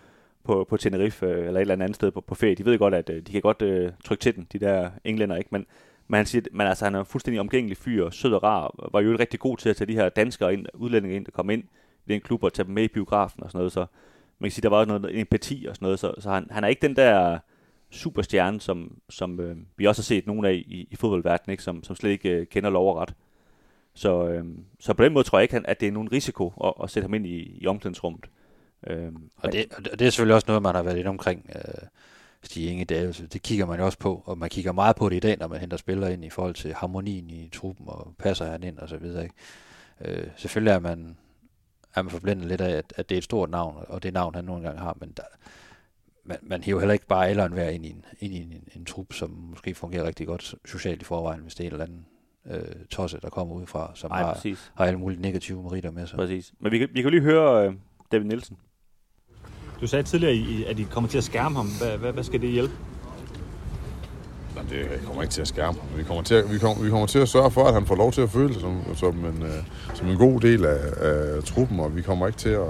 på, 0.45 0.67
på 0.69 0.77
Tenerife 0.77 1.27
øh, 1.27 1.47
eller 1.47 1.53
et 1.53 1.61
eller 1.61 1.75
andet 1.75 1.95
sted 1.95 2.11
på, 2.11 2.21
på 2.21 2.35
ferie, 2.35 2.55
de 2.55 2.65
ved 2.65 2.79
godt, 2.79 2.95
at 2.95 3.11
øh, 3.11 3.23
de 3.23 3.33
kan 3.33 3.41
godt 3.41 3.63
øh, 3.63 3.93
trykke 4.05 4.23
til 4.23 4.37
den, 4.37 4.47
de 4.53 4.59
der 4.59 4.91
englænder, 5.05 5.37
ikke? 5.37 5.49
Men, 5.53 5.67
men 6.09 6.17
han 6.17 6.27
siger, 6.27 6.43
men 6.53 6.67
altså, 6.67 6.85
han 6.85 6.95
er 6.95 7.05
fuldstændig 7.05 7.41
omgængelig 7.41 7.77
fyr, 7.77 8.11
sød 8.11 8.33
og 8.33 8.43
rar, 8.43 8.89
var 8.93 9.01
jo 9.01 9.17
rigtig 9.19 9.41
god 9.41 9.57
til 9.57 9.69
at 9.69 9.77
tage 9.77 9.89
de 9.89 9.95
her 9.95 10.09
danskere 10.09 10.53
ind, 10.53 10.67
udlændinge 10.75 11.17
ind, 11.17 11.25
der 11.25 11.31
kom 11.31 11.51
ind 11.51 11.63
i 12.07 12.13
den 12.13 12.21
klub 12.21 12.43
og 12.43 12.53
tage 12.53 12.67
dem 12.67 12.75
med 12.75 12.83
i 12.83 12.89
biografen 12.89 13.43
og 13.43 13.51
sådan 13.51 13.59
noget, 13.59 13.73
så 13.73 13.87
man 14.39 14.51
kan 14.51 14.53
sige, 14.53 14.63
der 14.63 14.69
var 14.69 14.77
også 14.77 14.99
noget 14.99 15.21
empati 15.21 15.67
og 15.69 15.77
sådan 15.77 15.87
noget, 15.87 15.99
så, 15.99 16.15
så 16.19 16.31
han, 16.31 16.47
han 16.51 16.65
er 16.65 16.69
ikke 16.69 16.83
den 16.83 16.97
der 16.97 17.39
superstjerne, 17.91 18.61
som, 18.61 18.99
som 19.09 19.41
øh, 19.41 19.57
vi 19.77 19.87
også 19.87 20.03
har 20.03 20.05
set 20.05 20.27
nogle 20.27 20.49
af 20.49 20.53
i, 20.53 20.89
i 20.91 20.97
fodboldverdenen, 20.97 21.53
ikke? 21.53 21.63
Som, 21.63 21.85
som 21.85 21.97
slet 21.97 22.11
ikke 22.11 22.29
øh, 22.31 22.47
kender 22.47 22.71
lov 22.71 22.95
og 22.95 22.97
ret. 22.97 23.15
Så, 23.95 24.29
øh, 24.29 24.45
så 24.81 24.95
på 24.95 25.05
den 25.05 25.13
måde 25.13 25.25
tror 25.25 25.39
jeg 25.39 25.43
ikke, 25.43 25.69
at 25.69 25.81
det 25.81 25.89
er 25.89 25.93
nogen 25.93 26.13
risiko 26.13 26.53
at, 26.65 26.73
at 26.83 26.91
sætte 26.91 27.05
ham 27.05 27.15
ind 27.15 27.27
i, 27.27 27.59
i 27.61 27.67
omklædningsrummet. 27.67 28.27
Øh, 28.87 29.13
og, 29.37 29.53
det, 29.53 29.67
og 29.77 29.99
det 29.99 30.07
er 30.07 30.11
selvfølgelig 30.11 30.35
også 30.35 30.45
noget, 30.49 30.63
man 30.63 30.75
har 30.75 30.83
været 30.83 30.97
lidt 30.97 31.07
omkring 31.07 31.51
øh, 31.55 31.89
Stig 32.43 32.71
Inge 32.71 32.85
Davidsen. 32.85 33.27
Det 33.27 33.43
kigger 33.43 33.67
man 33.67 33.79
jo 33.79 33.85
også 33.85 33.99
på, 33.99 34.23
og 34.27 34.39
man 34.39 34.51
kigger 34.51 34.73
meget 34.73 34.97
på 34.97 35.09
det 35.09 35.17
i 35.17 35.21
dag, 35.21 35.37
når 35.39 35.49
man 35.49 35.61
henter 35.61 35.77
spillere 35.77 36.13
ind 36.13 36.25
i 36.25 36.31
forhold 36.31 36.55
til 36.55 36.75
harmonien 36.75 37.31
i 37.31 37.49
truppen, 37.53 37.89
og 37.89 38.15
passer 38.19 38.45
han 38.45 38.63
ind 38.63 38.79
og 38.79 38.89
så 38.89 38.97
videre. 38.97 39.23
Ikke? 39.23 39.35
Øh, 40.01 40.29
selvfølgelig 40.37 40.73
er 40.73 40.79
man, 40.79 41.17
er 41.95 42.03
man 42.03 42.11
forblændet 42.11 42.47
lidt 42.47 42.61
af, 42.61 42.71
at, 42.71 42.93
at 42.97 43.09
det 43.09 43.15
er 43.15 43.19
et 43.19 43.25
stort 43.25 43.51
navn, 43.51 43.85
og 43.89 44.03
det 44.03 44.15
navn, 44.15 44.35
han 44.35 44.45
nogle 44.45 44.63
gange 44.63 44.81
har, 44.81 44.97
men 45.01 45.13
der, 45.17 45.23
man, 46.25 46.39
man 46.43 46.63
hiver 46.63 46.81
heller 46.81 46.93
ikke 46.93 47.07
bare 47.07 47.29
alle 47.29 47.45
en 47.45 47.75
ind 47.75 47.87
i 47.87 47.91
en, 47.91 48.05
ind 48.21 48.35
i 48.35 48.37
en, 48.37 48.53
en, 48.53 48.69
en 48.77 48.85
trup, 48.85 49.13
som 49.13 49.31
måske 49.31 49.75
fungerer 49.75 50.05
rigtig 50.05 50.27
godt 50.27 50.55
socialt 50.65 51.03
i 51.03 51.05
forvejen, 51.05 51.41
hvis 51.41 51.55
det 51.55 51.65
er 51.65 51.69
en 51.69 51.73
eller 51.73 51.85
anden 51.85 52.07
øh, 52.51 52.87
tosse, 52.91 53.19
der 53.23 53.29
kommer 53.29 53.55
udefra, 53.55 53.93
som 53.95 54.11
Ej, 54.11 54.23
har, 54.23 54.47
har 54.75 54.85
alle 54.85 54.99
mulige 54.99 55.23
negative 55.23 55.63
meritter 55.63 55.91
med 55.91 56.07
sig. 56.07 56.17
Præcis. 56.17 56.53
Men 56.61 56.73
vi 56.73 56.79
kan, 56.79 56.89
vi 56.93 57.03
kan 57.03 57.11
lige 57.11 57.23
høre 57.23 57.69
uh, 57.69 57.75
David 58.13 58.27
Nielsen. 58.27 58.57
Du 59.81 59.87
sagde 59.87 60.03
tidligere, 60.03 60.67
at 60.69 60.79
I 60.79 60.83
kommer 60.83 61.11
til 61.11 61.19
at 61.19 61.25
skærme 61.25 61.57
ham. 61.57 61.69
Hvad, 61.81 61.99
hvad, 61.99 62.13
hvad 62.13 62.25
skal 62.25 62.41
det 62.41 62.51
hjælpe? 62.51 62.75
Nej, 64.55 64.65
det 64.71 65.01
kommer 65.05 65.23
ikke 65.23 65.33
til 65.33 65.41
at 65.41 65.49
skærme 65.49 65.79
ham. 65.79 65.99
Vi 65.99 66.05
kommer 66.05 66.23
til 66.23 66.35
at, 66.35 66.53
vi 66.53 66.59
kommer, 66.59 66.85
vi 66.85 66.91
kommer 66.91 67.07
til 67.07 67.19
at 67.19 67.29
sørge 67.29 67.51
for, 67.51 67.65
at 67.65 67.75
han 67.75 67.87
får 67.87 67.95
lov 67.95 68.13
til 68.13 68.21
at 68.21 68.31
føle 68.31 68.53
sig 68.53 68.61
som, 68.61 68.83
som, 68.95 69.25
en, 69.25 69.43
uh, 69.43 69.49
som 69.95 70.09
en 70.09 70.17
god 70.17 70.41
del 70.41 70.65
af, 70.65 70.81
af 71.01 71.45
truppen, 71.45 71.81
og 71.81 71.97
vi 71.97 72.03
kommer 72.03 72.27
ikke 72.27 72.39
til 72.39 72.49
at 72.49 72.69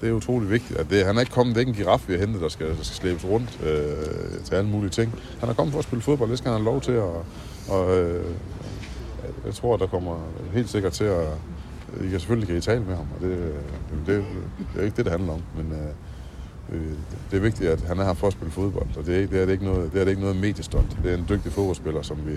det 0.00 0.08
er 0.08 0.12
utrolig 0.12 0.50
vigtigt. 0.50 0.78
At 0.78 0.90
det, 0.90 1.06
han 1.06 1.16
er 1.16 1.20
ikke 1.20 1.32
kommet 1.32 1.56
væk 1.56 1.68
en 1.68 1.74
giraf, 1.74 2.08
vi 2.08 2.12
har 2.12 2.20
hentet, 2.20 2.40
der 2.40 2.48
skal, 2.48 2.66
der 2.66 2.74
skal 2.74 2.96
slæbes 2.96 3.24
rundt 3.24 3.60
øh, 3.66 4.44
til 4.44 4.54
alle 4.54 4.70
mulige 4.70 4.90
ting. 4.90 5.14
Han 5.40 5.48
er 5.48 5.54
kommet 5.54 5.72
for 5.72 5.78
at 5.78 5.84
spille 5.84 6.02
fodbold, 6.02 6.30
det 6.30 6.38
skal 6.38 6.50
han 6.50 6.60
have 6.60 6.72
lov 6.72 6.80
til. 6.80 6.98
Og, 6.98 7.24
og 7.68 7.98
øh, 7.98 8.24
jeg 9.44 9.54
tror, 9.54 9.76
der 9.76 9.86
kommer 9.86 10.28
helt 10.52 10.68
sikkert 10.68 10.92
til 10.92 11.04
at... 11.04 11.28
I 12.04 12.08
kan 12.08 12.20
selvfølgelig 12.20 12.48
kan 12.48 12.56
I 12.56 12.60
tale 12.60 12.84
med 12.84 12.96
ham, 12.96 13.06
og 13.16 13.20
det, 13.20 13.30
øh, 13.30 13.54
det, 14.06 14.24
det 14.74 14.80
er 14.80 14.84
ikke 14.84 14.96
det, 14.96 15.04
det 15.04 15.12
handler 15.12 15.32
om. 15.32 15.42
Men 15.56 15.72
øh, 15.72 16.80
øh, 16.80 16.92
det 17.30 17.36
er 17.36 17.40
vigtigt, 17.40 17.70
at 17.70 17.80
han 17.80 17.98
er 17.98 18.04
her 18.04 18.14
for 18.14 18.26
at 18.26 18.32
spille 18.32 18.52
fodbold, 18.52 18.96
og 18.96 19.06
det 19.06 19.22
er, 19.22 19.26
det 19.26 19.40
er, 19.40 19.46
det 19.46 19.52
ikke, 19.52 19.64
noget, 19.64 19.92
det 19.92 20.00
er 20.00 20.04
det 20.04 20.10
ikke 20.10 20.22
noget 20.22 20.36
mediestund. 20.36 20.84
Det 21.02 21.12
er 21.12 21.16
en 21.16 21.26
dygtig 21.28 21.52
fodboldspiller, 21.52 22.02
som, 22.02 22.18
vi, 22.26 22.32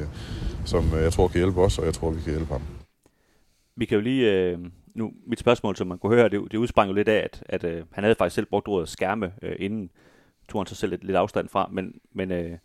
som 0.66 0.94
øh, 0.96 1.04
jeg 1.04 1.14
tror 1.14 1.28
kan 1.28 1.38
hjælpe 1.38 1.62
os, 1.62 1.80
og 1.80 1.86
jeg 1.86 1.94
tror, 1.94 2.12
vi 2.12 2.22
kan 2.22 2.34
hjælpe 2.34 2.54
ham. 2.54 2.62
Vi 3.76 3.86
kan 3.86 3.96
jo 3.96 4.02
lige 4.02 4.32
øh, 4.32 4.58
nu, 4.94 5.14
mit 5.26 5.40
spørgsmål, 5.40 5.76
som 5.76 5.88
man 5.88 5.98
kunne 5.98 6.16
høre, 6.16 6.30
det, 6.30 6.52
det 6.52 6.58
udsprang 6.58 6.90
jo 6.90 6.94
lidt 6.94 7.08
af, 7.08 7.18
at, 7.24 7.44
at 7.46 7.64
øh, 7.64 7.84
han 7.92 8.04
havde 8.04 8.16
faktisk 8.16 8.36
selv 8.36 8.46
brugt 8.46 8.68
ordet 8.68 8.90
skærme, 8.90 9.34
øh, 9.42 9.56
inden 9.60 9.92
tog 10.50 10.62
han 10.62 10.68
sig 10.68 10.78
selv 10.78 10.90
lidt, 10.90 11.04
lidt 11.04 11.18
afstand 11.18 11.50
fra, 11.50 11.70
men, 11.72 12.00
men, 12.12 12.32
øh, 12.32 12.58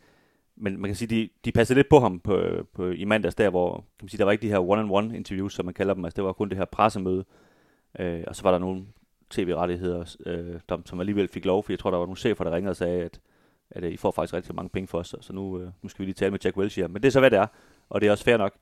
men 0.57 0.81
man 0.81 0.89
kan 0.89 0.97
sige, 0.97 1.09
de, 1.09 1.29
de 1.45 1.53
passede 1.53 1.79
lidt 1.79 1.89
på 1.89 2.01
ham 2.01 2.21
på, 2.21 2.43
på, 2.75 2.87
i 2.87 3.05
mandags 3.05 3.35
der, 3.35 3.51
hvor 3.51 3.75
kan 3.75 4.05
man 4.05 4.09
sige, 4.09 4.19
der 4.19 4.25
var 4.25 4.33
ikke 4.33 4.43
de 4.43 4.49
her 4.49 4.59
one-on-one 4.59 5.17
interviews, 5.17 5.55
som 5.55 5.65
man 5.65 5.75
kalder 5.75 5.95
dem, 5.95 6.05
altså 6.05 6.17
det 6.17 6.25
var 6.25 6.33
kun 6.33 6.49
det 6.49 6.59
her 6.59 6.65
pressemøde, 6.65 7.25
øh, 7.99 8.25
og 8.27 8.37
så 8.37 8.43
var 8.43 8.51
der 8.51 8.59
nogle 8.59 8.87
tv-rettigheder, 9.31 10.17
øh, 10.27 10.61
der, 10.69 10.79
som 10.85 11.01
alligevel 11.01 11.29
fik 11.29 11.45
lov, 11.45 11.63
for 11.63 11.73
jeg 11.73 11.79
tror, 11.79 11.91
der 11.91 11.99
var 11.99 12.07
nogle 12.07 12.17
chefer, 12.17 12.45
der 12.45 12.55
ringede 12.55 12.71
og 12.71 12.77
sagde, 12.77 13.03
at, 13.03 13.21
at 13.71 13.85
øh, 13.85 13.93
I 13.93 13.97
får 13.97 14.11
faktisk 14.11 14.35
rigtig 14.35 14.55
mange 14.55 14.69
penge 14.69 14.89
for 14.89 14.99
os, 14.99 15.15
så 15.21 15.33
nu, 15.33 15.61
øh, 15.61 15.71
nu 15.83 15.89
skal 15.89 16.01
vi 16.01 16.05
lige 16.05 16.15
tale 16.15 16.31
med 16.31 16.39
Jack 16.45 16.57
Welch 16.57 16.81
Men 16.81 16.95
det 16.95 17.05
er 17.05 17.11
så, 17.11 17.21
hvad 17.21 17.31
det 17.31 17.39
er, 17.39 17.47
og 17.89 18.01
det 18.01 18.07
er 18.07 18.11
også 18.11 18.25
fair 18.25 18.37
nok. 18.37 18.55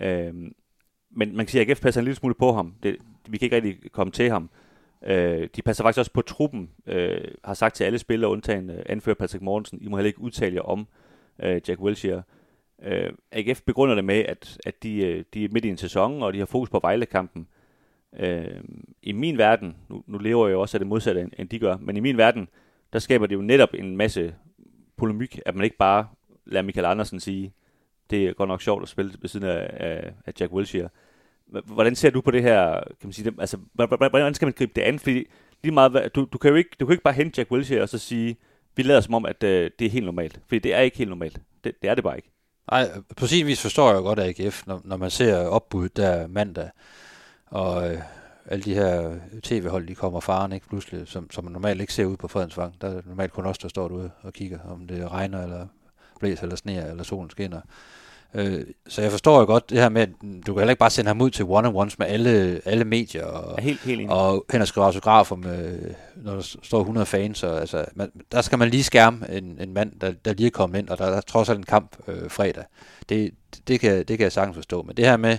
Øh, 0.00 0.34
men 1.16 1.36
man 1.36 1.46
kan 1.46 1.50
sige, 1.50 1.62
at 1.62 1.70
AGF 1.70 1.80
passer 1.80 2.00
en 2.00 2.04
lille 2.04 2.16
smule 2.16 2.34
på 2.34 2.52
ham. 2.52 2.74
Det, 2.82 2.96
vi 3.28 3.38
kan 3.38 3.46
ikke 3.46 3.56
rigtig 3.56 3.92
komme 3.92 4.10
til 4.10 4.30
ham. 4.30 4.50
Øh, 5.04 5.48
de 5.56 5.62
passer 5.62 5.84
faktisk 5.84 5.98
også 5.98 6.12
på 6.12 6.22
truppen. 6.22 6.70
Øh, 6.86 7.20
har 7.44 7.54
sagt 7.54 7.74
til 7.74 7.84
alle 7.84 7.98
spillere, 7.98 8.30
undtagen 8.30 8.70
øh, 8.70 8.82
anfører 8.86 9.14
Patrick 9.14 9.42
Mortensen, 9.42 9.78
I 9.82 9.88
må 9.88 9.96
heller 9.96 10.06
ikke 10.06 10.20
udtale 10.20 10.54
jer 10.54 10.62
om 10.62 10.86
øh, 11.42 11.60
Jack 11.68 11.80
Wilshere. 11.80 12.22
Øh, 12.82 13.12
AGF 13.32 13.60
begrunder 13.62 13.94
det 13.94 14.04
med, 14.04 14.24
at, 14.24 14.58
at 14.66 14.82
de, 14.82 14.96
øh, 14.96 15.24
de 15.34 15.44
er 15.44 15.48
midt 15.52 15.64
i 15.64 15.68
en 15.68 15.76
sæson, 15.76 16.22
og 16.22 16.32
de 16.32 16.38
har 16.38 16.46
fokus 16.46 16.70
på 16.70 16.78
Vejle-kampen. 16.82 17.48
Øh, 18.18 18.60
I 19.02 19.12
min 19.12 19.38
verden, 19.38 19.76
nu, 19.88 20.02
nu 20.06 20.18
lever 20.18 20.46
jeg 20.46 20.52
jo 20.52 20.60
også 20.60 20.76
af 20.76 20.80
det 20.80 20.86
modsatte, 20.86 21.20
end, 21.20 21.32
end 21.38 21.48
de 21.48 21.58
gør, 21.58 21.76
men 21.76 21.96
i 21.96 22.00
min 22.00 22.16
verden, 22.16 22.48
der 22.92 22.98
skaber 22.98 23.26
det 23.26 23.34
jo 23.34 23.40
netop 23.40 23.74
en 23.74 23.96
masse 23.96 24.34
polemik, 24.96 25.40
at 25.46 25.54
man 25.54 25.64
ikke 25.64 25.76
bare 25.76 26.08
lader 26.46 26.62
Michael 26.62 26.86
Andersen 26.86 27.20
sige, 27.20 27.52
det 28.10 28.26
er 28.26 28.32
godt 28.32 28.48
nok 28.48 28.62
sjovt 28.62 28.82
at 28.82 28.88
spille 28.88 29.12
ved 29.20 29.28
siden 29.28 29.46
af, 29.46 29.70
af, 29.72 30.12
af 30.26 30.32
Jack 30.40 30.52
Wilshere. 30.52 30.88
Hvordan 31.46 31.94
ser 31.96 32.10
du 32.10 32.20
på 32.20 32.30
det 32.30 32.42
her? 32.42 32.72
Kan 32.72 32.96
man 33.02 33.12
sige, 33.12 33.30
det, 33.30 33.40
altså, 33.40 33.56
hvordan 33.74 34.34
skal 34.34 34.46
man 34.46 34.52
gribe 34.52 34.72
det 34.76 34.82
an? 34.82 34.98
Fordi 34.98 35.24
lige 35.62 35.74
meget, 35.74 36.14
du, 36.14 36.28
du, 36.32 36.38
kan 36.38 36.50
jo 36.50 36.56
ikke, 36.56 36.70
du 36.80 36.86
kan 36.86 36.92
ikke 36.92 37.02
bare 37.02 37.14
hente 37.14 37.38
Jack 37.38 37.50
Wilshere 37.50 37.82
og 37.82 37.88
så 37.88 37.98
sige, 37.98 38.36
vi 38.76 38.82
lader 38.82 39.00
som 39.00 39.14
om, 39.14 39.26
at 39.26 39.42
øh, 39.42 39.70
det 39.78 39.86
er 39.86 39.90
helt 39.90 40.04
normalt. 40.04 40.40
Fordi 40.46 40.58
det 40.58 40.74
er 40.74 40.80
ikke 40.80 40.98
helt 40.98 41.10
normalt. 41.10 41.40
Det, 41.64 41.82
det 41.82 41.90
er 41.90 41.94
det 41.94 42.04
bare 42.04 42.16
ikke. 42.16 42.30
Nej, 42.70 42.90
på 43.16 43.26
sin 43.26 43.46
vis 43.46 43.62
forstår 43.62 43.92
jeg 43.92 44.02
godt 44.02 44.18
AGF, 44.18 44.66
når, 44.66 44.80
når 44.84 44.96
man 44.96 45.10
ser 45.10 45.36
opbud 45.36 45.88
der 45.88 46.26
mandag, 46.26 46.70
og 47.46 47.90
øh, 47.90 47.98
alle 48.46 48.64
de 48.64 48.74
her 48.74 49.14
tv-hold, 49.42 49.86
de 49.86 49.94
kommer 49.94 50.20
faren 50.20 50.52
ikke 50.52 50.68
pludselig, 50.68 51.08
som, 51.08 51.30
som 51.30 51.44
man 51.44 51.52
normalt 51.52 51.80
ikke 51.80 51.92
ser 51.92 52.04
ud 52.04 52.16
på 52.16 52.28
Fredensvang. 52.28 52.80
Der 52.80 52.88
er 52.88 53.02
normalt 53.04 53.32
kun 53.32 53.46
os, 53.46 53.58
der 53.58 53.68
står 53.68 53.88
derude 53.88 54.10
og 54.22 54.32
kigger, 54.32 54.58
om 54.70 54.86
det 54.86 55.10
regner, 55.10 55.42
eller 55.42 55.66
blæser, 56.20 56.42
eller 56.42 56.56
sneer, 56.56 56.90
eller 56.90 57.02
solen 57.02 57.30
skinner. 57.30 57.60
Øh, 58.36 58.66
så 58.88 59.02
jeg 59.02 59.10
forstår 59.10 59.40
jo 59.40 59.46
godt 59.46 59.70
det 59.70 59.78
her 59.78 59.88
med, 59.88 60.02
at 60.02 60.08
du 60.22 60.54
kan 60.54 60.56
heller 60.56 60.70
ikke 60.70 60.78
bare 60.78 60.90
sende 60.90 61.08
ham 61.08 61.20
ud 61.20 61.30
til 61.30 61.44
one-on-ones 61.44 61.98
med 61.98 62.06
alle, 62.06 62.60
alle 62.64 62.84
medier, 62.84 63.24
og, 63.24 63.62
helt, 63.62 63.80
helt 63.80 64.10
og 64.10 64.44
hen 64.52 64.60
og 64.60 64.68
skrive 64.68 64.86
autografer, 64.86 65.36
med, 65.36 65.78
når 66.16 66.34
der 66.34 66.56
står 66.62 66.80
100 66.80 67.06
fans. 67.06 67.42
Og, 67.42 67.60
altså, 67.60 67.84
man, 67.94 68.10
der 68.32 68.40
skal 68.40 68.58
man 68.58 68.68
lige 68.68 68.84
skærme 68.84 69.30
en, 69.30 69.58
en 69.60 69.72
mand, 69.72 70.00
der, 70.00 70.12
der 70.24 70.32
lige 70.32 70.46
er 70.46 70.50
kommet 70.50 70.78
ind, 70.78 70.88
og 70.88 70.98
der, 70.98 71.06
der 71.06 71.16
er 71.16 71.20
trods 71.20 71.48
alt 71.48 71.58
en 71.58 71.64
kamp 71.64 71.96
øh, 72.08 72.30
fredag. 72.30 72.64
Det, 73.08 73.30
det, 73.68 73.80
kan, 73.80 73.98
det 73.98 74.18
kan 74.18 74.20
jeg 74.20 74.32
sagtens 74.32 74.56
forstå. 74.56 74.82
Men 74.82 74.96
det 74.96 75.04
her 75.04 75.16
med, 75.16 75.38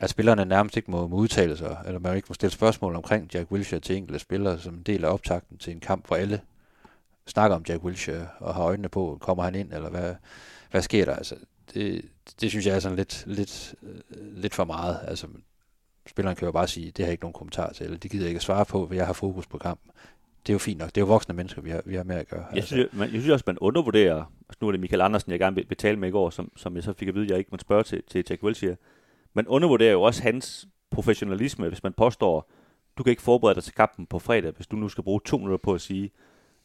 at 0.00 0.10
spillerne 0.10 0.44
nærmest 0.44 0.76
ikke 0.76 0.90
må, 0.90 1.06
må 1.06 1.16
udtale 1.16 1.56
sig, 1.56 1.76
eller 1.86 2.00
man 2.00 2.16
ikke 2.16 2.26
må 2.28 2.34
stille 2.34 2.52
spørgsmål 2.52 2.96
omkring 2.96 3.30
Jack 3.34 3.52
Wilshere 3.52 3.80
til 3.80 3.96
enkelte 3.96 4.18
spillere, 4.18 4.58
som 4.58 4.74
en 4.74 4.82
del 4.82 5.04
af 5.04 5.12
optakten 5.12 5.58
til 5.58 5.72
en 5.72 5.80
kamp, 5.80 6.06
hvor 6.06 6.16
alle 6.16 6.40
snakker 7.26 7.56
om 7.56 7.64
Jack 7.68 7.84
Wilshere 7.84 8.26
og 8.38 8.54
har 8.54 8.62
øjnene 8.62 8.88
på, 8.88 9.18
kommer 9.20 9.44
han 9.44 9.54
ind, 9.54 9.72
eller 9.72 9.90
hvad, 9.90 10.14
hvad 10.70 10.82
sker 10.82 11.04
der? 11.04 11.14
Altså, 11.14 11.34
det, 11.74 12.04
det 12.40 12.50
synes 12.50 12.66
jeg 12.66 12.74
er 12.74 12.80
sådan 12.80 12.96
lidt, 12.96 13.24
lidt, 13.26 13.74
lidt 14.18 14.54
for 14.54 14.64
meget. 14.64 14.98
Altså, 15.08 15.26
spilleren 16.06 16.36
kan 16.36 16.46
jo 16.46 16.52
bare 16.52 16.68
sige, 16.68 16.86
det 16.86 16.98
har 16.98 17.04
jeg 17.04 17.12
ikke 17.12 17.24
nogen 17.24 17.32
kommentar 17.32 17.72
til, 17.72 17.84
eller 17.84 17.98
de 17.98 18.08
gider 18.08 18.26
ikke 18.26 18.38
at 18.38 18.42
svare 18.42 18.64
på, 18.64 18.86
hvad 18.86 18.96
jeg 18.96 19.06
har 19.06 19.12
fokus 19.12 19.46
på 19.46 19.58
kampen. 19.58 19.90
Det 20.46 20.52
er 20.52 20.54
jo 20.54 20.58
fint 20.58 20.78
nok. 20.78 20.88
Det 20.88 20.96
er 20.96 21.00
jo 21.00 21.06
voksne 21.06 21.34
mennesker, 21.34 21.62
vi 21.62 21.70
har, 21.70 21.82
vi 21.84 21.94
har 21.94 22.04
med 22.04 22.16
at 22.16 22.28
gøre. 22.28 22.46
Jeg 22.54 22.64
synes, 22.64 22.80
jeg, 22.80 22.88
man, 22.92 23.12
jeg 23.12 23.20
synes 23.20 23.28
også, 23.28 23.44
man 23.46 23.58
undervurderer, 23.58 24.16
altså 24.48 24.58
nu 24.60 24.66
er 24.66 24.72
det 24.72 24.80
Michael 24.80 25.00
Andersen, 25.00 25.32
jeg 25.32 25.38
gerne 25.38 25.56
vil 25.56 25.66
betale 25.66 25.98
med 25.98 26.08
i 26.08 26.12
går, 26.12 26.30
som, 26.30 26.52
som 26.56 26.76
jeg 26.76 26.84
så 26.84 26.92
fik 26.92 27.08
at 27.08 27.14
vide, 27.14 27.24
at 27.24 27.30
jeg 27.30 27.38
ikke 27.38 27.50
måtte 27.50 27.62
spørge 27.62 27.82
til, 27.82 28.02
til 28.10 28.24
Jack 28.30 28.42
Wilshere. 28.42 28.76
Man 29.34 29.48
undervurderer 29.48 29.92
jo 29.92 30.02
også 30.02 30.22
hans 30.22 30.68
professionalisme, 30.90 31.68
hvis 31.68 31.82
man 31.82 31.92
påstår, 31.92 32.50
du 32.98 33.02
kan 33.02 33.10
ikke 33.10 33.22
forberede 33.22 33.54
dig 33.54 33.64
til 33.64 33.74
kampen 33.74 34.06
på 34.06 34.18
fredag, 34.18 34.52
hvis 34.56 34.66
du 34.66 34.76
nu 34.76 34.88
skal 34.88 35.04
bruge 35.04 35.20
to 35.24 35.36
minutter 35.36 35.58
på 35.58 35.74
at 35.74 35.80
sige, 35.80 36.10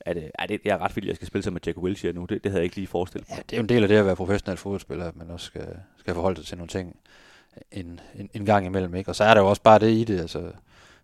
at, 0.01 0.17
at 0.35 0.49
det, 0.49 0.61
jeg 0.65 0.73
er 0.73 0.77
ret 0.77 0.95
vildt, 0.95 1.05
at 1.05 1.09
jeg 1.09 1.15
skal 1.15 1.27
spille 1.27 1.43
sammen 1.43 1.55
med 1.55 1.61
Jack 1.67 1.77
Wilshere 1.77 2.13
nu. 2.13 2.25
Det, 2.25 2.43
det 2.43 2.51
havde 2.51 2.59
jeg 2.59 2.63
ikke 2.63 2.75
lige 2.75 2.87
forestillet 2.87 3.29
mig. 3.29 3.35
Ja, 3.37 3.41
det 3.49 3.53
er 3.53 3.57
jo 3.57 3.63
en 3.63 3.69
del 3.69 3.83
af 3.83 3.89
det 3.89 3.95
at 3.95 4.05
være 4.05 4.15
professionel 4.15 4.57
fodboldspiller, 4.57 5.05
at 5.05 5.15
man 5.15 5.31
også 5.31 5.45
skal, 5.45 5.67
skal 5.97 6.13
forholde 6.13 6.37
sig 6.37 6.45
til 6.45 6.57
nogle 6.57 6.69
ting 6.69 6.95
en, 7.71 7.99
en, 8.15 8.29
en 8.33 8.45
gang 8.45 8.65
imellem. 8.65 8.95
Ikke? 8.95 9.11
Og 9.11 9.15
så 9.15 9.23
er 9.23 9.33
der 9.33 9.41
jo 9.41 9.47
også 9.47 9.61
bare 9.61 9.79
det 9.79 9.91
i 9.91 10.03
det. 10.03 10.19
Altså, 10.19 10.39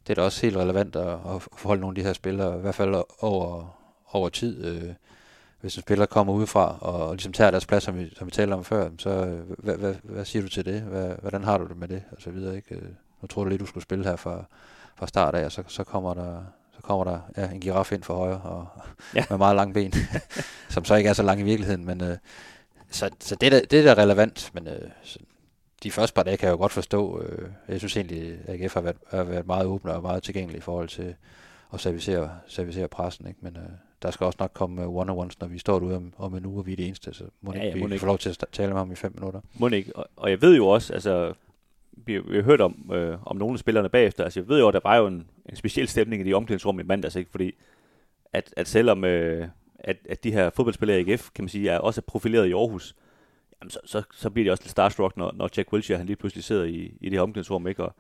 det 0.08 0.10
er 0.10 0.16
da 0.16 0.22
også 0.22 0.42
helt 0.42 0.58
relevant 0.58 0.96
at, 0.96 1.08
at 1.10 1.42
forholde 1.58 1.82
nogle 1.82 1.92
af 1.92 1.96
de 1.96 2.08
her 2.08 2.14
spillere, 2.14 2.58
i 2.58 2.62
hvert 2.62 2.76
fald 2.76 2.96
over, 3.20 3.78
over 4.12 4.30
tid. 4.30 4.66
Øh, 4.66 4.94
hvis 5.62 5.76
en 5.76 5.82
spiller 5.82 6.06
kommer 6.06 6.34
udefra 6.34 6.78
og, 6.82 7.08
og 7.08 7.14
ligesom 7.14 7.34
tager 7.34 7.52
deres 7.52 7.66
plads, 7.66 7.84
som 7.84 7.98
vi, 7.98 8.14
som 8.16 8.28
vi 8.28 8.32
talte 8.32 8.54
om 8.54 8.64
før, 8.64 8.90
så 8.98 9.10
øh, 9.10 9.50
hvad, 9.58 9.78
hvad, 9.78 9.96
hvad 10.04 10.26
siger 10.26 10.44
du 10.44 10.50
til 10.50 10.66
det? 10.66 10.82
Hvad, 10.82 11.16
hvordan 11.22 11.44
har 11.44 11.58
du 11.58 11.68
det 11.68 11.78
med 11.78 11.88
det? 11.88 12.04
Og 12.12 12.22
så 12.22 12.32
videre, 12.32 12.56
ikke? 12.56 12.76
Øh, 12.76 12.90
nu 13.22 13.28
tror 13.28 13.44
du 13.44 13.50
lidt, 13.50 13.62
du 13.62 13.66
skulle 13.66 13.84
spille 13.84 14.06
her 14.06 14.16
fra, 14.16 14.44
fra 14.96 15.08
start 15.08 15.36
af, 15.36 15.46
og 15.46 15.52
så, 15.52 15.64
så 15.68 15.84
kommer 15.84 16.14
der 16.14 16.44
så 16.76 16.82
kommer 16.82 17.04
der 17.04 17.20
ja, 17.38 17.50
en 17.50 17.60
giraf 17.60 17.92
ind 17.92 18.04
for 18.04 18.16
højre 18.16 18.42
og 18.42 18.68
ja. 19.16 19.26
med 19.30 19.38
meget 19.38 19.56
lange 19.56 19.74
ben, 19.74 19.94
som 20.70 20.86
så 20.86 20.96
ikke 20.96 21.10
er 21.10 21.14
så 21.14 21.24
lang 21.24 21.40
i 21.40 21.44
virkeligheden, 21.44 21.86
men 21.86 22.04
øh, 22.04 22.18
så, 22.92 23.10
så 23.20 23.36
det, 23.36 23.72
det 23.72 23.88
er 23.88 23.96
da 23.96 24.02
relevant, 24.02 24.52
men 24.54 24.68
øh, 24.68 24.90
de 25.84 25.92
første 25.92 26.14
par 26.14 26.24
dage 26.24 26.38
kan 26.38 26.48
jeg 26.48 26.54
jo 26.54 26.58
godt 26.58 26.72
forstå. 26.72 27.22
Øh, 27.22 27.50
jeg 27.68 27.80
synes 27.80 27.98
egentlig, 27.98 28.38
at 28.48 28.62
AGF 28.62 28.74
har 28.74 28.82
været, 28.82 28.98
har 29.12 29.24
været 29.24 29.48
meget 29.48 29.66
åbne 29.66 29.94
og 29.94 30.02
meget 30.02 30.24
tilgængelig 30.24 30.58
i 30.58 30.62
forhold 30.62 30.88
til 30.88 31.16
at 31.74 31.80
servicere, 31.80 32.30
servicere 32.48 32.88
pressen. 32.88 33.28
Ikke? 33.28 33.40
Men 33.42 33.58
øh, 33.58 33.70
der 34.02 34.12
skal 34.12 34.26
også 34.26 34.38
nok 34.40 34.52
komme 34.54 34.86
one-on-ones, 34.86 35.40
når 35.40 35.48
vi 35.48 35.60
står 35.60 35.80
derude 35.80 35.96
om, 35.96 36.14
om 36.18 36.36
en 36.36 36.46
uge, 36.46 36.60
og 36.60 36.66
vi 36.66 36.72
er 36.72 36.76
det 36.76 36.88
eneste. 36.88 37.14
Så 37.14 37.24
må 37.42 37.54
ja, 37.54 37.64
ja, 37.64 37.74
vi 37.74 37.84
ikke 37.84 38.00
få 38.00 38.06
lov 38.06 38.18
til 38.18 38.30
at 38.30 38.44
tale 38.52 38.70
med 38.70 38.78
ham 38.78 38.92
i 38.92 38.96
fem 38.96 39.14
minutter. 39.16 39.42
Må 39.54 39.68
ikke. 39.68 39.96
Og, 39.96 40.06
og 40.16 40.30
jeg 40.30 40.42
ved 40.42 40.56
jo 40.56 40.68
også, 40.68 40.94
altså, 40.94 41.34
vi, 41.96 42.18
vi 42.18 42.36
har 42.36 42.44
hørt 42.44 42.62
om, 42.62 42.92
øh, 42.94 43.18
om 43.26 43.38
nogle 43.38 43.54
af 43.54 43.60
spillerne 43.60 43.90
bagefter. 43.90 44.24
Altså, 44.24 44.40
jeg 44.40 44.50
ved 44.50 44.60
jo, 44.60 44.68
at 44.68 44.74
der 44.74 44.80
var 44.84 44.96
jo 44.96 45.08
en, 45.08 45.28
en 45.50 45.56
speciel 45.56 45.88
stemning 45.88 46.22
i 46.22 46.26
de 46.26 46.34
omklædningsrum 46.34 46.80
i 46.80 46.84
mandags, 46.84 47.16
ikke? 47.16 47.32
fordi 47.32 47.56
at, 48.34 48.54
at 48.58 48.68
selvom 48.68 49.04
øh, 49.04 49.48
at, 49.80 49.98
at 50.10 50.24
de 50.24 50.32
her 50.32 50.50
fodboldspillere 50.50 51.02
i 51.02 51.12
AGF, 51.12 51.30
kan 51.36 51.44
man 51.44 51.50
sige, 51.50 51.70
er 51.70 51.80
også 51.80 52.02
profileret 52.02 52.48
i 52.48 52.52
Aarhus, 52.52 52.96
jamen 53.62 53.70
så, 53.70 53.80
så, 53.86 54.04
så 54.14 54.30
bliver 54.30 54.44
de 54.44 54.52
også 54.52 54.64
lidt 54.64 54.72
starstruck, 54.72 55.18
når, 55.18 55.32
når 55.36 55.50
Jack 55.58 55.74
Wilshere 55.74 55.98
han 55.98 56.08
lige 56.08 56.16
pludselig 56.16 56.44
sidder 56.44 56.64
i, 56.64 56.98
i 57.02 57.10
det 57.10 57.14
her 57.14 57.22
omklædningsrum. 57.22 57.68
Ikke? 57.68 57.84
Og 57.84 57.96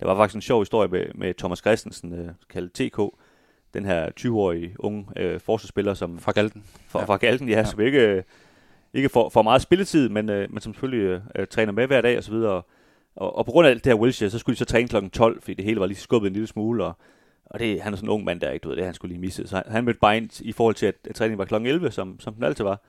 der 0.00 0.06
var 0.06 0.16
faktisk 0.16 0.34
en 0.34 0.42
sjov 0.42 0.60
historie 0.60 0.88
med, 0.88 1.04
med 1.14 1.34
Thomas 1.34 1.58
Christensen, 1.58 2.12
øh, 2.12 2.28
kaldet 2.50 2.72
TK, 2.72 3.00
den 3.74 3.84
her 3.84 4.10
20-årige 4.20 4.76
unge 4.78 5.06
øh, 5.16 5.40
forsvarsspiller, 5.40 5.94
som... 5.94 6.18
Fra 6.18 6.32
Galten. 6.32 6.64
Fra, 6.88 7.00
ja. 7.00 7.04
fra 7.04 7.16
Galten, 7.16 7.48
ja, 7.48 7.58
ja. 7.58 7.64
som 7.64 7.80
ikke, 7.80 8.00
øh, 8.00 8.22
ikke 8.94 9.08
får, 9.08 9.28
får 9.28 9.42
meget 9.42 9.62
spilletid, 9.62 10.08
men, 10.08 10.28
øh, 10.28 10.52
men 10.52 10.60
som 10.60 10.74
selvfølgelig 10.74 11.22
øh, 11.34 11.46
træner 11.46 11.72
med 11.72 11.86
hver 11.86 12.00
dag 12.00 12.18
og 12.18 12.24
så 12.24 12.30
videre. 12.30 12.62
Og, 13.16 13.36
og 13.36 13.46
på 13.46 13.52
grund 13.52 13.66
af 13.66 13.70
alt 13.70 13.84
det 13.84 13.92
her 13.92 14.00
Wilshere, 14.00 14.30
så 14.30 14.38
skulle 14.38 14.54
de 14.54 14.58
så 14.58 14.64
træne 14.64 14.88
kl. 14.88 15.08
12, 15.08 15.40
fordi 15.40 15.54
det 15.54 15.64
hele 15.64 15.80
var 15.80 15.86
lige 15.86 15.98
skubbet 15.98 16.28
en 16.28 16.32
lille 16.32 16.46
smule, 16.46 16.84
og, 16.84 16.92
og 17.44 17.58
det, 17.58 17.82
han 17.82 17.92
er 17.92 17.96
sådan 17.96 18.08
en 18.08 18.12
ung 18.12 18.24
mand 18.24 18.40
der, 18.40 18.50
ikke, 18.50 18.64
du 18.64 18.68
ved, 18.68 18.76
det 18.76 18.84
han 18.84 18.94
skulle 18.94 19.12
lige 19.12 19.20
misse. 19.20 19.46
Så 19.46 19.56
han, 19.56 19.64
han 19.68 19.84
mødte 19.84 20.00
bare 20.00 20.16
ind 20.16 20.40
i 20.40 20.52
forhold 20.52 20.74
til, 20.74 20.86
at, 20.86 20.94
at 21.08 21.14
træningen 21.14 21.38
var 21.38 21.44
kl. 21.44 21.54
11, 21.54 21.90
som, 21.90 22.20
som 22.20 22.34
den 22.34 22.44
altid 22.44 22.64
var. 22.64 22.82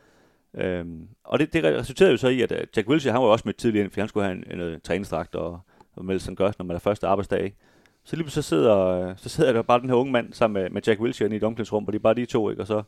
Øhm, 0.54 1.08
og 1.24 1.40
det, 1.40 1.54
det 1.54 1.64
resulterede 1.64 2.12
jo 2.12 2.18
så 2.18 2.28
i, 2.28 2.42
at 2.42 2.52
øh, 2.52 2.68
Jack 2.76 2.90
Wilshere, 2.90 3.12
han 3.12 3.22
var 3.22 3.28
jo 3.28 3.32
også 3.32 3.44
med 3.46 3.54
tidligere, 3.54 3.90
fordi 3.90 4.02
han 4.02 4.10
skulle 4.10 4.26
have 4.26 4.38
en, 4.38 4.60
en, 4.60 4.62
en 4.62 4.82
træningsdragt, 4.82 5.36
og, 5.36 5.60
og 5.96 6.06
melde 6.06 6.20
sådan 6.20 6.36
godt, 6.36 6.60
når 6.60 6.66
man 6.66 6.76
er 6.76 6.80
første 6.80 7.08
arbejdsdag. 7.08 7.44
Ikke? 7.44 7.58
Så 8.04 8.16
lige 8.16 8.30
så 8.30 8.42
sidder, 8.42 9.16
så 9.16 9.30
sidder 9.30 9.54
der 9.54 9.62
bare 9.62 9.80
den 9.82 9.90
her 9.90 9.96
unge 9.96 10.12
mand 10.12 10.34
sammen 10.34 10.64
med, 10.64 10.70
med 10.70 10.82
Jack 10.88 11.02
Wilshere 11.02 11.34
i 11.34 11.36
et 11.36 11.44
omklædningsrum, 11.44 11.86
det 11.86 11.94
de 11.94 12.00
bare 12.00 12.14
de 12.14 12.26
to, 12.26 12.50
ikke? 12.50 12.62
og 12.62 12.68
så, 12.68 12.84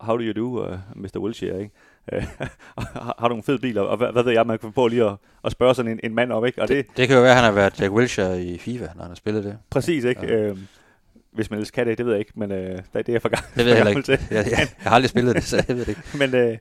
how 0.00 0.16
do 0.16 0.22
you 0.22 0.32
do, 0.32 0.66
øh, 0.66 0.72
uh, 0.72 1.02
Mr. 1.02 1.18
Wilshere, 1.18 1.60
ikke? 1.62 1.74
Øh, 2.12 2.22
har, 2.78 3.14
har 3.20 3.28
du 3.28 3.34
en 3.34 3.42
fed 3.42 3.58
bil, 3.58 3.78
og 3.78 3.96
hvad, 3.96 4.12
hvad 4.12 4.22
ved 4.22 4.32
jeg, 4.32 4.46
man 4.46 4.58
kan 4.58 4.72
få 4.72 4.88
lige 4.88 5.04
at, 5.04 5.16
at 5.44 5.52
spørge 5.52 5.74
sådan 5.74 5.92
en, 5.92 6.00
en 6.02 6.14
mand 6.14 6.32
op, 6.32 6.46
ikke? 6.46 6.62
Og 6.62 6.68
det, 6.68 6.86
det, 6.86 6.96
det 6.96 7.08
kan 7.08 7.16
jo 7.16 7.22
være, 7.22 7.30
at 7.30 7.36
han 7.36 7.44
har 7.44 7.52
været 7.52 7.80
Jack 7.80 7.92
Wilshere 7.92 8.42
i 8.42 8.58
FIFA, 8.58 8.88
når 8.94 9.02
han 9.02 9.10
har 9.10 9.14
spillet 9.14 9.44
det. 9.44 9.58
Præcis, 9.70 10.04
ikke? 10.04 10.26
Ja. 10.26 10.34
Øhm, 10.34 10.66
hvis 11.32 11.50
man 11.50 11.56
ellers 11.58 11.70
kan 11.70 11.86
det, 11.86 11.98
det 11.98 12.06
ved 12.06 12.12
jeg 12.12 12.18
ikke, 12.18 12.32
men 12.34 12.52
øh, 12.52 12.58
det, 12.58 12.82
det 12.94 13.08
er 13.08 13.12
jeg 13.12 13.22
for 13.22 13.28
gang. 13.28 13.44
Det 13.56 13.64
ved 13.64 13.66
jeg 13.66 13.76
heller 13.76 13.98
ikke. 13.98 14.12
Jeg, 14.12 14.20
jeg, 14.30 14.46
jeg, 14.50 14.68
har 14.78 14.90
aldrig 14.90 15.10
spillet 15.10 15.34
det, 15.34 15.44
så 15.44 15.64
jeg 15.68 15.76
ved 15.76 15.84
det 15.84 15.88
ikke. 15.98 16.02
men, 16.18 16.34
øh, 16.34 16.58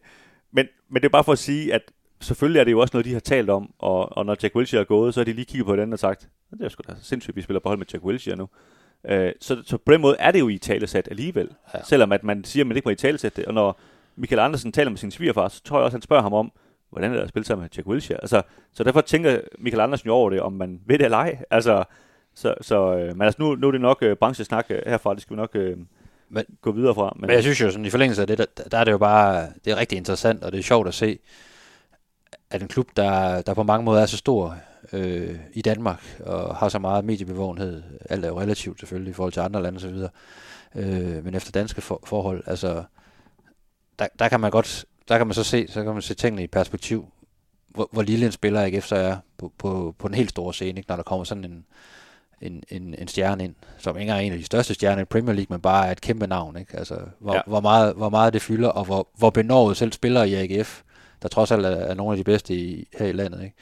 men, 0.51 0.65
men 0.89 1.01
det 1.01 1.05
er 1.05 1.09
bare 1.09 1.23
for 1.23 1.31
at 1.31 1.39
sige, 1.39 1.73
at 1.73 1.81
selvfølgelig 2.21 2.59
er 2.59 2.63
det 2.63 2.71
jo 2.71 2.79
også 2.79 2.91
noget, 2.93 3.05
de 3.05 3.13
har 3.13 3.19
talt 3.19 3.49
om, 3.49 3.73
og, 3.79 4.17
og 4.17 4.25
når 4.25 4.35
Jack 4.43 4.55
Wilshere 4.55 4.81
er 4.81 4.85
gået, 4.85 5.13
så 5.13 5.19
har 5.19 5.25
de 5.25 5.33
lige 5.33 5.45
kigget 5.45 5.65
på 5.65 5.75
den 5.75 5.93
og 5.93 5.99
sagt, 5.99 6.29
det 6.51 6.65
er 6.65 6.69
sgu 6.69 6.81
da 6.87 6.93
sindssygt, 7.01 7.35
vi 7.35 7.41
spiller 7.41 7.59
på 7.59 7.69
hold 7.69 7.77
med 7.77 7.85
Jack 7.93 8.03
Wilshere 8.03 8.35
nu. 8.35 8.49
Øh, 9.09 9.31
så, 9.41 9.61
så 9.65 9.77
på 9.77 9.93
den 9.93 10.01
måde 10.01 10.15
er 10.19 10.31
det 10.31 10.39
jo 10.39 10.49
i 10.49 10.57
talesat 10.57 11.07
alligevel, 11.11 11.49
ja. 11.73 11.79
selvom 11.83 12.11
at 12.11 12.23
man 12.23 12.43
siger, 12.43 12.63
at 12.63 12.67
man 12.67 12.77
ikke 12.77 12.87
må 12.87 12.91
i 12.91 12.95
talesat 12.95 13.35
det, 13.35 13.45
og 13.45 13.53
når 13.53 13.79
Michael 14.19 14.39
Andersen 14.39 14.71
taler 14.71 14.89
med 14.89 14.97
sin 14.97 15.11
svigerfar, 15.11 15.47
så 15.47 15.63
tror 15.63 15.77
jeg 15.77 15.83
også, 15.83 15.95
han 15.95 16.01
spørger 16.01 16.23
ham 16.23 16.33
om, 16.33 16.51
hvordan 16.89 17.11
er 17.11 17.15
det 17.15 17.23
at 17.23 17.29
spille 17.29 17.45
sammen 17.45 17.61
med 17.61 17.69
Jack 17.77 17.87
Wilshere? 17.87 18.21
Altså, 18.21 18.41
så 18.73 18.83
derfor 18.83 19.01
tænker 19.01 19.39
Michael 19.59 19.81
Andersen 19.81 20.07
jo 20.07 20.13
over 20.13 20.29
det, 20.29 20.41
om 20.41 20.53
man 20.53 20.79
ved 20.85 20.97
det 20.97 21.05
eller 21.05 21.17
ej. 21.17 21.37
Altså, 21.51 21.83
så, 22.35 22.55
så 22.61 22.95
øh, 22.95 23.17
men 23.17 23.21
altså, 23.21 23.41
nu, 23.41 23.55
nu 23.55 23.67
er 23.67 23.71
det 23.71 23.81
nok 23.81 23.97
øh, 24.01 24.15
branchesnak 24.15 24.65
øh, 24.69 24.81
herfra, 24.87 25.13
det 25.13 25.21
skal 25.21 25.35
vi 25.35 25.39
nok 25.39 25.55
øh, 25.55 25.77
men, 26.29 26.43
gå 26.61 26.71
videre 26.71 26.95
fra. 26.95 27.13
Men, 27.15 27.27
men 27.27 27.35
jeg 27.35 27.43
synes 27.43 27.61
jo, 27.61 27.71
sådan, 27.71 27.85
i 27.85 27.89
forlængelse 27.89 28.21
af 28.21 28.27
det, 28.27 28.37
der, 28.37 28.45
der 28.71 28.77
er 28.77 28.83
det 28.83 28.91
jo 28.91 28.97
bare, 28.97 29.47
det 29.65 29.71
er 29.71 29.77
rigtig 29.77 29.97
interessant, 29.97 30.43
og 30.43 30.51
det 30.51 30.59
er 30.59 30.63
sjovt 30.63 30.87
at 30.87 30.93
se, 30.93 31.19
at 32.51 32.61
en 32.61 32.67
klub, 32.67 32.87
der, 32.95 33.41
der 33.41 33.53
på 33.53 33.63
mange 33.63 33.85
måder 33.85 34.01
er 34.01 34.05
så 34.05 34.17
stor 34.17 34.55
øh, 34.93 35.35
i 35.53 35.61
Danmark, 35.61 36.21
og 36.25 36.55
har 36.55 36.69
så 36.69 36.79
meget 36.79 37.05
mediebevågenhed, 37.05 37.83
alt 38.09 38.25
er 38.25 38.29
jo 38.29 38.39
relativt 38.39 38.79
selvfølgelig 38.79 39.11
i 39.11 39.13
forhold 39.13 39.33
til 39.33 39.39
andre 39.39 39.63
lande 39.63 39.77
osv., 39.77 39.95
øh, 40.75 41.25
men 41.25 41.35
efter 41.35 41.51
danske 41.51 41.81
for, 41.81 42.03
forhold, 42.05 42.43
altså, 42.45 42.83
der, 43.99 44.07
der 44.19 44.29
kan 44.29 44.39
man 44.39 44.51
godt, 44.51 44.85
der 45.07 45.17
kan 45.17 45.27
man 45.27 45.33
så 45.33 45.43
se, 45.43 45.67
så 45.67 45.83
kan 45.83 45.93
man 45.93 46.01
se 46.01 46.13
tingene 46.13 46.43
i 46.43 46.47
perspektiv, 46.47 47.11
hvor, 47.69 47.89
hvor 47.91 48.01
lille 48.01 48.25
en 48.25 48.31
spiller 48.31 48.61
AGF 48.61 48.85
så 48.85 48.95
er 48.95 49.17
på, 49.37 49.51
på, 49.57 49.95
på 49.97 50.07
den 50.07 50.15
helt 50.15 50.29
store 50.29 50.53
scene, 50.53 50.79
ikke? 50.79 50.89
når 50.89 50.95
der 50.95 51.03
kommer 51.03 51.23
sådan 51.23 51.45
en, 51.45 51.65
en, 52.41 52.63
en, 52.69 52.95
en 52.97 53.07
stjerne 53.07 53.43
ind, 53.43 53.55
som 53.77 53.97
ikke 53.97 54.11
er 54.11 54.15
en 54.15 54.31
af 54.31 54.37
de 54.37 54.43
største 54.43 54.73
stjerner 54.73 55.01
i 55.01 55.05
Premier 55.05 55.33
League, 55.35 55.47
men 55.49 55.61
bare 55.61 55.87
er 55.87 55.91
et 55.91 56.01
kæmpe 56.01 56.27
navn. 56.27 56.57
Ikke? 56.57 56.77
Altså, 56.77 56.99
hvor, 57.19 57.33
ja. 57.33 57.41
hvor, 57.47 57.59
meget, 57.59 57.95
hvor 57.95 58.09
meget 58.09 58.33
det 58.33 58.41
fylder, 58.41 58.69
og 58.69 58.85
hvor, 58.85 59.09
hvor 59.17 59.29
benåret 59.29 59.77
selv 59.77 59.91
spiller 59.91 60.23
i 60.23 60.33
AGF, 60.33 60.81
der 61.21 61.27
trods 61.27 61.51
alt 61.51 61.65
er, 61.65 61.69
er 61.69 61.93
nogle 61.93 62.11
af 62.11 62.17
de 62.17 62.23
bedste 62.23 62.55
i, 62.55 62.87
her 62.97 63.05
i 63.05 63.11
landet, 63.11 63.43
ikke? 63.43 63.55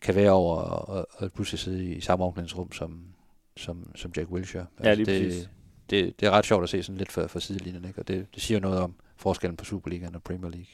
kan 0.00 0.14
være 0.14 0.30
over 0.30 0.56
og, 0.56 1.06
og, 1.12 1.32
pludselig 1.32 1.58
sidde 1.58 1.84
i 1.84 2.00
samme 2.00 2.24
omklædningsrum 2.24 2.72
som, 2.72 3.00
som, 3.56 3.90
som 3.94 4.12
Jack 4.16 4.30
Wilshere. 4.30 4.66
Altså, 4.78 4.88
ja, 4.88 4.94
lige 4.94 5.06
det, 5.06 5.26
præcis. 5.26 5.48
Det, 5.90 6.20
det 6.20 6.26
er 6.26 6.30
ret 6.30 6.46
sjovt 6.46 6.62
at 6.62 6.68
se 6.68 6.82
sådan 6.82 6.98
lidt 6.98 7.12
for, 7.12 7.26
for 7.26 7.38
sidelinjen, 7.38 7.84
ikke? 7.84 8.00
og 8.00 8.08
det, 8.08 8.26
det 8.34 8.42
siger 8.42 8.60
noget 8.60 8.78
om 8.78 8.94
forskellen 9.18 9.56
på 9.56 9.64
Superligaen 9.64 10.14
og 10.14 10.22
Premier 10.22 10.50
League. 10.50 10.72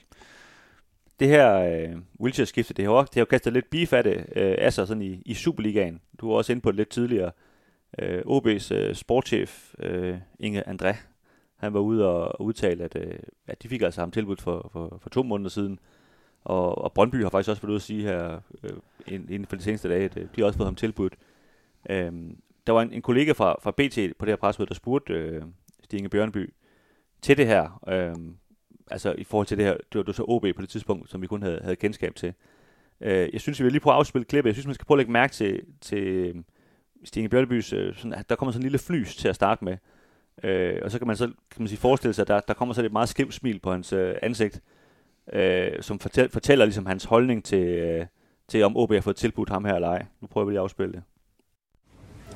Det 1.20 1.28
her 1.28 1.54
øh, 1.54 1.96
wheelchair-skifte, 2.20 2.74
det 2.74 2.84
har, 2.84 2.92
det 2.92 3.14
har 3.14 3.20
jo 3.20 3.24
kastet 3.24 3.52
lidt 3.52 3.70
beef 3.70 3.92
af 3.92 4.04
det 4.04 4.16
øh, 4.36 4.54
af 4.58 4.72
sig 4.72 4.86
sådan 4.86 5.02
i, 5.02 5.22
i 5.26 5.34
Superligaen. 5.34 6.00
Du 6.20 6.28
var 6.28 6.36
også 6.36 6.52
inde 6.52 6.62
på 6.62 6.70
det 6.70 6.76
lidt 6.76 6.88
tidligere. 6.88 7.30
Øh, 7.98 8.22
OB's 8.26 8.74
øh, 8.74 8.94
sportschef, 8.94 9.74
øh, 9.78 10.18
Inge 10.38 10.68
André, 10.68 10.96
han 11.56 11.74
var 11.74 11.80
ude 11.80 12.08
og 12.08 12.42
udtale, 12.42 12.84
at, 12.84 12.96
øh, 12.96 13.18
at 13.46 13.62
de 13.62 13.68
fik 13.68 13.82
altså 13.82 14.00
ham 14.00 14.10
tilbudt 14.10 14.42
for, 14.42 14.70
for, 14.72 14.98
for 15.02 15.10
to 15.10 15.22
måneder 15.22 15.50
siden. 15.50 15.78
Og, 16.44 16.78
og 16.78 16.92
Brøndby 16.92 17.22
har 17.22 17.30
faktisk 17.30 17.50
også 17.50 17.62
været 17.62 17.70
ude 17.70 17.76
at 17.76 17.82
sige 17.82 18.02
her 18.02 18.40
øh, 18.62 18.72
inden 19.08 19.46
for 19.46 19.56
de 19.56 19.62
seneste 19.62 19.88
dage, 19.88 20.04
at 20.04 20.16
øh, 20.16 20.22
de 20.22 20.40
har 20.40 20.44
også 20.44 20.56
fået 20.56 20.66
ham 20.66 20.74
tilbudt. 20.74 21.14
Øh, 21.90 22.12
der 22.66 22.72
var 22.72 22.82
en, 22.82 22.92
en 22.92 23.02
kollega 23.02 23.32
fra, 23.32 23.56
fra 23.62 23.70
BT 23.70 24.18
på 24.18 24.24
det 24.24 24.32
her 24.32 24.36
presmøde, 24.36 24.68
der 24.68 24.74
spurgte 24.74 25.12
øh, 25.12 25.42
Stinge 25.84 26.08
Bjørnby 26.08 26.52
til 27.24 27.36
det 27.36 27.46
her. 27.46 27.80
Øh, 27.88 28.14
altså 28.90 29.14
i 29.18 29.24
forhold 29.24 29.46
til 29.46 29.58
det 29.58 29.66
her, 29.66 29.72
det 29.72 29.94
var, 29.94 30.02
det 30.02 30.06
var 30.06 30.12
så 30.12 30.24
OB 30.28 30.46
på 30.56 30.62
det 30.62 30.68
tidspunkt, 30.68 31.10
som 31.10 31.22
vi 31.22 31.26
kun 31.26 31.42
havde, 31.42 31.60
havde 31.62 31.76
kendskab 31.76 32.14
til. 32.14 32.34
Øh, 33.00 33.28
jeg 33.32 33.40
synes, 33.40 33.60
vi 33.60 33.64
vil 33.64 33.72
lige 33.72 33.80
prøve 33.80 33.94
at 33.94 33.98
afspille 33.98 34.24
klippet. 34.24 34.48
Jeg 34.48 34.54
synes, 34.54 34.66
man 34.66 34.74
skal 34.74 34.86
prøve 34.86 34.96
at 34.96 34.98
lægge 34.98 35.12
mærke 35.12 35.32
til, 35.32 35.62
til 35.80 35.98
øhm, 35.98 36.44
Stine 37.04 37.28
Bjørnebys, 37.28 37.72
øh, 37.72 37.96
sådan, 37.96 38.24
der 38.28 38.36
kommer 38.36 38.52
sådan 38.52 38.60
en 38.60 38.62
lille 38.62 38.78
flys 38.78 39.16
til 39.16 39.28
at 39.28 39.34
starte 39.34 39.64
med. 39.64 39.76
Øh, 40.42 40.80
og 40.82 40.90
så 40.90 40.98
kan 40.98 41.06
man 41.06 41.16
så 41.16 41.26
kan 41.26 41.58
man 41.58 41.68
sige, 41.68 41.78
forestille 41.78 42.14
sig, 42.14 42.22
at 42.22 42.28
der, 42.28 42.40
der 42.40 42.54
kommer 42.54 42.74
så 42.74 42.84
et 42.84 42.92
meget 42.92 43.08
skævt 43.08 43.34
smil 43.34 43.60
på 43.60 43.70
hans 43.70 43.92
øh, 43.92 44.14
ansigt, 44.22 44.62
øh, 45.32 45.82
som 45.82 45.98
fortæl, 45.98 46.28
fortæller 46.28 46.64
ligesom 46.64 46.86
hans 46.86 47.04
holdning 47.04 47.44
til, 47.44 47.66
øh, 47.66 48.06
til, 48.48 48.62
om 48.62 48.76
OB 48.76 48.92
har 48.92 49.00
fået 49.00 49.16
tilbudt 49.16 49.48
ham 49.48 49.64
her 49.64 49.74
eller 49.74 49.88
ej. 49.88 50.06
Nu 50.20 50.26
prøver 50.26 50.44
vi 50.44 50.52
lige 50.52 50.58
at 50.58 50.62
afspille 50.62 50.92
det. 50.92 51.02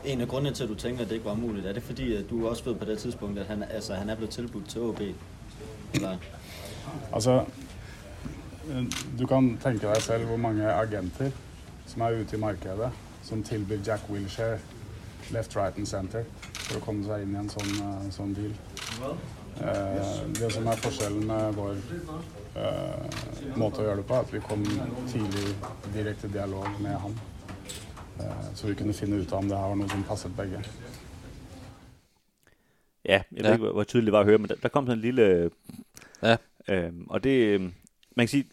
En 0.04 0.20
af 0.20 0.28
grundene 0.28 0.54
til, 0.54 0.62
at 0.62 0.68
du 0.68 0.74
tænker, 0.74 1.02
at 1.02 1.08
det 1.08 1.14
ikke 1.14 1.26
var 1.26 1.34
muligt, 1.34 1.66
er 1.66 1.72
det 1.72 1.82
fordi, 1.82 2.14
at 2.14 2.30
du 2.30 2.48
også 2.48 2.64
ved 2.64 2.74
på 2.74 2.84
det 2.84 2.98
tidspunkt, 2.98 3.38
at 3.38 3.46
han, 3.46 3.62
altså, 3.62 3.94
han 3.94 4.10
er 4.10 4.14
blevet 4.14 4.30
tilbudt 4.30 4.68
til 4.68 4.80
OB? 4.80 5.00
Eller? 5.94 6.16
Altså, 7.12 7.44
du 9.18 9.26
kan 9.26 9.58
tænke 9.62 9.86
dig 9.86 10.02
selv 10.02 10.24
hvor 10.24 10.36
mange 10.36 10.72
agenter 10.72 11.30
som 11.86 12.02
er 12.02 12.20
ute 12.20 12.36
i 12.36 12.40
markedet, 12.40 12.90
som 13.22 13.42
tilbyr 13.42 13.78
Jack 13.86 14.02
Wilshere 14.10 14.58
left, 15.30 15.56
right 15.56 15.76
and 15.76 15.86
center 15.86 16.24
for 16.52 16.78
å 16.78 16.84
komme 16.84 17.04
seg 17.06 17.24
inn 17.24 17.34
i 17.34 17.40
en 17.40 17.50
sånn, 17.52 17.74
øh, 17.80 18.08
sån 18.08 18.12
sånn 18.16 18.34
deal. 18.36 18.54
Uh, 19.58 20.20
det 20.38 20.52
som 20.54 20.68
er 20.70 20.78
forskjellen 20.78 21.24
med 21.26 21.56
vår 21.56 21.78
uh, 22.54 23.56
måte 23.58 23.82
å 23.82 23.86
gjøre 23.88 24.02
det 24.02 24.06
på, 24.06 24.14
er 24.14 24.26
at 24.26 24.34
vi 24.34 24.42
kom 24.44 24.62
tidlig 25.10 25.46
direkte 25.96 26.30
dialog 26.30 26.68
med 26.84 26.94
han 27.02 27.16
så 28.54 28.66
vi 28.66 28.74
kunne 28.74 28.94
finne 28.94 29.20
ut 29.20 29.32
av 29.32 29.38
om 29.38 29.48
det 29.48 29.58
her 29.58 29.64
var 29.64 29.74
noe 29.74 29.88
som 29.88 30.04
passet 30.04 30.36
begge. 30.36 30.62
Ja, 33.04 33.22
jeg 33.32 33.44
ved 33.44 33.52
ikke, 33.52 33.68
hvor 33.68 33.84
tydeligt 33.84 34.06
det 34.06 34.12
var 34.12 34.20
at 34.20 34.26
høre, 34.26 34.38
men 34.38 34.48
der, 34.48 34.54
der 34.62 34.68
kom 34.68 34.86
sådan 34.86 34.98
en 34.98 35.02
lille... 35.02 35.50
Ja. 36.22 36.36
Øhm, 36.68 37.06
og 37.10 37.24
det, 37.24 37.30
øhm, 37.30 37.72
man 38.16 38.26
kan 38.26 38.28
sige, 38.28 38.44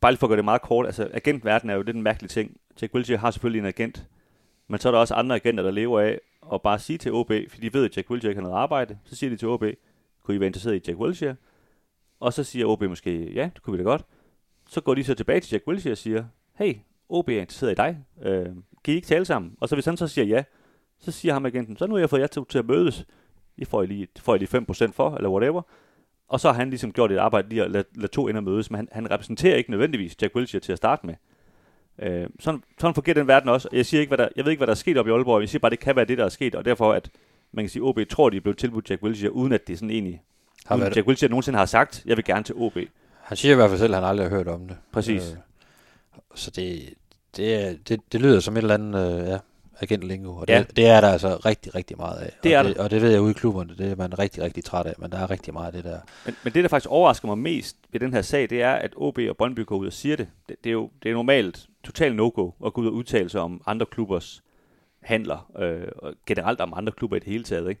bare 0.00 0.12
lige 0.12 0.18
for 0.18 0.26
at 0.26 0.28
gøre 0.28 0.36
det 0.36 0.44
meget 0.44 0.62
kort, 0.62 0.86
altså 0.86 1.10
agentverden 1.12 1.70
er 1.70 1.74
jo 1.74 1.82
lidt 1.82 1.96
en 1.96 2.02
mærkelig 2.02 2.30
ting. 2.30 2.56
Jack 2.82 2.94
Wilshere 2.94 3.18
har 3.18 3.30
selvfølgelig 3.30 3.58
en 3.58 3.66
agent, 3.66 4.06
men 4.68 4.80
så 4.80 4.88
er 4.88 4.92
der 4.92 4.98
også 4.98 5.14
andre 5.14 5.36
agenter, 5.36 5.64
der 5.64 5.70
lever 5.70 6.00
af 6.00 6.20
at 6.52 6.62
bare 6.62 6.78
sige 6.78 6.98
til 6.98 7.12
OB, 7.12 7.32
for 7.48 7.60
de 7.60 7.72
ved, 7.72 7.84
at 7.84 7.96
Jack 7.96 8.10
Wilshere 8.10 8.34
kan 8.34 8.42
noget 8.42 8.56
arbejde, 8.56 8.98
så 9.04 9.16
siger 9.16 9.30
de 9.30 9.36
til 9.36 9.48
OB, 9.48 9.64
kunne 10.22 10.34
I 10.34 10.40
være 10.40 10.46
interesseret 10.46 10.74
i 10.74 10.82
Jack 10.86 10.98
Wilshere? 10.98 11.36
Og 12.20 12.32
så 12.32 12.44
siger 12.44 12.66
OB 12.66 12.82
måske, 12.82 13.32
ja, 13.32 13.50
det 13.54 13.62
kunne 13.62 13.76
vi 13.76 13.78
da 13.78 13.88
godt. 13.88 14.04
Så 14.68 14.80
går 14.80 14.94
de 14.94 15.04
så 15.04 15.14
tilbage 15.14 15.40
til 15.40 15.52
Jack 15.52 15.66
Wilshere 15.66 15.92
og 15.92 15.98
siger, 15.98 16.24
hey, 16.54 16.74
OB 17.08 17.28
er 17.28 17.40
interesseret 17.40 17.72
i 17.72 17.74
dig. 17.74 18.04
Øh, 18.22 18.46
kan 18.84 18.92
I 18.92 18.96
ikke 18.96 19.06
tale 19.06 19.24
sammen? 19.24 19.56
Og 19.60 19.68
så 19.68 19.76
hvis 19.76 19.84
han 19.84 19.96
så 19.96 20.08
siger 20.08 20.24
ja, 20.24 20.42
så 21.00 21.10
siger 21.10 21.32
ham 21.32 21.46
agenten, 21.46 21.76
så 21.76 21.86
nu 21.86 21.94
har 21.94 22.00
jeg 22.00 22.10
fået 22.10 22.20
jer 22.20 22.26
til, 22.26 22.42
til 22.48 22.58
at 22.58 22.66
mødes. 22.66 23.06
I 23.56 23.64
får 23.64 23.82
I 23.82 23.86
lige, 23.86 24.08
får 24.18 24.34
I 24.34 24.38
lige 24.38 24.58
5% 24.58 24.92
for, 24.92 25.16
eller 25.16 25.30
whatever. 25.30 25.62
Og 26.28 26.40
så 26.40 26.48
har 26.48 26.54
han 26.54 26.70
ligesom 26.70 26.92
gjort 26.92 27.12
et 27.12 27.18
arbejde 27.18 27.48
lige 27.48 27.62
at 27.62 27.70
lade, 27.70 27.84
lade 27.94 28.12
to 28.12 28.28
ender 28.28 28.40
mødes, 28.40 28.70
men 28.70 28.76
han, 28.76 28.88
han 28.92 29.10
repræsenterer 29.10 29.56
ikke 29.56 29.70
nødvendigvis 29.70 30.16
Jack 30.22 30.34
Wilshere 30.34 30.60
til 30.60 30.72
at 30.72 30.78
starte 30.78 31.06
med. 31.06 31.14
Øh, 31.98 32.26
sådan, 32.40 32.62
sådan 32.80 32.94
fungerer 32.94 33.14
den 33.14 33.26
verden 33.26 33.48
også. 33.48 33.68
Jeg, 33.72 33.86
siger 33.86 34.00
ikke, 34.00 34.10
hvad 34.10 34.18
der, 34.18 34.28
jeg 34.36 34.44
ved 34.44 34.52
ikke, 34.52 34.60
hvad 34.60 34.66
der 34.66 34.72
er 34.72 34.76
sket 34.76 34.98
op 34.98 35.06
i 35.06 35.10
Aalborg, 35.10 35.40
jeg 35.40 35.48
siger 35.48 35.60
bare, 35.60 35.68
at 35.68 35.70
det 35.70 35.80
kan 35.80 35.96
være 35.96 36.04
det, 36.04 36.18
der 36.18 36.24
er 36.24 36.28
sket, 36.28 36.54
og 36.54 36.64
derfor, 36.64 36.92
at 36.92 37.10
man 37.52 37.64
kan 37.64 37.70
sige, 37.70 37.82
at 37.82 37.86
OB 37.86 37.98
tror, 38.10 38.30
de 38.30 38.40
blevet 38.40 38.58
tilbudt 38.58 38.90
Jack 38.90 39.02
Wilshere, 39.02 39.32
uden 39.32 39.52
at 39.52 39.66
det 39.68 39.78
sådan 39.78 39.90
egentlig, 39.90 40.22
har 40.66 40.76
uden 40.76 40.92
Jack 40.96 41.06
Wilshere 41.06 41.30
nogensinde 41.30 41.58
har 41.58 41.66
sagt, 41.66 42.02
jeg 42.06 42.16
vil 42.16 42.24
gerne 42.24 42.44
til 42.44 42.54
OB. 42.54 42.78
Han 43.20 43.36
siger 43.36 43.52
i 43.52 43.56
hvert 43.56 43.70
fald 43.70 43.78
selv, 43.78 43.94
at 43.94 44.00
han 44.00 44.08
aldrig 44.08 44.28
har 44.28 44.36
hørt 44.36 44.48
om 44.48 44.68
det. 44.68 44.76
Præcis. 44.92 45.32
Øh, 45.32 45.38
så 46.34 46.50
det, 46.50 46.94
det, 47.36 47.88
det, 47.88 48.00
det 48.12 48.20
lyder 48.20 48.40
som 48.40 48.56
et 48.56 48.62
eller 48.62 48.74
andet, 48.74 49.20
øh, 49.20 49.28
ja, 49.28 49.38
agentlingo, 49.80 50.36
og 50.36 50.48
det, 50.48 50.54
ja. 50.54 50.64
det 50.76 50.86
er 50.86 51.00
der 51.00 51.08
altså 51.08 51.36
rigtig, 51.36 51.74
rigtig 51.74 51.96
meget 51.96 52.18
af. 52.18 52.32
Det 52.42 52.56
og, 52.56 52.64
er 52.64 52.68
det, 52.68 52.78
og 52.78 52.90
det 52.90 53.02
ved 53.02 53.10
jeg 53.10 53.20
ude 53.20 53.30
i 53.30 53.34
klubberne, 53.34 53.76
det 53.78 53.90
er 53.90 53.96
man 53.96 54.18
rigtig, 54.18 54.42
rigtig 54.42 54.64
træt 54.64 54.86
af, 54.86 54.94
men 54.98 55.12
der 55.12 55.18
er 55.18 55.30
rigtig 55.30 55.52
meget 55.52 55.66
af 55.66 55.72
det 55.72 55.84
der. 55.84 55.98
Men, 56.24 56.36
men 56.44 56.52
det, 56.52 56.62
der 56.64 56.68
faktisk 56.68 56.90
overrasker 56.90 57.28
mig 57.28 57.38
mest 57.38 57.76
ved 57.92 58.00
den 58.00 58.12
her 58.12 58.22
sag, 58.22 58.50
det 58.50 58.62
er, 58.62 58.72
at 58.72 58.92
OB 58.96 59.18
og 59.28 59.36
Brøndby 59.36 59.66
går 59.66 59.76
ud 59.76 59.86
og 59.86 59.92
siger 59.92 60.16
det. 60.16 60.28
Det, 60.48 60.56
det 60.64 60.70
er 60.70 60.72
jo 60.72 60.90
det 61.02 61.10
er 61.10 61.14
normalt 61.14 61.66
totalt 61.84 62.16
no-go 62.16 62.50
at 62.66 62.72
gå 62.72 62.80
ud 62.80 62.86
og 62.86 62.92
udtale 62.92 63.28
sig 63.28 63.40
om 63.40 63.62
andre 63.66 63.86
klubbers 63.86 64.42
handler, 65.02 65.50
øh, 65.58 65.88
og 65.96 66.14
generelt 66.26 66.60
om 66.60 66.74
andre 66.76 66.92
klubber 66.92 67.16
i 67.16 67.20
det 67.20 67.28
hele 67.28 67.44
taget. 67.44 67.68
Ikke? 67.68 67.80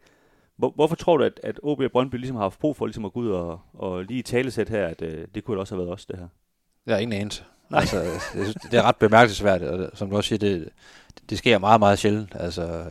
Hvor, 0.56 0.72
hvorfor 0.74 0.96
tror 0.96 1.16
du, 1.16 1.24
at, 1.24 1.40
at 1.42 1.60
OB 1.62 1.80
og 1.80 1.90
Brøndby 1.90 2.16
ligesom 2.16 2.36
har 2.36 2.42
haft 2.42 2.58
brug 2.58 2.76
for 2.76 2.86
ligesom 2.86 3.04
at 3.04 3.12
gå 3.12 3.20
ud 3.20 3.30
og, 3.30 3.60
og 3.72 4.04
lige 4.04 4.22
talesæt 4.22 4.68
her, 4.68 4.86
at 4.86 5.02
øh, 5.02 5.26
det 5.34 5.44
kunne 5.44 5.54
det 5.54 5.60
også 5.60 5.74
have 5.74 5.84
været 5.84 5.94
os, 5.94 6.06
det 6.06 6.18
her? 6.18 6.28
Jeg 6.86 6.94
har 6.94 7.00
ingen 7.00 7.20
anelse. 7.20 7.44
Altså, 7.70 8.00
jeg 8.02 8.20
synes, 8.32 8.54
det 8.54 8.74
er 8.74 8.82
ret 8.82 8.96
bemærkelsesværdigt, 8.96 9.70
og 9.70 9.90
som 9.94 10.10
du 10.10 10.16
også 10.16 10.28
siger, 10.28 10.38
det, 10.38 10.68
det 11.30 11.38
sker 11.38 11.58
meget, 11.58 11.80
meget 11.80 11.98
sjældent. 11.98 12.32
Altså, 12.34 12.84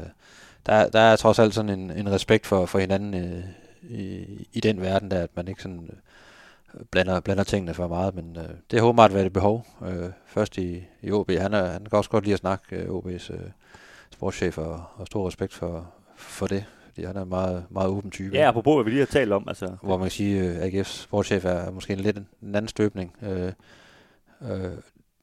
der, 0.65 0.89
der 0.89 0.99
er 0.99 1.15
trods 1.15 1.39
alt 1.39 1.53
sådan 1.53 1.79
en, 1.79 1.91
en 1.91 2.11
respekt 2.11 2.45
for, 2.45 2.65
for 2.65 2.79
hinanden 2.79 3.13
øh, 3.13 3.43
i, 3.89 4.25
i 4.53 4.59
den 4.59 4.81
verden, 4.81 5.11
der 5.11 5.23
at 5.23 5.29
man 5.35 5.47
ikke 5.47 5.61
sådan 5.61 5.89
øh, 6.73 6.81
blander, 6.91 7.19
blander 7.19 7.43
tingene 7.43 7.73
for 7.73 7.87
meget, 7.87 8.15
men 8.15 8.37
øh, 8.39 8.49
det 8.71 8.79
har 8.79 8.87
åbenbart 8.87 9.13
været 9.13 9.25
et 9.25 9.33
behov. 9.33 9.67
Øh, 9.85 10.09
først 10.25 10.57
i, 10.57 10.83
i 11.01 11.11
OB, 11.11 11.31
han, 11.31 11.53
er, 11.53 11.65
han 11.65 11.85
kan 11.85 11.97
også 11.97 12.09
godt 12.09 12.23
lide 12.23 12.33
at 12.33 12.39
snakke, 12.39 12.75
øh, 12.75 12.89
OB's 12.89 13.33
øh, 13.33 13.39
sportschef, 14.11 14.57
og, 14.57 14.83
og 14.95 15.07
stor 15.07 15.27
respekt 15.27 15.53
for, 15.53 15.93
for 16.15 16.47
det, 16.47 16.65
fordi 16.93 17.05
han 17.05 17.15
er 17.15 17.21
en 17.21 17.29
meget, 17.29 17.65
meget 17.69 17.89
åben 17.89 18.11
type. 18.11 18.35
Ja, 18.35 18.47
apropos, 18.47 18.75
hvad 18.75 18.83
vi 18.83 18.89
lige 18.89 18.99
har 18.99 19.05
talt 19.05 19.31
om. 19.31 19.47
Altså. 19.47 19.75
Hvor 19.81 19.97
man 19.97 20.05
kan 20.05 20.11
sige, 20.11 20.41
at 20.41 20.73
øh, 20.73 20.81
AGF's 20.81 21.01
sportschef 21.03 21.45
er 21.45 21.71
måske 21.71 21.93
en 21.93 21.99
lidt 21.99 22.17
en, 22.17 22.27
en 22.41 22.55
anden 22.55 22.67
støbning. 22.67 23.15
Øh, 23.21 23.51
øh, 24.51 24.77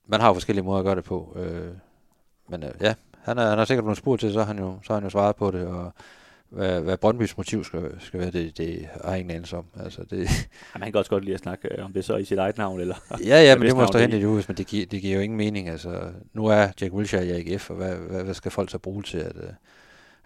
man 0.07 0.21
har 0.21 0.29
jo 0.29 0.35
forskellige 0.35 0.65
måder 0.65 0.79
at 0.79 0.85
gøre 0.85 0.97
det 0.97 1.05
på. 1.05 1.37
Øh, 1.37 1.73
men 2.49 2.63
øh, 2.63 2.71
ja, 2.81 2.95
han 3.23 3.39
er, 3.39 3.49
han 3.49 3.59
er 3.59 3.65
sikkert 3.65 3.85
blevet 3.85 3.99
spurgt 3.99 4.21
til, 4.21 4.33
så 4.33 4.39
har 4.39 4.47
han 4.47 4.59
jo, 4.59 4.79
så 4.83 4.93
har 4.93 5.01
han 5.01 5.05
jo 5.05 5.11
svaret 5.11 5.37
på 5.37 5.51
det, 5.51 5.67
og 5.67 5.93
hvad, 6.51 6.81
hvad 6.81 6.97
Brøndbys 6.97 7.37
motiv 7.37 7.65
skal, 7.65 8.01
skal 8.01 8.21
være, 8.21 8.31
det, 8.31 8.59
det 8.59 8.89
har 9.05 9.11
jeg 9.11 9.19
ingen 9.19 9.37
anelse 9.37 9.57
om. 9.57 9.65
Altså, 9.85 10.03
det... 10.03 10.17
Jamen, 10.19 10.83
han 10.83 10.93
kan 10.93 10.99
også 10.99 11.11
godt 11.11 11.25
lide 11.25 11.35
at 11.35 11.41
snakke 11.41 11.79
øh, 11.79 11.85
om 11.85 11.93
det 11.93 12.05
så 12.05 12.17
i 12.17 12.25
sit 12.25 12.39
eget 12.39 12.59
navn, 12.59 12.81
eller... 12.81 12.95
ja, 13.27 13.43
ja, 13.43 13.57
men 13.57 13.67
det 13.69 13.77
må 13.77 13.87
stå 13.87 13.99
hen 13.99 14.11
i 14.11 14.21
det 14.21 14.49
men 14.49 14.57
det 14.57 14.67
giver, 14.67 14.87
det 14.87 15.03
giver 15.03 15.15
jo 15.15 15.21
ingen 15.21 15.37
mening. 15.37 15.69
Altså, 15.69 16.13
nu 16.33 16.47
er 16.47 16.69
Jack 16.81 16.93
Wilshere 16.93 17.27
i 17.27 17.31
AGF, 17.31 17.71
og 17.71 17.77
hvad, 17.77 17.95
hvad, 17.95 18.25
hvad 18.25 18.35
skal 18.35 18.51
folk 18.51 18.71
så 18.71 18.79
bruge 18.79 19.03
til, 19.03 19.19
at, 19.19 19.37
øh, 19.37 19.51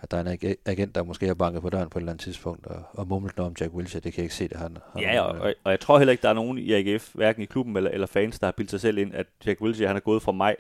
at 0.05 0.11
der 0.11 0.17
er 0.17 0.21
en 0.21 0.57
agent, 0.67 0.95
der 0.95 1.03
måske 1.03 1.27
har 1.27 1.35
banket 1.35 1.63
på 1.63 1.71
døren 1.71 1.91
på 1.91 1.99
et 1.99 2.01
eller 2.01 2.13
andet 2.13 2.25
tidspunkt, 2.25 2.67
og, 2.67 2.83
og 2.93 3.09
mumlet 3.09 3.37
noget 3.37 3.51
om 3.51 3.57
Jack 3.61 3.75
Wilshere, 3.75 4.01
det 4.01 4.13
kan 4.13 4.21
jeg 4.21 4.25
ikke 4.25 4.35
se, 4.35 4.49
det 4.49 4.57
han... 4.57 4.79
han 4.93 5.03
ja, 5.03 5.21
og, 5.21 5.39
og, 5.39 5.55
og, 5.65 5.71
jeg 5.71 5.81
tror 5.81 5.99
heller 5.99 6.13
ikke, 6.13 6.23
der 6.23 6.29
er 6.29 6.35
nogen 6.35 6.59
i 6.59 6.73
AGF, 6.73 7.11
hverken 7.15 7.43
i 7.43 7.47
klubben 7.47 7.77
eller, 7.77 7.91
eller 7.91 8.07
fans, 8.07 8.39
der 8.39 8.47
har 8.47 8.53
bildt 8.53 8.71
sig 8.71 8.81
selv 8.81 8.99
ind, 8.99 9.15
at 9.15 9.27
Jack 9.47 9.61
Wilshere, 9.61 9.89
han 9.89 9.97
er 9.97 10.01
gået 10.01 10.23
fra 10.23 10.33
maj 10.33 10.57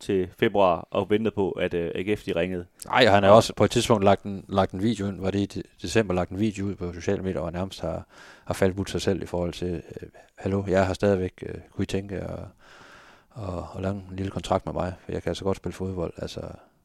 til 0.00 0.28
februar 0.38 0.88
og 0.90 1.10
ventede 1.10 1.34
på, 1.34 1.50
at 1.50 1.74
øh, 1.74 1.92
AGF 1.94 2.24
de 2.24 2.32
ringede. 2.36 2.66
Nej, 2.86 3.06
han 3.06 3.22
har 3.22 3.30
også 3.30 3.54
på 3.54 3.64
et 3.64 3.70
tidspunkt 3.70 4.04
lagt 4.04 4.22
en, 4.22 4.44
lagt 4.48 4.72
en 4.72 4.82
video 4.82 5.08
ind, 5.08 5.20
var 5.20 5.30
det 5.30 5.56
i 5.56 5.62
december 5.82 6.14
lagt 6.14 6.30
en 6.30 6.40
video 6.40 6.66
ud 6.66 6.74
på 6.74 6.92
sociale 6.92 7.22
medier, 7.22 7.40
og 7.40 7.52
nærmest 7.52 7.80
har, 7.80 8.06
har 8.44 8.54
faldt 8.54 8.90
sig 8.90 9.02
selv 9.02 9.22
i 9.22 9.26
forhold 9.26 9.52
til, 9.52 9.74
uh, 9.74 10.08
hallo, 10.34 10.64
jeg 10.68 10.86
har 10.86 10.94
stadigvæk, 10.94 11.32
uh, 11.42 11.60
kunne 11.70 11.82
I 11.82 11.86
tænke 11.86 12.16
at 12.16 12.38
og, 13.30 13.68
og 13.72 13.82
lave 13.82 13.94
en 13.94 14.04
lille 14.12 14.30
kontrakt 14.30 14.66
med 14.66 14.72
mig, 14.72 14.94
for 15.04 15.12
jeg 15.12 15.22
kan 15.22 15.30
altså 15.30 15.44
godt 15.44 15.56
spille 15.56 15.74
fodbold. 15.74 16.12
Altså, 16.16 16.40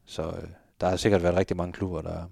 så 0.06 0.22
uh, 0.22 0.48
der 0.80 0.88
har 0.88 0.96
sikkert 0.96 1.22
været 1.22 1.36
rigtig 1.36 1.56
mange 1.56 1.72
klubber, 1.72 2.02
der, 2.02 2.24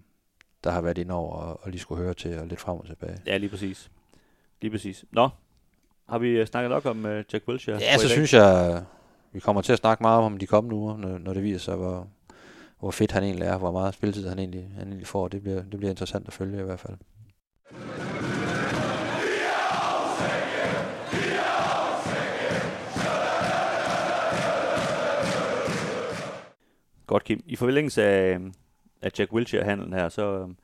der 0.64 0.70
har 0.70 0.80
været 0.80 0.98
ind 0.98 1.10
over 1.10 1.36
og, 1.36 1.60
og 1.62 1.70
lige 1.70 1.80
skulle 1.80 2.02
høre 2.02 2.14
til 2.14 2.38
og 2.38 2.46
lidt 2.46 2.60
frem 2.60 2.78
og 2.78 2.86
tilbage. 2.86 3.18
Ja, 3.26 3.36
lige 3.36 3.50
præcis. 3.50 3.90
Lige 4.60 4.70
præcis. 4.70 5.04
Nå, 5.10 5.28
har 6.08 6.18
vi 6.18 6.46
snakket 6.46 6.70
nok 6.70 6.86
om 6.86 7.04
uh, 7.04 7.10
Jack 7.10 7.48
Wilshere? 7.48 7.78
Ja, 7.80 7.98
så 7.98 8.08
synes 8.08 8.34
jeg, 8.34 8.82
vi 9.32 9.40
kommer 9.40 9.62
til 9.62 9.72
at 9.72 9.78
snakke 9.78 10.02
meget 10.02 10.22
om 10.22 10.38
de 10.38 10.46
kommende 10.46 10.76
uger, 10.76 10.96
når, 10.96 11.18
når 11.18 11.34
det 11.34 11.42
viser 11.42 11.58
sig, 11.58 11.76
hvor, 11.76 12.08
hvor 12.78 12.90
fedt 12.90 13.12
han 13.12 13.22
egentlig 13.22 13.46
er, 13.46 13.58
hvor 13.58 13.72
meget 13.72 13.94
spilletid 13.94 14.28
han 14.28 14.38
egentlig, 14.38 14.70
han 14.78 14.88
egentlig 14.88 15.06
får. 15.06 15.28
Det 15.28 15.42
bliver, 15.42 15.62
det 15.62 15.78
bliver 15.78 15.90
interessant 15.90 16.26
at 16.26 16.32
følge 16.32 16.60
i 16.60 16.64
hvert 16.64 16.80
fald. 16.80 16.96
Godt, 27.06 27.24
Kim. 27.24 27.42
I 27.46 27.56
forlængelse 27.56 28.02
af, 28.02 28.38
af 29.02 29.10
Jack 29.18 29.32
Wilshere-handlen 29.32 29.92
her, 29.92 30.08
så, 30.08 30.54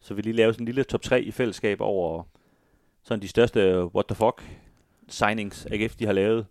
så 0.00 0.14
vil 0.14 0.24
vi 0.24 0.30
lige 0.30 0.36
lave 0.36 0.52
sådan 0.52 0.62
en 0.62 0.66
lille 0.66 0.84
top 0.84 1.02
3 1.02 1.22
i 1.22 1.30
fællesskab 1.30 1.80
over 1.80 2.22
sådan 3.02 3.22
de 3.22 3.28
største 3.28 3.60
øh, 3.60 3.84
what 3.84 4.06
the 4.06 4.14
fuck 4.14 4.42
signings, 5.08 5.66
AGF 5.66 5.96
de 5.96 6.06
har 6.06 6.12
lavet 6.12 6.46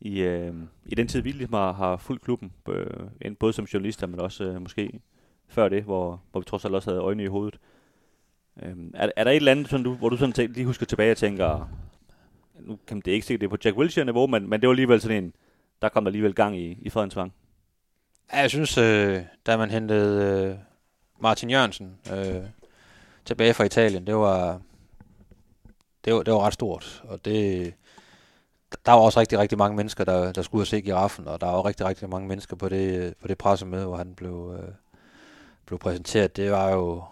i, 0.00 0.20
øh, 0.20 0.54
i 0.86 0.94
den 0.94 1.08
tid, 1.08 1.20
vi 1.20 1.32
ligesom 1.32 1.54
har, 1.54 1.72
har 1.72 1.96
fulgt 1.96 2.22
klubben, 2.22 2.52
øh, 2.68 3.36
både 3.38 3.52
som 3.52 3.64
journalister, 3.64 4.06
men 4.06 4.20
også 4.20 4.44
øh, 4.44 4.62
måske 4.62 5.00
før 5.48 5.68
det, 5.68 5.82
hvor, 5.82 6.22
hvor 6.30 6.40
vi 6.40 6.44
trods 6.44 6.64
alt 6.64 6.74
også 6.74 6.90
havde 6.90 7.02
øjne 7.02 7.22
i 7.22 7.26
hovedet. 7.26 7.58
Øh, 8.62 8.76
er, 8.94 9.10
er 9.16 9.24
der 9.24 9.30
et 9.30 9.36
eller 9.36 9.52
andet, 9.52 9.68
sådan, 9.68 9.84
du, 9.84 9.94
hvor 9.94 10.08
du 10.08 10.16
sådan 10.16 10.32
tænker, 10.32 10.54
lige 10.54 10.66
husker 10.66 10.86
tilbage 10.86 11.12
og 11.12 11.16
tænker, 11.16 11.68
nu 12.60 12.78
kan 12.86 13.00
det 13.00 13.12
ikke 13.12 13.26
sikkert 13.26 13.40
det 13.40 13.46
er 13.46 13.50
på 13.50 13.62
Jack 13.64 13.76
Wilshere-niveau, 13.76 14.26
men, 14.26 14.48
men 14.50 14.60
det 14.60 14.66
var 14.66 14.72
alligevel 14.72 15.00
sådan 15.00 15.24
en, 15.24 15.32
der 15.82 15.88
kom 15.88 16.04
der 16.04 16.08
alligevel 16.08 16.34
gang 16.34 16.58
i, 16.58 16.78
i 16.82 16.90
Fredensvang. 16.90 17.32
Ja, 18.32 18.38
jeg 18.38 18.50
synes, 18.50 18.78
øh, 18.78 19.22
da 19.46 19.56
man 19.56 19.70
hentede 19.70 20.24
øh, 20.24 20.58
Martin 21.20 21.50
Jørgensen 21.50 21.98
øh, 22.12 22.42
tilbage 23.24 23.54
fra 23.54 23.64
Italien, 23.64 24.06
det 24.06 24.16
var, 24.16 24.60
det 26.04 26.14
var, 26.14 26.22
det 26.22 26.34
var 26.34 26.40
ret 26.40 26.54
stort, 26.54 27.02
og 27.04 27.24
det, 27.24 27.74
der 28.86 28.92
var 28.92 29.00
også 29.00 29.20
rigtig, 29.20 29.38
rigtig 29.38 29.58
mange 29.58 29.76
mennesker, 29.76 30.04
der, 30.04 30.32
der 30.32 30.42
skulle 30.42 30.66
se 30.66 30.80
giraffen, 30.80 31.28
og 31.28 31.40
der 31.40 31.46
var 31.46 31.66
rigtig, 31.66 31.86
rigtig 31.86 32.08
mange 32.08 32.28
mennesker 32.28 32.56
på 32.56 32.68
det, 32.68 33.14
på 33.20 33.28
det 33.28 33.38
pressemøde, 33.38 33.86
hvor 33.86 33.96
han 33.96 34.14
blev, 34.14 34.56
øh, 34.58 34.74
blev 35.66 35.78
præsenteret. 35.78 36.36
Det 36.36 36.50
var 36.50 36.70
jo 36.70 37.04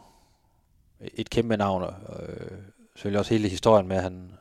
et 1.00 1.30
kæmpe 1.30 1.56
navn, 1.56 1.82
og 1.82 1.94
øh, 2.28 2.58
selvfølgelig 2.94 3.18
også 3.18 3.34
hele 3.34 3.48
historien 3.48 3.88
med, 3.88 3.96
at 3.96 4.02
han 4.02 4.32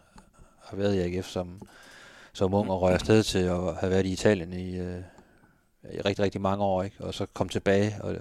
har 0.63 0.77
været 0.77 0.95
i 0.95 0.99
AGF 0.99 1.27
som, 1.27 1.61
som 2.33 2.53
ung 2.53 2.71
og 2.71 2.81
røg 2.81 2.93
afsted 2.93 3.23
til 3.23 3.39
at 3.39 3.75
have 3.75 3.89
været 3.89 4.05
i 4.05 4.13
Italien 4.13 4.53
i, 4.53 4.77
øh, 4.77 5.01
i 5.93 6.01
rigtig, 6.01 6.25
rigtig 6.25 6.41
mange 6.41 6.63
år, 6.63 6.83
ikke? 6.83 6.95
og 6.99 7.13
så 7.13 7.25
kom 7.33 7.49
tilbage 7.49 7.95
og, 8.01 8.15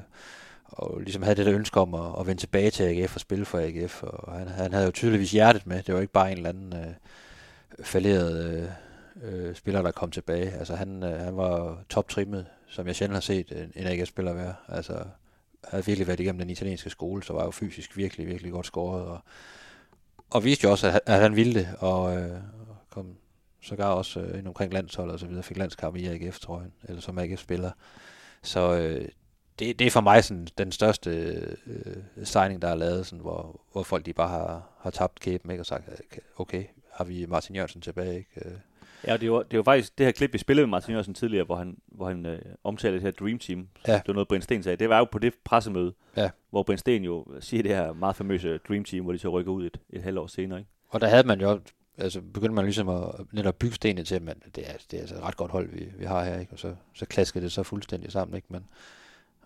og 0.64 1.00
ligesom 1.00 1.22
havde 1.22 1.36
det 1.36 1.46
der 1.46 1.54
ønske 1.54 1.80
om 1.80 1.94
at, 1.94 2.20
at 2.20 2.26
vende 2.26 2.42
tilbage 2.42 2.70
til 2.70 2.82
AGF 2.84 3.14
og 3.14 3.20
spille 3.20 3.44
for 3.44 3.58
AGF, 3.58 4.02
og 4.02 4.32
han, 4.32 4.48
han 4.48 4.72
havde 4.72 4.86
jo 4.86 4.92
tydeligvis 4.92 5.32
hjertet 5.32 5.66
med. 5.66 5.82
Det 5.82 5.94
var 5.94 6.00
ikke 6.00 6.12
bare 6.12 6.30
en 6.30 6.36
eller 6.36 6.48
anden 6.48 6.72
øh, 6.72 6.94
falderet 7.84 8.44
øh, 8.44 8.68
øh, 9.22 9.54
spiller, 9.54 9.82
der 9.82 9.90
kom 9.90 10.10
tilbage. 10.10 10.50
Altså 10.50 10.74
han, 10.74 11.02
øh, 11.02 11.20
han 11.20 11.36
var 11.36 11.78
toptrimmet, 11.88 12.46
som 12.68 12.86
jeg 12.86 12.96
sjældent 12.96 13.16
har 13.16 13.20
set 13.20 13.52
en, 13.52 13.72
en 13.76 13.86
AGF-spiller 13.86 14.32
være. 14.32 14.54
Altså 14.68 15.04
havde 15.64 15.86
virkelig 15.86 16.06
været 16.06 16.20
igennem 16.20 16.38
den 16.38 16.50
italienske 16.50 16.90
skole, 16.90 17.22
så 17.22 17.32
var 17.32 17.44
jo 17.44 17.50
fysisk 17.50 17.96
virkelig, 17.96 18.26
virkelig 18.26 18.52
godt 18.52 18.66
skåret. 18.66 19.06
Og, 19.06 19.20
og 20.30 20.44
viste 20.44 20.64
jo 20.64 20.70
også, 20.70 20.86
at, 20.88 21.00
at 21.06 21.20
han 21.20 21.36
ville 21.36 21.54
det, 21.54 21.68
og 21.78 22.16
øh, 22.16 22.40
kom 22.90 23.16
sågar 23.61 23.88
også 23.88 24.20
øh, 24.20 24.38
ind 24.38 24.48
omkring 24.48 24.72
landsholdet 24.72 25.12
og 25.12 25.20
så 25.20 25.26
videre, 25.26 25.42
fik 25.42 25.57
landskamp 25.57 25.96
i 25.96 26.07
AGF, 26.07 26.38
tror 26.38 26.61
jeg, 26.61 26.70
eller 26.88 27.00
som 27.00 27.18
AGF-spiller. 27.18 27.70
Så 28.42 28.76
øh, 28.76 29.09
det, 29.59 29.78
det 29.78 29.86
er 29.86 29.90
for 29.90 30.00
mig 30.00 30.24
sådan 30.24 30.48
den 30.59 30.72
største 30.72 31.11
øh, 31.66 32.24
signing, 32.24 32.62
der 32.62 32.68
er 32.68 32.74
lavet, 32.74 33.07
sådan, 33.07 33.22
hvor, 33.22 33.61
hvor 33.72 33.82
folk 33.82 34.07
de 34.07 34.12
bare 34.12 34.28
har, 34.28 34.68
har 34.80 34.90
tabt 34.90 35.20
kæben 35.20 35.50
ikke, 35.50 35.62
og 35.62 35.66
sagt, 35.66 35.88
okay, 36.36 36.64
har 36.92 37.04
vi 37.04 37.26
Martin 37.26 37.57
Jørgensen 37.57 37.80
tilbage. 37.80 38.16
Ikke? 38.16 38.30
Øh. 38.44 38.52
Ja, 39.07 39.16
det 39.16 39.26
jo, 39.26 39.42
det 39.42 39.57
jo 39.57 39.62
faktisk 39.62 39.98
det 39.98 40.07
her 40.07 40.12
klip, 40.12 40.32
vi 40.32 40.38
spillede 40.38 40.66
med 40.66 40.70
Martin 40.70 40.90
Jørgensen 40.90 41.14
tidligere, 41.14 41.44
hvor 41.44 41.57
han, 41.57 41.76
hvor 41.86 42.09
han 42.09 42.26
øh, 42.26 42.38
omtalte 42.64 42.94
det 42.94 43.02
her 43.02 43.11
Dream 43.11 43.38
Team. 43.38 43.68
Ja. 43.88 43.92
Det 43.92 44.02
var 44.07 44.14
noget, 44.14 44.28
Brind 44.28 44.42
Sten 44.42 44.62
sagde. 44.62 44.76
Det 44.76 44.88
var 44.88 44.98
jo 44.98 45.04
på 45.04 45.18
det 45.18 45.34
pressemøde, 45.44 45.94
ja. 46.16 46.30
hvor 46.50 46.62
Brind 46.62 46.78
Sten 46.78 47.04
jo 47.04 47.26
siger 47.40 47.62
det 47.62 47.76
her 47.76 47.92
meget 47.92 48.16
famøse 48.16 48.59
Dream 48.59 48.84
Team, 48.84 49.04
hvor 49.04 49.12
de 49.12 49.18
så 49.18 49.28
rykker 49.28 49.52
ud 49.52 49.66
et, 49.66 49.80
et 49.90 50.02
halvt 50.02 50.18
år 50.18 50.26
senere. 50.26 50.59
Ikke? 50.59 50.70
Og 50.88 51.00
der 51.00 51.07
havde 51.07 51.26
man 51.26 51.40
jo, 51.40 51.61
altså 51.99 52.20
begyndte 52.20 52.55
man 52.55 52.64
ligesom 52.64 52.88
at 52.88 53.05
netop 53.32 53.59
bygge 53.59 53.74
stenene 53.74 54.05
til, 54.05 54.14
at 54.14 54.36
det 54.55 54.70
er, 54.70 54.72
det 54.90 54.97
er 54.97 55.01
altså 55.01 55.14
et 55.14 55.22
ret 55.22 55.36
godt 55.36 55.51
hold, 55.51 55.68
vi, 55.68 55.88
vi 55.99 56.05
har 56.05 56.24
her, 56.24 56.40
ikke? 56.40 56.53
og 56.53 56.59
så, 56.59 56.74
så 56.94 57.07
klaskede 57.07 57.44
det 57.44 57.53
så 57.53 57.62
fuldstændig 57.62 58.12
sammen. 58.12 58.36
Ikke? 58.36 58.47
Men, 58.51 58.66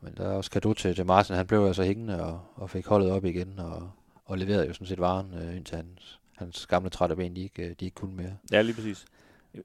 men 0.00 0.14
der 0.16 0.28
er 0.28 0.32
også 0.32 0.50
kado 0.50 0.72
til, 0.72 0.94
til 0.94 1.06
Martin, 1.06 1.36
han 1.36 1.46
blev 1.46 1.64
altså 1.64 1.82
hængende 1.82 2.24
og, 2.24 2.40
og 2.54 2.70
fik 2.70 2.86
holdet 2.86 3.10
op 3.10 3.24
igen, 3.24 3.58
og, 3.58 3.90
og 4.24 4.38
leverede 4.38 4.66
jo 4.66 4.72
sådan 4.72 4.86
set 4.86 5.00
varen 5.00 5.34
øh, 5.34 5.56
indtil 5.56 5.76
hans, 5.76 6.20
hans 6.36 6.66
gamle 6.66 6.90
trætte 6.90 7.16
ben, 7.16 7.36
de 7.36 7.42
ikke, 7.42 7.74
de 7.80 7.84
ikke 7.84 7.94
kunne 7.94 8.16
mere. 8.16 8.36
Ja, 8.52 8.62
lige 8.62 8.74
præcis. 8.74 9.04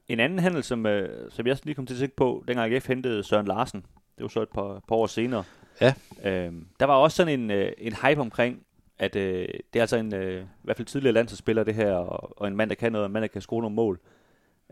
En 0.08 0.20
anden 0.20 0.40
handel, 0.40 0.64
som, 0.64 0.86
øh, 0.86 1.32
som 1.32 1.48
jeg 1.48 1.58
lige 1.64 1.76
kom 1.76 1.86
til 1.86 1.94
at 1.94 2.00
tænke 2.00 2.16
på, 2.16 2.44
dengang 2.48 2.74
AGF 2.74 2.88
hentede 2.88 3.24
Søren 3.24 3.46
Larsen, 3.46 3.86
det 4.16 4.22
var 4.22 4.28
så 4.28 4.42
et 4.42 4.50
par, 4.50 4.84
par 4.88 4.96
år 4.96 5.08
senere. 5.08 5.44
Ja. 5.82 5.94
Øh, 6.24 6.54
der 6.80 6.86
var 6.86 6.94
også 6.94 7.16
sådan 7.16 7.40
en, 7.40 7.52
øh, 7.52 7.72
en 7.78 7.94
hype 7.94 8.22
omkring, 8.22 8.65
at 9.00 9.16
øh, 9.16 9.48
det 9.74 9.80
er 9.80 9.82
altså 9.82 9.98
en, 9.98 10.14
øh, 10.14 10.44
i 10.44 10.48
hvert 10.64 10.78
fald 10.78 10.88
tidligere 10.88 11.14
landsholdsspiller 11.14 11.64
det 11.64 11.76
her, 11.76 11.94
og, 11.94 12.42
og 12.42 12.48
en 12.48 12.56
mand, 12.56 12.70
der 12.70 12.76
kan 12.76 12.92
noget, 12.92 13.04
og 13.04 13.08
en 13.08 13.14
mand, 13.14 13.22
der 13.22 13.28
kan 13.28 13.42
score 13.42 13.62
nogle 13.62 13.76
mål. 13.76 14.00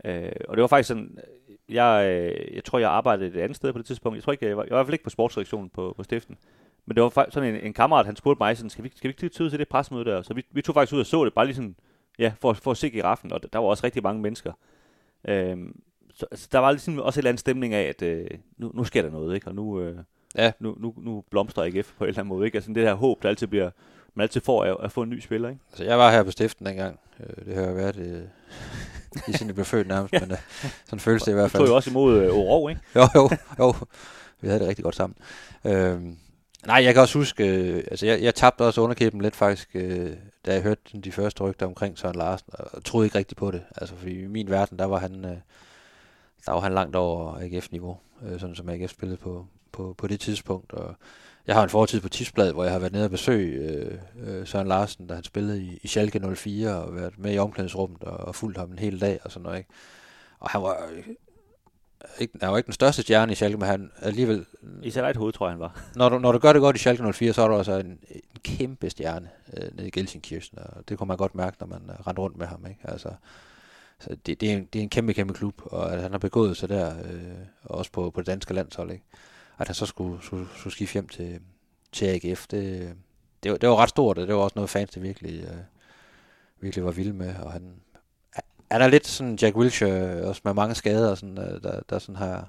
Øh, 0.04 0.32
og 0.48 0.56
det 0.56 0.62
var 0.62 0.68
faktisk 0.68 0.88
sådan, 0.88 1.18
jeg, 1.68 2.06
øh, 2.08 2.54
jeg 2.54 2.64
tror, 2.64 2.78
jeg 2.78 2.90
arbejdede 2.90 3.26
et 3.26 3.36
andet 3.36 3.56
sted 3.56 3.72
på 3.72 3.78
det 3.78 3.86
tidspunkt. 3.86 4.16
Jeg 4.16 4.22
tror 4.24 4.32
ikke, 4.32 4.46
jeg 4.46 4.56
var, 4.56 4.62
jeg 4.62 4.70
var 4.70 4.76
i 4.76 4.78
hvert 4.78 4.86
fald 4.86 4.94
ikke 4.94 5.04
på 5.04 5.10
sportsredaktionen 5.10 5.70
på, 5.70 5.94
på 5.96 6.02
Stiften. 6.02 6.36
Men 6.86 6.94
det 6.94 7.02
var 7.02 7.08
faktisk 7.08 7.34
sådan 7.34 7.54
en, 7.54 7.60
en 7.60 7.72
kammerat, 7.72 8.06
han 8.06 8.16
spurgte 8.16 8.42
mig, 8.42 8.56
sådan, 8.56 8.70
skal 8.70 8.84
vi, 8.84 8.92
skal 8.96 9.08
vi 9.08 9.10
ikke 9.10 9.34
tyde 9.34 9.50
til 9.50 9.58
det 9.58 9.68
presmøde 9.68 10.04
der? 10.04 10.22
Så 10.22 10.34
vi, 10.34 10.46
vi 10.50 10.62
tog 10.62 10.74
faktisk 10.74 10.94
ud 10.94 11.00
og 11.00 11.06
så 11.06 11.24
det, 11.24 11.34
bare 11.34 11.44
lige 11.44 11.54
sådan, 11.54 11.76
ja, 12.18 12.32
for, 12.40 12.52
for 12.52 12.70
at 12.70 12.76
se 12.76 12.90
giraffen, 12.90 13.32
og 13.32 13.52
der 13.52 13.58
var 13.58 13.66
også 13.66 13.84
rigtig 13.84 14.02
mange 14.02 14.22
mennesker. 14.22 14.52
Øhm, 15.28 15.80
så 16.14 16.26
altså, 16.30 16.48
der 16.52 16.58
var 16.58 16.70
ligesom 16.70 16.98
også 16.98 17.18
en 17.18 17.20
eller 17.20 17.28
anden 17.28 17.38
stemning 17.38 17.74
af, 17.74 17.82
at 17.82 18.02
øh, 18.02 18.26
nu, 18.56 18.70
nu 18.74 18.84
sker 18.84 19.02
der 19.02 19.10
noget, 19.10 19.34
ikke? 19.34 19.48
Og 19.48 19.54
nu, 19.54 19.80
øh, 19.80 19.98
ja. 20.36 20.52
nu, 20.60 20.76
nu, 20.80 20.94
nu 20.96 21.24
blomstrer 21.30 21.64
AGF 21.64 21.92
på 21.98 22.04
en 22.04 22.08
eller 22.08 22.20
anden 22.20 22.28
måde, 22.28 22.46
ikke? 22.46 22.56
Altså 22.56 22.72
det 22.72 22.82
her 22.82 22.94
håb, 22.94 23.22
der 23.22 23.28
altid 23.28 23.46
bliver, 23.46 23.70
man 24.14 24.22
altid 24.22 24.40
får 24.40 24.64
at, 24.64 24.76
at 24.82 24.92
få 24.92 25.02
en 25.02 25.10
ny 25.10 25.20
spiller, 25.20 25.48
ikke? 25.48 25.60
Altså 25.70 25.84
jeg 25.84 25.98
var 25.98 26.10
her 26.10 26.22
på 26.22 26.30
stiften 26.30 26.66
dengang. 26.66 26.98
Øh, 27.20 27.46
det 27.46 27.54
har 27.54 27.62
jo 27.62 27.72
været 27.72 27.96
øh, 27.96 28.22
i 29.28 29.32
siden 29.32 29.46
jeg 29.46 29.54
blev 29.54 29.64
født 29.64 29.88
nærmest, 29.88 30.12
ja. 30.12 30.20
men 30.20 30.30
øh, 30.30 30.38
sådan 30.84 31.00
føles 31.00 31.22
det 31.22 31.32
i 31.32 31.34
hvert 31.34 31.50
fald. 31.50 31.60
Du 31.60 31.66
tog 31.66 31.72
jo 31.72 31.76
også 31.76 31.90
imod 31.90 32.22
øh, 32.22 32.30
Oro, 32.30 32.68
ikke? 32.68 32.80
jo, 32.96 33.08
jo, 33.14 33.30
jo. 33.58 33.74
Vi 34.40 34.48
havde 34.48 34.60
det 34.60 34.68
rigtig 34.68 34.84
godt 34.84 34.96
sammen. 34.96 35.16
Øh, 35.64 36.02
nej, 36.66 36.84
jeg 36.84 36.94
kan 36.94 37.02
også 37.02 37.18
huske, 37.18 37.48
øh, 37.48 37.84
altså 37.90 38.06
jeg, 38.06 38.22
jeg 38.22 38.34
tabte 38.34 38.62
også 38.62 38.80
underkæben 38.80 39.20
lidt 39.20 39.36
faktisk, 39.36 39.68
øh, 39.74 40.10
da 40.46 40.52
jeg 40.52 40.62
hørte 40.62 41.00
de 41.04 41.12
første 41.12 41.42
rygter 41.42 41.66
omkring 41.66 41.98
Søren 41.98 42.16
Larsen, 42.16 42.48
og 42.48 42.84
troede 42.84 43.06
ikke 43.06 43.18
rigtigt 43.18 43.38
på 43.38 43.50
det. 43.50 43.62
Altså 43.76 43.96
fordi 43.96 44.22
i 44.22 44.26
min 44.26 44.50
verden, 44.50 44.78
der 44.78 44.84
var 44.84 44.98
han, 44.98 45.24
øh, 45.24 45.36
der 46.46 46.52
var 46.52 46.60
han 46.60 46.74
langt 46.74 46.96
over 46.96 47.38
AGF-niveau, 47.38 47.98
øh, 48.22 48.40
sådan 48.40 48.54
som 48.54 48.68
AGF 48.68 48.90
spillede 48.90 49.16
på, 49.18 49.46
på, 49.72 49.94
på 49.98 50.06
det 50.06 50.20
tidspunkt. 50.20 50.72
Og 50.72 50.94
jeg 51.46 51.54
har 51.54 51.62
en 51.62 51.70
fortid 51.70 52.00
på 52.00 52.08
Tipsblad, 52.08 52.52
hvor 52.52 52.64
jeg 52.64 52.72
har 52.72 52.78
været 52.78 52.92
nede 52.92 53.04
og 53.04 53.10
besøge 53.10 53.52
øh, 53.52 53.98
øh, 54.26 54.46
Søren 54.46 54.68
Larsen, 54.68 55.06
da 55.06 55.14
han 55.14 55.24
spillede 55.24 55.62
i, 55.62 55.78
i 55.82 55.88
Schalke 55.88 56.36
04, 56.36 56.74
og 56.74 56.96
været 56.96 57.18
med 57.18 57.34
i 57.34 57.38
omklædningsrummet 57.38 58.02
og, 58.02 58.16
og 58.16 58.34
fulgt 58.34 58.58
ham 58.58 58.72
en 58.72 58.78
hel 58.78 59.00
dag 59.00 59.20
og 59.24 59.30
sådan 59.30 59.42
noget. 59.42 59.58
Ikke? 59.58 59.70
Og 60.40 60.50
han 60.50 60.62
var, 60.62 60.76
ikke, 62.18 62.38
han 62.40 62.50
var 62.50 62.56
ikke 62.56 62.66
den 62.66 62.74
største 62.74 63.02
stjerne 63.02 63.32
i 63.32 63.34
Schalke, 63.34 63.56
men 63.56 63.68
han 63.68 63.90
alligevel... 64.02 64.46
I 64.82 64.90
sig 64.90 65.10
et 65.10 65.16
hoved, 65.16 65.32
tror 65.32 65.46
jeg, 65.46 65.52
han 65.52 65.60
var. 65.60 65.80
Når 65.96 66.08
du, 66.08 66.18
når 66.18 66.32
du 66.32 66.38
gør 66.38 66.52
det 66.52 66.62
godt 66.62 66.76
i 66.76 66.78
Schalke 66.78 67.12
04, 67.12 67.32
så 67.32 67.42
er 67.42 67.48
du 67.48 67.56
altså 67.56 67.72
en, 67.72 67.98
en 68.10 68.20
kæmpe 68.42 68.90
stjerne 68.90 69.28
øh, 69.56 69.76
nede 69.76 69.88
i 69.88 69.90
Gelsenkirchen, 69.90 70.58
og 70.58 70.88
det 70.88 70.98
kunne 70.98 71.08
man 71.08 71.16
godt 71.16 71.34
mærke, 71.34 71.56
når 71.60 71.66
man 71.66 71.82
uh, 71.88 72.06
rendte 72.06 72.22
rundt 72.22 72.36
med 72.36 72.46
ham. 72.46 72.66
Ikke? 72.66 72.80
Altså, 72.84 73.08
så 73.98 74.16
det, 74.26 74.40
det, 74.40 74.52
er 74.52 74.56
en, 74.56 74.68
det 74.72 74.78
er 74.78 74.82
en 74.82 74.90
kæmpe, 74.90 75.14
kæmpe 75.14 75.34
klub, 75.34 75.62
og 75.64 75.92
at 75.92 76.02
han 76.02 76.10
har 76.10 76.18
begået 76.18 76.56
sig 76.56 76.68
der, 76.68 76.98
øh, 77.04 77.32
også 77.64 77.92
på, 77.92 78.10
på 78.10 78.20
det 78.20 78.26
danske 78.26 78.54
landshold. 78.54 78.90
Ikke? 78.90 79.04
At 79.58 79.68
han 79.68 79.74
så 79.74 79.86
skulle, 79.86 80.22
skulle, 80.22 80.46
skulle 80.56 80.72
skifte 80.72 80.92
hjem 80.92 81.08
til, 81.08 81.40
til 81.92 82.06
AGF, 82.06 82.46
det, 82.46 82.94
det, 83.42 83.50
var, 83.50 83.58
det 83.58 83.68
var 83.68 83.76
ret 83.76 83.88
stort, 83.88 84.18
og 84.18 84.26
det 84.26 84.34
var 84.34 84.40
også 84.40 84.54
noget 84.56 84.70
fans, 84.70 84.90
der 84.90 85.00
virkelig, 85.00 85.44
øh, 85.44 85.56
virkelig 86.60 86.84
var 86.84 86.90
vilde 86.90 87.12
med, 87.12 87.36
og 87.36 87.52
han, 87.52 87.80
han 88.70 88.82
er 88.82 88.88
lidt 88.88 89.06
sådan 89.06 89.38
Jack 89.42 89.56
Wilshere, 89.56 90.20
øh, 90.20 90.28
også 90.28 90.40
med 90.44 90.54
mange 90.54 90.74
skader, 90.74 91.10
og 91.10 91.18
sådan, 91.18 91.38
øh, 91.38 91.62
der, 91.62 91.80
der 91.80 91.98
sådan 91.98 92.16
har, 92.16 92.48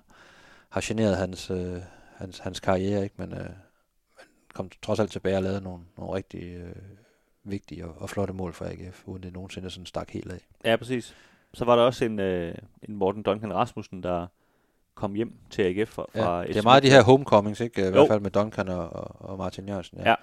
har 0.70 0.82
generet 0.84 1.18
hans, 1.18 1.50
øh, 1.50 1.78
hans, 2.16 2.40
hans 2.40 2.60
karriere, 2.60 3.04
ikke? 3.04 3.16
Men, 3.18 3.34
øh, 3.34 3.40
men 3.40 4.28
kom 4.54 4.70
trods 4.82 5.00
alt 5.00 5.12
tilbage 5.12 5.38
og 5.38 5.44
lavede 5.44 5.62
nogle, 5.62 5.84
nogle 5.98 6.14
rigtig 6.14 6.44
øh, 6.44 6.76
vigtige 7.44 7.86
og, 7.86 7.96
og 7.98 8.10
flotte 8.10 8.34
mål 8.34 8.54
for 8.54 8.66
AGF, 8.66 9.04
uden 9.06 9.24
det 9.24 9.34
nogensinde 9.34 9.70
sådan 9.70 9.86
stak 9.86 10.10
helt 10.10 10.32
af. 10.32 10.48
Ja, 10.66 10.76
præcis. 10.76 11.16
Så 11.54 11.66
var 11.66 11.76
der 11.76 11.84
også 11.84 12.06
en, 12.06 12.20
øh, 12.20 12.56
en 12.84 12.96
Morten 12.96 13.24
Duncan 13.24 13.54
Rasmussen, 13.54 14.04
der 14.04 14.28
kom 14.96 15.14
hjem 15.14 15.34
til 15.50 15.62
AGF 15.62 15.90
fra, 15.90 16.06
fra 16.16 16.42
ja, 16.42 16.48
Det 16.48 16.58
er 16.58 16.64
meget 16.64 16.84
de 16.84 16.90
her 16.90 17.04
homecomings, 17.04 17.60
ikke? 17.60 17.82
I 17.82 17.86
jo. 17.86 17.92
hvert 17.92 18.08
fald 18.08 18.20
med 18.20 18.32
Duncan 18.32 18.70
og, 18.70 18.90
og, 19.30 19.38
Martin 19.38 19.68
Jørgensen. 19.68 19.98
Ja. 19.98 20.10
ja. 20.10 20.16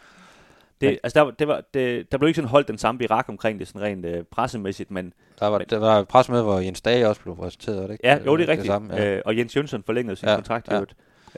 Det, 0.81 0.89
men, 0.89 0.99
altså 1.03 1.25
der, 1.25 1.31
det 1.31 1.49
var, 1.49 1.63
det, 1.75 2.13
der 2.13 2.19
blev 2.19 2.29
ikke 2.29 2.37
sådan 2.37 2.49
holdt 2.49 2.69
den 2.69 2.79
samme 2.79 2.99
virak 2.99 3.29
omkring 3.29 3.59
det 3.59 3.69
sådan 3.69 3.83
rent 3.83 4.05
øh, 4.05 4.25
pressemæssigt, 4.25 4.91
men... 4.91 5.13
Der 5.41 5.47
var, 5.47 5.59
men, 5.59 5.67
der 5.71 5.79
var 5.79 5.99
et 5.99 6.09
pressemøde, 6.09 6.43
hvor 6.43 6.59
Jens 6.59 6.81
Dage 6.81 7.09
også 7.09 7.21
blev 7.21 7.37
præsenteret, 7.37 7.91
ikke? 7.91 8.07
Ja, 8.07 8.19
jo, 8.27 8.37
det 8.37 8.45
er 8.45 8.49
rigtigt. 8.49 8.59
Det 8.59 8.67
samme, 8.67 8.95
ja. 8.95 9.17
øh, 9.17 9.23
og 9.25 9.37
Jens 9.37 9.57
Jønsson 9.57 9.83
forlængede 9.83 10.17
sin 10.17 10.29
ja, 10.29 10.35
kontrakt. 10.35 10.69
Ja. 10.71 10.83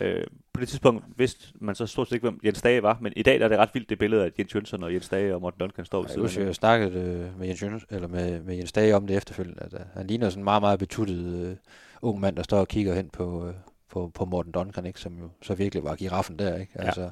Øh, 0.01 0.27
på 0.53 0.61
det 0.61 0.69
tidspunkt 0.69 1.05
vidste 1.17 1.47
man 1.61 1.75
så 1.75 1.87
stort 1.87 2.09
set 2.09 2.15
ikke, 2.15 2.31
hvem 2.31 2.41
Jens 2.45 2.63
Dage 2.63 2.83
var, 2.83 2.99
men 3.01 3.13
i 3.17 3.23
dag 3.23 3.39
der 3.39 3.45
er 3.45 3.49
det 3.49 3.59
ret 3.59 3.71
vildt 3.75 3.91
det 3.91 3.99
billede, 3.99 4.25
at 4.25 4.33
Jens 4.39 4.55
Jønsson 4.55 4.83
og 4.83 4.93
Jens 4.95 5.09
Dage 5.09 5.35
og 5.35 5.41
Morten 5.41 5.61
Duncan 5.61 5.85
står 5.85 6.03
ved 6.03 6.09
siden 6.09 6.27
af. 6.27 6.37
Jeg 6.37 6.47
har 6.47 6.53
snakket 6.53 6.93
øh, 6.93 7.39
med, 7.39 7.47
Jens 7.47 7.63
Jønsson, 7.63 7.89
eller 7.91 8.09
med, 8.09 8.41
med 8.41 8.57
Jens 8.57 8.73
Dage 8.73 8.97
om 8.97 9.07
det 9.07 9.17
efterfølgende, 9.17 9.63
at 9.63 9.73
uh, 9.73 9.81
han 9.95 10.07
ligner 10.07 10.31
sådan 10.31 10.45
meget, 10.45 10.63
meget 10.63 10.79
betuttet 10.79 11.49
øh, 11.49 11.57
ung 12.05 12.21
mand, 12.21 12.37
der 12.37 12.43
står 12.43 12.59
og 12.59 12.69
kigger 12.69 12.95
hen 12.95 13.11
på, 13.11 13.47
øh, 13.47 13.55
på, 13.91 14.11
på 14.15 14.25
Morten 14.25 14.53
Duncan, 14.53 14.87
ikke? 14.87 15.01
som 15.01 15.19
jo 15.19 15.29
så 15.43 15.55
virkelig 15.55 15.85
var 15.85 15.95
giraffen 15.95 16.39
der. 16.39 16.57
Ikke? 16.57 16.73
Altså, 16.75 17.01
ja. 17.01 17.11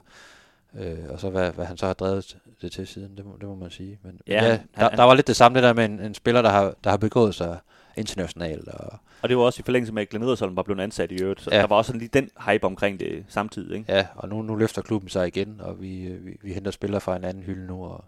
Øh, 0.74 1.11
og 1.11 1.20
så 1.20 1.30
hvad, 1.30 1.53
hvad 1.53 1.64
han 1.64 1.76
så 1.76 1.86
har 1.86 1.93
drevet 1.93 2.38
det 2.62 2.72
til 2.72 2.86
siden, 2.86 3.16
det 3.16 3.26
må, 3.26 3.36
det 3.40 3.49
må 3.49 3.55
man 3.55 3.70
sige. 3.70 3.99
Men 4.03 4.20
ja, 4.26 4.45
ja 4.45 4.51
der, 4.51 4.59
han, 4.72 4.97
der 4.97 5.03
var 5.03 5.14
lidt 5.14 5.26
det 5.26 5.36
samme 5.36 5.57
det 5.57 5.62
der 5.62 5.72
med 5.72 5.84
en, 5.84 6.01
en 6.01 6.14
spiller, 6.14 6.43
der 6.43 6.51
har, 6.51 6.74
der 6.84 6.90
har 6.90 6.97
begået 6.97 7.34
sig 7.34 7.59
internationalt. 7.97 8.68
Og, 8.68 8.99
og 9.22 9.28
det 9.28 9.36
var 9.36 9.43
også 9.43 9.61
i 9.61 9.62
forlængelse 9.64 9.95
med, 9.95 10.03
at 10.03 10.09
Glenn 10.09 10.24
Edersholm 10.24 10.57
var 10.57 10.62
blevet 10.62 10.80
ansat 10.80 11.12
i 11.12 11.22
øvrigt, 11.22 11.40
så 11.40 11.51
ja. 11.53 11.59
der 11.61 11.66
var 11.66 11.76
også 11.76 11.88
sådan 11.88 12.01
lige 12.01 12.11
den 12.12 12.30
hype 12.47 12.66
omkring 12.66 13.01
det 13.01 13.24
samtidig. 13.28 13.78
Ikke? 13.78 13.93
Ja, 13.93 14.07
og 14.14 14.28
nu, 14.28 14.43
nu 14.43 14.55
løfter 14.55 14.82
klubben 14.82 15.09
sig 15.09 15.26
igen, 15.26 15.61
og 15.61 15.80
vi, 15.80 16.16
vi, 16.20 16.36
vi 16.43 16.53
henter 16.53 16.70
spillere 16.70 17.01
fra 17.01 17.16
en 17.16 17.24
anden 17.24 17.43
hylde 17.43 17.66
nu, 17.66 17.84
og, 17.84 18.05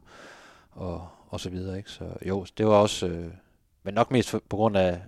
og, 0.70 1.08
og 1.28 1.40
så 1.40 1.50
videre. 1.50 1.76
Ikke? 1.76 1.90
Så 1.90 2.04
jo, 2.26 2.46
det 2.58 2.66
var 2.66 2.74
også, 2.74 3.06
øh, 3.06 3.26
men 3.82 3.94
nok 3.94 4.10
mest 4.10 4.30
på 4.30 4.56
grund 4.56 4.76
af, 4.76 5.00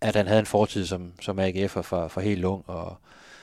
at 0.00 0.16
han 0.16 0.26
havde 0.26 0.40
en 0.40 0.46
fortid 0.46 0.86
som, 0.86 1.12
som 1.20 1.38
AGF'er 1.38 1.80
for, 1.80 2.08
for 2.08 2.20
helt 2.20 2.44
ung, 2.44 2.64
og, 2.66 2.96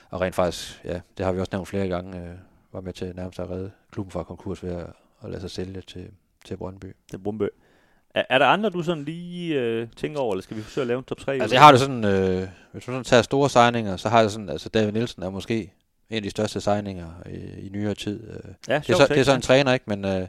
og 0.09 0.21
rent 0.21 0.35
faktisk, 0.35 0.81
ja, 0.85 0.99
det 1.17 1.25
har 1.25 1.33
vi 1.33 1.39
også 1.39 1.49
nævnt 1.53 1.67
flere 1.67 1.87
gange, 1.87 2.17
øh, 2.17 2.35
var 2.73 2.81
med 2.81 2.93
til 2.93 3.15
nærmest 3.15 3.39
at 3.39 3.49
redde 3.49 3.71
klubben 3.91 4.11
fra 4.11 4.23
konkurs 4.23 4.63
ved 4.63 4.71
at, 4.71 4.87
at 5.23 5.29
lade 5.29 5.41
sig 5.41 5.51
sælge 5.51 5.81
til, 5.81 6.07
til 6.45 6.57
Brøndby. 6.57 6.95
Til 7.09 7.17
Brøndby. 7.17 7.47
Er, 8.15 8.23
er 8.29 8.37
der 8.37 8.45
andre, 8.45 8.69
du 8.69 8.83
sådan 8.83 9.03
lige 9.03 9.59
øh, 9.59 9.87
tænker 9.95 10.19
over, 10.19 10.33
eller 10.33 10.43
skal 10.43 10.57
vi 10.57 10.61
forsøge 10.61 10.83
at 10.83 10.87
lave 10.87 10.97
en 10.97 11.03
top 11.03 11.17
3? 11.17 11.33
Altså 11.33 11.55
jeg 11.55 11.63
har 11.63 11.71
det 11.71 11.79
sådan, 11.79 12.05
øh, 12.05 12.47
hvis 12.71 12.85
du 12.85 12.91
sådan 12.91 13.03
tager 13.03 13.21
store 13.21 13.49
signinger, 13.49 13.97
så 13.97 14.09
har 14.09 14.21
jeg 14.21 14.31
sådan, 14.31 14.49
altså 14.49 14.69
David 14.69 14.91
Nielsen 14.91 15.23
er 15.23 15.29
måske 15.29 15.73
en 16.09 16.15
af 16.15 16.23
de 16.23 16.29
største 16.29 16.61
signinger 16.61 17.07
i, 17.29 17.65
i 17.65 17.69
nyere 17.69 17.95
tid. 17.95 18.29
Øh. 18.29 18.53
Ja, 18.67 18.79
det, 18.79 18.89
er 18.89 18.95
så, 18.95 19.07
det 19.09 19.19
er 19.19 19.23
sådan 19.23 19.37
en 19.37 19.41
træner, 19.41 19.73
ikke? 19.73 19.85
Men, 19.87 20.05
øh, 20.05 20.27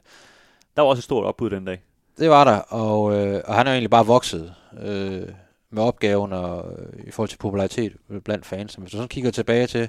der 0.76 0.82
var 0.82 0.88
også 0.88 1.00
et 1.00 1.04
stort 1.04 1.24
opbud 1.24 1.50
den 1.50 1.64
dag. 1.64 1.82
Det 2.18 2.30
var 2.30 2.44
der, 2.44 2.56
og, 2.56 3.14
øh, 3.14 3.42
og 3.44 3.54
han 3.54 3.66
er 3.66 3.70
egentlig 3.70 3.90
bare 3.90 4.06
vokset 4.06 4.54
øh, 4.82 5.28
med 5.74 5.82
opgaven 5.82 6.32
og 6.32 6.72
øh, 6.72 7.06
i 7.06 7.10
forhold 7.10 7.28
til 7.28 7.38
popularitet 7.38 7.96
blandt 8.24 8.46
fans. 8.46 8.74
Hvis 8.74 8.90
du 8.90 8.96
sådan 8.96 9.08
kigger 9.08 9.30
tilbage 9.30 9.66
til, 9.66 9.88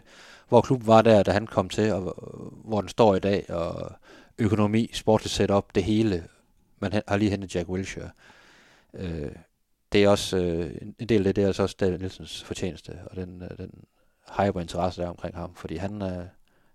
hvor 0.49 0.61
klubben 0.61 0.87
var 0.87 1.01
der, 1.01 1.23
da 1.23 1.31
han 1.31 1.47
kom 1.47 1.69
til, 1.69 1.93
og 1.93 2.01
øh, 2.01 2.69
hvor 2.69 2.81
den 2.81 2.89
står 2.89 3.15
i 3.15 3.19
dag, 3.19 3.45
og 3.49 3.91
økonomi, 4.37 4.89
sportligt 4.93 5.33
setup, 5.33 5.75
det 5.75 5.83
hele. 5.83 6.23
Man 6.79 7.01
har 7.07 7.17
lige 7.17 7.31
hentet 7.31 7.55
Jack 7.55 7.69
Wilshere. 7.69 8.09
Øh, 8.93 9.31
det 9.91 10.03
er 10.03 10.09
også 10.09 10.37
øh, 10.37 10.75
en 10.99 11.09
del 11.09 11.17
af 11.17 11.23
det, 11.23 11.35
det 11.35 11.41
er 11.41 11.47
altså 11.47 11.63
også 11.63 11.75
David 11.79 11.97
Nielsens 11.97 12.43
fortjeneste, 12.43 12.99
og 13.05 13.15
den, 13.15 13.41
øh, 13.41 13.57
den 13.57 13.71
hype 14.37 14.55
og 14.55 14.61
interesse 14.61 15.01
der 15.01 15.07
omkring 15.07 15.35
ham, 15.35 15.55
fordi 15.55 15.75
han, 15.75 16.01
øh, 16.01 16.25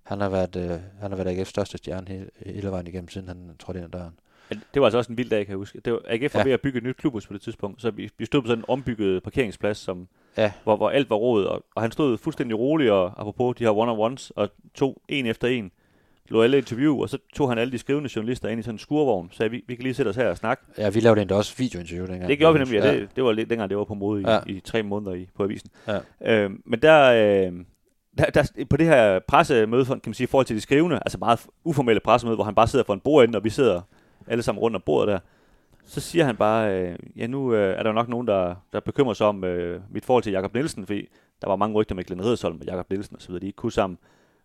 han 0.02 0.20
har 0.20 0.28
været, 0.28 0.56
øh, 0.56 0.80
han 1.00 1.10
har 1.10 1.16
været 1.16 1.38
AGF's 1.38 1.44
største 1.44 1.78
stjerne 1.78 2.08
hele, 2.08 2.30
hele 2.46 2.70
vejen 2.70 2.86
igennem, 2.86 3.08
siden 3.08 3.28
han 3.28 3.56
trådte 3.58 3.78
ind 3.78 3.94
ad 3.94 4.00
døren. 4.00 4.18
Det 4.50 4.80
var 4.80 4.84
altså 4.86 4.98
også 4.98 5.12
en 5.12 5.18
vild 5.18 5.30
dag, 5.30 5.46
kan 5.46 5.50
jeg 5.50 5.56
huske. 5.56 5.80
Det 5.84 5.92
var, 5.92 6.00
AGF 6.06 6.34
var 6.34 6.40
ja. 6.40 6.44
ved 6.44 6.52
at 6.52 6.60
bygge 6.60 6.78
et 6.78 6.84
nyt 6.84 6.96
klubhus 6.96 7.26
på 7.26 7.32
det 7.32 7.42
tidspunkt, 7.42 7.82
så 7.82 7.90
vi, 7.90 8.10
vi 8.18 8.24
stod 8.24 8.42
på 8.42 8.46
sådan 8.46 8.58
en 8.58 8.64
ombygget 8.68 9.22
parkeringsplads, 9.22 9.78
som, 9.78 10.08
ja. 10.36 10.52
hvor, 10.64 10.76
hvor 10.76 10.90
alt 10.90 11.10
var 11.10 11.16
råd, 11.16 11.44
og, 11.44 11.64
og 11.74 11.82
han 11.82 11.92
stod 11.92 12.18
fuldstændig 12.18 12.58
rolig, 12.58 12.92
og 12.92 13.12
apropos 13.16 13.56
de 13.56 13.64
her 13.64 13.70
one-on-ones, 13.70 14.30
og 14.36 14.50
tog 14.74 15.02
en 15.08 15.26
efter 15.26 15.48
en, 15.48 15.70
lå 16.28 16.42
alle 16.42 16.58
interview, 16.58 17.02
og 17.02 17.08
så 17.08 17.18
tog 17.34 17.48
han 17.48 17.58
alle 17.58 17.72
de 17.72 17.78
skrivende 17.78 18.10
journalister 18.16 18.48
ind 18.48 18.60
i 18.60 18.62
sådan 18.62 18.74
en 18.74 18.78
skurvogn, 18.78 19.28
så 19.32 19.48
vi, 19.48 19.64
vi 19.66 19.74
kan 19.74 19.82
lige 19.82 19.94
sætte 19.94 20.08
os 20.08 20.16
her 20.16 20.28
og 20.28 20.36
snakke. 20.36 20.62
Ja, 20.78 20.90
vi 20.90 21.00
lavede 21.00 21.20
endda 21.20 21.34
også 21.34 21.54
videointerview 21.58 22.06
dengang. 22.06 22.28
Det 22.28 22.38
gjorde 22.38 22.52
vi 22.52 22.58
nemlig, 22.58 22.80
ja. 22.80 22.94
Det, 22.94 23.08
det 23.16 23.24
var 23.24 23.32
lidt 23.32 23.50
dengang, 23.50 23.70
det 23.70 23.78
var 23.78 23.84
på 23.84 23.94
mode 23.94 24.20
i, 24.20 24.24
ja. 24.26 24.38
i 24.46 24.60
tre 24.60 24.82
måneder 24.82 25.14
i, 25.14 25.28
på 25.36 25.42
avisen. 25.42 25.70
Ja. 25.88 25.98
Øh, 26.24 26.50
men 26.64 26.82
der, 26.82 27.10
øh, 27.12 27.52
der, 28.18 28.24
der, 28.24 28.64
på 28.70 28.76
det 28.76 28.86
her 28.86 29.18
pressemøde, 29.28 29.84
kan 29.84 30.00
man 30.06 30.14
sige, 30.14 30.24
i 30.24 30.26
forhold 30.26 30.46
til 30.46 30.56
de 30.56 30.60
skrivende, 30.60 30.96
altså 30.96 31.18
meget 31.18 31.46
uformelle 31.64 32.00
pressemøde, 32.00 32.36
hvor 32.36 32.44
han 32.44 32.54
bare 32.54 32.68
sidder 32.68 32.84
for 32.84 32.94
en 32.94 33.00
bordende, 33.00 33.38
og 33.38 33.44
vi 33.44 33.50
sidder 33.50 33.80
alle 34.26 34.42
sammen 34.42 34.60
rundt 34.60 34.76
om 34.76 34.82
bordet 34.86 35.12
der, 35.12 35.18
så 35.84 36.00
siger 36.00 36.24
han 36.24 36.36
bare, 36.36 36.80
øh, 36.80 36.98
ja 37.16 37.26
nu 37.26 37.54
øh, 37.54 37.78
er 37.78 37.82
der 37.82 37.92
nok 37.92 38.08
nogen, 38.08 38.26
der, 38.26 38.54
der 38.72 38.80
bekymrer 38.80 39.14
sig 39.14 39.26
om 39.26 39.44
øh, 39.44 39.80
mit 39.90 40.04
forhold 40.04 40.22
til 40.22 40.32
Jakob 40.32 40.54
Nielsen, 40.54 40.86
fordi 40.86 41.08
der 41.42 41.48
var 41.48 41.56
mange 41.56 41.74
rygter 41.74 41.94
med 41.94 42.04
Glenn 42.04 42.24
Redsholm 42.24 42.60
og 42.60 42.66
Jakob 42.66 42.90
Nielsen 42.90 43.16
osv., 43.16 43.34
de 43.34 43.46
ikke 43.46 43.56
kunne 43.56 43.72
sammen. 43.72 43.98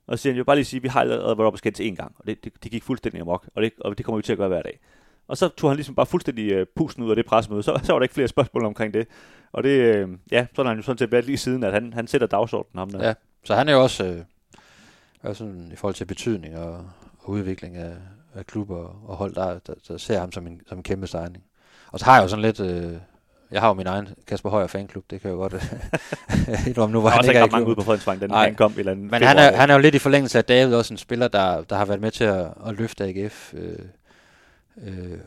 Og 0.08 0.18
så 0.18 0.22
siger 0.22 0.34
han, 0.34 0.36
jeg 0.36 0.40
vil 0.40 0.46
bare 0.46 0.56
lige 0.56 0.66
sige, 0.66 0.82
vi 0.82 0.88
har 0.88 1.02
allerede 1.02 1.38
været 1.38 1.48
op 1.48 1.54
og 1.54 1.58
skændt 1.58 1.76
til 1.78 1.92
én 1.92 1.96
gang, 1.96 2.16
og 2.20 2.28
det, 2.28 2.44
det, 2.44 2.54
det, 2.64 2.72
gik 2.72 2.84
fuldstændig 2.84 3.22
amok, 3.22 3.48
og 3.56 3.62
det, 3.62 3.74
og 3.82 3.98
det 3.98 4.06
kommer 4.06 4.18
vi 4.18 4.24
til 4.24 4.32
at 4.32 4.38
gøre 4.38 4.48
hver 4.48 4.62
dag. 4.62 4.80
Og 5.28 5.38
så 5.38 5.48
tog 5.48 5.70
han 5.70 5.78
ligesom 5.78 5.96
bare 5.96 6.06
fuldstændig 6.06 6.52
øh, 6.52 6.66
pusten 6.76 7.04
ud 7.04 7.10
af 7.10 7.16
det 7.16 7.26
pressemøde, 7.26 7.64
så, 7.64 7.80
så 7.84 7.94
var 7.94 8.00
der 8.00 8.04
ikke 8.04 8.14
flere 8.14 8.28
spørgsmål 8.28 8.66
omkring 8.66 8.94
det. 8.94 9.08
Og 9.52 9.64
det, 9.64 9.70
øh, 9.70 10.10
ja, 10.32 10.48
så 10.56 10.64
har 10.64 10.70
han 10.70 10.78
jo 10.78 10.84
sådan 10.84 10.98
set 10.98 11.12
været 11.12 11.26
lige 11.26 11.38
siden, 11.38 11.64
at 11.64 11.74
han, 11.74 11.94
han 11.94 12.08
sætter 12.08 12.28
dagsordenen 12.28 12.80
ham 12.80 12.90
der. 12.90 13.08
Ja, 13.08 13.14
så 13.44 13.56
han 13.56 13.70
er 13.70 13.74
jo 13.74 13.84
også, 13.84 14.06
øh, 14.06 14.20
også 15.24 15.38
sådan, 15.38 15.70
i 15.74 15.76
forhold 15.76 15.96
til 15.96 16.06
betydning 16.06 16.58
og, 16.58 16.90
og 17.20 17.30
udvikling 17.30 17.76
af, 17.76 17.94
af 18.36 18.46
klubber 18.46 19.04
og 19.08 19.16
hold, 19.16 19.36
der, 19.36 19.60
der, 19.60 19.74
der 19.88 19.98
ser 19.98 20.20
ham 20.20 20.32
som 20.32 20.48
en, 20.48 20.62
som 20.68 20.78
en 20.78 20.84
kæmpe 20.84 21.08
signing. 21.08 21.44
Og 21.92 22.00
så 22.00 22.06
har 22.06 22.16
jeg 22.16 22.24
jo 22.24 22.28
sådan 22.28 22.42
lidt... 22.42 22.60
Øh, 22.60 22.98
jeg 23.52 23.62
har 23.62 23.68
jo 23.68 23.74
min 23.74 23.88
egen 23.88 24.08
Kasper 24.28 24.50
Højer 24.50 24.68
fanklub, 24.68 25.04
det 25.10 25.22
kan 25.22 25.30
jeg 25.30 25.36
jo 25.36 25.42
godt 25.42 25.54
indrømme 26.68 26.94
nu, 26.94 27.00
hvor 27.00 27.10
han 27.10 27.26
ikke 27.26 27.40
er 27.40 27.52
mange 27.52 27.68
ud 27.68 27.76
på 27.76 27.82
Fredensvang, 27.82 28.22
den 28.22 28.32
han 28.32 28.56
kom 28.56 28.74
eller 28.78 28.96
Men 28.96 29.24
han 29.24 29.38
er, 29.38 29.56
han 29.56 29.70
er 29.70 29.74
jo 29.74 29.80
lidt 29.80 29.96
i 29.96 30.00
forlængelse 30.00 30.38
af 30.38 30.46
David, 30.46 30.76
også 30.76 30.94
en 30.94 30.98
spiller, 30.98 31.28
der, 31.28 31.64
der 31.64 31.76
har 31.76 31.86
været 31.86 32.02
med 32.02 32.12
til 32.12 32.24
at, 32.24 32.48
at 32.68 32.76
løfte 32.76 33.04
AGF 33.04 33.54
øh, 33.54 33.80
øh, 34.78 35.18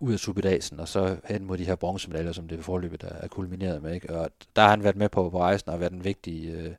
ud 0.00 0.12
af 0.12 0.18
subidasen, 0.18 0.80
og 0.80 0.88
så 0.88 1.16
hen 1.24 1.44
mod 1.44 1.58
de 1.58 1.64
her 1.64 1.74
bronzemedaljer, 1.74 2.32
som 2.32 2.48
det 2.48 2.64
forløbet 2.64 3.02
er, 3.02 3.14
er 3.20 3.28
kulmineret 3.28 3.82
med. 3.82 3.94
Ikke? 3.94 4.16
Og 4.16 4.30
der 4.56 4.62
har 4.62 4.70
han 4.70 4.84
været 4.84 4.96
med 4.96 5.08
på, 5.08 5.30
på 5.30 5.40
rejsen 5.40 5.70
og 5.70 5.80
været 5.80 5.92
en 5.92 6.04
vigtig 6.04 6.48
øh, 6.54 6.70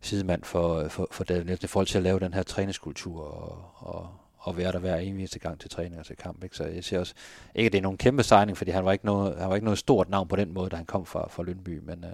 sidemand 0.00 0.44
for, 0.44 0.88
for, 0.88 1.08
for 1.10 1.24
David 1.24 1.44
Nielsen 1.44 1.64
i 1.64 1.68
forhold 1.68 1.86
til 1.86 1.98
at 1.98 2.04
lave 2.04 2.20
den 2.20 2.34
her 2.34 2.42
træningskultur 2.42 3.22
og, 3.22 3.64
og, 3.76 4.08
og 4.40 4.56
være 4.56 4.72
der 4.72 4.78
hver 4.78 4.96
eneste 4.96 5.38
gang 5.38 5.60
til 5.60 5.70
træning 5.70 6.00
og 6.00 6.06
til 6.06 6.16
kamp. 6.16 6.44
Ikke? 6.44 6.56
Så 6.56 6.64
jeg 6.64 6.84
siger 6.84 7.00
også, 7.00 7.14
ikke 7.54 7.66
at 7.66 7.72
det 7.72 7.78
er 7.78 7.82
nogen 7.82 7.98
kæmpe 7.98 8.22
signing, 8.22 8.56
fordi 8.56 8.70
han 8.70 8.84
var 8.84 8.92
ikke 8.92 9.06
noget, 9.06 9.38
han 9.38 9.48
var 9.48 9.54
ikke 9.54 9.64
noget 9.64 9.78
stort 9.78 10.10
navn 10.10 10.28
på 10.28 10.36
den 10.36 10.54
måde, 10.54 10.70
da 10.70 10.76
han 10.76 10.84
kom 10.84 11.06
fra, 11.06 11.28
fra 11.28 11.42
Lønby, 11.42 11.80
men 11.82 12.04
øh, 12.04 12.10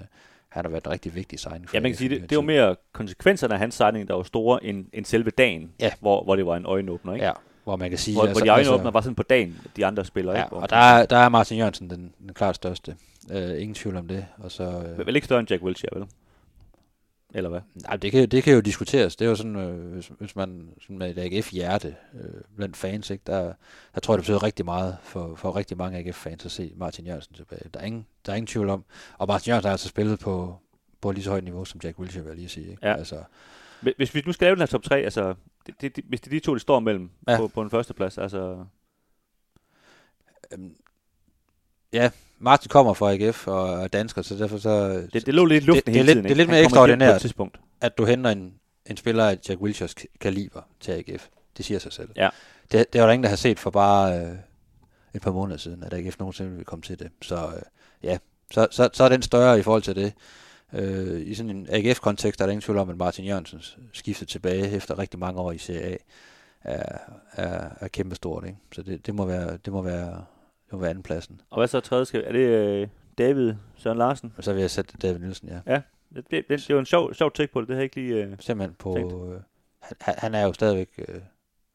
han 0.49 0.65
har 0.65 0.71
været 0.71 0.85
en 0.85 0.91
rigtig 0.91 1.15
vigtig 1.15 1.39
signing. 1.39 1.69
Ja, 1.75 1.81
man 1.81 1.91
kan 1.91 1.99
sige, 1.99 2.09
det, 2.09 2.31
det 2.31 2.37
var 2.37 2.43
mere 2.43 2.77
konsekvenserne 2.93 3.55
af 3.55 3.61
hans 3.61 3.75
signing, 3.75 4.09
der 4.09 4.15
var 4.15 4.23
store, 4.23 4.65
end, 4.65 4.87
end 4.93 5.05
selve 5.05 5.31
dagen, 5.31 5.73
ja. 5.81 5.93
hvor, 6.01 6.25
hvor 6.25 6.37
det 6.37 6.47
var 6.47 6.57
en 6.57 6.67
øjenåbner. 6.67 7.13
Ikke? 7.13 7.27
Ja, 7.27 7.33
hvor 7.65 7.77
man 7.77 7.91
kan 7.91 7.99
sige... 7.99 8.15
Hvor, 8.15 8.23
altså, 8.23 8.41
hvor 8.41 8.45
de 8.45 8.51
øjenåbner 8.51 8.79
altså, 8.79 8.91
var 8.91 9.01
sådan 9.01 9.15
på 9.15 9.23
dagen, 9.23 9.61
de 9.77 9.87
andre 9.87 10.05
spillere. 10.05 10.37
Ja, 10.37 10.45
ikke? 10.45 10.57
og 10.57 10.71
der 10.71 10.77
er, 10.77 11.07
der 11.07 11.17
er 11.17 11.29
Martin 11.29 11.59
Jørgensen 11.59 11.91
den, 11.91 12.13
den 12.19 12.35
klart 12.35 12.57
største. 12.57 12.97
Uh, 13.31 13.61
ingen 13.61 13.75
tvivl 13.75 13.97
om 13.97 14.09
det. 14.09 14.27
Og 14.39 14.53
så, 14.53 14.95
uh, 14.99 15.07
vel 15.07 15.17
ikke 15.17 15.25
større 15.25 15.41
end 15.41 15.51
Jack 15.51 15.63
Wilshere, 15.63 16.01
vel? 16.01 16.07
Eller 17.37 17.51
hvad? 17.51 17.61
Nej, 17.75 17.97
det 17.97 18.13
kan, 18.13 18.29
det 18.29 18.43
kan 18.43 18.55
jo 18.55 18.61
diskuteres. 18.61 19.17
Det 19.17 19.25
er 19.25 19.29
jo 19.29 19.35
sådan, 19.35 19.57
øh, 19.57 19.93
hvis, 19.93 20.11
hvis 20.19 20.37
man 20.37 20.71
sådan 20.81 20.99
med 20.99 21.17
et 21.17 21.19
AGF-hjerte 21.19 21.97
øh, 22.15 22.41
blandt 22.57 22.77
fans, 22.77 23.11
ikke, 23.11 23.23
der, 23.27 23.53
der 23.95 24.01
tror 24.01 24.15
jeg, 24.15 24.19
det 24.19 24.23
betyder 24.23 24.43
rigtig 24.43 24.65
meget 24.65 24.97
for, 25.03 25.35
for 25.35 25.57
rigtig 25.57 25.77
mange 25.77 25.99
AGF-fans 25.99 26.45
at 26.45 26.51
se 26.51 26.73
Martin 26.77 27.07
Jørgensen 27.07 27.35
tilbage. 27.35 27.71
Der 27.75 27.81
er 27.81 27.85
ingen, 27.85 28.07
der 28.27 28.33
er 28.33 28.37
ingen 28.37 28.47
tvivl 28.47 28.69
om. 28.69 28.85
Og 29.19 29.29
Martin 29.29 29.51
Jørgensen 29.51 29.69
har 29.69 29.73
altså 29.73 29.89
spillet 29.89 30.19
på, 30.19 30.59
på 31.01 31.13
lige 31.13 31.25
så 31.25 31.31
højt 31.31 31.45
niveau 31.45 31.65
som 31.65 31.81
Jack 31.85 31.99
Wilshere, 31.99 32.25
vil 32.25 32.31
jeg 32.31 32.37
lige 32.37 32.49
sige. 32.49 32.71
Ikke? 32.71 32.87
Ja. 32.87 32.95
Altså, 32.95 33.23
hvis 33.97 34.15
vi 34.15 34.23
nu 34.27 34.33
skal 34.33 34.45
lave 34.45 34.55
den 34.55 34.61
her 34.61 34.67
top 34.67 34.83
3, 34.83 35.01
altså, 35.01 35.35
det, 35.67 35.81
det, 35.81 35.97
det, 35.97 36.05
hvis 36.09 36.21
det 36.21 36.27
er 36.27 36.37
de 36.37 36.41
to, 36.41 36.53
der 36.53 36.61
står 36.61 36.81
mellem 36.81 37.11
ja. 37.29 37.37
på, 37.37 37.49
på 37.49 37.63
en 37.63 37.71
første 37.71 37.95
plads, 37.95 38.19
altså... 38.19 38.65
Øhm, 40.53 40.77
ja, 41.93 42.11
Martin 42.39 42.69
kommer 42.69 42.95
fra 42.95 43.13
AGF 43.13 43.49
og 43.49 43.83
er 43.85 43.89
dansker, 43.89 44.23
så 44.23 44.35
derfor 44.35 44.59
så... 44.59 45.03
Det, 45.13 45.27
det 45.27 45.35
lå 45.35 45.45
lidt 45.45 45.65
i 45.65 45.67
luften 45.67 45.85
det, 45.87 45.95
hele 45.95 46.07
det, 46.07 46.15
tiden, 46.15 46.25
det, 46.25 46.29
det 46.29 46.35
er 46.35 46.37
lidt 46.37 46.49
mere 46.49 46.63
ekstraordinært, 46.63 47.21
tidspunkt. 47.21 47.61
at 47.81 47.99
du 47.99 48.05
henter 48.05 48.31
en, 48.31 48.55
en 48.87 48.97
spiller 48.97 49.25
af 49.25 49.39
Jack 49.49 49.61
Wilshers 49.61 49.95
kaliber 50.21 50.61
til 50.81 50.93
AGF. 50.93 51.27
Det 51.57 51.65
siger 51.65 51.79
sig 51.79 51.93
selv. 51.93 52.09
Ja. 52.17 52.29
Det, 52.73 52.93
det 52.93 53.01
var 53.01 53.07
der 53.07 53.13
ingen, 53.13 53.23
der 53.23 53.29
har 53.29 53.37
set 53.37 53.59
for 53.59 53.71
bare 53.71 54.21
øh, 54.21 54.33
et 55.15 55.23
par 55.23 55.33
måneder 55.33 55.59
siden, 55.59 55.83
at 55.83 55.95
AGF 55.95 56.19
nogensinde 56.19 56.51
ville 56.51 56.65
komme 56.65 56.83
til 56.83 56.99
det. 56.99 57.11
Så 57.23 57.37
øh, 57.37 57.63
ja, 58.03 58.19
så, 58.51 58.67
så, 58.71 58.89
så 58.93 59.05
er 59.05 59.09
den 59.09 59.23
større 59.23 59.59
i 59.59 59.63
forhold 59.63 59.83
til 59.83 59.95
det. 59.95 60.13
Øh, 60.73 61.21
I 61.27 61.35
sådan 61.35 61.51
en 61.51 61.67
AGF-kontekst 61.71 62.41
er 62.41 62.47
der 62.47 62.53
ingen 62.53 62.63
tvivl 62.63 62.79
om, 62.79 62.91
at 62.91 62.97
Martin 62.97 63.25
Jørgensens 63.25 63.79
skiftet 63.93 64.29
tilbage 64.29 64.71
efter 64.71 64.99
rigtig 64.99 65.21
mange 65.21 65.41
år 65.41 65.53
i 65.53 65.59
Serie 65.59 65.85
A 65.85 65.97
er, 66.65 66.99
er, 67.33 67.69
er 67.81 67.89
kæmpestort. 67.89 68.45
Ikke? 68.45 68.59
Så 68.73 68.83
det, 68.83 69.07
det, 69.07 69.15
må 69.15 69.25
være, 69.25 69.57
det 69.65 69.73
må 69.73 69.83
være, 69.83 70.25
det 70.71 70.81
være 70.81 70.91
andenpladsen. 70.91 71.41
Og 71.51 71.59
hvad 71.59 71.69
så 71.69 71.81
tredje 71.81 72.05
skal 72.05 72.25
Er 72.27 72.33
det 72.33 72.39
øh, 72.39 72.89
David 73.19 73.55
Søren 73.77 73.99
Larsen? 73.99 74.33
Og 74.37 74.45
så 74.45 74.53
vil 74.53 74.61
jeg 74.61 74.71
sætte 74.71 74.99
David 75.03 75.19
Nielsen, 75.19 75.49
ja. 75.49 75.61
Ja, 75.67 75.83
det, 76.15 76.31
det, 76.31 76.45
det, 76.49 76.65
det 76.69 76.75
var 76.75 76.81
en 76.81 76.87
sjov, 76.87 77.15
sjov 77.15 77.33
take 77.33 77.53
på 77.53 77.61
det. 77.61 77.69
Det 77.69 77.77
har 77.77 77.81
jeg 77.81 77.85
ikke 77.85 77.97
lige 77.97 78.25
øh, 78.25 78.37
Simpelthen 78.41 78.75
på... 78.79 78.97
Øh, 79.33 79.41
han, 80.01 80.15
han 80.19 80.35
er 80.35 80.43
jo 80.43 80.53
stadigvæk 80.53 80.89
øh, 80.99 81.21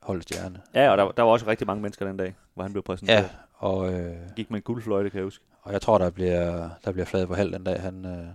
holdet 0.01 0.23
stjerne. 0.23 0.61
Ja, 0.73 0.91
og 0.91 0.97
der, 0.97 1.11
der 1.11 1.23
var 1.23 1.31
også 1.31 1.47
rigtig 1.47 1.68
mange 1.68 1.81
mennesker 1.81 2.07
den 2.07 2.18
dag, 2.18 2.35
hvor 2.53 2.63
han 2.63 2.72
blev 2.72 2.84
præsenteret. 2.84 3.23
Ja, 3.23 3.30
og... 3.53 3.93
Øh, 3.93 4.15
Gik 4.35 4.51
med 4.51 4.59
en 4.59 4.63
guldfløjte, 4.63 5.09
kan 5.09 5.18
jeg 5.18 5.23
huske. 5.23 5.45
Og 5.61 5.73
jeg 5.73 5.81
tror, 5.81 5.97
der 5.97 6.09
bliver, 6.09 6.69
der 6.85 6.91
bliver 6.91 7.05
fladet 7.05 7.27
på 7.27 7.35
halv 7.35 7.53
den 7.53 7.63
dag, 7.63 7.81
han... 7.81 8.05
Øh, 8.05 8.27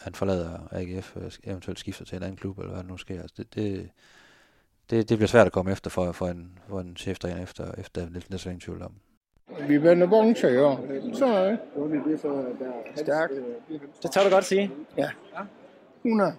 han 0.00 0.14
forlader 0.14 0.58
AGF, 0.70 1.16
eventuelt 1.44 1.78
skifter 1.78 2.04
til 2.04 2.16
en 2.16 2.22
anden 2.22 2.36
klub, 2.36 2.58
eller 2.58 2.72
hvad 2.72 2.84
nu 2.84 2.96
sker. 2.96 3.22
Altså 3.22 3.34
det, 3.38 3.54
det, 3.54 3.90
det, 4.90 5.08
det 5.08 5.18
bliver 5.18 5.28
svært 5.28 5.46
at 5.46 5.52
komme 5.52 5.72
efter 5.72 5.90
for, 5.90 6.12
for 6.12 6.28
en, 6.28 6.58
for 6.68 6.80
en 6.80 6.96
cheftræner 6.96 7.42
efter, 7.42 7.72
efter 7.78 8.08
lidt, 8.08 8.30
lidt 8.30 8.46
ingen 8.46 8.60
tvivl 8.60 8.82
om. 8.82 8.92
Vi 9.68 9.82
vender 9.82 10.06
vogntøjer. 10.06 10.76
Så 11.12 11.26
er 11.26 11.50
det. 11.50 11.58
Stærkt. 12.96 13.32
Det 14.02 14.10
tør 14.10 14.24
du 14.24 14.30
godt 14.30 14.44
sige. 14.44 14.70
Ja. 14.96 15.10
100. 16.04 16.36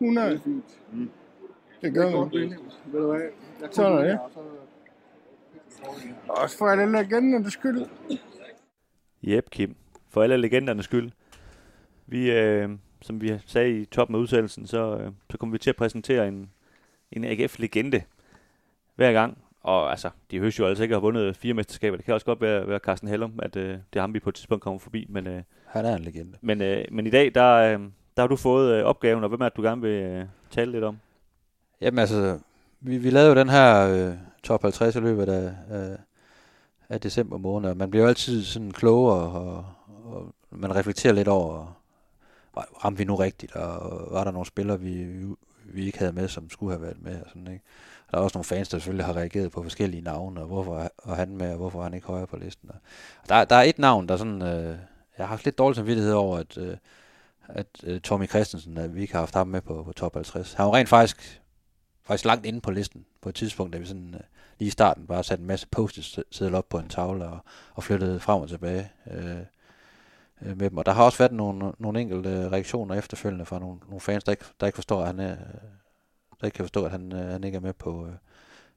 100. 0.00 0.40
Det 1.82 1.94
gør 1.94 2.24
vi. 2.24 2.52
Sådan 3.70 3.92
er 3.92 4.02
det. 4.02 4.18
Også 6.28 6.58
for 6.58 6.66
alle 6.66 6.92
legendernes 6.92 7.52
skyld. 7.52 7.86
Jep, 9.22 9.50
Kim. 9.50 9.76
For 10.08 10.22
alle 10.22 10.36
legendernes 10.36 10.84
skyld. 10.84 11.10
Vi, 12.06 12.30
øh, 12.30 12.70
som 13.00 13.20
vi 13.20 13.38
sagde 13.46 13.80
i 13.80 13.84
toppen 13.84 14.14
af 14.14 14.20
udsendelsen, 14.20 14.66
så, 14.66 14.98
øh, 14.98 15.12
så 15.30 15.38
kommer 15.38 15.52
vi 15.52 15.58
til 15.58 15.70
at 15.70 15.76
præsentere 15.76 16.28
en, 16.28 16.50
en 17.12 17.24
AGF-legende 17.24 18.02
hver 18.94 19.12
gang. 19.12 19.38
Og 19.62 19.90
altså, 19.90 20.10
de 20.30 20.38
høres 20.38 20.58
jo 20.58 20.66
altså 20.66 20.82
ikke 20.82 20.94
have 20.94 21.02
vundet 21.02 21.36
fire 21.36 21.54
mesterskaber. 21.54 21.96
Det 21.96 22.04
kan 22.04 22.14
også 22.14 22.26
godt 22.26 22.40
være, 22.40 22.68
være 22.68 22.78
Carsten 22.78 23.08
Hellum, 23.08 23.32
at 23.42 23.56
øh, 23.56 23.68
det 23.68 23.96
er 23.96 24.00
ham, 24.00 24.14
vi 24.14 24.20
på 24.20 24.28
et 24.28 24.34
tidspunkt 24.34 24.64
kommer 24.64 24.78
forbi. 24.78 25.06
Men, 25.08 25.26
øh, 25.26 25.42
Han 25.66 25.84
er 25.84 25.96
en 25.96 26.02
legende. 26.02 26.38
Men, 26.40 26.62
øh, 26.62 26.84
men 26.90 27.06
i 27.06 27.10
dag, 27.10 27.34
der, 27.34 27.54
øh, 27.54 27.80
der 28.16 28.22
har 28.22 28.26
du 28.26 28.36
fået 28.36 28.72
øh, 28.72 28.84
opgaven, 28.84 29.22
og 29.22 29.28
hvem 29.28 29.40
er 29.40 29.48
det, 29.48 29.56
du 29.56 29.62
gerne 29.62 29.80
vil 29.80 29.90
øh, 29.90 30.24
tale 30.50 30.72
lidt 30.72 30.84
om? 30.84 30.98
Jamen 31.80 31.98
altså, 31.98 32.38
vi, 32.80 32.98
vi 32.98 33.10
lavede 33.10 33.28
jo 33.28 33.36
den 33.36 33.48
her 33.48 33.88
øh, 33.88 34.14
top 34.42 34.62
50 34.62 34.96
i 34.96 35.00
løbet 35.00 35.28
af, 35.28 35.54
af, 35.70 35.96
af 36.88 37.00
december 37.00 37.38
måned, 37.38 37.70
og 37.70 37.76
man 37.76 37.90
bliver 37.90 38.02
jo 38.02 38.08
altid 38.08 38.44
sådan 38.44 38.70
klogere, 38.70 39.30
og, 39.30 39.64
og 40.04 40.34
man 40.50 40.76
reflekterer 40.76 41.14
lidt 41.14 41.28
over, 41.28 41.78
ramte 42.56 42.98
vi 42.98 43.04
nu 43.04 43.14
rigtigt, 43.14 43.56
og 43.56 44.08
var 44.10 44.24
der 44.24 44.30
nogle 44.30 44.46
spillere, 44.46 44.80
vi, 44.80 45.06
vi 45.64 45.86
ikke 45.86 45.98
havde 45.98 46.12
med, 46.12 46.28
som 46.28 46.50
skulle 46.50 46.72
have 46.72 46.82
været 46.82 47.02
med, 47.02 47.22
og 47.22 47.28
sådan, 47.28 47.52
ikke? 47.52 47.64
Der 48.12 48.18
er 48.18 48.22
også 48.22 48.38
nogle 48.38 48.44
fans, 48.44 48.68
der 48.68 48.78
selvfølgelig 48.78 49.06
har 49.06 49.16
reageret 49.16 49.52
på 49.52 49.62
forskellige 49.62 50.02
navne, 50.02 50.40
og 50.40 50.46
hvorfor 50.46 50.78
er 50.78 51.14
han 51.14 51.36
med, 51.36 51.50
og 51.50 51.56
hvorfor 51.56 51.78
er 51.78 51.82
han 51.82 51.94
ikke 51.94 52.06
højere 52.06 52.26
på 52.26 52.36
listen. 52.36 52.70
Og 53.22 53.28
der, 53.28 53.44
der 53.44 53.56
er 53.56 53.62
et 53.62 53.78
navn, 53.78 54.08
der 54.08 54.16
sådan, 54.16 54.42
øh, 54.42 54.78
jeg 55.18 55.26
har 55.26 55.26
haft 55.26 55.44
lidt 55.44 55.58
dårlig 55.58 55.76
samvittighed 55.76 56.12
over, 56.12 56.38
at, 56.38 56.58
øh, 56.58 56.76
at 57.48 57.66
øh, 57.84 58.00
Tommy 58.00 58.28
Christensen, 58.28 58.78
at 58.78 58.94
vi 58.94 59.00
ikke 59.00 59.12
har 59.12 59.20
haft 59.20 59.34
ham 59.34 59.46
med 59.46 59.60
på, 59.60 59.82
på 59.82 59.92
top 59.92 60.14
50. 60.14 60.52
Han 60.52 60.66
var 60.66 60.74
rent 60.74 60.88
faktisk, 60.88 61.42
faktisk 62.04 62.24
langt 62.24 62.46
inde 62.46 62.60
på 62.60 62.70
listen 62.70 63.04
på 63.22 63.28
et 63.28 63.34
tidspunkt, 63.34 63.72
da 63.72 63.78
vi 63.78 63.86
sådan 63.86 64.14
øh, 64.14 64.20
lige 64.58 64.66
i 64.66 64.70
starten 64.70 65.06
bare 65.06 65.24
satte 65.24 65.42
en 65.42 65.46
masse 65.46 65.66
post 65.68 66.18
sædler 66.30 66.58
op 66.58 66.68
på 66.68 66.78
en 66.78 66.88
tavle 66.88 67.24
og, 67.24 67.38
og 67.74 67.82
flyttede 67.84 68.20
frem 68.20 68.42
og 68.42 68.48
tilbage. 68.48 68.90
Øh, 69.10 69.36
øh, 70.42 70.58
med 70.58 70.70
dem. 70.70 70.78
Og 70.78 70.86
der 70.86 70.92
har 70.92 71.04
også 71.04 71.18
været 71.18 71.32
nogle, 71.32 71.72
nogle 71.78 72.00
enkelte 72.00 72.48
reaktioner 72.48 72.94
efterfølgende 72.94 73.44
fra 73.44 73.58
nogle, 73.58 73.80
nogle 73.86 74.00
fans, 74.00 74.24
der 74.24 74.32
ikke, 74.32 74.44
der 74.60 74.66
ikke 74.66 74.76
forstår, 74.76 75.00
at 75.00 75.06
han 75.06 75.20
er, 75.20 75.36
der 76.42 76.50
kan 76.50 76.64
forstå, 76.64 76.84
at 76.84 76.90
han, 76.90 77.12
øh, 77.12 77.28
han 77.28 77.44
ikke 77.44 77.56
er 77.56 77.60
med 77.60 77.72
på, 77.72 78.06
øh, 78.06 78.12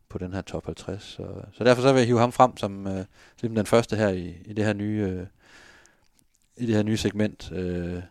på 0.10 0.18
den 0.18 0.34
her 0.34 0.42
top 0.42 0.66
50. 0.66 1.04
Så, 1.04 1.28
så 1.54 1.64
derfor 1.64 1.82
så 1.82 1.94
vil 1.94 2.00
jeg 2.00 2.08
hive 2.08 2.20
ham 2.20 2.32
frem 2.32 2.58
som 2.58 2.88
øh, 2.88 3.06
som 3.38 3.56
den 3.56 3.66
første 3.66 3.96
her 3.96 4.10
i, 4.10 4.36
i 4.46 4.54
det 4.54 4.66
her 4.66 4.74
nye 4.74 5.08
øh, 5.10 5.28
i 6.58 6.66
det 6.66 6.76
her 6.76 6.84
nye 6.84 6.98
segment. 6.98 7.52
Øh, 7.52 8.02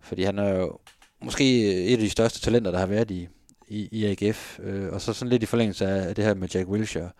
fordi 0.00 0.22
han 0.22 0.38
er 0.38 0.48
jo 0.48 0.78
måske 1.20 1.74
et 1.86 1.92
af 1.92 1.98
de 1.98 2.10
største 2.10 2.40
talenter, 2.40 2.70
der 2.70 2.78
har 2.78 2.86
været 2.86 3.10
i, 3.10 3.28
i, 3.68 3.88
i 3.92 4.04
AGF. 4.04 4.60
Øh, 4.60 4.92
og 4.92 5.00
så 5.00 5.12
sådan 5.12 5.30
lidt 5.30 5.42
i 5.42 5.46
forlængelse 5.46 5.86
af, 5.86 6.08
af 6.08 6.14
det 6.14 6.24
her 6.24 6.34
med 6.34 6.48
Jack 6.48 6.68
Wilshere 6.68 7.10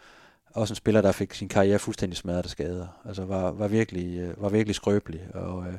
også 0.55 0.73
en 0.73 0.77
spiller, 0.77 1.01
der 1.01 1.13
fik 1.13 1.35
sin 1.35 1.49
karriere 1.49 1.79
fuldstændig 1.79 2.17
smadret 2.17 2.45
af 2.45 2.51
skader. 2.51 2.87
Altså 3.05 3.25
var, 3.25 3.51
var, 3.51 3.69
virkelig, 3.69 4.19
øh, 4.19 4.43
var 4.43 4.49
virkelig 4.49 4.75
skrøbelig. 4.75 5.21
Og, 5.35 5.67
øh, 5.67 5.75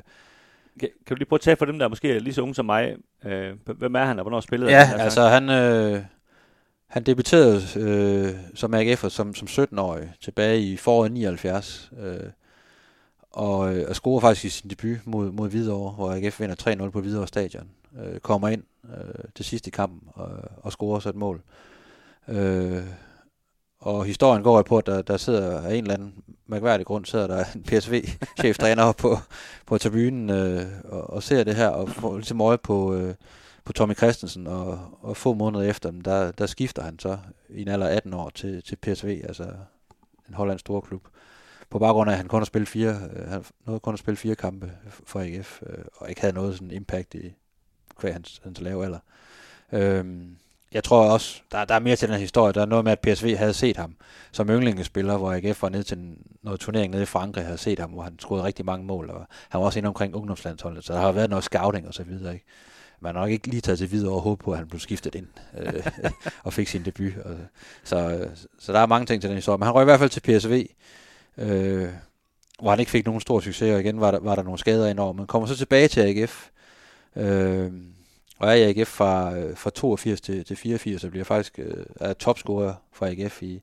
kan, 0.80 0.88
kan 1.06 1.14
du 1.14 1.18
lige 1.18 1.28
prøve 1.28 1.38
at 1.38 1.40
tage 1.40 1.56
for 1.56 1.64
dem, 1.64 1.78
der 1.78 1.88
måske 1.88 2.16
er 2.16 2.20
lige 2.20 2.34
så 2.34 2.42
unge 2.42 2.54
som 2.54 2.66
mig? 2.66 2.96
Øh, 3.24 3.52
hvem 3.64 3.94
er 3.94 4.04
han, 4.04 4.18
og 4.18 4.22
hvornår 4.22 4.40
spillede 4.40 4.70
ja, 4.70 4.84
han? 4.84 4.98
Ja, 4.98 5.04
altså 5.04 5.28
han, 5.28 5.50
øh, 5.50 6.02
han 6.86 7.02
debuterede 7.02 7.62
øh, 7.76 8.34
som 8.54 8.74
AGF'er 8.74 9.08
som, 9.08 9.34
som 9.34 9.64
17-årig 9.64 10.12
tilbage 10.20 10.60
i 10.60 10.76
foråret 10.76 11.12
79. 11.12 11.90
Øh, 11.98 12.30
og, 13.30 13.76
øh, 13.76 13.88
og 13.88 13.94
scorede 13.94 14.20
faktisk 14.20 14.44
i 14.44 14.48
sin 14.48 14.70
debut 14.70 15.06
mod, 15.06 15.32
mod 15.32 15.48
Hvidovre, 15.48 15.92
hvor 15.92 16.12
AGF 16.12 16.40
vinder 16.40 16.86
3-0 16.86 16.90
på 16.90 17.00
Hvidovre 17.00 17.26
Stadion. 17.26 17.68
øh, 18.04 18.20
kommer 18.20 18.48
ind 18.48 18.62
øh, 18.84 19.24
til 19.34 19.44
sidst 19.44 19.66
i 19.66 19.70
kampen 19.70 20.00
og, 20.14 20.28
og 20.56 20.72
scorer 20.72 21.00
så 21.00 21.08
et 21.08 21.14
mål. 21.14 21.42
Øh, 22.28 22.82
og 23.86 24.04
historien 24.04 24.42
går 24.42 24.56
jo 24.56 24.62
på, 24.62 24.78
at 24.78 24.86
der, 24.86 25.02
der 25.02 25.16
sidder 25.16 25.60
af 25.60 25.74
en 25.74 25.84
eller 25.84 25.94
anden 25.94 26.14
mærkværdig 26.46 26.86
grund, 26.86 27.04
sidder 27.04 27.26
der 27.26 27.44
en 27.54 27.62
PSV-cheftræner 27.62 28.92
på, 29.02 29.18
på 29.66 29.78
tribunen 29.78 30.30
øh, 30.30 30.66
og, 30.84 31.10
og 31.10 31.22
ser 31.22 31.44
det 31.44 31.54
her, 31.54 31.68
og 31.68 31.88
får 31.88 32.16
ligesom 32.16 32.40
øje 32.40 32.58
på, 32.58 32.94
øh, 32.94 33.14
på 33.64 33.72
Tommy 33.72 33.96
Christensen, 33.96 34.46
og, 34.46 34.80
og 35.00 35.16
få 35.16 35.34
måneder 35.34 35.64
efter, 35.64 35.90
der, 35.90 36.32
der 36.32 36.46
skifter 36.46 36.82
han 36.82 36.98
så 36.98 37.18
i 37.48 37.62
en 37.62 37.68
alder 37.68 37.88
af 37.88 37.96
18 37.96 38.14
år 38.14 38.30
til, 38.30 38.62
til 38.62 38.76
PSV, 38.76 39.20
altså 39.28 39.44
en 40.28 40.34
hollandsk 40.34 40.60
storklub. 40.60 41.02
På 41.70 41.78
baggrund 41.78 42.10
af, 42.10 42.14
at 42.14 42.18
han 42.18 42.28
kun 42.28 42.40
har 42.40 42.46
spillet 42.46 42.68
fire, 42.68 43.00
øh, 43.16 43.28
han 43.28 43.44
nåede 43.66 43.80
kun 43.80 43.94
at 43.94 43.98
spille 43.98 44.16
fire 44.16 44.34
kampe 44.34 44.72
for 44.90 45.20
AGF, 45.20 45.62
øh, 45.66 45.84
og 45.96 46.08
ikke 46.08 46.20
havde 46.20 46.34
noget 46.34 46.54
sådan 46.54 46.70
impact 46.70 47.14
i 47.14 47.34
hver 48.00 48.12
hans, 48.12 48.40
hans 48.44 48.60
lave 48.60 48.84
alder. 48.84 48.98
Øh, 49.72 50.04
jeg 50.76 50.84
tror 50.84 51.10
også, 51.10 51.40
der, 51.52 51.64
der 51.64 51.74
er 51.74 51.78
mere 51.78 51.96
til 51.96 52.08
den 52.08 52.14
her 52.14 52.20
historie. 52.20 52.52
Der 52.52 52.62
er 52.62 52.66
noget 52.66 52.84
med, 52.84 52.92
at 52.92 53.00
PSV 53.00 53.36
havde 53.36 53.54
set 53.54 53.76
ham 53.76 53.96
som 54.32 54.48
yndlingespiller, 54.48 55.16
hvor 55.16 55.32
AGF 55.32 55.62
var 55.62 55.68
ned 55.68 55.84
til 55.84 55.98
noget 56.42 56.60
turnering 56.60 56.90
nede 56.90 57.02
i 57.02 57.06
Frankrig, 57.06 57.44
havde 57.44 57.58
set 57.58 57.78
ham, 57.78 57.90
hvor 57.90 58.02
han 58.02 58.18
scorede 58.18 58.44
rigtig 58.44 58.64
mange 58.64 58.86
mål, 58.86 59.10
og 59.10 59.26
han 59.48 59.58
var 59.58 59.66
også 59.66 59.78
inde 59.78 59.86
omkring 59.86 60.14
ungdomslandsholdet, 60.14 60.84
så 60.84 60.92
der 60.92 61.00
har 61.00 61.12
været 61.12 61.30
noget 61.30 61.44
scouting 61.44 61.88
og 61.88 61.94
så 61.94 62.02
videre, 62.02 62.34
ikke? 62.34 62.46
Man 63.00 63.14
har 63.14 63.22
nok 63.22 63.30
ikke 63.30 63.46
lige 63.46 63.60
taget 63.60 63.78
til 63.78 63.90
videre 63.90 64.12
og 64.12 64.20
håbe 64.20 64.44
på, 64.44 64.52
at 64.52 64.58
han 64.58 64.68
blev 64.68 64.80
skiftet 64.80 65.14
ind 65.14 65.26
øh, 65.58 65.86
og 66.44 66.52
fik 66.52 66.68
sin 66.68 66.84
debut. 66.84 67.12
Og, 67.24 67.36
så, 67.84 68.28
så 68.58 68.72
der 68.72 68.80
er 68.80 68.86
mange 68.86 69.06
ting 69.06 69.20
til 69.20 69.30
den 69.30 69.36
historie. 69.36 69.58
Men 69.58 69.66
han 69.66 69.74
røg 69.74 69.82
i 69.82 69.84
hvert 69.84 69.98
fald 69.98 70.10
til 70.10 70.20
PSV, 70.20 70.66
øh, 71.38 71.88
hvor 72.60 72.70
han 72.70 72.80
ikke 72.80 72.90
fik 72.90 73.06
nogen 73.06 73.20
stor 73.20 73.40
succes, 73.40 73.74
og 73.74 73.80
igen 73.80 74.00
var 74.00 74.10
der, 74.10 74.20
var 74.20 74.34
der 74.34 74.42
nogle 74.42 74.58
skader 74.58 74.86
indover. 74.86 75.12
Men 75.12 75.26
kommer 75.26 75.48
så 75.48 75.56
tilbage 75.56 75.88
til 75.88 76.00
AGF, 76.00 76.48
øh, 77.16 77.72
og 78.38 78.48
er 78.48 78.52
i 78.52 78.62
AGF 78.62 78.88
fra, 78.88 79.36
øh, 79.38 79.56
fra 79.56 79.70
82 79.70 80.20
til, 80.20 80.44
til 80.44 80.56
84, 80.56 81.00
så 81.00 81.10
bliver 81.10 81.24
faktisk 81.24 81.58
øh, 81.58 81.86
er 82.00 82.12
topscorer 82.12 82.74
for 82.92 83.06
AGF 83.06 83.42
i, 83.42 83.62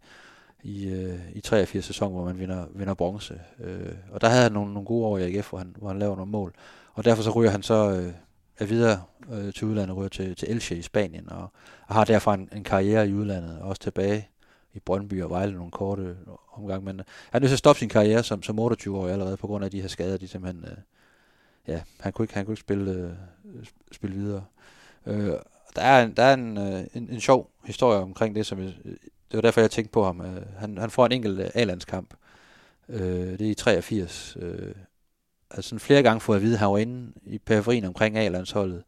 i, 0.63 0.87
øh, 0.87 1.19
i 1.33 1.41
83 1.41 1.85
sæson, 1.85 2.11
hvor 2.11 2.25
man 2.25 2.39
vinder, 2.39 2.65
vinder 2.75 2.93
bronze. 2.93 3.41
Øh, 3.59 3.93
og 4.11 4.21
der 4.21 4.27
havde 4.27 4.43
han 4.43 4.51
nogle, 4.51 4.73
nogle 4.73 4.87
gode 4.87 5.05
år 5.05 5.17
i 5.17 5.23
AGF, 5.23 5.49
hvor 5.49 5.57
han, 5.57 5.75
hvor 5.79 5.87
han 5.87 5.99
laver 5.99 6.15
nogle 6.15 6.31
mål. 6.31 6.53
Og 6.93 7.05
derfor 7.05 7.23
så 7.23 7.31
ryger 7.31 7.51
han 7.51 7.63
så 7.63 7.91
øh, 7.91 8.13
er 8.59 8.65
videre 8.65 9.01
øh, 9.31 9.53
til 9.53 9.67
udlandet, 9.67 9.97
ryger 9.97 10.09
til, 10.09 10.35
til 10.35 10.51
Elche 10.51 10.77
i 10.77 10.81
Spanien, 10.81 11.29
og, 11.31 11.51
og 11.87 11.95
har 11.95 12.05
derfra 12.05 12.33
en, 12.33 12.49
en 12.55 12.63
karriere 12.63 13.09
i 13.09 13.13
udlandet, 13.13 13.59
og 13.61 13.69
også 13.69 13.81
tilbage 13.81 14.29
i 14.73 14.79
Brøndby 14.79 15.23
og 15.23 15.29
Vejle 15.29 15.53
nogle 15.55 15.71
korte 15.71 16.17
omgang. 16.53 16.83
Men 16.83 16.99
øh, 16.99 17.05
han 17.31 17.39
er 17.39 17.39
nødt 17.39 17.49
til 17.49 17.55
at 17.55 17.59
stoppe 17.59 17.79
sin 17.79 17.89
karriere 17.89 18.23
som, 18.23 18.43
som 18.43 18.59
28-årig 18.59 19.11
allerede, 19.11 19.37
på 19.37 19.47
grund 19.47 19.65
af 19.65 19.71
de 19.71 19.81
her 19.81 19.87
skader, 19.87 20.17
de 20.17 20.27
simpelthen... 20.27 20.65
Øh, 20.65 20.77
ja, 21.67 21.81
han 21.99 22.13
kunne 22.13 22.23
ikke, 22.23 22.33
han 22.33 22.45
kunne 22.45 22.53
ikke 22.53 22.61
spille, 22.61 22.91
øh, 22.91 23.65
spille 23.91 24.15
videre. 24.15 24.43
Øh, 25.05 25.33
der 25.75 25.81
er, 25.81 26.07
der 26.07 26.23
er 26.23 26.33
en, 26.33 26.57
øh, 26.57 26.83
en, 26.93 27.09
en 27.09 27.21
sjov 27.21 27.51
historie 27.65 27.99
omkring 27.99 28.35
det, 28.35 28.45
som 28.45 28.59
jeg, 28.59 28.73
det 29.33 29.37
var 29.37 29.41
derfor, 29.41 29.61
jeg 29.61 29.71
tænkte 29.71 29.91
på 29.91 30.03
ham. 30.03 30.21
Øh, 30.21 30.41
han, 30.57 30.77
han 30.77 30.89
får 30.89 31.05
en 31.05 31.11
enkelt 31.11 31.39
øh, 31.39 31.49
A-landskamp. 31.53 32.13
Øh, 32.89 33.39
det 33.39 33.41
er 33.41 33.51
i 33.51 33.53
83. 33.53 34.37
Øh, 34.39 34.75
altså 35.51 35.69
sådan 35.69 35.79
flere 35.79 36.03
gange 36.03 36.21
fået 36.21 36.35
at 36.35 36.41
vide, 36.41 36.53
at 36.53 36.59
han 36.59 36.69
var 36.69 36.77
inde 36.77 37.13
i 37.25 37.37
periferien 37.37 37.85
omkring 37.85 38.17
A-landsholdet. 38.17 38.83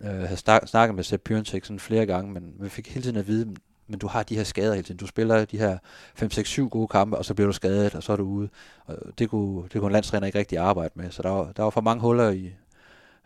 Øh, 0.00 0.10
havde 0.10 0.36
snak, 0.36 0.68
snakket 0.68 0.94
med 0.94 1.04
Sepp 1.04 1.24
Pjørnsek 1.24 1.64
sådan 1.64 1.80
flere 1.80 2.06
gange, 2.06 2.32
men 2.32 2.54
vi 2.60 2.68
fik 2.68 2.88
hele 2.88 3.02
tiden 3.02 3.16
at 3.16 3.26
vide, 3.26 3.54
men 3.86 3.98
du 3.98 4.06
har 4.06 4.22
de 4.22 4.36
her 4.36 4.44
skader 4.44 4.74
hele 4.74 4.82
tiden. 4.82 4.98
Du 4.98 5.06
spiller 5.06 5.44
de 5.44 5.58
her 5.58 5.78
5-6-7 6.22 6.68
gode 6.68 6.88
kampe, 6.88 7.18
og 7.18 7.24
så 7.24 7.34
bliver 7.34 7.46
du 7.46 7.52
skadet, 7.52 7.94
og 7.94 8.02
så 8.02 8.12
er 8.12 8.16
du 8.16 8.24
ude. 8.24 8.48
Og 8.84 8.96
det 9.18 9.30
kunne, 9.30 9.62
det 9.62 9.72
kunne 9.72 9.86
en 9.86 9.92
landstræner 9.92 10.26
ikke 10.26 10.38
rigtig 10.38 10.58
arbejde 10.58 10.92
med, 10.94 11.10
så 11.10 11.22
der 11.22 11.30
var, 11.30 11.52
der 11.52 11.62
var 11.62 11.70
for 11.70 11.80
mange 11.80 12.00
huller 12.00 12.30
i, 12.30 12.52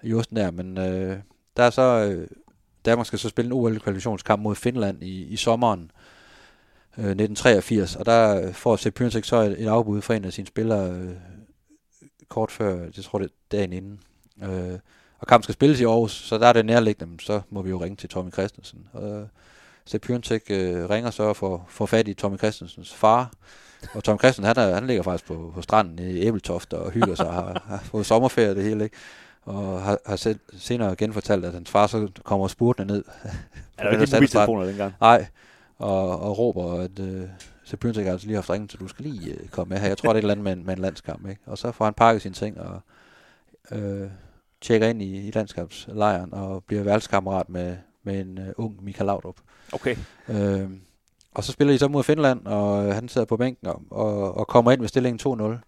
i 0.02 0.14
osten 0.14 0.36
der, 0.36 0.50
men 0.50 0.78
øh, 0.78 1.18
der 1.56 1.62
er 1.62 1.70
så, 1.70 1.82
øh, 1.82 2.28
Danmark 2.84 3.06
skal 3.06 3.18
så 3.18 3.28
spille 3.28 3.46
en 3.46 3.52
OL-kvalifikationskamp 3.52 4.42
mod 4.42 4.54
Finland 4.54 5.02
i, 5.02 5.22
i 5.24 5.36
sommeren 5.36 5.90
øh, 6.98 7.04
1983, 7.04 7.96
og 7.96 8.06
der 8.06 8.52
får 8.52 8.76
Sepp 8.76 8.96
Pjørnsek 8.96 9.24
så 9.24 9.36
et, 9.36 9.62
et 9.62 9.68
afbud 9.68 10.02
fra 10.02 10.14
en 10.14 10.24
af 10.24 10.32
sine 10.32 10.46
spillere 10.46 10.90
øh, 10.90 11.10
kort 12.28 12.50
før, 12.50 12.86
jeg 12.96 13.04
tror 13.04 13.18
det 13.18 13.26
er 13.26 13.32
dagen 13.52 13.72
inden. 13.72 14.00
Øh, 14.42 14.78
og 15.18 15.26
kampen 15.26 15.42
skal 15.42 15.52
spilles 15.52 15.80
i 15.80 15.84
Aarhus, 15.84 16.12
så 16.12 16.38
der 16.38 16.46
er 16.46 16.52
det 16.52 16.66
nærliggende, 16.66 17.24
så 17.24 17.40
må 17.50 17.62
vi 17.62 17.70
jo 17.70 17.82
ringe 17.82 17.96
til 17.96 18.08
Tommy 18.08 18.32
Christensen. 18.32 18.88
Og 18.92 19.20
øh, 19.20 19.26
Sepp 19.84 20.04
Pjørnsek 20.04 20.42
øh, 20.50 20.90
ringer 20.90 21.10
så 21.10 21.32
for, 21.32 21.66
får 21.68 21.86
fat 21.86 22.08
i 22.08 22.14
Tommy 22.14 22.38
Christensens 22.38 22.94
far, 22.94 23.30
og 23.94 24.04
Tom 24.04 24.18
Christensen, 24.18 24.44
han, 24.44 24.56
er, 24.56 24.74
han 24.74 24.86
ligger 24.86 25.02
faktisk 25.02 25.26
på, 25.26 25.52
på 25.54 25.62
stranden 25.62 25.98
i 25.98 26.20
Æbeltoft 26.20 26.72
og 26.72 26.90
hygger 26.90 27.14
sig, 27.14 27.32
har, 27.32 27.62
har 27.66 27.80
fået 27.84 28.06
sommerferie 28.06 28.54
det 28.54 28.64
hele, 28.64 28.84
ikke? 28.84 28.96
Og 29.47 29.82
har, 29.82 29.98
har 30.06 30.16
selv, 30.16 30.39
senere 30.59 30.97
genfortalt, 30.97 31.44
at 31.44 31.52
hans 31.52 31.70
far 31.70 31.86
så 31.86 32.09
kommer 32.24 32.48
spurtende 32.48 32.94
ned. 32.94 33.05
Er 33.78 33.82
der 33.82 34.01
ikke 34.01 34.14
mobiltelefoner 34.14 34.64
dengang? 34.64 34.93
Nej, 35.01 35.27
og, 35.78 36.20
og 36.20 36.39
råber, 36.39 36.81
at 36.81 36.98
øh, 36.98 37.28
så 37.64 37.77
begyndte 37.77 38.01
jeg 38.01 38.12
altså 38.12 38.27
lige 38.27 38.35
haft 38.35 38.51
ringet, 38.51 38.73
så 38.73 38.78
du 38.78 38.89
skal 38.89 39.05
lige 39.05 39.32
øh, 39.32 39.48
komme 39.48 39.70
med 39.70 39.78
her. 39.78 39.89
Jeg 39.89 39.98
tror, 39.98 40.09
det 40.09 40.14
er 40.14 40.18
et 40.18 40.23
eller 40.23 40.32
andet 40.32 40.44
med 40.44 40.52
en, 40.52 40.66
med 40.66 40.77
en 40.77 40.82
landskamp. 40.82 41.28
Ikke? 41.28 41.40
Og 41.47 41.59
så 41.59 41.73
får 41.73 41.85
han 41.85 41.94
pakket 41.94 42.23
sine 42.23 42.35
ting 42.35 42.60
og 42.60 42.81
øh, 43.73 44.09
tjekker 44.60 44.89
ind 44.89 45.02
i, 45.02 45.28
i 45.28 45.31
landskabslejren 45.31 46.35
og 46.35 46.64
bliver 46.64 46.82
værelseskammerat 46.82 47.48
med, 47.48 47.77
med 48.02 48.20
en 48.20 48.39
uh, 48.39 48.64
ung 48.64 48.85
Michael 48.85 49.06
Laudrup. 49.06 49.36
Okay. 49.73 49.97
Øh, 50.28 50.70
og 51.35 51.44
så 51.44 51.52
spiller 51.52 51.74
de 51.74 51.78
så 51.78 51.89
mod 51.89 52.02
Finland, 52.02 52.47
og 52.47 52.94
han 52.94 53.09
sidder 53.09 53.27
på 53.27 53.36
bænken 53.36 53.66
og, 53.66 53.82
og, 53.90 54.36
og 54.36 54.47
kommer 54.47 54.73
ind 54.73 54.81
med 54.81 54.89
stillingen 54.89 55.40
2-0 55.40 55.59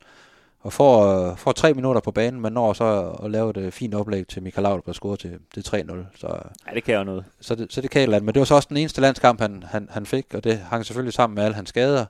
og 0.60 0.72
får, 0.72 1.34
får 1.34 1.52
tre 1.52 1.74
minutter 1.74 2.00
på 2.00 2.10
banen, 2.10 2.40
men 2.40 2.52
når 2.52 2.72
så 2.72 3.16
at 3.24 3.30
lave 3.30 3.50
et 3.50 3.56
øh, 3.56 3.72
fint 3.72 3.94
oplæg 3.94 4.28
til 4.28 4.42
Michael 4.42 4.62
Laudrup, 4.62 4.86
der 4.86 4.92
scorer 4.92 5.16
til, 5.16 5.38
til 5.54 5.60
3-0. 5.60 5.94
Så, 6.14 6.26
ja, 6.68 6.74
det 6.74 6.84
kan 6.84 6.94
jo 6.94 7.04
noget. 7.04 7.24
Så 7.40 7.54
det, 7.54 7.72
så 7.72 7.80
det 7.80 7.90
kan 7.90 8.14
et 8.14 8.22
Men 8.22 8.34
det 8.34 8.40
var 8.40 8.44
så 8.44 8.54
også 8.54 8.68
den 8.68 8.76
eneste 8.76 9.00
landskamp, 9.00 9.40
han, 9.40 9.62
han, 9.62 9.88
han 9.90 10.06
fik, 10.06 10.34
og 10.34 10.44
det 10.44 10.58
hang 10.58 10.86
selvfølgelig 10.86 11.12
sammen 11.12 11.34
med 11.34 11.44
alle 11.44 11.54
hans 11.54 11.68
skader, 11.68 12.06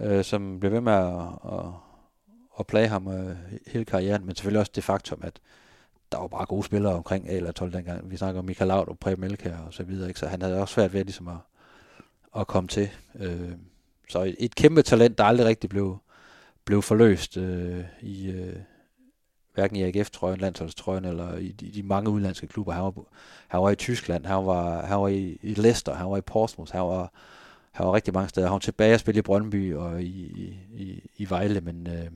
øh, 0.00 0.24
som 0.24 0.60
blev 0.60 0.72
ved 0.72 0.80
med 0.80 0.92
at, 0.92 1.52
at, 1.52 1.64
at 2.60 2.66
plage 2.66 2.88
ham 2.88 3.08
øh, 3.08 3.36
hele 3.66 3.84
karrieren, 3.84 4.26
men 4.26 4.36
selvfølgelig 4.36 4.60
også 4.60 4.72
det 4.74 4.84
faktum, 4.84 5.20
at 5.22 5.40
der 6.12 6.18
var 6.18 6.28
bare 6.28 6.46
gode 6.46 6.64
spillere 6.64 6.94
omkring 6.94 7.28
A 7.28 7.32
eller 7.32 7.52
12 7.52 7.72
dengang. 7.72 8.10
Vi 8.10 8.16
snakker 8.16 8.38
om 8.38 8.44
Michael 8.44 8.68
Laudrup, 8.68 8.98
Preben 9.00 9.24
Elkær 9.24 9.56
og 9.66 9.74
så 9.74 9.82
videre, 9.82 10.08
ikke? 10.08 10.20
så 10.20 10.26
han 10.26 10.42
havde 10.42 10.60
også 10.60 10.74
svært 10.74 10.92
ved 10.92 11.04
ligesom 11.04 11.28
at, 11.28 11.36
at 12.40 12.46
komme 12.46 12.68
til. 12.68 12.88
Øh, 13.18 13.50
så 14.08 14.22
et, 14.22 14.36
et 14.38 14.54
kæmpe 14.54 14.82
talent, 14.82 15.18
der 15.18 15.24
aldrig 15.24 15.46
rigtig 15.46 15.70
blev 15.70 15.98
blev 16.66 16.82
forløst 16.82 17.36
øh, 17.36 17.84
i 18.00 18.30
øh, 18.30 18.56
hverken 19.54 19.76
i 19.76 19.82
AGF-trøjen, 19.82 20.40
landsholdstrøjen 20.40 21.04
eller 21.04 21.36
i 21.36 21.48
de, 21.52 21.70
de 21.70 21.82
mange 21.82 22.10
udenlandske 22.10 22.46
klubber. 22.46 22.72
Han 22.72 22.82
var, 22.82 22.92
han 23.48 23.60
var 23.60 23.70
i 23.70 23.76
Tyskland, 23.76 24.26
han 24.26 24.46
var, 24.46 24.86
han 24.86 25.00
var 25.00 25.08
i, 25.08 25.38
i 25.42 25.54
Leicester, 25.54 25.94
han 25.94 26.10
var 26.10 26.16
i 26.16 26.20
Portsmouth, 26.20 26.72
han 26.72 26.82
var, 26.82 27.12
han 27.72 27.86
var 27.86 27.92
rigtig 27.92 28.14
mange 28.14 28.28
steder. 28.28 28.46
Han 28.46 28.52
var 28.52 28.58
tilbage 28.58 28.94
og 28.94 29.00
spille 29.00 29.18
i 29.18 29.22
Brøndby 29.22 29.74
og 29.74 30.02
i, 30.02 30.06
i, 30.74 31.10
i 31.16 31.30
Vejle, 31.30 31.60
men 31.60 31.86
øh, 31.86 32.10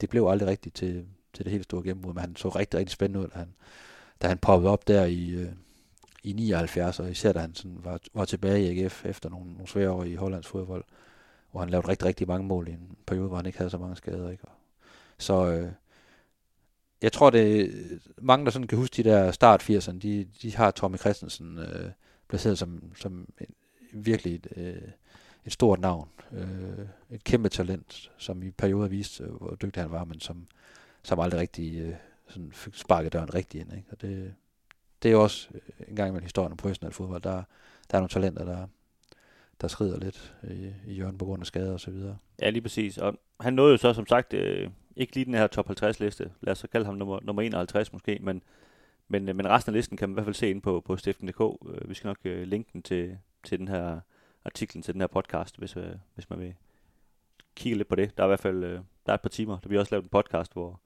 det 0.00 0.08
blev 0.08 0.26
aldrig 0.26 0.48
rigtigt 0.48 0.74
til, 0.74 1.06
til 1.32 1.44
det 1.44 1.52
helt 1.52 1.64
store 1.64 1.82
gennembrud, 1.82 2.14
men 2.14 2.20
han 2.20 2.36
så 2.36 2.48
rigtig, 2.48 2.80
rigtig 2.80 2.92
spændende 2.92 3.20
ud, 3.20 3.28
da 3.28 3.38
han, 3.38 3.54
da 4.22 4.28
han 4.28 4.38
poppede 4.38 4.72
op 4.72 4.88
der 4.88 5.04
i, 5.04 5.30
øh, 5.30 5.52
i 6.22 6.32
79, 6.32 7.00
og 7.00 7.10
især 7.10 7.32
da 7.32 7.38
han 7.38 7.54
sådan 7.54 7.78
var, 7.84 8.00
var 8.14 8.24
tilbage 8.24 8.74
i 8.74 8.80
AGF 8.80 9.04
efter 9.04 9.30
nogle, 9.30 9.52
nogle 9.52 9.68
svære 9.68 9.90
år 9.90 10.04
i 10.04 10.14
Hollands 10.14 10.46
fodbold 10.46 10.84
hvor 11.56 11.62
han 11.62 11.70
lavede 11.70 11.88
rigtig, 11.88 12.06
rigtig 12.06 12.28
mange 12.28 12.46
mål 12.46 12.68
i 12.68 12.70
en 12.70 12.96
periode, 13.06 13.28
hvor 13.28 13.36
han 13.36 13.46
ikke 13.46 13.58
havde 13.58 13.70
så 13.70 13.78
mange 13.78 13.96
skader. 13.96 14.30
Ikke? 14.30 14.44
Så 15.18 15.46
øh, 15.46 15.72
jeg 17.02 17.12
tror, 17.12 17.30
det 17.30 17.70
mange, 18.18 18.44
der 18.44 18.50
sådan 18.50 18.66
kan 18.66 18.78
huske 18.78 19.02
de 19.02 19.08
der 19.08 19.30
start 19.30 19.70
80'erne, 19.70 19.98
de, 19.98 20.28
de 20.42 20.56
har 20.56 20.70
Tommy 20.70 20.98
Christensen 20.98 21.58
øh, 21.58 21.90
placeret 22.28 22.58
som, 22.58 22.82
som 22.96 23.28
en, 23.40 23.54
virkelig 23.92 24.34
et, 24.34 24.46
øh, 24.56 24.88
et 25.44 25.52
stort 25.52 25.80
navn. 25.80 26.08
Øh, 26.32 26.86
et 27.10 27.24
kæmpe 27.24 27.48
talent, 27.48 28.10
som 28.18 28.42
i 28.42 28.50
perioder 28.50 28.88
viste, 28.88 29.24
øh, 29.24 29.30
hvor 29.30 29.54
dygtig 29.54 29.82
han 29.82 29.90
var, 29.90 30.04
men 30.04 30.20
som, 30.20 30.46
som 31.02 31.20
aldrig 31.20 31.40
rigtig 31.40 31.78
øh, 31.78 31.94
sådan 32.28 32.52
fik 32.52 32.74
sparket 32.74 33.12
døren 33.12 33.34
rigtig 33.34 33.60
ind. 33.60 33.72
Ikke? 33.72 33.88
Og 33.90 34.00
det, 34.00 34.34
det 35.02 35.08
er 35.08 35.12
jo 35.12 35.22
også 35.22 35.48
øh, 35.54 35.88
en 35.88 35.96
gang 35.96 36.08
imellem 36.08 36.24
historien 36.24 36.52
om 36.52 36.56
professionel 36.56 36.94
fodbold. 36.94 37.22
Der, 37.22 37.42
der 37.90 37.96
er 37.96 38.00
nogle 38.00 38.08
talenter, 38.08 38.44
der, 38.44 38.66
der 39.60 39.68
skrider 39.68 39.98
lidt 39.98 40.34
i, 40.50 40.72
i 40.86 40.94
hjørnet 40.94 41.18
på 41.18 41.24
grund 41.24 41.42
af 41.42 41.46
skader 41.46 41.72
og 41.72 41.80
så 41.80 41.90
videre. 41.90 42.18
Ja, 42.42 42.50
lige 42.50 42.62
præcis. 42.62 42.98
Og 42.98 43.18
han 43.40 43.54
nåede 43.54 43.72
jo 43.72 43.76
så 43.76 43.92
som 43.92 44.06
sagt 44.06 44.34
øh, 44.34 44.70
ikke 44.96 45.14
lige 45.14 45.24
den 45.24 45.34
her 45.34 45.46
top 45.46 45.66
50 45.66 46.00
liste. 46.00 46.30
Lad 46.40 46.52
os 46.52 46.58
så 46.58 46.68
kalde 46.68 46.86
ham 46.86 46.94
nummer, 46.94 47.18
nummer 47.22 47.42
51 47.42 47.92
måske, 47.92 48.18
men, 48.22 48.42
men, 49.08 49.28
øh, 49.28 49.36
men 49.36 49.48
resten 49.48 49.70
af 49.70 49.76
listen 49.78 49.96
kan 49.96 50.08
man 50.08 50.12
i 50.12 50.16
hvert 50.16 50.26
fald 50.26 50.34
se 50.34 50.50
ind 50.50 50.62
på, 50.62 50.80
på 50.80 50.96
stiften.dk. 50.96 51.40
Øh, 51.68 51.88
vi 51.88 51.94
skal 51.94 52.08
nok 52.08 52.18
øh, 52.24 52.42
linke 52.42 52.70
den 52.72 52.82
til, 52.82 53.18
til 53.44 53.58
den 53.58 53.68
her 53.68 54.00
artiklen, 54.44 54.82
til 54.82 54.94
den 54.94 55.00
her 55.00 55.08
podcast, 55.08 55.58
hvis, 55.58 55.76
øh, 55.76 55.92
hvis 56.14 56.30
man 56.30 56.40
vil 56.40 56.54
kigge 57.54 57.76
lidt 57.76 57.88
på 57.88 57.94
det. 57.94 58.16
Der 58.16 58.22
er 58.22 58.26
i 58.26 58.30
hvert 58.30 58.40
fald 58.40 58.64
øh, 58.64 58.80
der 59.06 59.12
er 59.12 59.14
et 59.14 59.20
par 59.20 59.28
timer. 59.28 59.58
Der 59.58 59.68
bliver 59.68 59.80
også 59.80 59.94
lavet 59.94 60.02
en 60.02 60.08
podcast, 60.08 60.52
hvor, 60.52 60.80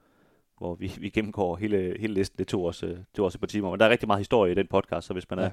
hvor 0.58 0.74
vi, 0.74 0.92
vi 0.98 1.10
gennemgår 1.10 1.56
hele, 1.56 1.96
hele 2.00 2.14
listen. 2.14 2.38
Det 2.38 2.48
tog 2.48 2.64
os, 2.64 2.82
øh, 2.82 2.98
tog 3.14 3.26
os 3.26 3.34
et 3.34 3.40
par 3.40 3.46
timer. 3.46 3.70
Men 3.70 3.80
der 3.80 3.86
er 3.86 3.90
rigtig 3.90 4.06
meget 4.06 4.20
historie 4.20 4.52
i 4.52 4.54
den 4.54 4.66
podcast, 4.66 5.06
så 5.06 5.12
hvis 5.12 5.30
man 5.30 5.38
ja. 5.38 5.44
er 5.44 5.50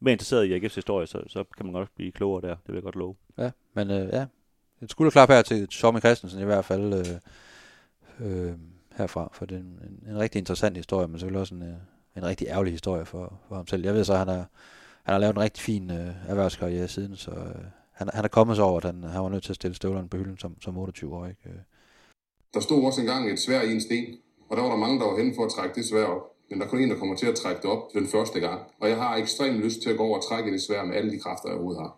mere 0.00 0.12
interesseret 0.12 0.44
i 0.44 0.56
AGF's 0.56 0.74
historie, 0.74 1.06
så, 1.06 1.22
så 1.26 1.44
kan 1.56 1.66
man 1.66 1.72
godt 1.72 1.88
blive 1.96 2.12
klogere 2.12 2.48
der. 2.48 2.56
Det 2.56 2.66
vil 2.66 2.74
jeg 2.74 2.82
godt 2.82 2.96
love. 2.96 3.14
Ja, 3.38 3.50
men 3.74 3.90
øh, 3.90 4.08
ja, 4.12 4.26
et 4.82 4.90
skulderklap 4.90 5.28
her 5.28 5.42
til 5.42 5.68
Tommy 5.68 6.00
Christensen 6.00 6.40
i 6.40 6.44
hvert 6.44 6.64
fald 6.64 6.92
øh, 8.20 8.48
øh, 8.48 8.52
herfra, 8.96 9.30
for 9.32 9.46
det 9.46 9.54
er 9.54 9.60
en, 9.60 9.80
en, 9.88 10.10
en 10.10 10.18
rigtig 10.18 10.38
interessant 10.38 10.76
historie, 10.76 11.08
men 11.08 11.18
selvfølgelig 11.18 11.40
også 11.40 11.54
en, 11.54 11.62
øh, 11.62 11.74
en 12.16 12.24
rigtig 12.24 12.46
ærgerlig 12.48 12.72
historie 12.72 13.04
for, 13.04 13.40
for 13.48 13.56
ham 13.56 13.66
selv. 13.66 13.84
Jeg 13.84 13.94
ved 13.94 14.04
så, 14.04 14.12
at 14.12 14.18
han, 14.18 14.28
er, 14.28 14.44
han 15.02 15.12
har 15.12 15.18
lavet 15.18 15.34
en 15.34 15.40
rigtig 15.40 15.62
fin 15.62 15.90
øh, 15.90 16.28
erhvervskarriere 16.28 16.88
siden, 16.88 17.16
så 17.16 17.30
øh, 17.30 17.64
han, 17.92 18.08
han 18.14 18.24
er 18.24 18.28
kommet 18.28 18.56
så 18.56 18.62
over, 18.62 18.76
at 18.76 18.84
han, 18.84 19.02
han 19.02 19.22
var 19.22 19.28
nødt 19.28 19.42
til 19.42 19.52
at 19.52 19.56
stille 19.56 19.74
støvlerne 19.74 20.08
på 20.08 20.16
hylden 20.16 20.38
som, 20.38 20.60
som 20.60 20.78
28 20.78 21.14
år. 21.14 21.26
Ikke? 21.26 21.50
Der 22.54 22.60
stod 22.60 22.84
også 22.84 23.00
engang 23.00 23.32
et 23.32 23.38
svær 23.38 23.62
i 23.62 23.72
en 23.72 23.80
sten, 23.80 24.16
og 24.48 24.56
der 24.56 24.62
var 24.62 24.70
der 24.70 24.76
mange, 24.76 25.00
der 25.00 25.06
var 25.06 25.16
henne 25.16 25.34
for 25.36 25.44
at 25.44 25.52
trække 25.52 25.74
det 25.74 25.84
svær 25.84 26.04
op. 26.04 26.35
Men 26.50 26.60
der 26.60 26.66
er 26.66 26.70
kun 26.70 26.80
en, 26.80 26.90
der 26.90 26.98
kommer 26.98 27.16
til 27.16 27.26
at 27.26 27.34
trække 27.34 27.62
det 27.62 27.70
op 27.70 27.82
den 27.94 28.06
første 28.06 28.40
gang. 28.40 28.60
Og 28.80 28.88
jeg 28.88 28.96
har 28.96 29.16
ekstremt 29.16 29.58
lyst 29.64 29.82
til 29.82 29.90
at 29.90 29.96
gå 29.96 30.02
over 30.02 30.16
og 30.16 30.24
trække 30.28 30.52
det 30.52 30.62
svær 30.62 30.84
med 30.84 30.96
alle 30.96 31.10
de 31.10 31.20
kræfter, 31.20 31.48
jeg 31.48 31.54
overhovedet 31.54 31.82
har. 31.82 31.96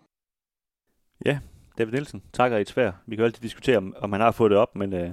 Ja, 1.26 1.38
David 1.78 1.92
Nielsen 1.92 2.22
trækker 2.32 2.58
i 2.58 2.60
et 2.60 2.68
svær. 2.68 2.92
Vi 3.06 3.16
kan 3.16 3.22
jo 3.22 3.26
altid 3.26 3.42
diskutere, 3.42 3.76
om, 3.76 3.94
om 3.98 4.12
han 4.12 4.20
har 4.20 4.30
fået 4.30 4.50
det 4.50 4.58
op, 4.58 4.76
men, 4.76 4.92
øh, 4.92 5.10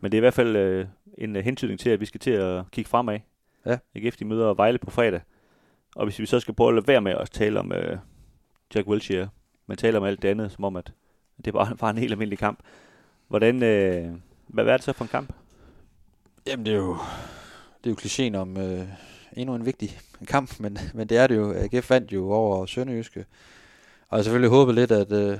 men 0.00 0.12
det 0.12 0.14
er 0.14 0.20
i 0.20 0.26
hvert 0.26 0.34
fald 0.34 0.56
øh, 0.56 0.86
en 1.18 1.36
øh, 1.36 1.44
hentydning 1.44 1.80
til, 1.80 1.90
at 1.90 2.00
vi 2.00 2.06
skal 2.06 2.20
til 2.20 2.30
at 2.30 2.70
kigge 2.70 2.88
fremad. 2.88 3.18
Ja. 3.66 3.78
AGF 3.94 4.16
de 4.16 4.24
møder 4.24 4.54
Vejle 4.54 4.78
på 4.78 4.90
fredag. 4.90 5.20
Og 5.96 6.04
hvis 6.04 6.18
vi 6.18 6.26
så 6.26 6.40
skal 6.40 6.54
prøve 6.54 6.68
at 6.68 6.74
lade 6.74 6.86
være 6.86 7.00
med 7.00 7.12
at 7.12 7.30
tale 7.30 7.60
om 7.60 7.72
øh, 7.72 7.98
Jack 8.74 8.88
Wilshere, 8.88 9.28
men 9.66 9.76
tale 9.76 9.98
om 9.98 10.04
alt 10.04 10.22
det 10.22 10.28
andet, 10.28 10.52
som 10.52 10.64
om, 10.64 10.76
at 10.76 10.92
det 11.44 11.52
bare 11.52 11.76
var 11.80 11.90
en 11.90 11.98
helt 11.98 12.12
almindelig 12.12 12.38
kamp. 12.38 12.58
Hvordan, 13.28 13.62
øh, 13.62 14.12
hvad, 14.46 14.64
hvad 14.64 14.72
er 14.72 14.76
det 14.76 14.84
så 14.84 14.92
for 14.92 15.04
en 15.04 15.08
kamp? 15.08 15.32
Jamen, 16.46 16.66
det 16.66 16.72
er 16.72 16.78
jo, 16.78 16.96
det 17.84 17.90
er 17.90 17.94
jo 17.94 17.96
klichéen 18.00 18.36
om 18.36 18.56
øh, 18.56 18.88
endnu 19.32 19.54
en 19.54 19.66
vigtig 19.66 19.98
kamp, 20.26 20.54
men, 20.60 20.78
men 20.94 21.08
det 21.08 21.18
er 21.18 21.26
det 21.26 21.36
jo. 21.36 21.54
AGF 21.56 21.90
vandt 21.90 22.12
jo 22.12 22.30
over 22.30 22.66
Sønderjyske. 22.66 23.24
Og 24.08 24.16
jeg 24.16 24.24
selvfølgelig 24.24 24.50
håbet 24.50 24.74
lidt, 24.74 24.90
at, 24.90 25.12
øh, 25.12 25.38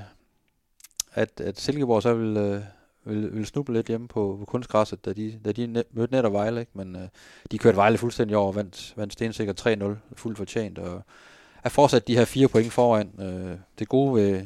at, 1.13 1.41
at 1.41 1.59
Silkeborg 1.59 2.01
så 2.01 2.13
vil, 2.13 2.37
øh, 2.37 2.61
vil, 3.03 3.35
vil 3.35 3.45
snuble 3.45 3.73
lidt 3.75 3.87
hjemme 3.87 4.07
på, 4.07 4.35
på 4.39 4.45
kunstgræsset, 4.45 5.05
da 5.05 5.13
de, 5.13 5.39
da 5.45 5.51
de 5.51 5.67
net, 5.67 5.83
mødte 5.91 6.13
net 6.13 6.25
og 6.25 6.33
Vejle. 6.33 6.59
Ikke? 6.59 6.71
Men 6.73 6.95
øh, 6.95 7.07
de 7.51 7.57
kørte 7.57 7.77
Vejle 7.77 7.97
fuldstændig 7.97 8.37
over 8.37 8.47
og 8.47 8.55
vandt, 8.55 8.93
vandt 8.97 9.13
stensikkert 9.13 9.67
3-0, 9.67 9.83
fuldt 10.15 10.37
fortjent. 10.37 10.79
Og 10.79 11.01
er 11.63 11.69
fortsat 11.69 12.07
de 12.07 12.17
her 12.17 12.25
fire 12.25 12.47
point 12.47 12.73
foran. 12.73 13.21
Øh, 13.21 13.57
det 13.79 13.89
gode 13.89 14.15
ved, 14.15 14.45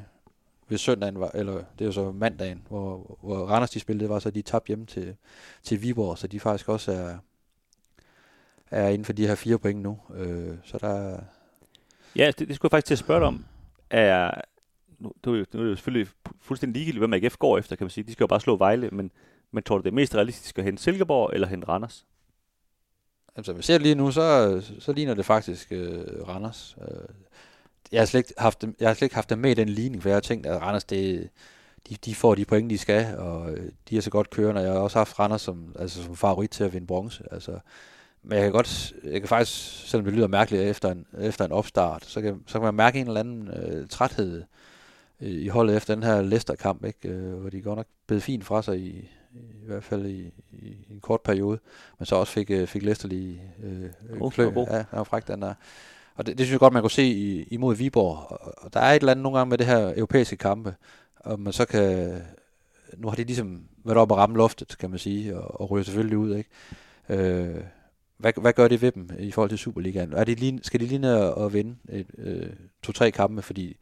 ved 0.70 0.78
søndagen, 0.78 1.20
var, 1.20 1.32
eller 1.34 1.54
det 1.54 1.82
er 1.82 1.86
jo 1.86 1.92
så 1.92 2.12
mandagen, 2.12 2.62
hvor, 2.68 3.18
hvor 3.22 3.46
Randers 3.46 3.72
de 3.72 3.80
spillede, 3.80 4.10
var 4.10 4.20
så, 4.20 4.30
at 4.30 4.36
de 4.36 4.42
tabte 4.42 4.68
hjemme 4.68 4.86
til, 4.86 5.16
til 5.64 5.82
Viborg, 5.82 6.18
så 6.18 6.28
de 6.28 6.40
faktisk 6.40 6.70
også 6.70 6.92
er, 6.92 7.18
er 8.72 8.88
inden 8.88 9.06
for 9.06 9.14
de 9.14 9.28
her 9.28 9.36
fire 9.36 9.58
point 9.58 9.82
nu. 9.82 9.98
Øh, 10.16 10.58
så 10.64 10.78
der 10.78 11.20
Ja, 12.16 12.28
det, 12.28 12.48
det 12.48 12.56
skulle 12.56 12.70
jeg 12.70 12.72
faktisk 12.72 12.88
til 12.88 12.94
at 12.94 13.00
spørge 13.00 13.20
dig 13.20 13.28
om. 13.28 13.46
Er, 13.90 14.42
nu, 15.00 15.12
nu, 15.26 15.34
er 15.34 15.44
det 15.52 15.60
jo 15.60 15.76
selvfølgelig 15.76 16.08
fuldstændig 16.42 16.80
ligegyldigt, 16.80 17.02
hvem 17.02 17.14
AGF 17.14 17.38
går 17.38 17.58
efter, 17.58 17.76
kan 17.76 17.86
man 17.86 17.92
sige. 17.92 18.04
De 18.04 18.12
skal 18.12 18.24
jo 18.24 18.28
bare 18.28 18.40
slå 18.40 18.58
Vejle, 18.58 18.90
men, 18.92 19.12
men 19.52 19.64
tror 19.64 19.78
du, 19.78 19.84
det 19.84 19.90
er 19.90 19.96
mest 19.96 20.16
realistisk 20.16 20.58
at 20.58 20.64
hente 20.64 20.84
Silkeborg 20.84 21.34
eller 21.34 21.48
hente 21.48 21.68
Randers? 21.68 22.06
Altså, 23.36 23.54
hvis 23.54 23.70
jeg 23.70 23.76
ser 23.76 23.84
lige 23.84 23.96
nu, 23.96 24.12
så, 24.12 24.62
så 24.80 24.92
ligner 24.92 25.14
det 25.14 25.26
faktisk 25.26 25.72
øh, 25.72 26.28
Randers. 26.28 26.78
Øh, 26.82 27.08
jeg, 27.92 28.02
har 28.02 28.06
slet 28.06 28.20
ikke 28.20 28.34
haft 28.38 28.62
dem, 28.62 28.76
jeg 28.80 28.90
har 28.90 28.94
slet 28.94 29.06
ikke 29.06 29.16
haft 29.16 29.30
dem 29.30 29.40
med 29.40 29.52
i 29.52 29.54
den 29.54 29.70
ligning, 29.70 30.02
for 30.02 30.10
jeg 30.10 30.16
har 30.16 30.22
tænkt, 30.22 30.46
at 30.46 30.62
Randers, 30.62 30.84
det, 30.84 31.30
de, 31.90 31.96
de 32.06 32.16
får 32.16 32.36
de 32.36 32.46
point, 32.46 32.70
de 32.70 32.78
skal, 32.78 33.18
og 33.18 33.52
øh, 33.52 33.72
de 33.90 33.98
er 33.98 34.02
så 34.02 34.10
godt 34.10 34.30
kørende. 34.30 34.62
Jeg 34.62 34.72
har 34.72 34.80
også 34.80 34.98
haft 34.98 35.20
Randers 35.20 35.42
som, 35.42 35.76
altså, 35.80 36.04
som 36.04 36.16
favorit 36.16 36.50
til 36.50 36.64
at 36.64 36.74
vinde 36.74 36.88
bronze. 36.88 37.24
Altså, 37.32 37.60
men 38.30 38.38
jeg 38.38 38.44
kan 38.44 38.52
godt, 38.52 38.94
jeg 39.04 39.22
kan 39.22 39.28
faktisk, 39.28 39.88
selvom 39.90 40.06
det 40.06 40.14
lyder 40.14 40.28
mærkeligt 40.28 40.64
efter 40.64 40.92
en, 40.92 41.06
efter 41.20 41.46
en 41.46 41.52
opstart, 41.52 42.06
så 42.06 42.22
kan, 42.22 42.44
så 42.48 42.54
kan 42.54 42.62
man 42.62 42.74
mærke 42.74 43.00
en 43.00 43.08
eller 43.08 43.20
anden 43.20 43.48
øh, 43.48 43.88
træthed 43.88 44.44
i 45.20 45.48
holdet 45.48 45.76
efter 45.76 45.96
den 45.96 46.04
her 46.04 46.22
Leicester-kamp, 46.22 46.86
ikke? 46.86 47.10
Øh, 47.10 47.34
hvor 47.34 47.50
de 47.50 47.62
godt 47.62 47.78
nok 47.78 47.88
bed 48.08 48.20
fint 48.20 48.46
fra 48.46 48.62
sig 48.62 48.80
i, 48.80 49.10
i 49.34 49.66
hvert 49.66 49.84
fald 49.84 50.06
i, 50.06 50.34
i, 50.52 50.68
i 50.68 50.94
en 50.94 51.00
kort 51.00 51.22
periode, 51.22 51.60
men 52.00 52.06
så 52.06 52.16
også 52.16 52.34
fik, 52.34 52.52
øh, 52.52 52.68
fik 52.68 52.84
Leicester 52.84 53.08
lige 53.08 53.42
øh, 53.64 54.22
Oh, 54.22 54.32
klø. 54.32 54.44
hvor 54.44 54.54
god. 54.54 54.68
Ja, 54.72 54.76
han 54.78 54.98
var 54.98 55.04
fræk, 55.04 55.28
den 55.28 55.42
der. 55.42 55.54
Og 56.16 56.26
det, 56.26 56.38
det 56.38 56.46
synes 56.46 56.52
jeg 56.52 56.60
godt, 56.60 56.74
man 56.74 56.84
kunne 56.84 56.92
se 56.92 57.04
i, 57.04 57.44
imod 57.44 57.76
Viborg. 57.76 58.32
Og, 58.32 58.54
og 58.58 58.74
der 58.74 58.80
er 58.80 58.94
et 58.94 59.00
eller 59.00 59.12
andet 59.12 59.24
nogle 59.24 59.38
gange 59.38 59.50
med 59.50 59.58
det 59.58 59.66
her 59.66 59.94
europæiske 59.96 60.38
kampe, 60.38 60.76
og 61.16 61.40
man 61.40 61.54
så 61.54 61.66
kan... 61.66 62.22
Nu 62.98 63.08
har 63.10 63.16
de 63.16 63.24
ligesom 63.24 63.64
været 63.86 63.98
oppe 63.98 64.14
og 64.14 64.18
ramme 64.18 64.38
loftet, 64.38 64.78
kan 64.78 64.90
man 64.90 65.00
sige, 65.00 65.38
og, 65.38 65.62
og 65.62 65.72
ryger 65.72 65.84
selvfølgelig 65.84 66.18
ud, 66.18 66.36
ikke? 66.36 66.50
Øh, 67.10 67.62
hvad, 68.20 68.34
hvad 68.42 68.54
gør 68.54 68.68
det 68.68 68.82
ved 68.82 68.92
dem 68.92 69.10
i 69.20 69.32
forhold 69.32 69.50
til 69.50 69.58
Superligaen? 69.58 70.14
Er 70.14 70.24
de 70.24 70.36
lige, 70.36 70.60
skal 70.64 70.80
de 70.80 70.86
lige 70.86 71.00
ned 71.00 71.16
og 71.16 71.54
vinde 71.54 71.76
et, 71.90 72.08
øh, 72.18 72.50
to-tre 72.84 73.12
kampe, 73.12 73.42
fordi 73.42 73.78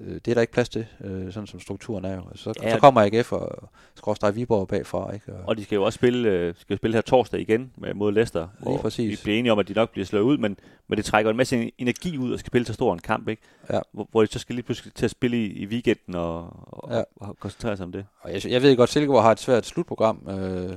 øh, 0.00 0.14
det 0.14 0.28
er 0.28 0.34
der 0.34 0.40
ikke 0.40 0.52
plads 0.52 0.68
til, 0.68 0.86
øh, 1.04 1.32
sådan 1.32 1.46
som 1.46 1.60
strukturen 1.60 2.04
er 2.04 2.14
jo. 2.14 2.22
Så, 2.34 2.52
Ja, 2.62 2.72
så 2.74 2.80
kommer 2.80 3.00
AGF 3.00 3.32
og 3.32 3.68
skråstrej 3.94 4.30
Viborg 4.30 4.68
bagfra, 4.68 5.12
ikke? 5.12 5.32
Og, 5.34 5.40
Og 5.48 5.56
de 5.56 5.64
skal 5.64 5.76
jo 5.76 5.82
også 5.84 5.96
spille, 5.96 6.28
øh, 6.28 6.54
skal 6.58 6.74
jo 6.74 6.76
spille 6.76 6.94
her 6.96 7.00
torsdag 7.02 7.40
igen 7.40 7.72
med, 7.76 7.94
mod 7.94 8.12
Leicester, 8.12 8.48
hvor 8.58 8.76
præcis. 8.78 9.10
vi 9.10 9.18
bliver 9.22 9.38
enige 9.38 9.52
om, 9.52 9.58
at 9.58 9.68
de 9.68 9.72
nok 9.72 9.90
bliver 9.90 10.06
slået 10.06 10.22
ud, 10.22 10.38
men, 10.38 10.56
men 10.88 10.96
det 10.96 11.04
trækker 11.04 11.30
en 11.30 11.36
masse 11.36 11.72
energi 11.78 12.18
ud 12.18 12.34
at 12.34 12.40
spille 12.40 12.66
så 12.66 12.72
stor 12.72 12.92
en 12.92 12.98
kamp, 12.98 13.28
ikke? 13.28 13.42
Ja. 13.72 13.80
Hvor, 13.92 14.08
hvor 14.10 14.20
de 14.22 14.26
så 14.32 14.38
skal 14.38 14.54
lige 14.54 14.62
pludselig 14.64 14.94
til 14.94 15.04
at 15.04 15.10
spille 15.10 15.36
i, 15.36 15.46
i 15.52 15.66
weekenden 15.66 16.14
og, 16.14 16.48
og, 16.66 16.92
Ja. 16.96 17.02
og 17.16 17.36
koncentrere 17.40 17.76
sig 17.76 17.84
om 17.86 17.92
det. 17.92 18.06
Og 18.20 18.32
jeg, 18.32 18.46
jeg 18.46 18.62
ved 18.62 18.76
godt, 18.76 18.90
Silkeborg 18.90 19.22
har 19.22 19.32
et 19.32 19.40
svært 19.40 19.66
slutprogram, 19.66 20.28
øh, 20.30 20.76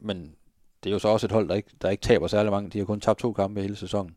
men 0.00 0.32
det 0.84 0.90
er 0.90 0.94
jo 0.94 0.98
så 0.98 1.08
også 1.08 1.26
et 1.26 1.32
hold, 1.32 1.48
der 1.48 1.54
ikke, 1.54 1.70
der 1.82 1.90
ikke 1.90 2.00
taber 2.00 2.26
særlig 2.26 2.52
mange. 2.52 2.70
De 2.70 2.78
har 2.78 2.84
kun 2.84 3.00
tabt 3.00 3.18
to 3.18 3.32
kampe 3.32 3.60
hele 3.60 3.76
sæsonen. 3.76 4.16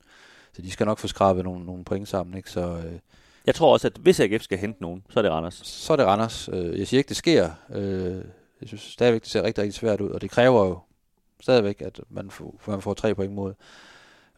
Så 0.54 0.62
de 0.62 0.72
skal 0.72 0.86
nok 0.86 1.00
få 1.00 1.08
skrabet 1.08 1.44
nogle, 1.44 1.66
nogle 1.66 1.84
point 1.84 2.08
sammen. 2.08 2.38
Ikke? 2.38 2.52
Så, 2.52 2.62
øh, 2.62 3.00
Jeg 3.46 3.56
tror 3.56 3.74
også, 3.74 3.88
at 3.88 3.98
hvis 3.98 4.20
AGF 4.20 4.44
skal 4.44 4.58
hente 4.58 4.82
nogen, 4.82 5.04
så 5.10 5.20
er 5.20 5.22
det 5.22 5.32
Randers. 5.32 5.62
så 5.64 5.94
er 5.94 5.98
det 5.98 6.06
Randers. 6.06 6.50
Øh, 6.54 6.80
jeg 6.80 6.88
siger 6.88 7.00
ikke, 7.00 7.10
det 7.10 7.18
sker. 7.18 7.50
Øh, 7.70 8.24
jeg 8.62 8.68
synes 8.68 8.82
stadigvæk, 8.82 9.22
det 9.22 9.30
ser 9.30 9.44
rigtig, 9.44 9.62
rigtig 9.62 9.74
svært 9.74 10.02
ud. 10.02 10.10
Og 10.10 10.22
det 10.22 10.32
kræver 10.32 10.66
jo 10.66 10.80
stadigvæk, 11.42 11.82
at 11.82 12.00
man 12.10 12.32
får, 12.32 12.62
man 12.68 12.82
får 12.82 12.94
tre 12.94 13.16
point 13.16 13.34
mod, 13.34 13.54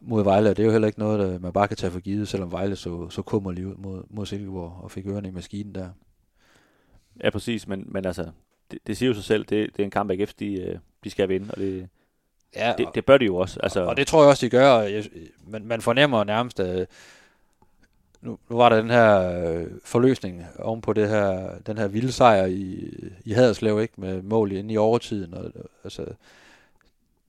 mod 0.02 0.24
Vejle. 0.24 0.50
Og 0.50 0.58
det 0.58 0.64
er 0.64 0.66
jo 0.66 0.72
heller 0.72 0.88
ikke 0.88 1.00
noget, 1.00 1.20
der 1.20 1.40
man 1.40 1.54
bare 1.54 1.68
kan 1.68 1.78
tage 1.78 1.92
for 1.92 2.00
givet, 2.00 2.28
selvom 2.28 2.52
Vejle 2.52 2.76
så, 2.76 3.10
så 3.10 3.22
kummerlig 3.22 3.68
ud 3.68 3.76
mod, 3.76 4.04
mod 4.10 4.26
Silkeborg 4.26 4.80
og 4.84 4.92
fik 4.92 5.08
ørerne 5.08 5.28
i 5.28 5.32
maskinen 5.32 5.76
der. 5.76 5.90
Ja, 7.24 7.30
præcis, 7.30 7.68
men, 7.68 7.86
men 7.88 8.06
altså, 8.06 8.32
det, 8.72 8.80
det 8.88 8.98
siger 8.98 9.08
jo 9.08 9.14
sig 9.14 9.24
selv, 9.24 9.46
det, 9.46 9.70
det 9.72 9.80
er 9.80 9.84
en 9.84 9.92
kamp, 9.92 10.12
AGF 10.12 10.34
de, 10.34 10.54
øh, 10.54 10.78
de 11.04 11.10
skal 11.10 11.30
vinde, 11.30 11.52
og 11.52 11.58
det, 11.58 11.90
Ja, 12.56 12.74
det, 12.78 12.88
det 12.96 13.06
bør 13.06 13.18
de 13.18 13.26
jo 13.26 13.36
også. 13.36 13.60
Altså, 13.64 13.86
Og 13.86 13.98
det 13.98 14.08
tror 14.08 14.22
jeg 14.22 14.30
også, 14.30 14.46
de 14.46 14.50
gør. 14.50 14.70
og 14.70 14.94
Jeg, 14.94 15.04
man, 15.48 15.66
man 15.66 15.82
fornemmer 15.82 16.24
nærmest, 16.24 16.60
at 16.60 16.88
nu, 18.22 18.38
nu 18.50 18.58
var 18.58 18.70
der 18.70 18.82
den 18.82 18.90
her 18.90 19.42
øh, 19.42 19.68
forløsning 19.86 20.46
oven 20.60 20.82
på 20.82 20.94
det 20.94 21.10
her, 21.10 21.50
den 21.68 21.78
her 21.78 21.88
vilde 21.88 22.12
sejr 22.12 22.46
i, 22.46 22.94
i 23.26 23.34
Haderslev, 23.34 23.82
ikke? 23.82 23.94
med 23.98 24.22
mål 24.22 24.52
inde 24.52 24.74
i 24.74 24.78
overtiden. 24.78 25.34
Og, 25.34 25.52
altså, 25.84 26.06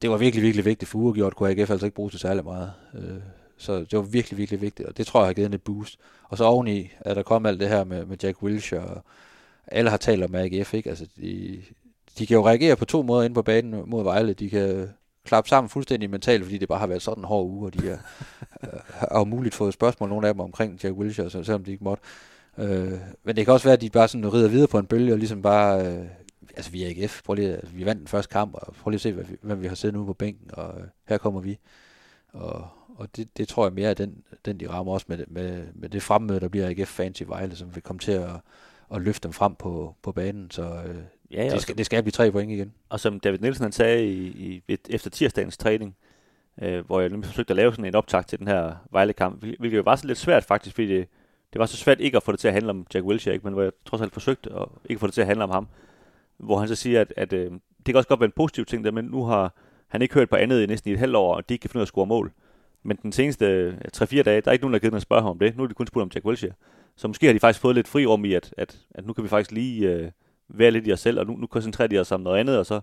det 0.02 0.10
var 0.10 0.16
virkelig, 0.16 0.42
virkelig 0.42 0.64
vigtigt 0.64 0.88
for 0.88 0.98
uafgjort, 0.98 1.36
kunne 1.36 1.50
AGF 1.50 1.70
altså 1.70 1.86
ikke 1.86 1.94
bruge 1.94 2.10
til 2.10 2.20
særlig 2.20 2.44
meget. 2.44 2.72
Øh, 2.94 3.20
så 3.58 3.78
det 3.78 3.92
var 3.92 4.02
virkelig, 4.02 4.38
virkelig 4.38 4.60
vigtigt, 4.60 4.88
og 4.88 4.96
det 4.96 5.06
tror 5.06 5.20
jeg 5.20 5.26
har 5.26 5.32
givet 5.32 5.48
en 5.48 5.54
et 5.54 5.62
boost. 5.62 5.98
Og 6.28 6.38
så 6.38 6.44
oveni 6.44 6.90
er 7.00 7.14
der 7.14 7.22
kommet 7.22 7.48
alt 7.48 7.60
det 7.60 7.68
her 7.68 7.84
med, 7.84 8.06
med 8.06 8.16
Jack 8.22 8.42
Wilshere, 8.42 8.84
og 8.84 9.02
alle 9.66 9.90
har 9.90 9.96
talt 9.96 10.24
om 10.24 10.34
AGF, 10.34 10.74
ikke? 10.74 10.90
Altså, 10.90 11.06
de, 11.16 11.62
de 12.18 12.26
kan 12.26 12.34
jo 12.34 12.46
reagere 12.46 12.76
på 12.76 12.84
to 12.84 13.02
måder 13.02 13.22
inde 13.22 13.34
på 13.34 13.42
banen 13.42 13.82
mod 13.86 14.02
Vejle. 14.02 14.32
De 14.32 14.50
kan 14.50 14.88
klappe 15.30 15.48
sammen 15.48 15.68
fuldstændig 15.68 16.10
mentalt, 16.10 16.44
fordi 16.44 16.58
det 16.58 16.68
bare 16.68 16.78
har 16.78 16.86
været 16.86 17.02
sådan 17.02 17.20
en 17.20 17.24
hård 17.24 17.46
uge, 17.46 17.66
og 17.66 17.74
de 17.74 17.90
er, 17.90 17.98
øh, 18.62 18.80
har 18.84 19.24
muligt 19.24 19.54
fået 19.54 19.74
spørgsmål, 19.74 20.08
nogle 20.08 20.28
af 20.28 20.34
dem 20.34 20.40
omkring 20.40 20.80
Jack 20.84 20.94
Wilshere, 20.96 21.30
selvom 21.30 21.64
de 21.64 21.70
ikke 21.70 21.84
måtte. 21.84 22.02
Øh, 22.58 22.92
men 23.24 23.36
det 23.36 23.44
kan 23.44 23.54
også 23.54 23.66
være, 23.66 23.72
at 23.72 23.80
de 23.80 23.90
bare 23.90 24.08
sådan 24.08 24.32
rider 24.32 24.48
videre 24.48 24.68
på 24.68 24.78
en 24.78 24.86
bølge, 24.86 25.12
og 25.12 25.18
ligesom 25.18 25.42
bare, 25.42 25.86
øh, 25.86 26.04
altså 26.56 26.70
vi 26.70 26.84
er 26.84 26.88
AGF, 26.88 27.22
prøv 27.24 27.34
lige, 27.34 27.56
altså, 27.56 27.74
vi 27.74 27.84
vandt 27.84 28.00
den 28.00 28.08
første 28.08 28.32
kamp, 28.32 28.54
og 28.54 28.74
prøv 28.74 28.90
lige 28.90 28.96
at 28.96 29.00
se, 29.00 29.12
hvad 29.12 29.24
vi, 29.24 29.36
hvad 29.42 29.56
vi 29.56 29.66
har 29.66 29.74
siddet 29.74 29.98
nu 29.98 30.04
på 30.04 30.12
bænken, 30.12 30.50
og 30.52 30.80
øh, 30.80 30.86
her 31.08 31.18
kommer 31.18 31.40
vi. 31.40 31.58
Og, 32.32 32.68
og 32.96 33.16
det, 33.16 33.36
det 33.36 33.48
tror 33.48 33.66
jeg 33.66 33.72
mere 33.72 33.90
er 33.90 33.94
den, 33.94 34.22
den, 34.44 34.60
de 34.60 34.70
rammer 34.70 34.92
også 34.92 35.06
med, 35.08 35.24
med, 35.28 35.62
med 35.74 35.88
det 35.88 36.02
fremmøde, 36.02 36.40
der 36.40 36.48
bliver 36.48 36.68
AGF-fans 36.68 37.20
i 37.20 37.28
Vejle, 37.28 37.56
som 37.56 37.74
vil 37.74 37.82
komme 37.82 38.00
til 38.00 38.12
at, 38.12 38.30
at 38.94 39.02
løfte 39.02 39.28
dem 39.28 39.32
frem 39.32 39.54
på, 39.54 39.94
på 40.02 40.12
banen, 40.12 40.50
så 40.50 40.62
øh, 40.62 41.02
Ja, 41.30 41.44
det, 41.50 41.62
skal, 41.62 41.78
det 41.78 41.86
skal 41.86 42.02
blive 42.02 42.12
tre 42.12 42.32
point 42.32 42.50
igen. 42.52 42.72
Og 42.88 43.00
som 43.00 43.20
David 43.20 43.38
Nielsen 43.38 43.62
han 43.62 43.72
sagde 43.72 44.06
i, 44.06 44.26
i, 44.26 44.62
et- 44.68 44.86
efter 44.90 45.10
tirsdagens 45.10 45.56
træning, 45.56 45.96
øh, 46.62 46.86
hvor 46.86 47.00
jeg 47.00 47.10
forsøgte 47.24 47.50
at 47.50 47.56
lave 47.56 47.72
sådan 47.72 47.84
en 47.84 47.94
optag 47.94 48.26
til 48.26 48.38
den 48.38 48.48
her 48.48 48.72
Vejle-kamp, 48.92 49.40
hvil- 49.44 49.56
hvilket 49.58 49.76
jo 49.78 49.82
var 49.82 49.96
så 49.96 50.06
lidt 50.06 50.18
svært 50.18 50.44
faktisk, 50.44 50.74
fordi 50.74 50.88
det, 50.88 51.08
det 51.52 51.58
var 51.58 51.66
så 51.66 51.76
svært 51.76 52.00
ikke 52.00 52.16
at 52.16 52.22
få 52.22 52.32
det 52.32 52.40
til 52.40 52.48
at 52.48 52.54
handle 52.54 52.70
om 52.70 52.86
Jack 52.94 53.04
Wilshere, 53.06 53.34
ikke? 53.34 53.44
men 53.44 53.52
hvor 53.52 53.62
jeg 53.62 53.72
trods 53.84 54.02
alt 54.02 54.12
forsøgte 54.12 54.50
at 54.52 54.66
ikke 54.84 54.98
få 55.00 55.06
det 55.06 55.14
til 55.14 55.20
at 55.20 55.26
handle 55.26 55.44
om 55.44 55.50
ham. 55.50 55.68
Hvor 56.38 56.58
han 56.58 56.68
så 56.68 56.74
siger, 56.74 57.00
at, 57.00 57.12
at 57.16 57.32
øh, 57.32 57.50
det 57.50 57.60
kan 57.86 57.96
også 57.96 58.08
godt 58.08 58.20
være 58.20 58.26
en 58.26 58.32
positiv 58.36 58.64
ting, 58.64 58.84
der, 58.84 58.90
men 58.90 59.04
nu 59.04 59.24
har 59.24 59.54
han 59.88 60.02
ikke 60.02 60.14
hørt 60.14 60.28
på 60.30 60.36
andet 60.36 60.62
i 60.62 60.66
næsten 60.66 60.90
i 60.90 60.92
et 60.92 60.98
halvt 60.98 61.16
år, 61.16 61.34
og 61.34 61.48
de 61.48 61.54
ikke 61.54 61.62
kan 61.62 61.70
finde 61.70 61.78
ud 61.78 61.82
af 61.82 61.84
at 61.84 61.88
score 61.88 62.06
mål. 62.06 62.32
Men 62.82 62.96
den 63.02 63.12
seneste 63.12 63.46
øh, 63.46 63.74
3-4 63.96 64.22
dage, 64.22 64.40
der 64.40 64.48
er 64.48 64.52
ikke 64.52 64.62
nogen, 64.62 64.72
der 64.72 64.78
har 64.78 64.80
givet 64.80 64.94
at 64.94 65.02
spørge 65.02 65.22
ham 65.22 65.30
om 65.30 65.38
det. 65.38 65.56
Nu 65.56 65.62
har 65.62 65.68
de 65.68 65.74
kun 65.74 65.86
spurgt 65.86 66.02
om 66.02 66.10
Jack 66.14 66.26
Wilshere. 66.26 66.52
Så 66.96 67.08
måske 67.08 67.26
har 67.26 67.32
de 67.32 67.40
faktisk 67.40 67.60
fået 67.60 67.74
lidt 67.74 67.88
frirum 67.88 68.24
i, 68.24 68.32
at, 68.34 68.54
at, 68.56 68.78
at 68.90 69.06
nu 69.06 69.12
kan 69.12 69.24
vi 69.24 69.28
faktisk 69.28 69.52
lige 69.52 69.88
øh, 69.88 70.10
være 70.54 70.70
lidt 70.70 70.86
i 70.86 70.92
os 70.92 71.00
selv, 71.00 71.18
og 71.20 71.26
nu, 71.26 71.36
nu 71.36 71.46
koncentrerer 71.46 71.88
de 71.88 71.98
os 71.98 72.12
om 72.12 72.20
noget 72.20 72.38
andet, 72.38 72.58
og 72.58 72.66
så 72.66 72.80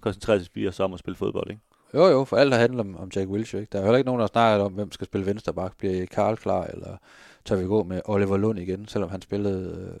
koncentrerer 0.00 0.48
vi 0.54 0.68
os 0.68 0.80
om 0.80 0.92
at 0.92 0.98
spille 0.98 1.16
fodbold, 1.16 1.50
ikke? 1.50 1.62
Jo, 1.94 2.06
jo, 2.06 2.24
for 2.24 2.36
alt 2.36 2.52
har 2.52 2.60
handlet 2.60 2.80
om, 2.80 2.96
om 2.96 3.10
Jack 3.16 3.28
Wilshere. 3.28 3.60
Ikke? 3.62 3.70
Der 3.72 3.78
er 3.78 3.82
heller 3.82 3.98
ikke 3.98 4.06
nogen, 4.06 4.20
der 4.20 4.26
snakker 4.26 4.64
om, 4.64 4.72
hvem 4.72 4.92
skal 4.92 5.04
spille 5.06 5.26
vensterbak. 5.26 5.78
Bliver 5.78 6.06
Karl 6.06 6.36
klar, 6.36 6.64
eller 6.64 6.96
tør 7.44 7.56
vi 7.56 7.64
gå 7.64 7.82
med 7.82 8.00
Oliver 8.04 8.36
Lund 8.36 8.58
igen, 8.58 8.88
selvom 8.88 9.10
han 9.10 9.22
spillede 9.22 9.98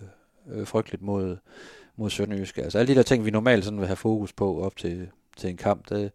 øh, 0.50 0.58
øh, 0.60 0.66
frygteligt 0.66 1.02
mod, 1.02 1.36
mod 1.96 2.10
Sønderjyske. 2.10 2.62
Altså 2.62 2.78
alle 2.78 2.92
de 2.92 2.96
der 2.96 3.02
ting, 3.02 3.24
vi 3.24 3.30
normalt 3.30 3.64
sådan 3.64 3.78
vil 3.78 3.86
have 3.86 3.96
fokus 3.96 4.32
på 4.32 4.62
op 4.62 4.76
til, 4.76 5.08
til 5.36 5.50
en 5.50 5.56
kamp, 5.56 5.88
det, 5.88 6.12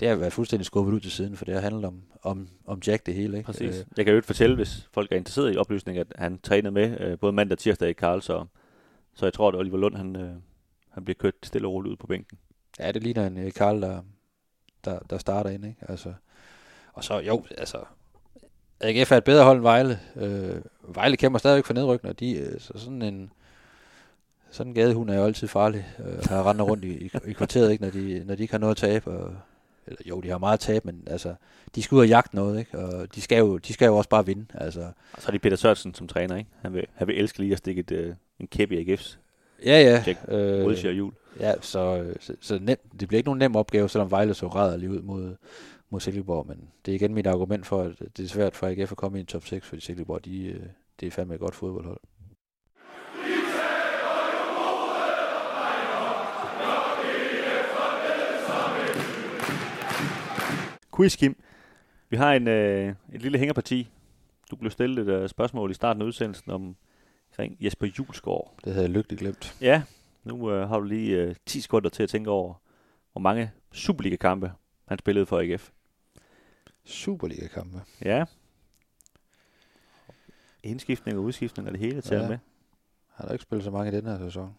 det 0.00 0.08
har 0.08 0.16
været 0.16 0.32
fuldstændig 0.32 0.66
skubbet 0.66 0.92
ud 0.92 1.00
til 1.00 1.10
siden, 1.10 1.36
for 1.36 1.44
det 1.44 1.54
har 1.54 1.60
handlet 1.60 1.84
om, 1.84 2.02
om, 2.22 2.48
om 2.66 2.80
Jack 2.86 3.06
det 3.06 3.14
hele. 3.14 3.36
Ikke? 3.36 3.46
Præcis. 3.46 3.78
Øh, 3.78 3.84
Jeg 3.96 4.04
kan 4.04 4.12
jo 4.12 4.16
ikke 4.16 4.26
fortælle, 4.26 4.56
hvis 4.56 4.88
folk 4.92 5.12
er 5.12 5.16
interesseret 5.16 5.54
i 5.54 5.56
oplysning, 5.56 5.98
at 5.98 6.06
han 6.16 6.38
trænede 6.42 6.72
med 6.72 7.00
øh, 7.00 7.18
både 7.18 7.32
mandag 7.32 7.54
og 7.54 7.58
tirsdag 7.58 7.88
i 7.88 7.92
Karl, 7.92 8.20
så, 8.20 8.44
så 9.18 9.26
jeg 9.26 9.32
tror, 9.32 9.48
at 9.48 9.54
Oliver 9.54 9.78
Lund 9.78 9.96
han, 9.96 10.16
øh, 10.16 10.32
han 10.90 11.04
bliver 11.04 11.14
kørt 11.14 11.34
stille 11.42 11.68
og 11.68 11.72
roligt 11.72 11.92
ud 11.92 11.96
på 11.96 12.06
bænken. 12.06 12.38
Ja, 12.78 12.92
det 12.92 13.02
ligner 13.02 13.26
en 13.26 13.38
øh, 13.38 13.52
Karl, 13.52 13.82
der, 13.82 14.02
der, 14.84 14.98
der 14.98 15.18
starter 15.18 15.50
ind, 15.50 15.66
ikke? 15.66 15.84
Altså, 15.88 16.12
og 16.92 17.04
så, 17.04 17.18
jo, 17.18 17.44
altså, 17.58 17.84
AGF 18.80 19.12
er 19.12 19.16
et 19.16 19.24
bedre 19.24 19.44
hold 19.44 19.56
end 19.56 19.62
Vejle. 19.62 20.00
Øh, 20.16 20.62
Vejle 20.94 21.16
kæmper 21.16 21.38
stadigvæk 21.38 21.64
for 21.64 21.74
nedrykning, 21.74 22.10
og 22.10 22.20
de, 22.20 22.32
øh, 22.32 22.60
så 22.60 22.72
sådan 22.76 23.02
en, 23.02 23.32
sådan 24.50 24.70
en 24.70 24.74
gadehund 24.74 25.10
er 25.10 25.14
jo 25.14 25.24
altid 25.24 25.48
farlig. 25.48 25.86
Øh, 25.98 26.24
han 26.28 26.44
render 26.44 26.64
rundt 26.64 26.84
i, 26.84 27.04
i, 27.04 27.10
i 27.26 27.32
kvarteret, 27.32 27.72
ikke, 27.72 27.84
når 27.84 27.90
de, 27.90 28.24
når 28.26 28.34
de 28.34 28.42
ikke 28.42 28.54
har 28.54 28.58
noget 28.58 28.70
at 28.70 28.90
tabe. 28.90 29.10
Og, 29.10 29.34
eller, 29.86 30.00
jo, 30.06 30.20
de 30.20 30.28
har 30.28 30.38
meget 30.38 30.54
at 30.54 30.60
tabe, 30.60 30.86
men 30.86 31.02
altså, 31.06 31.34
de 31.74 31.82
skal 31.82 31.94
ud 31.96 32.00
og 32.00 32.08
jagte 32.08 32.36
noget, 32.36 32.58
ikke? 32.58 32.78
Og 32.78 33.14
de 33.14 33.20
skal, 33.20 33.38
jo, 33.38 33.58
de 33.58 33.72
skal 33.72 33.86
jo 33.86 33.96
også 33.96 34.10
bare 34.10 34.26
vinde. 34.26 34.46
Altså, 34.54 34.80
Og 35.12 35.22
så 35.22 35.28
er 35.28 35.30
det 35.32 35.42
Peter 35.42 35.56
Sørensen 35.56 35.94
som 35.94 36.08
træner, 36.08 36.36
ikke? 36.36 36.50
Han 36.60 36.74
vil, 36.74 36.86
han 36.94 37.06
vil 37.06 37.18
elske 37.18 37.38
lige 37.38 37.52
at 37.52 37.58
stikke 37.58 37.80
et, 37.80 37.90
øh, 37.90 38.14
en 38.40 38.46
kæp 38.46 38.72
i 38.72 38.94
AGF's. 38.94 39.18
Ja, 39.64 40.02
ja. 40.06 40.14
Øh, 40.36 40.66
Wilshere 40.66 40.92
jul. 40.92 41.12
Ja, 41.40 41.52
så, 41.60 42.02
øh, 42.02 42.16
så, 42.20 42.34
så 42.40 42.58
nem, 42.58 42.78
det 43.00 43.08
bliver 43.08 43.18
ikke 43.18 43.28
nogen 43.28 43.38
nem 43.38 43.56
opgave, 43.56 43.88
selvom 43.88 44.10
Vejle 44.10 44.34
så 44.34 44.46
rædder 44.46 44.76
lige 44.76 44.90
ud 44.90 45.02
mod, 45.02 45.36
mod 45.90 46.00
Silkeborg. 46.00 46.46
Men 46.46 46.68
det 46.86 46.92
er 46.92 46.96
igen 46.96 47.14
mit 47.14 47.26
argument 47.26 47.66
for, 47.66 47.82
at 47.82 47.98
det 48.16 48.24
er 48.24 48.28
svært 48.28 48.56
for 48.56 48.66
AGF 48.66 48.92
at 48.92 48.96
komme 48.96 49.18
i 49.18 49.20
en 49.20 49.26
top 49.26 49.46
6, 49.46 49.66
fordi 49.66 49.80
Silkeborg, 49.80 50.24
de, 50.24 50.46
øh, 50.46 50.60
det 51.00 51.06
er 51.06 51.10
fandme 51.10 51.34
et 51.34 51.40
godt 51.40 51.54
fodboldhold. 51.54 52.00
Quiz, 60.96 61.16
Kim. 61.16 61.36
Vi 62.10 62.16
har 62.16 62.32
en, 62.32 62.48
øh, 62.48 62.94
et 63.12 63.22
lille 63.22 63.38
hængerparti. 63.38 63.88
Du 64.50 64.56
blev 64.56 64.70
stillet 64.70 65.08
et 65.08 65.22
uh, 65.22 65.28
spørgsmål 65.28 65.70
i 65.70 65.74
starten 65.74 66.02
af 66.02 66.06
udsendelsen 66.06 66.50
om 66.50 66.76
omkring 67.38 67.56
Jesper 67.64 67.86
Julesgaard. 67.98 68.54
Det 68.64 68.72
havde 68.72 68.84
jeg 68.86 68.90
lykkeligt 68.94 69.20
glemt. 69.20 69.56
Ja, 69.60 69.82
nu 70.24 70.50
øh, 70.52 70.68
har 70.68 70.78
du 70.78 70.84
lige 70.84 71.16
øh, 71.16 71.34
10 71.46 71.60
sekunder 71.60 71.90
til 71.90 72.02
at 72.02 72.08
tænke 72.08 72.30
over, 72.30 72.54
hvor 73.12 73.20
mange 73.20 73.50
Superliga-kampe 73.72 74.52
han 74.88 74.98
spillede 74.98 75.26
for 75.26 75.38
AGF. 75.40 75.70
Superliga-kampe? 76.84 77.82
Ja. 78.04 78.24
Indskiftning 80.62 81.18
og 81.18 81.24
udskiftning 81.24 81.68
og 81.68 81.72
det 81.72 81.80
hele 81.80 82.00
til 82.00 82.16
Ja. 82.16 82.28
med. 82.28 82.38
Han 83.14 83.26
har 83.26 83.32
ikke 83.32 83.42
spillet 83.42 83.64
så 83.64 83.70
mange 83.70 83.92
i 83.92 83.94
den 83.96 84.06
her 84.06 84.18
sæson. 84.18 84.54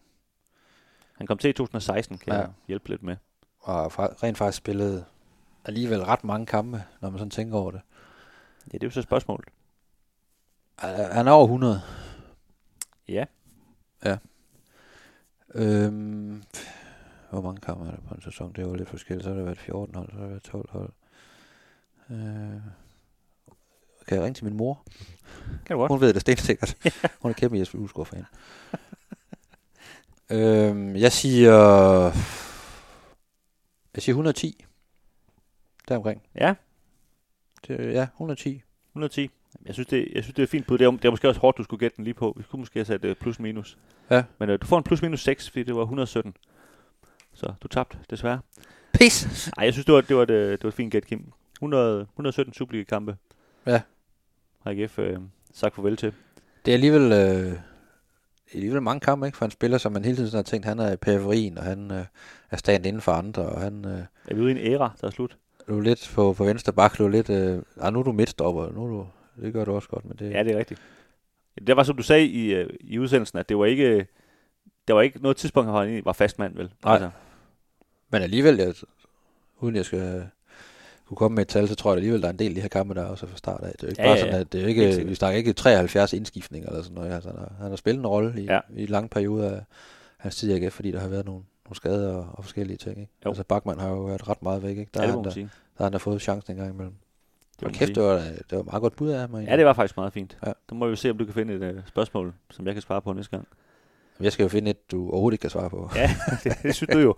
Han 1.16 1.26
kom 1.26 1.38
til 1.38 1.50
i 1.50 1.52
2016, 1.52 2.18
kan 2.18 2.32
Ja. 2.32 2.38
jeg 2.38 2.48
hjælpe 2.68 2.88
lidt 2.88 3.02
med. 3.02 3.16
Og 3.60 3.98
rent 4.22 4.38
faktisk 4.38 4.58
spillet 4.58 5.04
alligevel 5.64 6.04
ret 6.04 6.24
mange 6.24 6.46
kampe, 6.46 6.82
når 7.00 7.10
man 7.10 7.18
sådan 7.18 7.30
tænker 7.30 7.56
over 7.56 7.70
det. 7.70 7.80
Ja, 8.72 8.78
det 8.78 8.82
er 8.82 8.86
jo 8.86 8.90
så 8.90 9.02
spørgsmålet. 9.02 9.48
Han 11.12 11.26
er 11.26 11.32
over 11.32 11.44
100. 11.44 11.80
Ja. 13.10 13.24
Ja. 14.04 14.18
Øhm, 15.54 16.42
hvor 17.30 17.40
mange 17.40 17.60
kampe 17.60 17.86
er 17.86 17.90
der 17.90 18.00
på 18.08 18.14
en 18.14 18.22
sæson? 18.22 18.52
Det 18.52 18.66
var 18.66 18.76
lidt 18.76 18.88
forskelligt. 18.88 19.24
Så 19.24 19.30
har 19.30 19.36
det 19.36 19.44
været 19.44 19.58
14 19.58 19.94
hold, 19.94 20.10
så 20.10 20.16
har 20.16 20.22
det 20.22 20.30
været 20.30 20.42
12 20.42 20.70
hold. 20.70 20.92
Øh, 22.10 22.60
kan 24.08 24.16
jeg 24.16 24.24
ringe 24.24 24.34
til 24.34 24.44
min 24.44 24.56
mor? 24.56 24.84
Kan 25.66 25.74
du 25.74 25.80
godt. 25.80 25.92
Hun 25.92 26.00
ved 26.00 26.14
det 26.14 26.20
stensikkert. 26.20 26.76
Hun 27.22 27.30
er 27.30 27.34
kæmpe 27.34 27.58
Jesper 27.58 27.78
Ulsgaard 27.78 28.06
fan. 28.06 28.24
øhm, 30.30 30.96
jeg 30.96 31.12
siger... 31.12 31.52
Jeg 33.94 34.02
siger 34.02 34.12
110. 34.12 34.64
Deromkring. 35.88 36.22
Ja. 36.34 36.54
Det, 37.66 37.92
ja, 37.92 38.02
110. 38.02 38.62
110. 38.92 39.30
Jeg 39.66 39.74
synes, 39.74 39.86
det, 39.86 40.08
jeg 40.14 40.22
synes, 40.24 40.34
det 40.34 40.42
er 40.42 40.46
fint 40.46 40.66
på. 40.66 40.76
Det 40.76 40.84
er, 40.86 40.90
det 40.90 41.04
er 41.04 41.10
måske 41.10 41.28
også 41.28 41.40
hårdt, 41.40 41.58
du 41.58 41.62
skulle 41.64 41.80
gætte 41.80 41.96
den 41.96 42.04
lige 42.04 42.14
på. 42.14 42.34
Vi 42.36 42.42
skulle 42.42 42.60
måske 42.60 42.78
have 42.78 42.84
sat 42.84 43.04
uh, 43.04 43.12
plus 43.12 43.38
minus. 43.38 43.78
Ja. 44.10 44.24
Men 44.38 44.50
uh, 44.50 44.56
du 44.62 44.66
får 44.66 44.78
en 44.78 44.84
plus 44.84 45.02
minus 45.02 45.20
6, 45.22 45.50
fordi 45.50 45.62
det 45.62 45.74
var 45.74 45.82
117. 45.82 46.34
Så 47.34 47.52
du 47.62 47.68
tabte, 47.68 47.98
desværre. 48.10 48.40
Pis! 48.92 49.50
Nej, 49.56 49.64
jeg 49.64 49.72
synes, 49.72 49.86
det 49.86 49.94
var, 49.94 50.00
det 50.00 50.16
var, 50.16 50.22
et, 50.22 50.30
øh, 50.30 50.52
det 50.52 50.62
var 50.64 50.68
et 50.68 50.74
fint 50.74 50.92
gæt, 50.92 51.06
Kim. 51.06 51.32
100, 51.58 52.00
117 52.00 52.54
Superliga-kampe. 52.54 53.16
Ja. 53.66 53.80
Har 54.62 54.70
AGF 54.70 54.98
øh, 54.98 55.18
sagt 55.54 55.74
farvel 55.74 55.96
til. 55.96 56.12
Det 56.64 56.70
er 56.70 56.74
alligevel, 56.74 57.12
øh, 57.12 57.52
alligevel 58.54 58.82
mange 58.82 59.00
kampe, 59.00 59.26
ikke? 59.26 59.38
For 59.38 59.44
en 59.44 59.50
spiller, 59.50 59.78
som 59.78 59.92
man 59.92 60.04
hele 60.04 60.16
tiden 60.16 60.34
har 60.34 60.42
tænkt, 60.42 60.66
han 60.66 60.78
er 60.78 60.92
i 60.92 60.96
periferien, 60.96 61.58
og 61.58 61.64
han 61.64 61.90
øh, 61.90 62.04
er 62.50 62.56
stand 62.56 62.86
inden 62.86 63.02
for 63.02 63.12
andre, 63.12 63.42
og 63.42 63.60
han... 63.60 63.84
Øh, 63.84 64.04
Er 64.28 64.34
vi 64.34 64.40
ude 64.40 64.52
i 64.52 64.66
en 64.66 64.72
æra, 64.72 64.92
der 65.00 65.06
er 65.06 65.10
slut? 65.10 65.36
Du 65.68 65.78
er 65.78 65.82
lidt 65.82 66.12
på, 66.14 66.32
på 66.32 66.44
venstre 66.44 66.72
bak, 66.72 66.98
du 66.98 67.04
er 67.04 67.08
lidt... 67.08 67.30
Øh, 67.30 67.62
ah, 67.80 67.92
nu 67.92 67.98
er 67.98 68.02
du 68.02 68.12
midtstopper, 68.12 68.72
nu 68.72 68.84
er 68.84 68.88
du... 68.88 69.06
Det 69.36 69.52
gør 69.52 69.64
du 69.64 69.74
også 69.74 69.88
godt, 69.88 70.04
men 70.04 70.16
det... 70.16 70.30
Ja, 70.30 70.42
det 70.44 70.52
er 70.54 70.58
rigtigt. 70.58 70.80
Det 71.66 71.76
var, 71.76 71.82
som 71.82 71.96
du 71.96 72.02
sagde 72.02 72.26
i, 72.26 72.54
øh, 72.54 72.70
i 72.80 72.98
udsendelsen, 72.98 73.38
at 73.38 73.48
det 73.48 73.58
var 73.58 73.64
ikke... 73.66 74.06
Der 74.88 74.94
var 74.94 75.00
ikke 75.02 75.22
noget 75.22 75.36
tidspunkt, 75.36 75.70
hvor 75.70 75.78
han 75.78 75.88
egentlig 75.88 76.04
var 76.04 76.12
fast 76.12 76.38
mand, 76.38 76.56
vel? 76.56 76.70
Altså, 76.84 77.04
Nej. 77.06 77.10
Men 78.10 78.22
alligevel, 78.22 78.56
jeg, 78.56 78.74
uden 79.60 79.76
jeg 79.76 79.84
skal 79.84 80.26
kunne 81.06 81.16
komme 81.16 81.34
med 81.34 81.42
et 81.42 81.48
tal, 81.48 81.68
så 81.68 81.74
tror 81.74 81.90
jeg 81.90 81.96
alligevel, 81.96 82.20
der 82.22 82.28
er 82.28 82.32
en 82.32 82.38
del 82.38 82.48
af 82.48 82.54
de 82.54 82.60
her 82.60 82.68
kampe, 82.68 82.94
der 82.94 83.02
er 83.02 83.06
også 83.06 83.26
fra 83.26 83.36
start 83.36 83.60
af. 83.62 83.72
Det 83.72 83.82
er 83.82 83.86
jo 83.86 83.90
ikke 83.90 84.02
Ja, 84.02 84.08
bare 84.08 84.14
ja, 84.16 84.20
sådan, 84.20 84.40
at 84.40 84.52
det 84.52 84.62
er 84.62 84.66
ikke, 84.66 84.92
sikkert. 84.92 85.10
vi 85.10 85.14
snakker 85.14 85.38
ikke 85.38 85.52
73 85.52 86.12
indskiftninger 86.12 86.68
eller 86.68 86.82
sådan 86.82 86.94
noget. 86.94 87.12
Altså, 87.12 87.28
han, 87.30 87.38
har, 87.38 87.52
han 87.60 87.68
har 87.70 87.76
spillet 87.76 88.00
en 88.00 88.06
rolle 88.06 88.42
i, 88.42 88.44
Ja. 88.44 88.60
i 88.76 88.86
lange 88.86 89.08
perioder 89.08 89.50
af 89.56 89.62
hans 90.16 90.36
tid 90.36 90.50
i 90.56 90.64
AGF, 90.64 90.72
fordi 90.74 90.90
der 90.92 91.00
har 91.00 91.08
været 91.08 91.26
nogle, 91.26 91.42
nogle 91.64 91.76
skader 91.76 92.14
og, 92.14 92.26
og 92.32 92.44
forskellige 92.44 92.76
ting. 92.76 92.98
Ikke? 93.00 93.12
Jo. 93.24 93.30
Altså 93.30 93.44
Bachmann 93.44 93.80
har 93.80 93.88
jo 93.88 94.00
været 94.04 94.28
ret 94.28 94.42
meget 94.42 94.62
væk. 94.62 94.76
Ikke? 94.78 94.90
Der, 94.94 95.00
Ja, 95.02 95.06
har 95.08 95.16
han 95.16 95.24
der 95.24 95.46
har 95.76 95.84
han 95.84 95.92
da 95.92 95.98
fået 95.98 96.22
chancen 96.22 96.52
en 96.52 96.58
gang 96.58 96.74
imellem. 96.74 96.94
Det 97.66 97.76
kæft, 97.76 97.94
det 97.94 98.02
var, 98.02 98.16
det 98.50 98.58
var 98.58 98.62
meget 98.62 98.82
godt 98.82 98.96
bud 98.96 99.10
af 99.10 99.20
ham. 99.20 99.40
Ja, 99.40 99.56
det 99.56 99.66
var 99.66 99.72
faktisk 99.72 99.96
meget 99.96 100.12
fint. 100.12 100.38
Ja. 100.46 100.52
Så 100.68 100.74
må 100.74 100.88
vi 100.88 100.96
se, 100.96 101.10
om 101.10 101.18
du 101.18 101.24
kan 101.24 101.34
finde 101.34 101.54
et 101.54 101.74
uh, 101.74 101.80
spørgsmål, 101.86 102.34
som 102.50 102.66
jeg 102.66 102.74
kan 102.74 102.82
svare 102.82 103.02
på 103.02 103.12
næste 103.12 103.30
gang. 103.30 103.48
Jeg 104.20 104.32
skal 104.32 104.42
jo 104.42 104.48
finde 104.48 104.70
et, 104.70 104.90
du 104.90 105.10
overhovedet 105.10 105.34
ikke 105.34 105.40
kan 105.40 105.50
svare 105.50 105.70
på. 105.70 105.90
Ja, 105.96 106.10
det, 106.44 106.58
det 106.62 106.74
synes 106.74 106.90
du 106.92 106.98
jo. 106.98 107.14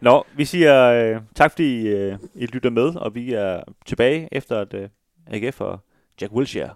Nå, 0.00 0.24
vi 0.36 0.44
siger 0.44 0.84
øh, 0.90 1.20
tak, 1.34 1.50
fordi 1.50 1.88
øh, 1.88 2.18
I 2.34 2.46
lytter 2.46 2.70
med, 2.70 2.96
og 2.96 3.14
vi 3.14 3.32
er 3.32 3.62
tilbage 3.86 4.28
efter, 4.32 4.60
at 4.60 4.74
øh, 4.74 4.88
AGF 5.26 5.60
og 5.60 5.78
Jack 6.20 6.32
Wilshere 6.32 6.68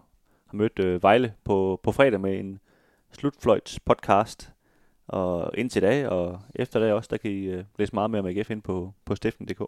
har 0.46 0.56
mødt 0.56 0.78
øh, 0.78 1.02
Vejle 1.02 1.34
på, 1.44 1.80
på 1.82 1.92
fredag 1.92 2.20
med 2.20 2.38
en 2.38 2.60
slutfløjts 3.12 3.80
podcast. 3.80 4.52
Og 5.08 5.50
indtil 5.54 5.82
da, 5.82 6.08
og 6.08 6.40
efter 6.54 6.80
det 6.80 6.92
også, 6.92 7.08
der 7.10 7.16
kan 7.16 7.30
I 7.30 7.44
øh, 7.44 7.64
læse 7.78 7.94
meget 7.94 8.10
mere 8.10 8.20
om 8.20 8.26
AGF 8.26 8.50
ind 8.50 8.62
på, 8.62 8.92
på 9.04 9.14
stiften.dk. 9.14 9.62